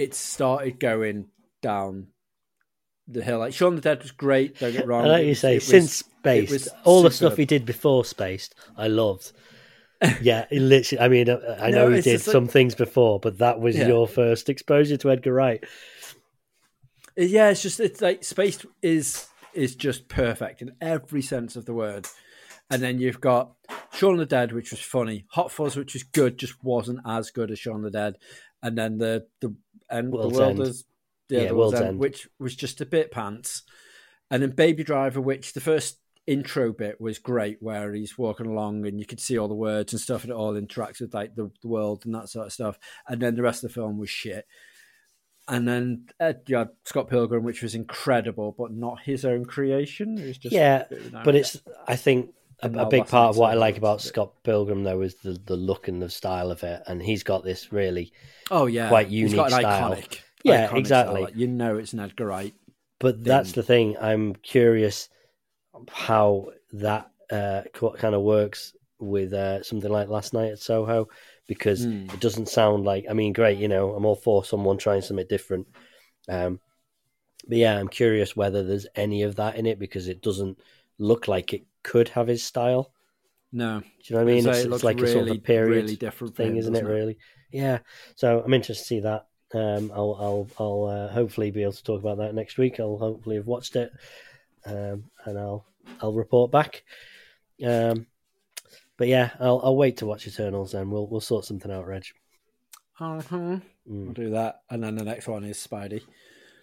it 0.02 0.14
started 0.14 0.80
going 0.80 1.28
down 1.62 2.08
the 3.08 3.24
hill. 3.24 3.40
Like 3.40 3.54
Shaun 3.54 3.76
the 3.76 3.82
Dead 3.82 4.02
was 4.02 4.12
great. 4.12 4.58
Don't 4.60 4.74
get 4.74 4.88
wrong. 4.88 5.06
I 5.06 5.08
like 5.10 5.26
you 5.26 5.36
say, 5.36 5.56
was- 5.56 5.68
since 5.68 5.98
Spaced, 6.22 6.70
all 6.84 7.02
the 7.04 7.12
stuff 7.12 7.36
he 7.38 7.46
did 7.46 7.66
before 7.66 8.06
Spaced, 8.06 8.56
I 8.78 8.88
loved. 8.88 9.32
Yeah, 10.22 10.46
it 10.50 10.62
literally. 10.62 11.00
I 11.00 11.08
mean, 11.10 11.30
uh, 11.30 11.60
I 11.62 11.70
know 11.70 11.88
No, 11.90 11.96
he 11.96 12.02
did 12.02 12.14
just 12.14 12.26
like- 12.28 12.32
some 12.32 12.48
things 12.48 12.74
before, 12.74 13.20
but 13.20 13.38
that 13.38 13.60
was 13.60 13.78
Yeah. 13.78 13.88
your 13.88 14.08
first 14.08 14.50
exposure 14.50 14.98
to 14.98 15.12
Edgar 15.12 15.32
Wright. 15.34 15.64
Yeah, 17.18 17.50
it's 17.50 17.62
just 17.62 17.80
it's 17.80 18.02
like 18.02 18.24
Spaced 18.24 18.66
is 18.82 19.28
is 19.54 19.76
just 19.76 20.08
perfect 20.08 20.62
in 20.62 20.72
every 20.82 21.22
sense 21.22 21.56
of 21.56 21.66
the 21.66 21.74
word. 21.74 22.08
And 22.70 22.82
then 22.82 23.00
you've 23.00 23.20
got 23.22 23.52
Shaun 23.94 24.18
the 24.18 24.26
Dead, 24.26 24.54
which 24.54 24.72
was 24.72 24.80
funny, 24.80 25.26
Hot 25.32 25.52
Fuzz, 25.52 25.76
which 25.76 25.94
was 25.94 26.04
good, 26.04 26.38
just 26.40 26.64
wasn't 26.64 27.00
as 27.06 27.30
good 27.30 27.52
as 27.52 27.60
Shaun 27.60 27.82
the 27.82 27.92
Dead. 27.92 28.16
And 28.64 28.78
then 28.78 28.98
the 28.98 29.28
the 29.42 29.54
and 29.92 30.12
World's 30.12 30.34
the 30.34 30.40
world 30.40 30.60
End. 30.60 30.68
is 30.68 30.86
yeah, 31.30 31.42
Yeah, 31.42 31.48
the 31.50 31.56
World's, 31.56 31.74
World's 31.74 31.82
End, 31.82 31.90
End. 31.90 32.00
which 32.00 32.28
was 32.40 32.56
just 32.56 32.82
a 32.82 32.86
bit 32.86 33.12
pants. 33.12 33.64
And 34.30 34.42
then 34.42 34.52
Baby 34.52 34.84
Driver, 34.84 35.22
which 35.22 35.54
the 35.54 35.62
first 35.62 35.98
intro 36.26 36.72
bit 36.72 37.02
was 37.02 37.20
great, 37.20 37.58
where 37.62 37.94
he's 37.94 38.18
walking 38.18 38.46
along 38.46 38.86
and 38.86 39.00
you 39.00 39.06
could 39.06 39.20
see 39.20 39.38
all 39.38 39.48
the 39.48 39.54
words 39.54 39.92
and 39.94 40.02
stuff, 40.02 40.24
and 40.24 40.32
it 40.32 40.36
all 40.36 40.54
interacts 40.54 41.02
with 41.02 41.14
like 41.14 41.36
the, 41.36 41.52
the 41.62 41.68
world 41.68 42.06
and 42.06 42.16
that 42.16 42.30
sort 42.30 42.48
of 42.48 42.54
stuff. 42.54 42.80
And 43.08 43.22
then 43.22 43.36
the 43.36 43.42
rest 43.42 43.64
of 43.64 43.70
the 43.70 43.74
film 43.74 43.98
was 43.98 44.10
shit. 44.10 44.46
And 45.48 45.68
then 45.68 46.06
uh, 46.20 46.34
you 46.48 46.56
had 46.58 46.70
Scott 46.86 47.10
Pilgrim, 47.10 47.44
which 47.44 47.62
was 47.62 47.76
incredible, 47.76 48.56
but 48.58 48.72
not 48.72 49.02
his 49.02 49.26
own 49.26 49.44
creation. 49.44 50.18
It 50.18 50.28
was 50.28 50.38
just 50.38 50.54
Yeah, 50.54 50.86
But 51.26 51.36
it's, 51.36 51.62
I 51.88 51.98
think, 51.98 52.34
a, 52.62 52.70
a 52.82 52.86
big 52.86 53.08
part 53.08 53.30
of 53.30 53.38
what 53.38 53.52
I 53.52 53.56
like 53.56 53.78
about 53.78 54.02
Scott 54.02 54.34
Pilgrim, 54.44 54.84
though, 54.84 55.02
is 55.02 55.16
the, 55.16 55.34
the 55.46 55.56
look 55.56 55.88
and 55.88 56.02
the 56.02 56.10
style 56.10 56.52
of 56.52 56.64
it. 56.64 56.82
And 56.88 57.02
he's 57.02 57.24
got 57.24 57.44
this 57.44 57.72
really 57.72 58.14
oh 58.52 58.66
yeah, 58.68 58.98
quite 58.98 59.10
He's 59.20 59.34
got 59.34 59.48
unique 59.48 59.52
an 59.52 59.54
style. 59.54 59.64
iconic, 59.66 60.22
Yeah, 60.44 60.70
iconic 60.70 60.74
exactly. 60.74 60.96
style. 60.96 61.30
You 61.34 61.48
know, 61.48 61.78
it's 61.78 61.94
an 61.94 62.00
Edgar 62.00 62.28
Wright. 62.28 62.54
But 63.00 63.24
that's 63.24 63.52
the 63.54 63.64
thing. 63.64 63.98
I'm 64.00 64.36
curious 64.36 65.10
how 65.90 66.52
that 66.74 67.12
uh, 67.32 67.64
kind 67.74 68.16
of 68.16 68.22
works 68.24 68.74
with 69.00 69.34
uh, 69.34 69.64
something 69.64 69.92
like 69.92 70.10
last 70.10 70.34
night 70.34 70.52
at 70.52 70.60
Soho, 70.60 71.10
because 71.48 71.88
Hmm. 71.88 72.08
it 72.14 72.20
doesn't 72.22 72.50
sound 72.50 72.86
like. 72.86 73.06
I 73.10 73.14
mean, 73.14 73.34
great, 73.34 73.60
you 73.60 73.68
know, 73.68 73.94
I'm 73.96 74.06
all 74.06 74.16
for 74.16 74.46
someone 74.46 74.78
trying 74.78 75.02
something 75.02 75.28
different. 75.30 75.68
Um, 76.30 76.60
but 77.48 77.58
yeah, 77.58 77.78
I'm 77.80 77.90
curious 77.90 78.36
whether 78.36 78.64
there's 78.64 78.88
any 78.96 79.24
of 79.24 79.36
that 79.38 79.56
in 79.56 79.66
it 79.66 79.80
because 79.80 80.08
it 80.08 80.22
doesn't 80.22 80.60
look 81.00 81.28
like 81.28 81.54
it 81.54 81.66
could 81.84 82.10
have 82.10 82.28
his 82.28 82.44
style. 82.44 82.92
No, 83.54 83.82
Do 83.82 83.86
you 84.04 84.16
know 84.16 84.24
what 84.24 84.32
I 84.32 84.34
mean? 84.34 84.44
So 84.44 84.50
It's, 84.52 84.60
it 84.62 84.72
it's 84.72 84.84
like 84.84 85.02
a 85.02 85.08
sort 85.08 85.28
of 85.30 85.36
a 85.36 85.40
period 85.40 85.84
really 85.84 85.96
different 85.98 86.36
thing, 86.38 86.52
him, 86.52 86.58
isn't 86.58 86.74
it? 86.76 86.80
doesn't 86.80 86.94
Really? 86.96 87.18
Yeah. 87.52 87.80
So 88.16 88.42
I'm 88.42 88.54
interested 88.54 88.84
to 88.84 88.88
see 88.88 89.00
that. 89.02 89.28
Um, 89.54 89.92
I'll 89.94 90.16
I'll 90.20 90.48
I'll 90.58 90.84
uh, 90.86 91.08
hopefully 91.12 91.52
be 91.52 91.64
able 91.64 91.74
to 91.74 91.84
talk 91.84 92.00
about 92.00 92.20
that 92.20 92.34
next 92.34 92.58
week. 92.58 92.80
I'll 92.80 92.98
hopefully 92.98 93.36
have 93.36 93.48
watched 93.48 93.76
it, 93.76 93.92
um, 94.66 95.04
and 95.26 95.38
I'll 95.38 95.66
I'll 96.02 96.14
report 96.14 96.52
back. 96.52 96.84
Um, 97.66 98.08
but 98.96 99.10
yeah, 99.10 99.32
I'll 99.40 99.60
I'll 99.62 99.76
wait 99.76 99.98
to 99.98 100.06
watch 100.06 100.26
Eternals, 100.28 100.74
and 100.74 100.90
we'll 100.90 101.08
we'll 101.08 101.20
sort 101.20 101.44
something 101.44 101.72
out, 101.72 101.86
Reg. 101.86 102.06
Uh-huh. 103.00 103.36
Mm. 103.36 103.62
We'll 103.86 104.14
do 104.14 104.30
that, 104.30 104.62
and 104.70 104.82
then 104.82 104.96
the 104.96 105.04
next 105.04 105.28
one 105.28 105.44
is 105.44 105.58
Spidey. 105.58 106.04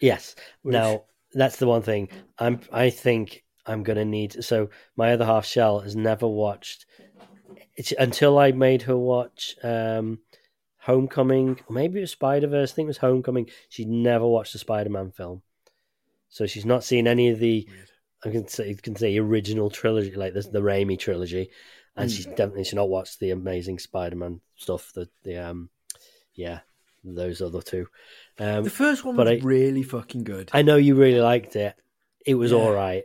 Yes. 0.00 0.36
Which- 0.62 0.72
Now 0.72 1.04
that's 1.34 1.56
the 1.56 1.66
one 1.66 1.82
thing 1.82 2.08
I'm. 2.38 2.60
I 2.72 2.88
think 2.88 3.44
I'm 3.68 3.82
gonna 3.84 4.04
need. 4.04 4.42
So 4.42 4.70
my 4.96 5.12
other 5.12 5.24
half, 5.26 5.44
Shell, 5.46 5.80
has 5.80 5.94
never 5.94 6.26
watched. 6.26 6.86
It's 7.76 7.92
until 7.98 8.38
I 8.38 8.50
made 8.52 8.82
her 8.82 8.96
watch 8.96 9.54
um, 9.62 10.18
Homecoming. 10.78 11.60
or 11.68 11.72
Maybe 11.74 11.98
it 11.98 12.02
was 12.02 12.10
Spider 12.12 12.46
Verse. 12.48 12.72
I 12.72 12.74
think 12.74 12.86
it 12.86 12.88
was 12.88 12.96
Homecoming. 12.98 13.48
She'd 13.68 13.88
never 13.88 14.26
watched 14.26 14.54
a 14.54 14.58
Spider 14.58 14.90
Man 14.90 15.10
film, 15.10 15.42
so 16.28 16.46
she's 16.46 16.66
not 16.66 16.84
seen 16.84 17.06
any 17.06 17.28
of 17.28 17.38
the. 17.38 17.68
I 18.24 18.30
can 18.30 18.48
say, 18.48 18.74
can 18.74 18.96
say 18.96 19.16
original 19.18 19.70
trilogy, 19.70 20.12
like 20.16 20.34
the 20.34 20.40
the 20.42 20.60
Raimi 20.60 20.98
trilogy, 20.98 21.50
and 21.96 22.10
Hmm. 22.10 22.16
she's 22.16 22.26
definitely 22.26 22.64
she's 22.64 22.74
not 22.74 22.88
watched 22.88 23.20
the 23.20 23.30
Amazing 23.30 23.78
Spider 23.78 24.16
Man 24.16 24.40
stuff. 24.56 24.92
The 24.94 25.08
the 25.22 25.36
um, 25.36 25.70
yeah, 26.34 26.60
those 27.04 27.40
other 27.40 27.62
two. 27.62 27.86
Um, 28.38 28.64
The 28.64 28.70
first 28.70 29.04
one 29.04 29.14
but 29.14 29.26
was 29.28 29.40
I- 29.40 29.44
really 29.46 29.82
fucking 29.84 30.24
good. 30.24 30.50
I 30.52 30.62
know 30.62 30.76
you 30.76 30.94
really 30.96 31.20
liked 31.20 31.54
it. 31.54 31.76
It 32.26 32.34
was 32.34 32.50
Yeah. 32.50 32.58
all 32.58 32.72
right. 32.72 33.04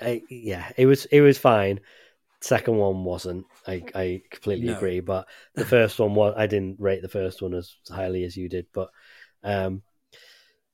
Yeah, 0.00 0.08
I, 0.08 0.22
yeah, 0.30 0.72
it 0.76 0.86
was 0.86 1.04
it 1.06 1.20
was 1.20 1.38
fine. 1.38 1.80
Second 2.40 2.76
one 2.76 3.04
wasn't. 3.04 3.46
I 3.66 3.82
I 3.94 4.22
completely 4.30 4.68
No. 4.68 4.76
agree. 4.76 5.00
But 5.00 5.28
the 5.54 5.64
first 5.64 5.98
one 5.98 6.14
was. 6.14 6.34
I 6.36 6.46
didn't 6.46 6.80
rate 6.80 7.02
the 7.02 7.08
first 7.08 7.42
one 7.42 7.54
as 7.54 7.74
highly 7.88 8.24
as 8.24 8.36
you 8.36 8.48
did. 8.48 8.66
But 8.72 8.90
um, 9.42 9.82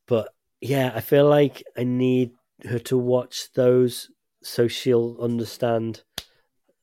but 0.07 0.29
yeah, 0.61 0.93
I 0.95 1.01
feel 1.01 1.29
like 1.29 1.63
I 1.77 1.85
need 1.85 2.33
her 2.69 2.79
to 2.79 2.99
watch 2.99 3.53
those 3.55 4.11
so 4.43 4.69
she'll 4.69 5.17
understand. 5.21 6.03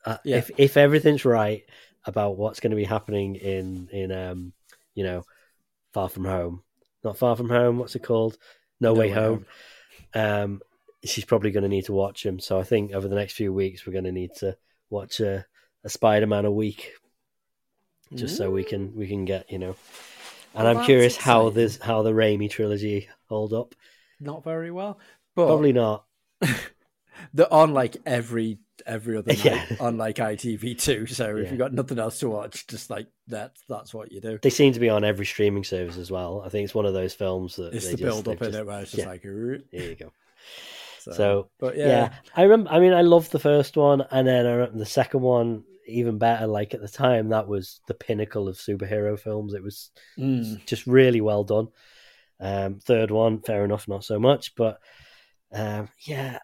Uh, 0.05 0.17
Yeah. 0.23 0.37
If 0.37 0.51
if 0.57 0.77
everything's 0.77 1.25
right 1.25 1.63
about 2.05 2.37
what's 2.37 2.59
going 2.59 2.71
to 2.71 2.77
be 2.77 2.83
happening 2.83 3.35
in 3.35 3.87
in 3.91 4.11
um 4.11 4.53
you 4.95 5.03
know 5.03 5.23
Far 5.93 6.09
From 6.09 6.25
Home, 6.25 6.63
not 7.03 7.17
Far 7.17 7.35
From 7.35 7.49
Home. 7.49 7.77
What's 7.77 7.95
it 7.95 8.03
called? 8.03 8.37
No, 8.79 8.93
Way, 8.93 9.09
Home. 9.09 9.45
Um, 10.13 10.61
she's 11.03 11.25
probably 11.25 11.51
going 11.51 11.63
to 11.63 11.69
need 11.69 11.85
to 11.85 11.93
watch 11.93 12.23
them. 12.23 12.39
So 12.39 12.59
I 12.59 12.63
think 12.63 12.91
over 12.93 13.07
the 13.07 13.15
next 13.15 13.33
few 13.33 13.51
weeks 13.53 13.85
we're 13.85 13.93
going 13.93 14.05
to 14.05 14.11
need 14.11 14.33
to 14.35 14.55
watch 14.89 15.19
a, 15.19 15.45
a 15.83 15.89
Spider 15.89 16.27
Man 16.27 16.45
a 16.45 16.51
week, 16.51 16.93
just 18.13 18.37
so 18.37 18.51
we 18.51 18.63
can 18.63 18.95
we 18.95 19.07
can 19.07 19.25
get 19.25 19.51
you 19.51 19.59
know. 19.59 19.75
And 20.53 20.65
Well, 20.65 20.77
I'm 20.79 20.85
curious 20.85 21.15
how 21.17 21.49
this 21.49 21.77
how 21.79 22.01
the 22.03 22.11
Raimi 22.11 22.49
trilogy 22.49 23.07
hold 23.29 23.53
up. 23.53 23.73
Not 24.19 24.43
very 24.43 24.69
well, 24.71 24.99
but 25.35 25.45
Probably 25.47 25.71
not. 25.73 26.05
they're 27.33 27.51
on 27.53 27.73
like 27.73 27.97
every 28.05 28.59
every 28.85 29.17
other 29.17 29.27
night 29.33 29.45
Yeah. 29.45 29.65
on 29.79 29.97
like 29.97 30.17
ITV2. 30.17 31.09
So 31.09 31.37
if 31.37 31.49
you've 31.49 31.57
got 31.59 31.73
nothing 31.73 31.99
else 31.99 32.19
to 32.19 32.29
watch, 32.29 32.67
just 32.67 32.89
like 32.89 33.07
that's 33.27 33.61
that's 33.69 33.93
what 33.93 34.11
you 34.11 34.19
do. 34.21 34.39
They 34.41 34.49
seem 34.49 34.73
to 34.73 34.79
be 34.79 34.89
on 34.89 35.03
every 35.03 35.25
streaming 35.25 35.63
service 35.63 35.97
as 35.97 36.11
well. 36.11 36.43
I 36.45 36.49
think 36.49 36.65
it's 36.65 36.75
one 36.75 36.85
of 36.85 36.93
those 36.93 37.13
films 37.13 37.55
that 37.55 37.73
It's 37.73 37.85
they 37.85 37.91
the 37.91 37.97
just- 37.97 38.23
build 38.23 38.27
up 38.27 38.41
in 38.43 38.49
just- 38.51 38.59
it 38.59 38.65
where 38.67 38.81
it's 38.81 38.91
just 38.91 39.03
yeah. 39.03 39.09
like, 39.09 39.25
"Ooh." 39.25 39.61
There 39.71 39.83
you 39.89 39.95
go. 39.95 40.11
So, 41.01 41.11
So, 41.11 41.49
but 41.59 41.77
yeah. 41.77 41.87
yeah, 41.87 42.13
I 42.35 42.43
remember. 42.43 42.69
I 42.71 42.79
mean, 42.79 42.93
I 42.93 43.01
loved 43.01 43.31
the 43.31 43.39
first 43.39 43.75
one, 43.77 44.01
and 44.11 44.27
then 44.27 44.45
I 44.45 44.51
remember 44.51 44.77
the 44.79 44.85
second 44.85 45.21
one 45.21 45.63
even 45.87 46.17
better. 46.17 46.47
Like 46.47 46.73
at 46.73 46.81
the 46.81 46.87
time, 46.87 47.29
that 47.29 47.47
was 47.47 47.79
the 47.87 47.93
pinnacle 47.93 48.47
of 48.47 48.57
superhero 48.57 49.19
films. 49.19 49.53
It 49.53 49.63
was 49.63 49.91
Mm. 50.17 50.65
just 50.65 50.87
really 50.87 51.21
well 51.21 51.43
done. 51.43 51.67
Um, 52.39 52.79
third 52.79 53.11
one, 53.11 53.41
fair 53.41 53.63
enough, 53.65 53.87
not 53.87 54.03
so 54.03 54.19
much, 54.19 54.55
but 54.55 54.79
um, 55.51 55.89
yeah, 56.07 56.39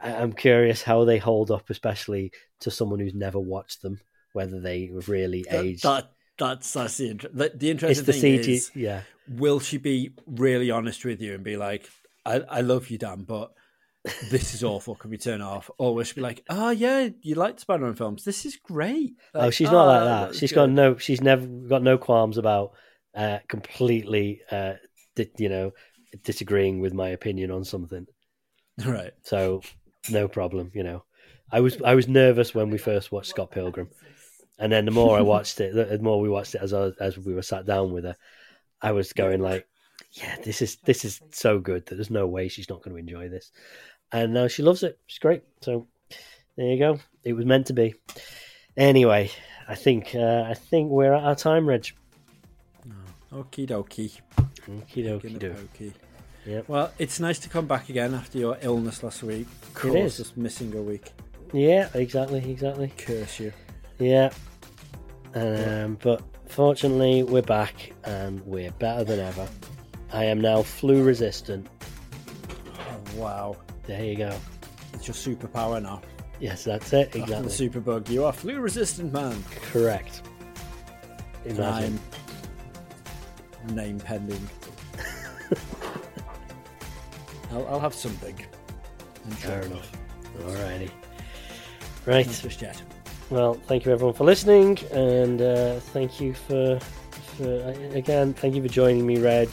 I, 0.00 0.14
I'm 0.14 0.32
curious 0.32 0.82
how 0.82 1.04
they 1.04 1.18
hold 1.18 1.50
up, 1.50 1.68
especially 1.70 2.32
to 2.60 2.70
someone 2.70 3.00
who's 3.00 3.14
never 3.14 3.38
watched 3.38 3.82
them, 3.82 4.00
whether 4.32 4.60
they 4.60 4.86
have 4.86 5.08
really 5.08 5.44
That, 5.50 5.64
aged. 5.64 5.82
that 5.84 6.10
that's 6.38 6.72
that's 6.72 6.96
the 6.96 7.10
inter- 7.10 7.30
the, 7.32 7.52
the 7.54 7.70
interesting 7.70 8.06
the 8.06 8.12
thing 8.12 8.22
CG, 8.22 8.48
is, 8.48 8.70
yeah, 8.74 9.02
will 9.38 9.60
she 9.60 9.76
be 9.76 10.12
really 10.26 10.70
honest 10.70 11.04
with 11.04 11.20
you 11.20 11.34
and 11.34 11.44
be 11.44 11.56
like, 11.56 11.88
I, 12.24 12.36
I 12.48 12.60
love 12.62 12.88
you, 12.90 12.98
Dan, 12.98 13.24
but 13.24 13.52
this 14.30 14.54
is 14.54 14.64
awful. 14.64 14.94
Can 14.96 15.10
we 15.10 15.18
turn 15.18 15.40
it 15.40 15.44
off? 15.44 15.70
Or 15.78 15.94
will 15.94 16.04
she 16.04 16.14
be 16.14 16.20
like, 16.20 16.44
oh 16.48 16.70
yeah, 16.70 17.08
you 17.20 17.36
like 17.36 17.60
Spider-Man 17.60 17.94
films? 17.94 18.24
This 18.24 18.44
is 18.44 18.56
great. 18.56 19.14
oh, 19.34 19.50
she's 19.50 19.70
not 19.70 19.86
like 19.86 20.00
"Ah, 20.00 20.04
that. 20.04 20.26
that's 20.26 20.38
She's 20.38 20.50
good." 20.50 20.56
got 20.56 20.70
no. 20.70 20.96
She's 20.96 21.20
never 21.20 21.46
got 21.46 21.82
no 21.82 21.98
qualms 21.98 22.36
about 22.38 22.72
uh, 23.14 23.38
completely, 23.48 24.40
uh, 24.50 24.74
di- 25.14 25.30
you 25.38 25.48
know, 25.48 25.72
disagreeing 26.24 26.80
with 26.80 26.92
my 26.94 27.10
opinion 27.10 27.50
on 27.50 27.64
something. 27.64 28.06
right. 28.84 29.12
So 29.22 29.62
no 30.10 30.26
problem, 30.28 30.72
you 30.74 30.82
know. 30.82 31.04
I 31.50 31.60
was 31.60 31.80
I 31.82 31.94
was 31.94 32.08
nervous 32.08 32.54
when 32.54 32.70
we 32.70 32.78
first 32.78 33.12
watched 33.12 33.30
Scott 33.30 33.50
Pilgrim, 33.52 33.90
and 34.58 34.72
then 34.72 34.84
the 34.84 34.90
more 34.90 35.16
I 35.16 35.20
watched 35.20 35.60
it, 35.60 35.74
the 35.74 35.84
the 35.84 36.02
more 36.02 36.20
we 36.20 36.28
watched 36.28 36.54
it 36.54 36.62
as 36.62 36.72
I, 36.72 36.90
as 36.98 37.18
we 37.18 37.34
were 37.34 37.42
sat 37.42 37.66
down 37.66 37.92
with 37.92 38.04
her, 38.04 38.16
I 38.80 38.92
was 38.92 39.12
going 39.12 39.40
like, 39.42 39.68
"Yeah, 40.12 40.36
this 40.44 40.62
is 40.62 40.76
this 40.84 41.04
is 41.04 41.20
so 41.30 41.58
good 41.58 41.86
that 41.86 41.96
there's 41.96 42.10
no 42.10 42.26
way 42.26 42.48
she's 42.48 42.68
not 42.68 42.82
going 42.82 42.94
to 42.94 43.00
enjoy 43.00 43.28
this," 43.28 43.50
and 44.12 44.34
now 44.34 44.48
she 44.48 44.62
loves 44.62 44.82
it. 44.82 44.98
It's 45.08 45.18
great. 45.18 45.42
So 45.60 45.86
there 46.56 46.66
you 46.66 46.78
go. 46.78 46.98
It 47.24 47.32
was 47.34 47.46
meant 47.46 47.66
to 47.66 47.72
be. 47.72 47.94
Anyway, 48.76 49.30
I 49.68 49.74
think 49.74 50.14
uh, 50.14 50.44
I 50.48 50.54
think 50.54 50.90
we're 50.90 51.14
at 51.14 51.24
our 51.24 51.36
time, 51.36 51.66
Reg. 51.66 51.86
Okie 53.32 53.66
dokie. 53.66 54.20
Okie 54.68 55.38
dokie 55.38 55.92
Yep. 56.44 56.68
Well, 56.68 56.92
it's 56.98 57.20
nice 57.20 57.38
to 57.40 57.48
come 57.48 57.66
back 57.66 57.88
again 57.88 58.14
after 58.14 58.36
your 58.36 58.58
illness 58.60 59.02
last 59.02 59.22
week. 59.22 59.46
Caused 59.74 59.96
is. 59.96 60.20
us 60.20 60.36
missing 60.36 60.74
a 60.76 60.82
week. 60.82 61.12
Yeah, 61.52 61.88
exactly, 61.94 62.50
exactly. 62.50 62.92
Curse 62.98 63.40
you. 63.40 63.52
Yeah. 63.98 64.30
Um, 65.34 65.98
but 66.02 66.22
fortunately, 66.46 67.22
we're 67.22 67.42
back 67.42 67.92
and 68.04 68.44
we're 68.44 68.72
better 68.72 69.04
than 69.04 69.20
ever. 69.20 69.48
I 70.12 70.24
am 70.24 70.40
now 70.40 70.62
flu 70.62 71.02
resistant. 71.02 71.66
Oh, 72.74 73.00
wow. 73.16 73.56
There 73.84 74.04
you 74.04 74.16
go. 74.16 74.38
It's 74.92 75.06
your 75.08 75.14
superpower 75.14 75.82
now. 75.82 76.02
Yes, 76.38 76.64
that's 76.64 76.92
it. 76.92 77.08
After 77.16 77.18
the 77.18 77.46
Exactly. 77.46 77.68
superbug, 77.68 78.08
you 78.10 78.24
are 78.24 78.32
flu 78.32 78.60
resistant, 78.60 79.12
man. 79.12 79.42
Correct. 79.72 80.22
Imagine. 81.44 81.98
I'm 83.68 83.74
name 83.74 83.98
pending. 83.98 84.48
I'll, 87.52 87.66
I'll 87.68 87.80
have 87.80 87.94
something. 87.94 88.36
I'm. 89.24 89.30
Fair 89.32 89.62
enough. 89.62 89.90
Alrighty. 90.40 90.90
Right. 92.06 92.26
Not 92.26 92.34
just 92.42 92.60
yet. 92.60 92.82
Well, 93.30 93.54
thank 93.54 93.84
you 93.86 93.92
everyone 93.92 94.14
for 94.14 94.24
listening, 94.24 94.78
and 94.92 95.40
uh, 95.40 95.80
thank 95.80 96.20
you 96.20 96.34
for, 96.34 96.78
for 97.36 97.44
uh, 97.44 97.96
again. 97.96 98.34
Thank 98.34 98.54
you 98.56 98.62
for 98.62 98.68
joining 98.68 99.06
me, 99.06 99.18
Reg. 99.18 99.48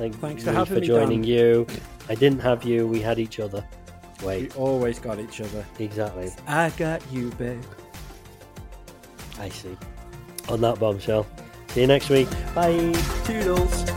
Thank 0.00 0.18
Thanks 0.18 0.46
you 0.46 0.52
for 0.54 0.64
for 0.64 0.80
joining 0.80 1.20
Dan. 1.20 1.30
you. 1.30 1.66
I 2.08 2.14
didn't 2.14 2.38
have 2.38 2.64
you. 2.64 2.86
We 2.86 3.02
had 3.02 3.18
each 3.18 3.38
other. 3.38 3.62
We 4.24 4.48
always 4.52 4.98
got 4.98 5.20
each 5.20 5.42
other. 5.42 5.62
exactly. 5.78 6.32
I 6.46 6.70
got 6.70 7.02
you, 7.12 7.28
babe. 7.32 7.62
I 9.38 9.50
see. 9.50 9.76
On 10.48 10.58
that 10.62 10.80
bombshell. 10.80 11.26
See 11.68 11.82
you 11.82 11.86
next 11.86 12.08
week. 12.08 12.30
Bye. 12.54 12.94
Toodles. 13.26 13.89